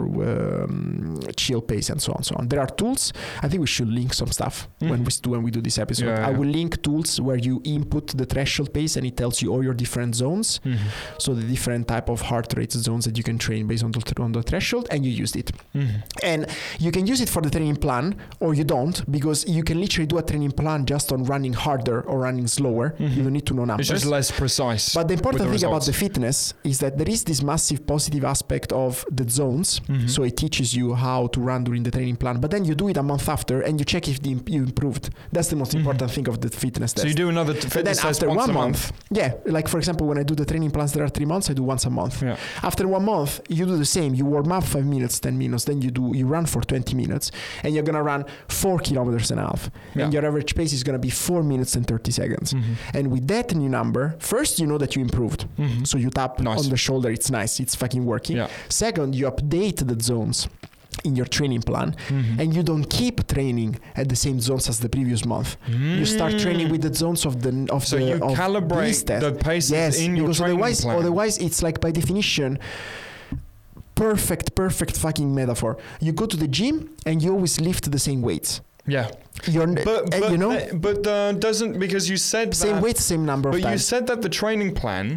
um, 0.64 1.20
chill 1.36 1.62
pace, 1.62 1.90
and 1.90 2.02
so 2.02 2.14
on, 2.14 2.24
so 2.24 2.36
on. 2.38 2.48
There 2.48 2.60
are 2.60 2.68
tools. 2.68 3.14
I 3.42 3.48
think 3.48 3.62
we 3.62 3.68
should 3.68 3.90
link 3.90 4.14
some 4.14 4.32
stuff 4.32 4.68
when 4.80 5.00
Mhm. 5.00 5.06
we 5.06 5.12
do 5.22 5.30
when 5.32 5.44
we 5.44 5.52
do 5.52 5.62
this 5.62 5.78
episode. 5.78 6.06
Yeah, 6.08 6.28
I 6.28 6.32
yeah. 6.32 6.38
will 6.38 6.48
link 6.60 6.82
tools 6.82 7.20
where 7.22 7.38
you 7.38 7.62
input 7.64 8.08
the 8.18 8.26
threshold 8.26 8.74
pace 8.74 8.96
and 8.98 9.06
it 9.06 9.16
tells 9.18 9.42
you 9.42 9.52
all 9.54 9.64
your 9.64 9.74
different 9.84 10.16
zones. 10.16 10.60
Mhm. 10.66 10.78
So 11.20 11.34
the 11.34 11.44
different 11.44 11.88
type 11.88 12.10
of 12.10 12.22
heart 12.22 12.54
rate 12.58 12.72
zones 12.74 13.06
that 13.06 13.18
you 13.18 13.24
can 13.24 13.38
train 13.38 13.68
based 13.68 13.84
on 13.84 13.92
the, 13.92 14.02
on 14.22 14.32
the 14.32 14.44
threshold, 14.44 14.88
and 14.92 15.06
you 15.06 15.12
used 15.12 15.36
it. 15.36 15.52
Mhm. 15.76 15.90
And 16.24 16.48
you 16.80 16.92
can 16.92 17.06
use 17.08 17.22
it 17.22 17.30
for 17.30 17.42
the 17.42 17.50
training 17.50 17.78
plan, 17.78 18.16
or 18.40 18.54
you 18.54 18.64
don't, 18.64 18.98
because 19.12 19.40
you 19.48 19.64
can 19.64 19.80
literally 19.80 20.08
do 20.08 20.18
a 20.18 20.24
training 20.24 20.52
plan 20.52 20.86
just 20.86 21.12
on 21.12 21.24
running 21.24 21.54
harder 21.54 22.02
or 22.02 22.20
running 22.28 22.48
slower. 22.48 22.96
Mhm. 23.00 23.16
You 23.16 23.24
don't 23.24 23.34
need 23.34 23.46
to 23.48 23.54
know 23.54 23.66
numbers. 23.66 23.90
It's 23.90 24.02
just 24.02 24.12
less 24.12 24.32
precise. 24.32 24.94
But 24.94 25.08
the 25.10 25.14
important 25.20 25.44
with 25.50 25.52
thing 25.62 25.70
the 25.70 25.76
about 25.76 25.86
the 25.86 25.94
fitness 25.94 26.54
is 26.64 26.80
that 26.80 26.98
there 26.98 27.10
is 27.10 27.24
this 27.24 27.42
massive 27.44 27.86
positive 27.94 28.24
aspect 28.26 28.72
of 28.74 28.93
the 29.18 29.26
zones. 29.40 29.70
Mhm. 29.88 30.10
So 30.10 30.20
it 30.30 30.36
teaches 30.44 30.68
you 30.80 30.88
how 31.06 31.28
to 31.34 31.40
run 31.50 31.64
during 31.68 31.84
the 31.88 31.92
training 31.92 32.18
plan, 32.18 32.36
but 32.44 32.50
then 32.52 32.64
you 32.66 32.74
do 32.76 32.88
it 32.92 32.98
a 32.98 33.04
month 33.12 33.28
after 33.30 33.56
and 33.62 33.74
you 33.80 33.86
check 33.94 34.08
if 34.08 34.18
the, 34.26 34.32
imp- 34.36 34.50
you 34.56 34.62
improved. 34.64 35.06
That's 35.32 35.50
the 35.50 35.56
most 35.62 35.72
Mhm. 35.74 35.80
important 35.82 36.12
thing 36.16 36.28
of 36.28 36.38
the 36.44 36.50
fitness 36.64 36.92
test. 36.94 37.04
so 37.04 37.08
you 37.08 37.14
do 37.24 37.30
another 37.30 37.54
t- 37.54 37.68
fitness 37.78 37.98
test 38.02 38.22
after 38.24 38.28
one 38.42 38.50
a 38.50 38.54
month, 38.54 38.92
yeah, 39.12 39.30
like 39.46 39.68
for 39.68 39.78
example, 39.82 40.06
when 40.10 40.18
I 40.18 40.24
do 40.24 40.36
the 40.36 40.46
training 40.52 40.72
plans, 40.72 40.92
there 40.94 41.04
are 41.04 41.10
three 41.18 41.26
months. 41.34 41.50
I 41.50 41.54
do 41.54 41.64
once 41.64 41.86
a 41.86 41.90
month. 41.90 42.16
Yeah. 42.22 42.38
After 42.70 42.88
one 42.88 43.06
month, 43.06 43.32
you 43.50 43.66
do 43.66 43.78
the 43.78 43.86
same. 43.98 44.12
You 44.20 44.26
warm 44.26 44.52
up 44.52 44.64
five 44.76 44.86
minutes, 44.86 45.20
ten 45.20 45.36
minutes, 45.38 45.64
then 45.66 45.82
you 45.82 45.92
do 46.00 46.04
you 46.20 46.26
run 46.36 46.46
for 46.54 46.62
twenty 46.62 46.96
minutes, 46.96 47.32
and 47.64 47.74
you're 47.74 47.84
gonna 47.90 48.04
run 48.04 48.26
four 48.48 48.78
kilometers 48.80 49.32
and 49.32 49.40
a 49.40 49.44
half, 49.44 49.70
Yeah. 49.96 50.04
and 50.04 50.14
your 50.14 50.26
average 50.26 50.56
pace 50.56 50.74
is 50.74 50.84
gonna 50.84 51.00
be 51.00 51.10
four 51.10 51.42
minutes 51.44 51.76
and 51.76 51.86
thirty 51.88 52.12
seconds. 52.12 52.54
Mhm. 52.54 52.62
And 52.94 53.12
with 53.12 53.28
that 53.28 53.54
new 53.56 53.70
number, 53.70 54.16
first 54.20 54.60
you 54.60 54.68
know 54.68 54.78
that 54.78 54.96
you 54.96 55.02
improved. 55.02 55.46
Mhm. 55.60 55.86
So 55.88 55.98
you 55.98 56.10
tap 56.10 56.40
Nice. 56.40 56.60
on 56.64 56.70
the 56.70 56.78
shoulder, 56.78 57.10
it's 57.10 57.30
nice, 57.32 57.60
it's 57.60 57.76
fucking 57.76 58.06
working. 58.06 58.38
Yeah. 58.38 58.48
Second, 58.86 59.10
you 59.20 59.26
update 59.34 59.80
the 59.92 59.98
zones 60.12 60.38
in 61.08 61.12
your 61.20 61.30
training 61.38 61.62
plan 61.70 61.90
Mhm. 62.10 62.40
and 62.40 62.48
you 62.56 62.64
don't 62.72 62.86
keep 63.00 63.16
training 63.36 63.72
at 64.02 64.06
the 64.12 64.16
same 64.26 64.38
zones 64.48 64.66
as 64.72 64.78
the 64.86 64.90
previous 64.98 65.22
month. 65.34 65.50
You 66.00 66.06
start 66.18 66.32
training 66.46 66.68
with 66.74 66.82
the 66.88 66.94
zones 67.04 67.22
of 67.30 67.34
the 67.46 67.52
of 67.78 67.82
Mm. 67.84 67.90
So 67.92 67.96
the 67.98 68.06
you 68.10 68.16
of 68.28 68.32
calibrate 68.44 69.06
the 69.26 69.32
paces 69.48 69.72
Yes, 69.80 69.94
in 70.06 70.10
your 70.18 70.26
because 70.28 70.38
training 70.40 70.56
otherwise, 70.58 70.80
plan. 70.86 70.96
otherwise 71.02 71.36
it's 71.46 71.60
like 71.68 71.78
by 71.86 71.92
definition, 72.02 72.52
perfect, 74.04 74.46
perfect 74.64 74.94
fucking 75.06 75.30
metaphor. 75.42 75.72
You 76.06 76.12
go 76.22 76.26
to 76.34 76.38
the 76.44 76.50
gym 76.58 76.76
and 77.08 77.16
you 77.24 77.30
always 77.36 77.56
lift 77.68 77.84
the 77.96 78.00
same 78.08 78.22
weights. 78.30 78.52
yeah, 78.98 79.08
You're, 79.54 79.70
n- 79.74 79.80
but 79.92 80.02
uh, 80.14 80.28
you 80.34 80.38
know, 80.44 80.54
but 80.88 81.00
uh, 81.08 81.32
doesn't 81.48 81.74
because 81.86 82.04
you 82.12 82.18
said 82.32 82.48
same 82.54 82.76
that, 82.76 82.84
weight, 82.86 82.98
same 83.12 83.24
number 83.32 83.48
of 83.50 83.54
But 83.56 83.64
you 83.72 83.78
said 83.92 84.04
that 84.10 84.20
the 84.26 84.30
training 84.42 84.72
plan 84.82 85.08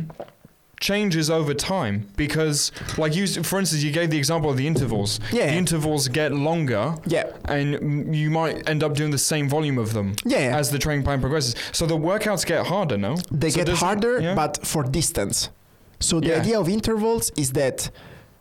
changes 0.81 1.31
over 1.31 1.55
time 1.55 2.07
because, 2.16 2.70
like 2.99 3.14
you, 3.14 3.27
for 3.27 3.59
instance, 3.59 3.83
you 3.83 3.91
gave 3.93 4.11
the 4.11 4.18
example 4.18 4.51
of 4.51 4.57
the 4.57 4.66
intervals. 4.66 5.20
Yeah. 5.33 5.47
The 5.47 5.55
intervals 5.55 6.09
get 6.09 6.33
longer, 6.33 6.95
yeah, 7.07 7.24
and 7.47 8.14
you 8.14 8.31
might 8.31 8.68
end 8.68 8.83
up 8.85 8.95
doing 8.95 9.11
the 9.11 9.18
same 9.18 9.49
volume 9.49 9.79
of 9.79 9.93
them 9.93 10.14
yeah. 10.24 10.57
as 10.57 10.70
the 10.70 10.79
training 10.79 11.05
plan 11.05 11.20
progresses. 11.20 11.55
So 11.72 11.87
the 11.87 11.97
workouts 11.97 12.45
get 12.47 12.66
harder, 12.66 12.99
no? 12.99 13.16
they 13.31 13.51
So 13.51 13.64
get 13.64 13.68
harder, 13.77 14.20
yeah? 14.20 14.35
but 14.35 14.59
for 14.66 14.83
distance. 14.83 15.51
So 16.01 16.20
the 16.20 16.29
Yeah. 16.29 16.41
idea 16.41 16.61
of 16.61 16.68
intervals 16.68 17.33
is 17.37 17.53
that 17.53 17.91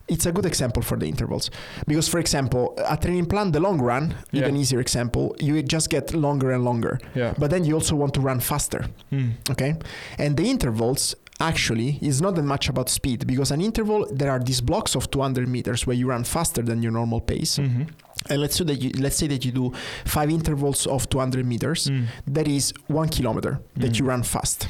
it's 0.07 0.25
a 0.27 0.31
good 0.31 0.45
example 0.45 0.83
for 0.83 0.97
the 0.97 1.07
intervals 1.07 1.49
because, 1.87 2.07
for 2.07 2.19
example, 2.19 2.77
a 2.87 2.95
training 2.97 3.25
plan, 3.25 3.51
the 3.53 3.59
long 3.59 3.79
run, 3.81 4.13
Yeah. 4.31 4.41
even 4.43 4.55
easier 4.57 4.79
example, 4.79 5.35
you 5.39 5.63
just 5.63 5.89
get 5.89 6.13
longer 6.13 6.51
and 6.51 6.63
longer. 6.63 6.99
Yeah. 7.15 7.33
But 7.39 7.49
then 7.49 7.63
you 7.65 7.73
also 7.75 7.95
want 7.95 8.13
to 8.15 8.21
run 8.21 8.39
faster. 8.39 8.85
Mm. 9.11 9.31
okay 9.49 9.75
and 10.19 10.35
the 10.37 10.43
intervals 10.49 11.15
actually 11.39 11.99
is 12.01 12.21
not 12.21 12.35
that 12.35 12.43
much 12.43 12.69
about 12.69 12.89
speed 12.89 13.27
because 13.27 13.51
an 13.51 13.61
interval 13.61 14.07
there 14.11 14.31
are 14.31 14.39
these 14.39 14.61
blocks 14.61 14.95
of 14.95 15.09
200 15.11 15.47
meters 15.47 15.85
where 15.85 15.95
you 15.95 16.07
run 16.07 16.23
faster 16.23 16.61
than 16.61 16.81
your 16.81 16.91
normal 16.93 17.19
pace 17.19 17.57
Mhm. 17.57 17.89
and 18.29 18.41
let's 18.41 18.55
say 18.55 18.63
that 18.65 18.81
you 18.81 18.89
let's 18.99 19.17
say 19.17 19.27
that 19.27 19.43
you 19.43 19.51
do 19.51 19.71
five 20.05 20.29
intervals 20.29 20.87
of 20.87 21.09
200 21.09 21.45
meters 21.45 21.89
Mm. 21.89 22.05
that 22.27 22.47
is 22.47 22.73
one 22.87 23.09
kilometer 23.09 23.59
that 23.75 23.91
Mhm. 23.91 23.99
you 23.99 24.05
run 24.05 24.23
fast 24.23 24.67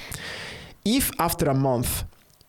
if 0.84 1.12
after 1.20 1.50
a 1.50 1.54
month 1.54 2.04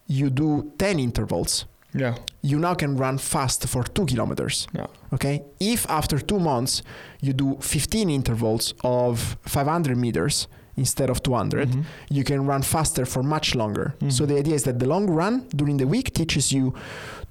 you 0.07 0.31
do 0.31 0.73
10 0.79 0.99
intervals 0.99 1.67
Yeah. 1.95 2.14
you 2.43 2.59
now 2.59 2.75
can 2.75 2.97
run 2.97 3.19
fast 3.19 3.67
for 3.69 3.83
two 3.85 4.07
kilometers 4.07 4.67
Yeah. 4.75 4.87
okay 5.12 5.43
if 5.61 5.87
after 5.91 6.19
two 6.19 6.39
months 6.41 6.83
you 7.21 7.33
do 7.35 7.57
15 7.61 8.09
intervals 8.11 8.75
of 8.83 9.37
500 9.45 9.97
meters 9.97 10.49
instead 10.77 11.09
of 11.11 11.22
200 11.22 11.68
Mhm. 11.70 11.85
you 12.11 12.22
can 12.24 12.47
run 12.47 12.62
faster 12.62 13.05
for 13.07 13.22
much 13.22 13.55
longer. 13.55 13.95
Mhm. 14.01 14.12
So 14.12 14.27
the 14.27 14.37
idea 14.39 14.55
is 14.55 14.62
that 14.64 14.79
the 14.79 14.87
long 14.87 15.07
run 15.11 15.43
during 15.55 15.77
the 15.79 15.87
week 15.87 16.12
teaches 16.14 16.53
you 16.53 16.72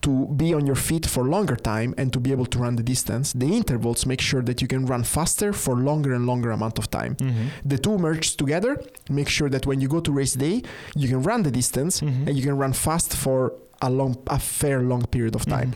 to 0.01 0.11
be 0.35 0.53
on 0.53 0.65
your 0.65 0.75
feet 0.75 1.05
for 1.05 1.23
longer 1.23 1.55
time 1.55 1.93
and 1.97 2.11
to 2.13 2.19
be 2.19 2.31
able 2.31 2.45
to 2.45 2.59
run 2.59 2.75
the 2.75 2.83
distance. 2.83 3.33
The 3.33 3.47
intervals 3.59 4.05
make 4.05 4.21
sure 4.21 4.41
that 4.43 4.61
you 4.61 4.67
can 4.67 4.85
run 4.85 5.03
faster 5.03 5.53
for 5.53 5.75
longer 5.75 6.13
and 6.13 6.25
longer 6.25 6.51
amount 6.51 6.77
of 6.77 6.89
time. 6.91 7.15
Mhm. 7.15 7.47
The 7.71 7.77
two 7.77 7.97
merge 7.97 8.35
together, 8.37 8.71
make 9.09 9.29
sure 9.29 9.49
that 9.49 9.65
when 9.65 9.79
you 9.81 9.87
go 9.87 9.99
to 10.01 10.11
race 10.11 10.33
day, 10.35 10.61
you 10.95 11.07
can 11.07 11.21
run 11.23 11.43
the 11.43 11.51
distance 11.51 12.01
Mhm. 12.01 12.27
and 12.27 12.37
you 12.37 12.43
can 12.43 12.57
run 12.57 12.73
fast 12.73 13.15
for 13.15 13.53
a 13.81 13.89
long 13.89 14.15
a 14.27 14.39
fair 14.39 14.81
long 14.81 15.03
period 15.15 15.35
of 15.35 15.45
time. 15.45 15.71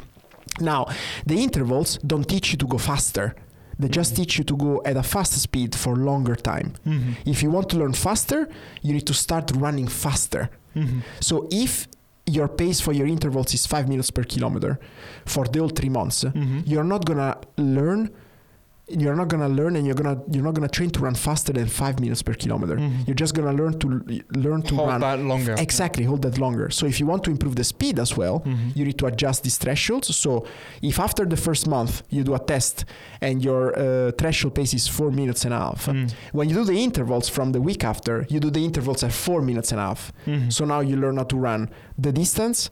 Now, 0.62 0.82
the 1.26 1.38
intervals 1.44 2.00
don't 2.06 2.28
teach 2.28 2.52
you 2.52 2.58
to 2.58 2.68
go 2.68 2.78
faster. 2.78 3.36
They 3.80 3.88
just 3.88 4.16
teach 4.16 4.38
you 4.38 4.44
to 4.44 4.56
go 4.58 4.82
at 4.86 4.98
a 4.98 5.04
fast 5.04 5.34
speed 5.42 5.74
for 5.74 5.96
longer 5.96 6.36
time. 6.36 6.74
Mhm. 6.86 7.16
If 7.26 7.42
you 7.44 7.50
want 7.50 7.70
to 7.70 7.78
learn 7.78 7.94
faster, 7.94 8.50
you 8.82 8.94
need 8.94 9.08
to 9.08 9.14
start 9.14 9.52
running 9.56 9.88
faster. 9.88 10.50
Mhm. 10.76 11.02
So 11.22 11.48
if 11.50 11.88
your 12.26 12.48
pace 12.48 12.80
for 12.82 12.94
your 12.94 13.08
intervals 13.08 13.54
is 13.54 13.66
five 13.66 13.88
minutes 13.88 14.12
per 14.12 14.24
kilometer 14.24 14.80
for 15.26 15.46
the 15.48 15.60
whole 15.60 15.70
three 15.70 15.90
months, 15.90 16.24
Mhm. 16.26 16.64
you're 16.66 16.84
not 16.84 17.06
gonna 17.06 17.38
learn. 17.58 18.10
You're 18.90 19.16
not 19.16 19.28
gonna 19.28 19.48
learn, 19.50 19.76
and 19.76 19.86
you're 19.86 19.96
gonna 19.96 20.18
you're 20.32 20.44
not 20.44 20.54
gonna 20.56 20.68
train 20.68 20.90
to 20.92 21.00
run 21.00 21.14
faster 21.16 21.54
than 21.54 21.68
five 21.68 22.00
minutes 22.00 22.22
per 22.24 22.34
kilometer. 22.34 22.76
Mhm. 22.78 23.06
You're 23.08 23.16
just 23.16 23.34
gonna 23.36 23.54
learn 23.54 23.78
to 23.80 23.88
learn 24.36 24.62
to 24.64 24.76
Hold 24.76 24.90
run 24.90 25.02
that 25.02 25.20
longer. 25.20 25.56
exactly 25.58 26.04
hold 26.06 26.22
that 26.24 26.38
longer. 26.40 26.70
So 26.72 26.86
if 26.88 27.00
you 27.00 27.06
want 27.06 27.24
to 27.26 27.30
improve 27.32 27.56
the 27.56 27.64
speed 27.64 28.00
as 28.00 28.18
well, 28.18 28.40
Mhm. 28.46 28.76
you 28.76 28.86
need 28.86 28.98
to 28.98 29.06
adjust 29.06 29.44
these 29.44 29.58
thresholds. 29.58 30.16
So 30.16 30.46
if 30.82 31.00
after 31.00 31.26
the 31.26 31.38
first 31.38 31.68
month 31.68 32.02
you 32.10 32.24
do 32.24 32.34
a 32.34 32.40
test 32.40 32.86
and 33.22 33.44
your 33.44 33.78
uh, 33.78 34.12
threshold 34.18 34.56
pace 34.56 34.74
is 34.74 34.88
four 34.88 35.12
minutes 35.12 35.46
and 35.46 35.54
a 35.54 35.60
half, 35.60 35.86
Mm. 35.88 36.12
when 36.32 36.50
you 36.50 36.56
do 36.56 36.64
the 36.64 36.80
intervals 36.84 37.30
from 37.30 37.52
the 37.52 37.62
week 37.62 37.84
after, 37.84 38.26
you 38.30 38.40
do 38.40 38.50
the 38.50 38.64
intervals 38.66 39.04
at 39.04 39.12
four 39.12 39.42
minutes 39.42 39.72
and 39.72 39.80
a 39.80 39.84
half. 39.90 40.12
Mhm. 40.26 40.52
So 40.52 40.66
now 40.66 40.80
you 40.80 40.96
learn 40.98 41.18
how 41.18 41.26
to 41.26 41.38
run 41.38 41.70
the 41.98 42.12
distance, 42.12 42.70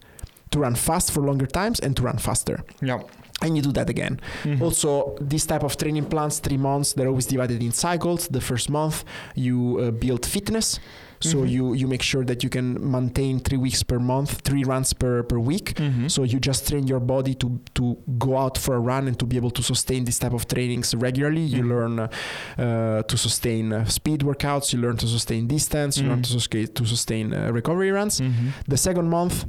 to 0.51 0.59
run 0.59 0.76
fast 0.76 1.11
for 1.11 1.22
longer 1.22 1.45
times, 1.45 1.80
and 1.80 1.95
to 1.97 2.01
run 2.03 2.18
faster. 2.18 2.57
Yeah. 2.82 2.99
And 3.41 3.55
you 3.55 3.61
do 3.61 3.71
that 3.73 3.88
again. 3.89 4.19
Mhm. 4.43 4.61
Also, 4.61 5.15
this 5.21 5.45
type 5.45 5.63
of 5.63 5.77
training 5.77 6.05
plans, 6.05 6.39
three 6.39 6.57
months, 6.57 6.93
they're 6.93 7.07
always 7.07 7.27
divided 7.27 7.61
in 7.61 7.71
cycles. 7.71 8.27
The 8.29 8.41
first 8.41 8.67
month, 8.69 9.03
you 9.35 9.77
uh, 9.79 9.91
build 9.91 10.25
fitness. 10.25 10.79
So 11.19 11.38
Mhm. 11.38 11.49
you, 11.49 11.73
you 11.73 11.88
make 11.88 12.03
sure 12.03 12.23
that 12.25 12.43
you 12.43 12.49
can 12.49 12.67
maintain 12.91 13.39
three 13.39 13.57
weeks 13.57 13.81
per 13.83 13.97
month, 13.99 14.41
three 14.43 14.63
runs 14.63 14.93
per, 14.93 15.23
per 15.23 15.39
week. 15.39 15.73
Mhm. 15.75 16.09
So 16.11 16.23
you 16.23 16.39
just 16.39 16.67
train 16.67 16.85
your 16.88 16.99
body 16.99 17.33
to 17.35 17.59
to 17.73 17.97
go 18.19 18.38
out 18.38 18.55
for 18.57 18.75
a 18.75 18.79
run 18.79 19.07
and 19.07 19.17
to 19.17 19.25
be 19.25 19.35
able 19.38 19.51
to 19.51 19.63
sustain 19.63 20.03
this 20.05 20.19
type 20.19 20.33
of 20.35 20.45
trainings 20.47 20.93
regularly. 20.95 21.41
You 21.55 21.63
Mhm. 21.63 21.69
learn 21.73 21.99
uh, 21.99 23.01
to 23.03 23.17
sustain 23.17 23.73
uh, 23.73 23.85
speed 23.85 24.19
workouts. 24.23 24.73
You 24.73 24.79
learn 24.81 24.97
to 24.97 25.07
sustain 25.07 25.47
distance. 25.47 25.97
You 26.01 26.07
learn 26.09 26.19
Mhm. 26.19 26.23
to 26.27 26.31
sustain 26.39 26.67
to 26.73 26.85
sustain 26.85 27.33
uh, 27.33 27.51
recovery 27.59 27.91
runs. 27.91 28.19
Mhm. 28.21 28.51
The 28.67 28.77
second 28.77 29.09
month, 29.09 29.45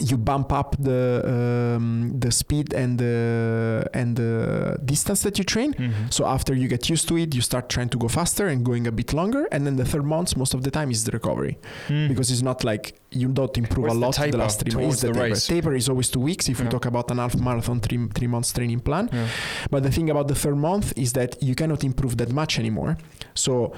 you 0.00 0.16
bump 0.16 0.52
up 0.52 0.76
the 0.78 1.22
um, 1.24 2.18
the 2.18 2.30
speed 2.30 2.72
and 2.74 2.98
the 2.98 3.86
and 3.94 4.16
the 4.16 4.76
distance 4.84 5.22
that 5.22 5.38
you 5.38 5.44
train. 5.44 5.72
Mhm. 5.74 6.12
So 6.12 6.26
after 6.26 6.52
you 6.54 6.66
get 6.68 6.88
used 6.90 7.06
to 7.08 7.16
it, 7.16 7.34
you 7.34 7.40
start 7.42 7.68
trying 7.68 7.88
to 7.90 7.98
go 7.98 8.08
faster 8.08 8.48
and 8.48 8.64
going 8.64 8.86
a 8.86 8.92
bit 8.92 9.12
longer. 9.12 9.46
And 9.52 9.66
then 9.66 9.76
the 9.76 9.84
third 9.84 10.04
month, 10.04 10.36
most 10.36 10.52
of 10.54 10.62
the 10.62 10.70
time, 10.70 10.90
is 10.90 11.04
the 11.04 11.12
recovery 11.12 11.58
Mm. 11.88 12.08
because 12.08 12.30
it's 12.32 12.42
not 12.42 12.64
like 12.64 12.84
you 13.12 13.28
don't 13.28 13.56
improve 13.56 13.84
What's 13.86 13.96
a 13.96 13.98
lot 13.98 14.16
in 14.18 14.20
the 14.22 14.26
taper 14.26 14.38
last 14.38 14.60
three 14.60 14.72
months. 14.74 15.00
towards 15.00 15.00
the 15.02 15.12
taper. 15.12 15.36
taper 15.54 15.74
is 15.74 15.88
always 15.88 16.08
two 16.08 16.20
weeks 16.20 16.48
if 16.48 16.60
we 16.60 16.66
talk 16.68 16.84
about 16.86 17.10
an 17.12 17.18
half 17.18 17.34
marathon 17.36 17.78
three, 17.80 18.00
three 18.16 18.26
months 18.34 18.52
training 18.52 18.80
plan. 18.80 19.08
Yeah. 19.12 19.28
But 19.70 19.82
the 19.84 19.90
thing 19.90 20.10
about 20.10 20.26
the 20.28 20.34
third 20.34 20.56
month 20.56 20.92
is 20.96 21.12
that 21.12 21.30
you 21.42 21.54
cannot 21.54 21.84
improve 21.84 22.16
that 22.16 22.32
much 22.32 22.58
anymore. 22.58 22.96
So 23.34 23.72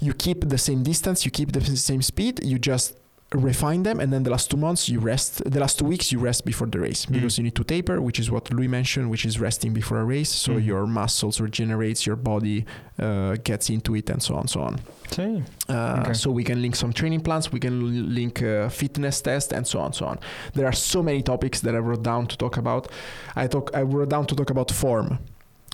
you 0.00 0.12
keep 0.14 0.48
the 0.48 0.58
same 0.58 0.82
distance, 0.82 1.24
you 1.24 1.30
keep 1.30 1.52
the 1.52 1.60
same 1.76 2.02
speed, 2.02 2.40
you 2.44 2.58
just 2.58 2.94
refine 3.32 3.84
them 3.84 4.00
and 4.00 4.12
then 4.12 4.24
the 4.24 4.30
last 4.30 4.50
two 4.50 4.56
months 4.56 4.88
you 4.88 4.98
rest 4.98 5.40
the 5.48 5.60
last 5.60 5.78
two 5.78 5.84
weeks 5.84 6.10
you 6.10 6.18
rest 6.18 6.44
before 6.44 6.66
the 6.66 6.80
race 6.80 7.06
Mm. 7.06 7.12
because 7.12 7.38
you 7.38 7.44
need 7.44 7.54
to 7.54 7.62
taper 7.62 8.00
which 8.00 8.18
is 8.18 8.28
what 8.28 8.52
louis 8.52 8.66
mentioned 8.66 9.08
which 9.08 9.24
is 9.24 9.38
resting 9.38 9.72
before 9.72 9.98
a 10.00 10.04
race 10.04 10.28
so 10.28 10.52
Mhm. 10.54 10.66
your 10.66 10.84
muscles 10.86 11.40
regenerates 11.40 12.04
your 12.06 12.16
body 12.16 12.64
uh, 12.98 13.36
gets 13.44 13.70
into 13.70 13.94
it 13.94 14.10
and 14.10 14.20
so 14.20 14.34
on 14.34 14.48
so 14.48 14.60
on 14.62 14.80
See. 15.12 15.42
uh, 15.68 16.00
Okay. 16.00 16.12
So 16.14 16.30
we 16.32 16.42
can 16.42 16.60
link 16.60 16.74
some 16.76 16.92
training 16.92 17.20
plans, 17.20 17.52
we 17.52 17.60
can 17.60 17.80
l- 17.80 17.86
link 18.20 18.42
uh, 18.42 18.68
fitness 18.68 19.20
test, 19.20 19.52
and 19.52 19.64
so 19.66 19.78
on, 19.80 19.92
so 19.92 20.06
on. 20.06 20.18
There 20.54 20.66
are 20.66 20.72
so 20.92 21.02
many 21.02 21.22
topics 21.22 21.60
that 21.60 21.74
I 21.74 21.78
wrote 21.78 22.02
down 22.02 22.26
to 22.28 22.36
talk 22.36 22.56
about. 22.58 22.88
I 23.36 23.46
talk, 23.48 23.70
I 23.74 23.82
wrote 23.82 24.08
down 24.10 24.26
to 24.26 24.34
talk 24.36 24.50
about 24.50 24.70
form. 24.70 25.18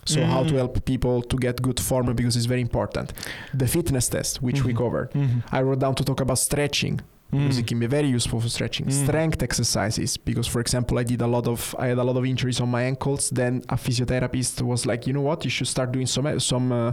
So 0.04 0.24
how 0.24 0.42
to 0.44 0.52
Mm. 0.52 0.56
help 0.56 0.84
people 0.84 1.20
to 1.22 1.36
get 1.36 1.60
good 1.60 1.80
form 1.80 2.06
because 2.14 2.36
it's 2.36 2.46
very 2.46 2.60
important. 2.62 3.12
The 3.52 3.66
fitness 3.66 4.08
test, 4.08 4.40
which 4.42 4.62
we 4.64 4.72
Mhm. 4.72 4.76
covered. 4.78 5.10
Mhm. 5.12 5.42
I 5.52 5.60
wrote 5.62 5.80
down 5.80 5.94
to 5.96 6.04
talk 6.04 6.20
about 6.20 6.38
stretching 6.38 7.00
because 7.30 7.56
Mm. 7.56 7.60
it 7.60 7.66
can 7.66 7.78
be 7.80 7.86
very 7.86 8.08
useful 8.08 8.40
for 8.40 8.48
stretching. 8.48 8.86
Mm. 8.86 9.04
Strength 9.06 9.42
exercises 9.42 10.16
because, 10.16 10.46
for 10.46 10.60
example, 10.60 10.96
I 10.98 11.02
did 11.02 11.20
a 11.22 11.26
lot 11.26 11.46
of 11.48 11.74
I 11.78 11.86
had 11.88 11.98
a 11.98 12.04
lot 12.04 12.16
of 12.16 12.24
injuries 12.24 12.60
on 12.60 12.68
my 12.70 12.82
ankles. 12.82 13.30
Then 13.30 13.62
a 13.68 13.76
physiotherapist 13.76 14.62
was 14.62 14.86
like, 14.86 15.06
you 15.06 15.12
know 15.12 15.22
what, 15.22 15.44
you 15.44 15.50
should 15.50 15.68
start 15.68 15.90
doing 15.92 16.06
some 16.06 16.38
some 16.40 16.72
uh, 16.72 16.92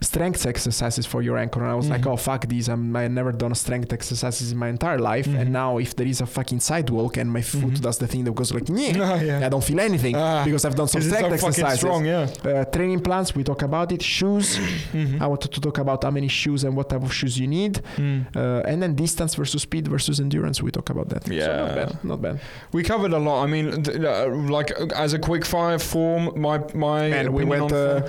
strength 0.00 0.46
exercises 0.46 1.06
for 1.06 1.22
your 1.22 1.36
ankle. 1.38 1.62
And 1.62 1.70
I 1.70 1.74
was 1.74 1.88
like, 1.88 2.02
Mhm. 2.02 2.12
oh 2.12 2.16
fuck 2.16 2.46
these, 2.46 2.68
I'm, 2.68 2.94
I 2.96 3.08
never 3.08 3.32
done 3.32 3.54
strength 3.54 3.92
exercises 3.92 4.52
in 4.52 4.58
my 4.58 4.68
entire 4.68 4.98
life. 4.98 5.26
Mhm. 5.26 5.40
And 5.40 5.52
now 5.52 5.78
if 5.78 5.94
there 5.96 6.06
is 6.06 6.20
a 6.20 6.26
fucking 6.26 6.60
sidewalk 6.60 7.16
and 7.16 7.30
my 7.32 7.42
foot 7.42 7.74
Mhm. 7.74 7.80
does 7.80 7.98
the 7.98 8.06
thing 8.06 8.24
that 8.24 8.34
goes 8.34 8.52
like, 8.52 8.64
Ah, 8.70 9.20
yeah. 9.28 9.46
I 9.46 9.48
don't 9.48 9.64
feel 9.64 9.80
anything 9.80 10.14
Ah. 10.16 10.44
because 10.44 10.64
I've 10.64 10.74
done 10.76 10.88
some 10.88 11.02
strength 11.02 11.32
exercises. 11.32 11.78
strong? 11.80 12.04
Yeah. 12.04 12.26
Uh, 12.44 12.64
training 12.66 13.00
plans, 13.00 13.34
we 13.34 13.42
talk 13.44 13.62
about 13.62 13.92
it. 13.92 14.02
Shoes, 14.02 14.58
Mhm. 14.92 15.20
I 15.20 15.26
wanted 15.26 15.50
to 15.52 15.60
talk 15.60 15.78
about 15.78 16.04
how 16.04 16.10
many 16.10 16.28
shoes 16.28 16.64
and 16.64 16.76
what 16.76 16.88
type 16.90 17.02
of 17.02 17.12
shoes 17.12 17.38
you 17.38 17.46
need. 17.46 17.80
Mm. 17.96 18.26
Uh, 18.36 18.62
and 18.70 18.82
then 18.82 18.94
distance 18.94 19.34
versus 19.34 19.53
speed 19.58 19.88
versus 19.88 20.20
endurance, 20.20 20.62
we 20.62 20.70
talk 20.70 20.90
about 20.90 21.08
that. 21.10 21.26
So 21.26 21.32
Yeah. 21.32 21.56
not 21.56 21.74
bad, 21.74 22.04
not 22.04 22.22
bad. 22.22 22.40
We 22.72 22.82
covered 22.82 23.12
a 23.12 23.18
lot. 23.18 23.44
I 23.44 23.46
mean, 23.46 23.82
th- 23.82 24.00
uh, 24.00 24.28
like 24.58 24.70
as 24.94 25.12
a 25.14 25.18
quick 25.18 25.44
fire 25.44 25.78
form, 25.78 26.40
my 26.40 26.60
my 26.74 27.04
And 27.04 27.30
we 27.32 27.44
went. 27.44 27.72
Uh, 27.72 28.02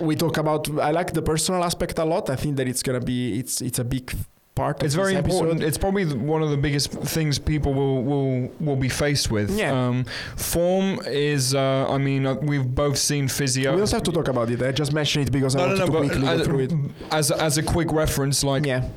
we 0.00 0.16
talk 0.16 0.36
about. 0.38 0.68
I 0.80 0.90
like 0.90 1.12
the 1.12 1.22
personal 1.22 1.62
aspect 1.64 1.98
a 1.98 2.04
lot. 2.04 2.30
I 2.30 2.36
think 2.36 2.56
that 2.56 2.66
it's 2.68 2.82
gonna 2.82 3.00
be. 3.00 3.38
It's 3.38 3.60
it's 3.60 3.78
a 3.78 3.84
big 3.84 4.12
part. 4.54 4.80
Of 4.80 4.86
It's 4.86 4.94
very 4.94 5.14
important. 5.14 5.62
It's 5.62 5.78
probably 5.78 6.04
one 6.04 6.42
of 6.42 6.50
the 6.50 6.56
biggest 6.56 6.90
things 6.92 7.38
people 7.38 7.72
will 7.74 8.02
will 8.02 8.50
will 8.60 8.76
be 8.76 8.88
faced 8.88 9.30
with. 9.30 9.50
Yeah. 9.50 9.72
Um, 9.72 10.04
form 10.36 11.00
is. 11.06 11.54
Uh, 11.54 11.86
I 11.88 11.98
mean, 11.98 12.26
uh, 12.26 12.34
we've 12.34 12.66
both 12.74 12.98
seen 12.98 13.28
physio. 13.28 13.74
We 13.74 13.80
also 13.80 13.96
have 13.96 14.04
to 14.04 14.12
talk 14.12 14.28
about 14.28 14.50
it. 14.50 14.62
I 14.62 14.72
just 14.72 14.92
mentioned 14.92 15.28
it 15.28 15.32
because 15.32 15.56
I 15.56 15.58
no, 15.60 15.64
no, 15.64 15.68
wanted 15.68 15.78
no. 15.80 15.86
to 15.86 15.92
quickly 15.98 16.22
go 16.22 16.28
as, 16.40 16.46
through 16.46 16.58
it. 16.60 16.72
as 17.10 17.30
as 17.30 17.58
a 17.58 17.62
quick 17.62 17.90
reference, 17.92 18.44
like 18.44 18.66
yeah, 18.66 18.88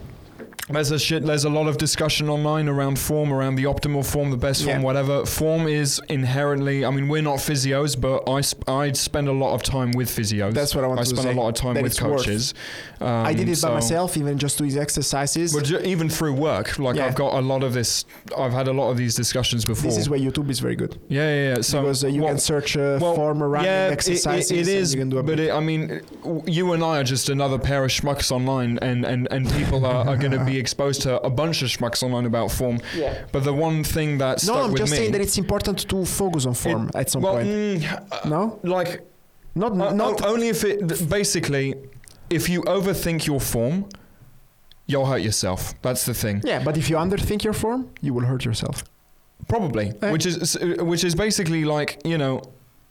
there's 0.69 0.89
a 0.89 0.97
shit. 0.97 1.23
There's 1.23 1.45
a 1.45 1.49
lot 1.49 1.67
of 1.67 1.77
discussion 1.77 2.27
online 2.27 2.67
around 2.67 2.97
form, 2.97 3.31
around 3.31 3.55
the 3.55 3.65
optimal 3.65 4.03
form, 4.03 4.31
the 4.31 4.37
best 4.37 4.63
form, 4.63 4.77
Yeah. 4.79 4.83
whatever. 4.83 5.23
Form 5.25 5.67
is 5.67 6.01
inherently. 6.09 6.83
I 6.83 6.89
mean, 6.89 7.07
we're 7.07 7.21
not 7.21 7.37
physios, 7.37 7.99
but 7.99 8.27
I 8.27 8.41
sp- 8.41 8.65
I 8.67 8.91
spend 8.93 9.27
a 9.27 9.31
lot 9.31 9.53
of 9.53 9.61
time 9.61 9.91
with 9.91 10.09
physios. 10.09 10.53
that's 10.53 10.73
what 10.73 10.83
I 10.83 10.87
want 10.87 11.01
I 11.01 11.03
spend 11.03 11.21
say. 11.21 11.31
a 11.33 11.35
lot 11.35 11.49
of 11.49 11.53
time 11.55 11.79
with 11.81 11.99
coaches. 11.99 12.55
Um, 12.99 13.07
I 13.07 13.33
did 13.33 13.47
it 13.47 13.57
so- 13.57 13.67
by 13.67 13.73
myself, 13.75 14.17
even 14.17 14.39
just 14.39 14.57
doing 14.57 14.75
exercises. 14.75 15.53
But 15.53 15.65
ju- 15.65 15.79
even 15.83 16.09
through 16.09 16.33
work, 16.33 16.79
like 16.79 16.95
Yeah. 16.95 17.05
I've 17.05 17.15
got 17.15 17.33
a 17.35 17.41
lot 17.41 17.61
of 17.61 17.73
this. 17.73 18.05
I've 18.35 18.53
had 18.53 18.67
a 18.67 18.73
lot 18.73 18.89
of 18.89 18.97
these 18.97 19.13
discussions 19.13 19.65
before. 19.65 19.91
this 19.91 19.99
is 19.99 20.09
where 20.09 20.19
YouTube 20.19 20.49
is 20.49 20.59
very 20.59 20.75
good 20.75 20.97
yeah, 21.09 21.21
yeah, 21.29 21.55
yeah. 21.55 21.61
So 21.61 21.81
because 21.81 22.03
uh, 22.03 22.07
you 22.07 22.21
well, 22.21 22.29
can 22.31 22.39
search 22.39 22.75
uh, 22.75 22.97
well, 22.99 23.13
form 23.13 23.43
around 23.43 23.65
yeah, 23.65 23.89
exercises. 23.91 24.51
It, 24.51 24.67
it 24.67 24.79
and 24.79 24.89
You 24.91 24.97
can 24.97 25.09
do 25.09 25.17
a 25.19 25.23
but 25.23 25.39
it, 25.39 25.51
I 25.51 25.59
mean, 25.59 26.01
you 26.47 26.73
and 26.73 26.83
I 26.83 26.99
are 26.99 27.03
just 27.03 27.29
another 27.29 27.59
pair 27.59 27.83
of 27.83 27.91
schmucks 27.91 28.31
online, 28.31 28.79
and 28.81 29.05
and 29.05 29.27
and 29.29 29.47
people 29.53 29.85
are, 29.85 30.07
are 30.07 30.17
going 30.17 30.31
to 30.31 30.43
be 30.43 30.54
exposed 30.59 31.01
to 31.03 31.21
a 31.21 31.29
bunch 31.29 31.61
of 31.61 31.69
schmucks 31.69 32.03
online 32.03 32.25
about 32.25 32.51
form. 32.51 32.79
yeah. 32.95 33.25
But 33.31 33.43
the 33.43 33.53
one 33.53 33.83
thing 33.83 34.17
that 34.19 34.39
stuck 34.41 34.55
No, 34.55 34.63
I'm 34.63 34.71
with 34.71 34.81
just 34.81 34.91
me, 34.91 34.97
saying 34.97 35.11
that 35.13 35.21
it's 35.21 35.37
important 35.37 35.87
to 35.89 36.05
focus 36.05 36.45
on 36.45 36.53
form 36.53 36.89
at 36.95 37.09
some 37.09 37.21
well, 37.23 37.35
point. 37.35 37.47
mm, 37.47 38.09
uh, 38.11 38.29
no, 38.29 38.59
like 38.63 39.01
not 39.55 39.71
uh, 39.73 39.93
not. 39.93 40.21
o- 40.21 40.33
only 40.33 40.47
if 40.49 40.63
it 40.63 41.09
basically, 41.09 41.75
if 42.29 42.49
you 42.49 42.61
overthink 42.63 43.25
your 43.25 43.39
form, 43.39 43.85
you'll 44.87 45.05
hurt 45.05 45.21
yourself. 45.21 45.73
That's 45.81 46.05
the 46.05 46.13
thing. 46.13 46.41
yeah, 46.43 46.63
but 46.63 46.77
if 46.77 46.89
you 46.89 46.97
underthink 46.97 47.43
your 47.43 47.53
form, 47.53 47.89
you 48.01 48.13
will 48.13 48.25
hurt 48.25 48.43
yourself. 48.45 48.83
Probably, 49.47 49.93
Eh. 50.01 50.11
which 50.11 50.25
is 50.25 50.57
which 50.91 51.03
is 51.03 51.13
basically 51.15 51.65
like 51.65 52.01
you 52.05 52.17
know, 52.17 52.41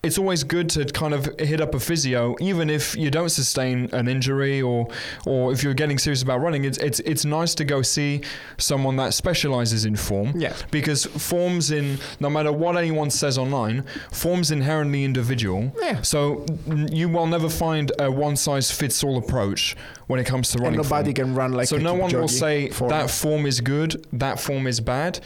it's 0.04 0.18
always 0.18 0.44
good 0.44 0.68
to 0.70 0.84
kind 0.84 1.14
of 1.14 1.28
hit 1.38 1.60
up 1.60 1.74
a 1.74 1.80
physio, 1.80 2.36
even 2.40 2.70
if 2.70 2.94
you 2.96 3.10
don't 3.10 3.30
sustain 3.30 3.88
an 3.92 4.06
injury 4.08 4.60
or 4.62 4.88
or 5.26 5.52
if 5.52 5.62
you're 5.62 5.74
getting 5.74 5.98
serious 5.98 6.22
about 6.22 6.40
running. 6.40 6.64
It's 6.64 6.78
it's 6.78 7.00
it's 7.00 7.24
nice 7.24 7.54
to 7.56 7.64
go 7.64 7.82
see 7.82 8.20
someone 8.58 8.96
that 8.96 9.14
specializes 9.14 9.84
in 9.84 9.96
form 9.96 10.32
Yeah, 10.36 10.54
because 10.70 11.04
forms 11.06 11.70
in 11.70 11.98
no 12.20 12.30
matter 12.30 12.52
what 12.52 12.76
anyone 12.76 13.10
says 13.10 13.38
online, 13.38 13.84
forms 14.12 14.50
inherently 14.50 15.04
individual. 15.04 15.72
yeah. 15.80 16.02
So 16.02 16.44
you 16.90 17.08
will 17.08 17.26
never 17.26 17.48
find 17.48 17.90
a 17.98 18.10
one 18.10 18.36
size 18.36 18.70
fits 18.70 19.02
all 19.02 19.16
approach 19.18 19.76
when 20.06 20.20
it 20.20 20.26
comes 20.26 20.50
to 20.50 20.58
running. 20.58 20.78
And 20.80 20.84
nobody 20.90 21.14
form. 21.14 21.26
can 21.28 21.34
run 21.34 21.52
like. 21.52 21.68
so 21.68 21.76
no 21.78 21.94
one 21.94 22.12
will 22.12 22.28
say 22.28 22.68
form. 22.70 22.90
that 22.90 23.10
form 23.10 23.46
is 23.46 23.60
good, 23.60 24.06
that 24.12 24.38
form 24.38 24.66
is 24.66 24.80
bad. 24.80 25.20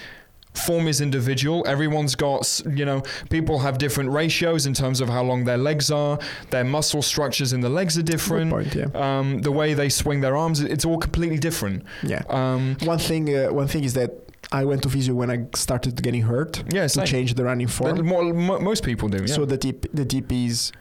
Form 0.67 0.87
is 0.89 1.01
individual. 1.01 1.65
Everyone's 1.67 2.15
got, 2.15 2.61
you 2.75 2.85
know, 2.85 3.03
people 3.31 3.59
have 3.61 3.79
different 3.79 4.11
ratios 4.11 4.67
in 4.67 4.75
terms 4.75 5.01
of 5.01 5.09
how 5.09 5.23
long 5.23 5.45
their 5.45 5.59
legs 5.59 5.91
are. 5.91 6.19
Their 6.51 6.65
muscle 6.65 7.03
structures 7.03 7.53
in 7.53 7.61
the 7.61 7.69
legs 7.69 7.97
are 7.99 8.03
different. 8.03 8.51
point. 8.51 8.75
Yeah, 8.75 8.87
Um, 8.95 9.41
the 9.43 9.53
way 9.53 9.75
they 9.75 9.89
swing 9.89 10.21
their 10.21 10.37
arms, 10.37 10.61
it's 10.61 10.85
all 10.85 10.99
completely 10.99 11.39
different. 11.39 11.83
yeah. 12.03 12.23
Um, 12.29 12.77
One 12.85 12.99
thing. 12.99 13.25
Uh, 13.35 13.53
one 13.53 13.69
thing 13.69 13.85
is 13.85 13.95
that 13.95 14.11
I 14.53 14.65
went 14.65 14.83
to 14.83 14.89
physio 14.89 15.15
when 15.15 15.31
I 15.31 15.39
started 15.55 16.03
getting 16.03 16.23
hurt 16.23 16.63
yeah, 16.73 16.83
to 16.83 16.89
same. 16.89 17.05
change 17.07 17.35
the 17.35 17.45
running 17.45 17.69
form. 17.69 18.05
more, 18.07 18.25
mo- 18.33 18.61
most 18.61 18.83
people 18.85 19.09
do. 19.09 19.19
Yeah. 19.19 19.35
So 19.35 19.45
the 19.45 19.59
tip, 19.59 19.87
the 19.93 20.05
tip 20.05 20.33
is. 20.33 20.73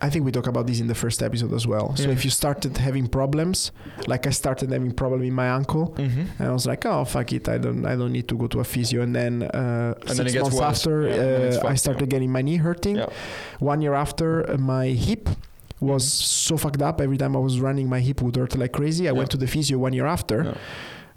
I 0.00 0.10
think 0.10 0.24
we 0.24 0.30
talked 0.32 0.46
about 0.46 0.66
this 0.66 0.78
in 0.80 0.86
the 0.86 0.94
first 0.94 1.22
episode 1.22 1.52
as 1.52 1.66
well. 1.66 1.96
So 1.96 2.04
Yeah. 2.04 2.10
if 2.16 2.24
you 2.24 2.30
started 2.30 2.76
having 2.78 3.08
problems, 3.08 3.72
like 4.06 4.26
I 4.26 4.30
started 4.30 4.70
having 4.70 4.92
problem 4.92 5.22
in 5.22 5.34
my 5.34 5.46
ankle, 5.58 5.86
hmm 5.96 6.24
and 6.38 6.48
I 6.50 6.52
was 6.52 6.66
like, 6.66 6.86
oh 6.86 7.04
fuck 7.04 7.32
it, 7.32 7.48
I 7.48 7.58
don't, 7.58 7.84
I 7.84 7.94
don't 7.96 8.12
need 8.12 8.28
to 8.28 8.36
go 8.36 8.46
to 8.48 8.60
a 8.60 8.64
physio. 8.64 9.02
And 9.02 9.14
then 9.14 9.42
uh, 9.42 9.94
then 10.06 10.16
six 10.16 10.34
it 10.34 10.40
months 10.42 10.56
worse. 10.56 10.70
after, 10.78 11.02
Yeah, 11.02 11.16
then 11.16 11.52
uh, 11.64 11.68
I 11.68 11.74
started 11.76 12.08
getting 12.08 12.30
my 12.30 12.42
knee 12.42 12.58
hurting. 12.58 12.98
One 13.58 13.80
year 13.82 13.94
after, 13.94 14.28
uh, 14.50 14.56
my 14.58 14.86
hip 15.08 15.28
was 15.80 16.04
so 16.12 16.56
fucked 16.56 16.82
up. 16.82 17.00
Every 17.00 17.16
time 17.22 17.34
I 17.36 17.40
was 17.48 17.60
running, 17.60 17.88
my 17.88 18.00
hip 18.00 18.20
would 18.22 18.36
hurt 18.36 18.56
like 18.56 18.72
crazy. 18.72 19.08
I 19.08 19.12
went 19.12 19.30
to 19.30 19.36
the 19.36 19.46
physio 19.46 19.78
one 19.78 19.92
year 19.92 20.06
after. 20.06 20.56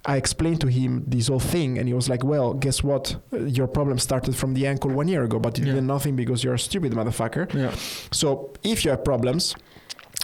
I 0.05 0.17
explained 0.17 0.59
to 0.61 0.67
him 0.67 1.03
this 1.07 1.27
whole 1.27 1.39
thing, 1.39 1.77
and 1.77 1.87
he 1.87 1.93
was 1.93 2.09
like, 2.09 2.23
"Well, 2.23 2.53
guess 2.55 2.83
what? 2.83 3.15
Uh, 3.31 3.45
Your 3.45 3.67
problem 3.67 3.99
started 3.99 4.35
from 4.35 4.53
the 4.55 4.65
ankle 4.67 4.89
one 4.91 5.07
year 5.07 5.23
ago, 5.23 5.39
but 5.39 5.57
you 5.59 5.65
Yeah. 5.65 5.75
did 5.75 5.83
nothing 5.83 6.15
because 6.15 6.43
you're 6.43 6.55
a 6.55 6.59
stupid 6.59 6.91
motherfucker. 6.93 7.45
Yeah. 7.53 7.71
So 8.11 8.49
if 8.63 8.83
you 8.83 8.89
have 8.91 9.03
problems, 9.03 9.55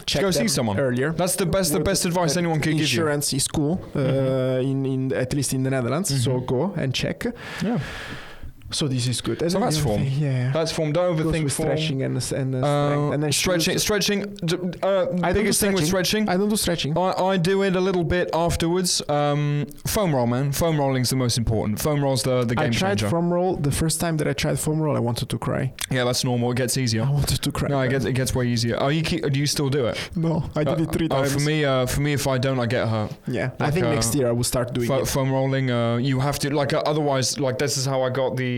check 0.06 0.22
Go 0.22 0.30
see 0.32 0.48
someone. 0.48 0.78
earlier. 0.80 1.12
That's 1.12 1.36
the 1.36 1.46
best. 1.46 1.72
The 1.72 1.80
best 1.80 2.04
advice 2.06 2.36
uh, 2.36 2.40
anyone 2.40 2.60
can 2.60 2.72
give 2.72 2.80
you. 2.92 3.00
Insurance 3.02 3.32
is 3.36 3.46
cool, 3.46 3.80
uh, 3.94 3.98
Mhm. 3.98 4.70
in, 4.70 4.86
in 4.86 5.12
at 5.12 5.32
least 5.34 5.52
in 5.52 5.62
the 5.62 5.70
Netherlands. 5.70 6.08
So 6.24 6.30
Mhm. 6.32 6.46
go 6.46 6.72
and 6.76 6.92
check. 6.92 7.26
Yeah. 7.62 7.78
So 8.70 8.86
this 8.86 9.06
is 9.08 9.20
good. 9.22 9.40
And 9.42 9.50
So 9.52 9.60
that's 9.60 9.78
form. 9.78 10.02
thing- 10.02 10.12
Yeah. 10.20 10.50
That's 10.52 10.72
form. 10.72 10.92
Don't 10.92 11.16
overthink 11.16 11.50
form. 11.50 11.68
stretching 11.68 12.02
and 12.02 12.16
and, 12.32 12.54
uh. 12.54 12.58
Uh, 12.58 13.10
and 13.12 13.22
then 13.22 13.32
stretching, 13.32 13.78
stretching. 13.78 14.18
Uh, 14.82 15.06
I 15.22 15.32
biggest 15.32 15.60
thing 15.60 15.72
with 15.72 15.86
stretching. 15.86 16.28
I 16.28 16.36
don't 16.36 16.48
do 16.50 16.56
stretching. 16.56 16.96
I, 16.98 17.12
I 17.32 17.36
do 17.38 17.62
it 17.62 17.74
a 17.76 17.80
little 17.80 18.04
bit 18.04 18.28
afterwards. 18.34 19.00
Um, 19.08 19.66
foam 19.86 20.14
roll, 20.14 20.26
man. 20.26 20.52
Foam 20.52 20.78
rolling's 20.78 21.08
the 21.10 21.16
most 21.16 21.38
important. 21.38 21.80
Foam 21.80 22.02
roll's 22.02 22.22
the 22.24 22.44
the 22.44 22.54
game 22.54 22.64
changer. 22.72 22.76
I 22.76 22.78
tried 22.80 22.98
changer. 22.98 23.08
foam 23.10 23.32
roll. 23.32 23.56
The 23.56 23.72
first 23.72 24.00
time 24.00 24.16
that 24.18 24.28
I 24.28 24.34
tried 24.34 24.58
foam 24.58 24.78
roll, 24.82 24.96
I 24.96 25.00
wanted 25.00 25.28
to 25.30 25.38
cry. 25.38 25.72
yeah, 25.90 26.04
that's 26.04 26.22
normal. 26.24 26.50
It 26.52 26.56
gets 26.58 26.76
easier. 26.76 27.04
I 27.04 27.10
wanted 27.10 27.40
to 27.46 27.50
cry. 27.52 27.68
No, 27.68 27.80
it 27.80 27.88
gets 27.94 28.04
it 28.04 28.12
gets 28.20 28.34
way 28.34 28.46
easier. 28.54 28.76
Oh, 28.82 28.88
you 28.88 29.02
keep, 29.02 29.20
do 29.32 29.38
you 29.40 29.46
still 29.46 29.70
do 29.70 29.86
it? 29.86 29.96
No, 30.14 30.44
I 30.54 30.62
did 30.64 30.78
Uh, 30.78 30.82
it 30.84 30.92
three 30.92 31.08
oh, 31.10 31.16
times. 31.22 31.32
for 31.34 31.40
me, 31.40 31.64
uh, 31.64 31.86
for 31.86 32.00
me, 32.02 32.12
if 32.12 32.26
I 32.26 32.36
don't, 32.38 32.60
I 32.60 32.66
get 32.66 32.86
hurt. 32.88 33.10
yeah, 33.26 33.50
I 33.60 33.70
think 33.70 33.86
uh, 33.86 33.94
next 33.94 34.14
year 34.14 34.28
I 34.28 34.32
will 34.32 34.44
start 34.54 34.74
doing 34.74 34.88
Fo- 34.88 35.00
it. 35.02 35.08
foam 35.08 35.32
rolling, 35.32 35.70
uh, 35.70 35.96
you 35.96 36.20
have 36.20 36.38
to 36.40 36.54
like. 36.54 36.72
Uh, 36.74 36.82
otherwise, 36.92 37.40
like 37.40 37.56
this 37.58 37.76
is 37.78 37.86
how 37.86 38.02
I 38.02 38.10
got 38.10 38.36
the. 38.36 38.57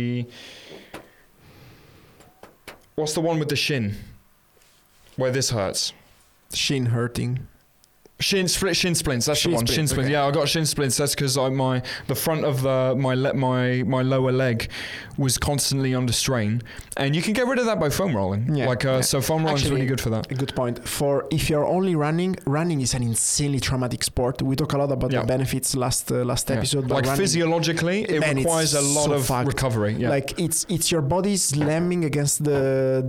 What's 2.95 3.15
the 3.15 3.21
one 3.21 3.39
with 3.39 3.49
the 3.49 3.57
shin? 3.57 3.97
Where 5.17 5.31
this 5.31 5.51
hurts. 5.51 5.93
Shin 6.53 6.87
hurting. 6.87 7.47
Shin 8.21 8.49
split, 8.49 8.77
shin 8.77 8.95
splints. 8.95 9.27
That's 9.27 9.41
Shin 9.41 9.53
the 9.53 9.57
one. 9.57 9.67
shin 9.67 9.87
splints, 9.89 10.07
okay. 10.09 10.13
Yeah, 10.13 10.27
I 10.27 10.31
got 10.31 10.49
shin 10.49 10.67
splints. 10.67 10.97
That's 10.99 11.15
because 11.15 11.37
my 11.39 11.83
the 12.07 12.15
front 12.15 12.45
of 12.45 12.63
the 12.63 12.95
my 12.97 13.15
le- 13.15 13.35
my 13.35 13.83
my 13.87 14.03
lower 14.03 14.31
leg 14.33 14.69
was 15.17 15.37
constantly 15.39 15.95
under 15.95 16.13
strain, 16.13 16.63
and 16.97 17.15
you 17.17 17.23
can 17.23 17.33
get 17.35 17.47
rid 17.47 17.59
of 17.59 17.67
that 17.67 17.79
by 17.81 17.91
foam 17.91 18.15
rolling. 18.17 18.55
Yeah, 18.55 18.69
Like 18.69 18.85
uh, 18.85 18.89
yeah. 18.97 19.01
so, 19.03 19.21
foam 19.21 19.45
rolling 19.45 19.63
is 19.63 19.71
really 19.71 19.87
good 19.87 20.01
for 20.01 20.11
that. 20.11 20.31
A 20.31 20.35
good 20.35 20.55
point. 20.55 20.87
For 20.89 21.27
if 21.31 21.51
you're 21.51 21.67
only 21.67 21.95
running, 21.95 22.37
running 22.47 22.81
is 22.81 22.95
an 22.95 23.03
insanely 23.03 23.61
traumatic 23.61 24.03
sport. 24.05 24.41
We 24.43 24.55
talk 24.57 24.73
a 24.75 24.79
lot 24.79 24.91
about 24.93 25.13
Yeah. 25.13 25.21
the 25.23 25.27
benefits 25.27 25.75
last 25.75 26.11
uh, 26.13 26.17
last 26.25 26.51
episode. 26.51 26.89
but 26.89 26.95
Like 26.97 27.05
running- 27.07 27.21
physiologically, 27.23 28.03
it 28.03 28.21
requires 28.35 28.75
a 28.75 28.81
lot 28.81 29.07
so 29.07 29.13
of 29.15 29.27
fucked. 29.27 29.47
recovery. 29.49 29.95
Yeah. 29.99 30.11
Like 30.11 30.39
it's 30.39 30.67
it's 30.69 30.91
your 30.93 31.03
body 31.03 31.37
slamming 31.37 32.05
against 32.05 32.45
the 32.45 32.61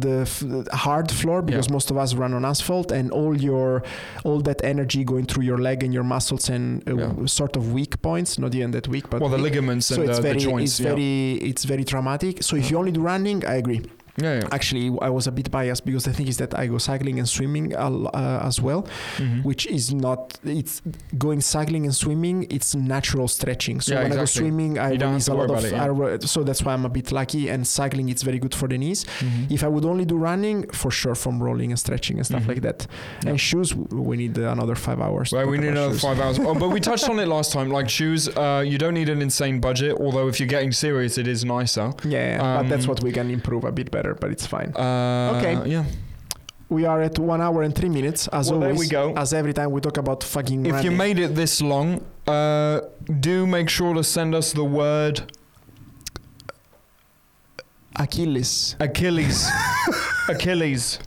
the 0.06 0.22
f- 0.22 0.68
hard 0.88 1.12
floor 1.12 1.42
because 1.42 1.70
most 1.70 1.92
of 1.92 1.98
us 1.98 2.14
run 2.14 2.34
on 2.34 2.44
asphalt, 2.46 2.92
and 2.92 3.12
all 3.12 3.36
your 3.38 3.84
all 4.24 4.40
that 4.42 4.64
energy 4.64 5.01
going 5.04 5.26
through 5.26 5.44
your 5.44 5.58
leg 5.58 5.84
and 5.84 5.94
your 5.94 6.04
muscles 6.04 6.50
and 6.50 6.88
uh, 6.88 6.96
Yeah. 6.96 7.26
sort 7.26 7.56
of 7.56 7.74
weak 7.74 8.02
points, 8.02 8.38
not 8.40 8.54
even 8.56 8.72
that 8.72 8.88
weak, 8.88 9.10
but 9.10 9.22
well, 9.22 9.30
the 9.30 9.38
weak. 9.38 9.54
ligaments 9.54 9.88
so 9.88 9.96
and 9.96 10.10
it's 10.10 10.18
the, 10.18 10.22
very 10.24 10.40
the 10.40 10.46
joints. 10.50 10.72
it's 10.72 10.80
yeah. 10.80 10.90
very 10.90 11.34
it's 11.50 11.64
very 11.66 11.84
traumatic. 11.84 12.44
So 12.44 12.56
if 12.56 12.70
you 12.72 12.78
only 12.78 12.92
do 12.92 13.02
running, 13.02 13.46
I 13.46 13.56
agree. 13.56 13.82
Yeah. 14.18 14.40
yeah. 14.40 14.48
Actually, 14.52 14.92
I 15.02 15.10
was 15.10 15.28
a 15.28 15.32
bit 15.32 15.50
biased 15.52 15.86
because 15.86 16.04
the 16.04 16.14
thing 16.14 16.28
is 16.28 16.38
that 16.38 16.58
I 16.58 16.68
go 16.68 16.78
cycling 16.78 17.18
and 17.20 17.28
swimming 17.28 17.76
uh, 17.76 18.42
as 18.44 18.62
well, 18.62 18.88
Mhm. 19.18 19.44
which 19.44 19.66
is 19.68 19.94
not. 19.94 20.38
It's 20.44 20.82
going 21.18 21.42
cycling 21.42 21.86
and 21.86 21.96
swimming. 21.96 22.48
It's 22.50 22.76
natural 22.76 23.28
stretching. 23.28 23.80
So 23.82 23.94
Yeah, 23.94 24.04
when 24.04 24.12
I 24.12 24.16
go 24.16 24.22
exactly. 24.24 24.50
swimming, 24.50 24.80
I 24.80 24.90
release 24.92 25.28
a 25.28 25.34
lot 25.34 25.50
of. 25.52 25.64
it, 25.64 25.74
I 25.74 25.88
ro- 25.88 26.18
so 26.20 26.44
that's 26.44 26.64
why 26.64 26.74
I'm 26.74 26.86
a 26.86 26.90
bit 26.90 27.12
lucky. 27.12 27.50
And 27.50 27.66
cycling, 27.66 28.10
it's 28.10 28.24
very 28.24 28.40
good 28.40 28.54
for 28.56 28.68
the 28.68 28.78
knees. 28.78 29.06
Mhm. 29.20 29.52
If 29.52 29.64
I 29.64 29.68
would 29.68 29.86
only 29.86 30.06
do 30.06 30.18
running, 30.18 30.68
for 30.74 30.92
sure, 30.92 31.16
foam 31.16 31.42
rolling 31.42 31.72
and 31.72 31.80
stretching 31.80 32.18
and 32.18 32.26
stuff 32.26 32.44
Mhm. 32.44 32.48
like 32.50 32.62
that. 32.62 32.88
Yeah. 33.24 33.30
And 33.32 33.40
shoes, 33.40 33.74
we 33.76 34.18
need 34.18 34.38
another 34.38 34.76
five 34.76 35.00
hours. 35.00 35.32
Well, 35.32 35.48
we 35.48 35.58
need 35.58 35.70
another 35.70 35.94
shoes. 35.94 36.02
five 36.02 36.20
hours. 36.20 36.38
Oh, 36.40 36.54
but 36.56 36.70
we 36.70 36.80
touched 36.80 37.08
on 37.10 37.20
it 37.20 37.28
last 37.28 37.52
time. 37.54 37.70
Like 37.72 37.88
shoes, 37.90 38.28
uh, 38.30 38.64
you 38.66 38.78
don't 38.78 38.94
need 38.96 39.10
an 39.10 39.22
insane 39.22 39.60
budget. 39.60 39.96
Although 40.00 40.28
if 40.28 40.40
you're 40.40 40.48
getting 40.58 40.72
serious, 40.74 41.18
it 41.18 41.28
is 41.28 41.46
nicer. 41.46 41.94
Yeah, 42.04 42.38
but 42.62 42.70
that's 42.70 42.84
Um, 42.86 42.90
what 42.90 43.04
we 43.04 43.12
can 43.12 43.30
improve 43.32 43.64
a 43.64 43.72
bit 43.72 43.90
better. 43.92 44.01
But 44.20 44.32
it's 44.32 44.46
fine. 44.48 44.74
Uh, 44.76 45.38
Okay. 45.38 45.70
Yeah. 45.70 45.86
We 46.70 46.86
are 46.86 47.02
at 47.02 47.20
one 47.20 47.42
hour 47.42 47.64
and 47.64 47.76
three 47.76 47.90
minutes, 47.90 48.30
as 48.30 48.50
Well, 48.50 48.60
there 48.62 48.70
always. 48.72 48.80
we 48.80 48.88
go. 48.90 49.14
As 49.18 49.34
every 49.34 49.54
time 49.54 49.72
we 49.72 49.82
talk 49.82 49.98
about 49.98 50.24
fucking. 50.24 50.66
If 50.66 50.84
you 50.86 50.92
made 50.92 51.20
it 51.20 51.36
this 51.36 51.62
long, 51.62 52.00
uh, 52.28 52.80
do 53.20 53.46
make 53.46 53.70
sure 53.70 53.94
to 53.94 54.04
send 54.04 54.34
us 54.34 54.54
the 54.54 54.64
word 54.64 55.16
Achilles. 57.98 58.76
Achilles. 58.80 59.50
Achilles. 60.30 61.00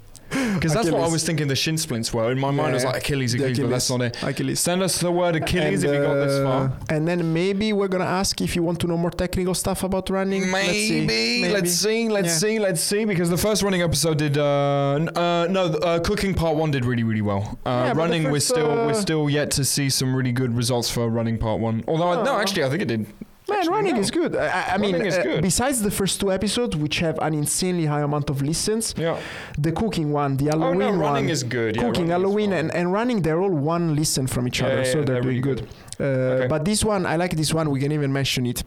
Because 0.55 0.75
that's 0.75 0.91
what 0.91 1.01
I 1.01 1.09
was 1.09 1.25
thinking 1.25 1.49
the 1.49 1.57
shin 1.57 1.79
splints 1.79 2.13
were. 2.13 2.31
In 2.33 2.39
my 2.39 2.51
mind, 2.51 2.71
it 2.71 2.75
was 2.75 2.85
like 2.85 2.97
Achilles, 2.97 3.35
Achilles, 3.35 3.59
but 3.61 3.71
that's 3.71 3.91
not 3.91 4.03
it. 4.03 4.23
Achilles. 4.23 4.61
Send 4.61 4.83
us 4.83 4.99
the 5.01 5.11
word 5.11 5.37
Achilles 5.37 5.83
And, 5.85 5.93
if 5.95 6.01
you 6.01 6.07
got 6.07 6.15
this 6.15 6.33
uh, 6.41 6.45
far. 6.45 6.79
And 6.89 7.07
then 7.09 7.33
maybe 7.33 7.73
we're 7.73 7.89
gonna 7.89 8.05
ask 8.05 8.41
if 8.41 8.55
you 8.57 8.63
want 8.63 8.81
to 8.81 8.87
know 8.87 8.97
more 8.97 9.11
technical 9.11 9.55
stuff 9.55 9.83
about 9.83 10.11
running. 10.11 10.51
Let's 10.51 10.71
see. 10.71 11.07
Maybe. 11.07 11.49
Let's 11.53 11.73
see. 11.73 12.09
Let's 12.09 12.29
Yeah. 12.29 12.35
see. 12.49 12.59
Let's 12.59 12.81
see. 12.81 13.05
Because 13.05 13.31
the 13.31 13.39
first 13.39 13.63
running 13.63 13.83
episode 13.83 14.19
did. 14.19 14.37
Uh, 14.39 14.95
n- 14.95 15.09
uh, 15.17 15.47
no, 15.51 15.67
uh, 15.67 15.99
cooking 16.01 16.35
part 16.35 16.57
one 16.57 16.71
did 16.71 16.85
really, 16.85 17.05
really 17.05 17.23
well. 17.23 17.59
Uh, 17.65 17.85
Yeah, 17.87 17.93
running, 17.95 18.31
we're 18.31 18.41
still 18.41 18.69
we're 18.69 18.91
uh, 18.91 18.95
still 18.95 19.29
yet 19.31 19.51
to 19.53 19.65
see 19.65 19.89
some 19.91 20.15
really 20.15 20.33
good 20.33 20.57
results 20.57 20.91
for 20.91 21.09
running 21.09 21.39
part 21.39 21.61
one. 21.61 21.85
Although, 21.87 22.21
I, 22.21 22.25
no, 22.25 22.39
actually, 22.39 22.65
I 22.65 22.69
think 22.71 22.83
it 22.83 22.89
did. 22.89 23.07
Running 23.69 23.95
no. 23.95 24.01
is 24.01 24.11
good. 24.11 24.37
I, 24.37 24.75
I- 24.75 24.79
mean, 24.79 24.95
uh, 24.97 25.41
besides 25.41 25.83
the 25.83 25.91
first 25.91 26.21
two 26.21 26.31
episodes, 26.33 26.77
which 26.77 26.99
have 27.01 27.19
an 27.21 27.35
insanely 27.35 27.87
high 27.87 28.03
amount 28.03 28.31
of 28.31 28.43
listens, 28.43 28.95
Yeah. 28.97 29.17
the 29.59 29.73
cooking 29.73 30.13
one, 30.13 30.37
the 30.37 30.49
Oh 30.51 30.59
Halloween 30.59 30.79
no, 30.79 30.91
running 30.93 31.25
one, 31.27 31.29
is 31.31 31.43
good. 31.43 31.77
Yeah, 31.77 31.83
cooking, 31.83 32.09
Halloween, 32.09 32.53
and, 32.53 32.75
and 32.75 32.93
running, 32.93 33.23
they're 33.23 33.41
all 33.41 33.51
one 33.77 33.95
listen 33.95 34.27
from 34.27 34.47
each 34.49 34.61
Yeah, 34.61 34.67
other, 34.67 34.77
yeah, 34.83 34.93
so 34.93 34.99
yeah, 34.99 35.05
they're, 35.05 35.15
they're 35.15 35.23
doing 35.23 35.43
really 35.43 35.55
good. 35.55 35.69
Uh, 36.01 36.05
Okay. 36.05 36.47
But 36.49 36.65
this 36.65 36.85
one, 36.85 37.07
I 37.07 37.17
like 37.17 37.37
this 37.37 37.53
one. 37.55 37.71
We 37.71 37.81
can 37.81 37.93
even 37.93 38.13
mention 38.13 38.47
it 38.47 38.65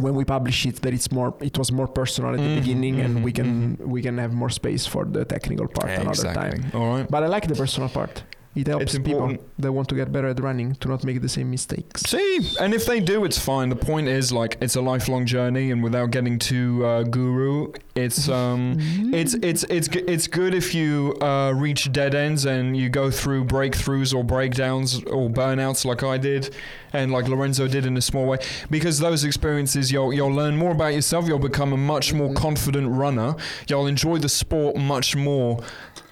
when 0.00 0.14
we 0.14 0.24
publish 0.24 0.66
it 0.66 0.82
that 0.82 0.92
it's 0.92 1.10
more. 1.12 1.34
It 1.40 1.56
was 1.56 1.70
more 1.70 1.86
personal 1.86 2.34
at 2.34 2.38
the 2.38 2.48
Mhm, 2.48 2.54
beginning, 2.60 3.00
and 3.00 3.22
we 3.24 3.32
mhm, 3.32 3.36
can 3.36 3.78
we 3.94 4.02
can 4.02 4.18
have 4.18 4.32
more 4.32 4.50
space 4.50 4.84
for 4.86 5.04
the 5.04 5.24
technical 5.24 5.68
part 5.68 5.90
another 5.90 6.34
time. 6.34 6.64
All 6.74 6.94
right. 6.96 7.06
But 7.08 7.22
I 7.22 7.28
like 7.28 7.46
the 7.46 7.54
personal 7.54 7.88
part. 7.88 8.24
It 8.54 8.68
helps 8.68 8.92
people 8.92 9.12
important. 9.12 9.40
that 9.58 9.72
want 9.72 9.88
to 9.88 9.94
get 9.96 10.12
better 10.12 10.28
at 10.28 10.40
running 10.40 10.76
to 10.76 10.88
not 10.88 11.04
make 11.04 11.20
the 11.20 11.28
same 11.28 11.50
mistakes. 11.50 12.02
See, 12.02 12.40
and 12.60 12.72
if 12.72 12.86
they 12.86 13.00
do, 13.00 13.24
it's 13.24 13.38
fine. 13.38 13.68
The 13.68 13.76
point 13.76 14.06
is, 14.06 14.30
like, 14.30 14.56
it's 14.60 14.76
a 14.76 14.80
lifelong 14.80 15.26
journey, 15.26 15.72
and 15.72 15.82
without 15.82 16.10
getting 16.12 16.38
too 16.38 16.84
uh, 16.86 17.02
guru, 17.02 17.72
it's 17.94 18.28
um, 18.40 18.76
it's 19.12 19.34
it's 19.34 19.64
it's 19.64 19.88
it's 19.88 20.26
good 20.28 20.54
if 20.54 20.74
you 20.74 21.16
uh, 21.20 21.52
reach 21.54 21.92
dead 21.92 22.14
ends 22.14 22.44
and 22.44 22.76
you 22.76 22.88
go 22.88 23.10
through 23.10 23.44
breakthroughs 23.44 24.14
or 24.14 24.22
breakdowns 24.22 25.02
or 25.04 25.28
burnouts, 25.28 25.84
like 25.84 26.02
I 26.02 26.16
did, 26.16 26.54
and 26.92 27.10
like 27.10 27.28
Lorenzo 27.28 27.66
did 27.66 27.86
in 27.86 27.96
a 27.96 28.02
small 28.02 28.26
way, 28.26 28.38
because 28.70 28.98
those 29.00 29.24
experiences, 29.24 29.90
you'll 29.90 30.12
you'll 30.12 30.32
learn 30.32 30.56
more 30.56 30.70
about 30.70 30.94
yourself. 30.94 31.26
You'll 31.26 31.38
become 31.40 31.72
a 31.72 31.76
much 31.76 32.12
more 32.12 32.32
confident 32.34 32.88
runner. 32.88 33.34
You'll 33.68 33.86
enjoy 33.86 34.18
the 34.18 34.28
sport 34.28 34.76
much 34.76 35.16
more. 35.16 35.62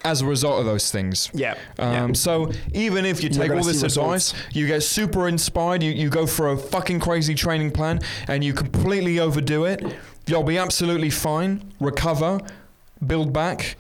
As 0.05 0.21
a 0.21 0.27
result 0.27 0.59
of 0.61 0.67
those 0.67 0.91
things, 0.91 1.31
Yeah. 1.33 1.55
um, 1.79 2.15
so 2.15 2.51
even 2.75 3.05
if 3.05 3.23
you 3.23 3.29
take 3.29 3.51
all 3.53 3.63
this 3.63 3.83
advice, 3.83 4.33
results. 4.35 4.35
you 4.53 4.67
get 4.67 4.83
super 4.83 5.29
inspired, 5.29 5.83
you, 5.83 5.93
you 5.93 6.09
go 6.11 6.27
for 6.27 6.51
a 6.51 6.57
fucking 6.57 6.99
crazy 7.01 7.35
training 7.35 7.71
plan, 7.71 8.01
and 8.27 8.43
you 8.43 8.53
completely 8.53 9.21
overdo 9.21 9.65
it, 9.65 9.81
you'll 10.27 10.43
be 10.43 10.59
absolutely 10.59 11.11
fine, 11.11 11.73
recover, 11.79 12.41
build 13.07 13.33
back, 13.33 13.77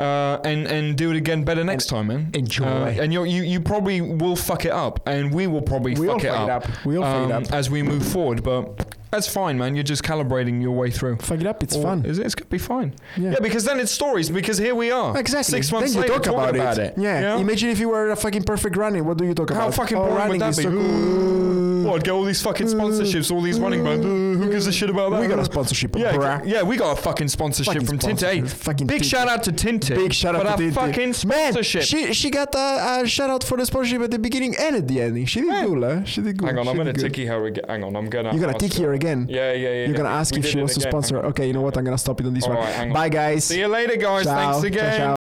uh, 0.00 0.38
and 0.44 0.66
and 0.68 0.96
do 0.96 1.10
it 1.10 1.16
again 1.16 1.42
better 1.42 1.64
next 1.64 1.86
time, 1.86 2.06
man. 2.06 2.30
enjoy. 2.34 2.64
Uh, 2.64 2.94
and 3.02 3.12
you 3.12 3.24
you 3.24 3.42
you 3.42 3.60
probably 3.60 4.00
will 4.00 4.36
fuck 4.36 4.64
it 4.64 4.70
up, 4.70 5.00
and 5.08 5.34
we 5.34 5.48
will 5.48 5.62
probably 5.62 5.94
we 5.96 6.06
fuck 6.06 6.22
it 6.22 6.30
fuck 6.30 6.48
up, 6.48 6.64
it 6.64 6.70
up. 6.70 6.84
We 6.86 6.96
all 6.98 7.02
fuck 7.02 7.16
um, 7.16 7.30
it 7.30 7.48
up. 7.48 7.52
as 7.52 7.68
we 7.68 7.82
move 7.82 8.06
forward. 8.06 8.44
But 8.44 8.94
that's 9.10 9.28
fine, 9.28 9.58
man. 9.58 9.74
You're 9.74 9.84
just 9.84 10.02
calibrating 10.02 10.60
your 10.60 10.72
way 10.72 10.90
through. 10.90 11.16
Fuck 11.16 11.40
it 11.40 11.46
up. 11.46 11.62
It's 11.62 11.76
Or- 11.76 11.82
fun. 11.82 12.04
Is 12.04 12.18
it? 12.18 12.26
It's 12.26 12.34
gonna 12.34 12.48
be 12.50 12.58
fine. 12.58 12.94
Yeah. 13.16 13.32
Yeah, 13.32 13.40
because 13.40 13.64
then 13.64 13.80
it's 13.80 13.92
stories. 13.92 14.30
Because 14.30 14.58
here 14.58 14.74
we 14.74 14.90
are. 14.90 15.16
Exactly. 15.18 15.58
Six 15.58 15.72
months 15.72 15.92
then 15.92 16.02
you 16.02 16.08
later, 16.08 16.20
talk 16.20 16.34
about, 16.34 16.54
talking 16.54 16.82
it. 16.82 16.94
Yeah. 16.96 17.16
You 17.16 17.26
know? 17.26 17.38
Imagine 17.38 17.70
if 17.70 17.78
you 17.78 17.88
were 17.88 18.10
a 18.10 18.16
fucking 18.16 18.44
perfect 18.44 18.76
running. 18.76 19.04
What 19.04 19.18
do 19.18 19.24
you 19.24 19.34
talk 19.34 19.50
about? 19.50 19.60
How 19.60 19.66
about? 19.68 19.76
fucking 19.76 19.96
oh, 19.98 20.00
boring 20.00 20.14
would 20.14 20.20
running 20.22 20.40
that 20.40 20.50
is 20.50 20.56
be? 20.58 20.62
so 20.64 20.70
cool. 20.70 21.68
What? 21.88 22.04
Get 22.04 22.10
all 22.10 22.24
these 22.24 22.42
fucking 22.42 22.66
sponsorships, 22.66 23.30
all 23.30 23.40
these 23.40 23.58
running 23.58 23.82
brands. 23.82 24.04
Uh, 24.04 24.08
who 24.08 24.50
gives 24.50 24.66
a 24.66 24.72
shit 24.72 24.90
about 24.90 25.10
that? 25.10 25.20
We 25.20 25.26
got 25.26 25.38
a 25.38 25.44
sponsorship, 25.44 25.96
yeah, 25.96 26.12
bruh. 26.12 26.46
yeah, 26.46 26.62
we 26.62 26.76
got 26.76 26.98
a 26.98 27.00
fucking 27.00 27.28
sponsorship 27.28 27.72
Fucking 27.72 27.86
from 27.86 28.00
sponsorship. 28.00 28.48
Fucking 28.48 28.86
big 28.86 29.04
shout 29.04 29.28
out 29.28 29.42
to 29.44 29.52
Tintin. 29.52 29.96
Big 29.96 30.12
shout 30.12 30.34
out 30.34 30.42
to 30.42 30.44
that 30.44 30.58
Tintin. 30.58 30.74
fucking 30.74 31.28
Man, 31.28 31.62
she 31.62 32.12
she 32.12 32.30
got 32.30 32.54
a, 32.54 33.02
a 33.02 33.08
shout 33.08 33.30
out 33.30 33.42
for 33.44 33.56
the 33.56 33.64
sponsorship 33.64 34.02
at 34.02 34.10
the 34.10 34.18
beginning 34.18 34.54
and 34.58 34.76
at 34.76 34.88
the 34.88 35.00
ending. 35.00 35.24
She 35.26 35.40
did 35.40 35.66
good, 35.66 35.82
huh? 35.82 36.04
She 36.04 36.20
did 36.20 36.36
good. 36.36 36.46
Hang 36.46 36.58
on, 36.58 36.64
She 36.64 36.70
I'm 36.70 36.76
gonna 36.76 36.92
good. 36.92 37.12
Tikkie 37.12 37.26
her 37.28 37.46
again. 37.46 37.64
Hang 37.68 37.84
on, 37.84 37.96
I'm 37.96 38.10
gonna. 38.10 38.32
You're 38.32 38.40
gonna 38.40 38.54
ask 38.54 38.64
Tikkie 38.64 38.84
her 38.84 38.92
again. 39.00 39.20
Yeah, 39.28 39.52
yeah, 39.52 39.68
yeah. 39.68 39.86
You're 39.86 39.96
gonna 40.02 40.18
ask 40.22 40.36
if 40.36 40.44
she 40.46 40.58
wants 40.58 40.74
to 40.74 40.80
again. 40.80 40.92
sponsor. 40.92 41.16
Okay, 41.30 41.46
you 41.48 41.52
know 41.56 41.62
what? 41.66 41.76
I'm 41.78 41.84
gonna 41.88 41.98
stop 42.06 42.20
it 42.20 42.26
on 42.26 42.34
this 42.34 42.44
All 42.44 42.50
one. 42.54 42.58
right, 42.64 42.78
on. 42.80 42.92
Bye, 42.92 43.08
guys. 43.08 43.44
See 43.44 43.60
you 43.62 43.68
later, 43.68 43.96
guys. 43.96 44.24
Ciao. 44.24 44.36
Thanks 44.36 44.58
Ciao, 44.58 44.66
again. 44.66 44.96
ciao. 45.00 45.16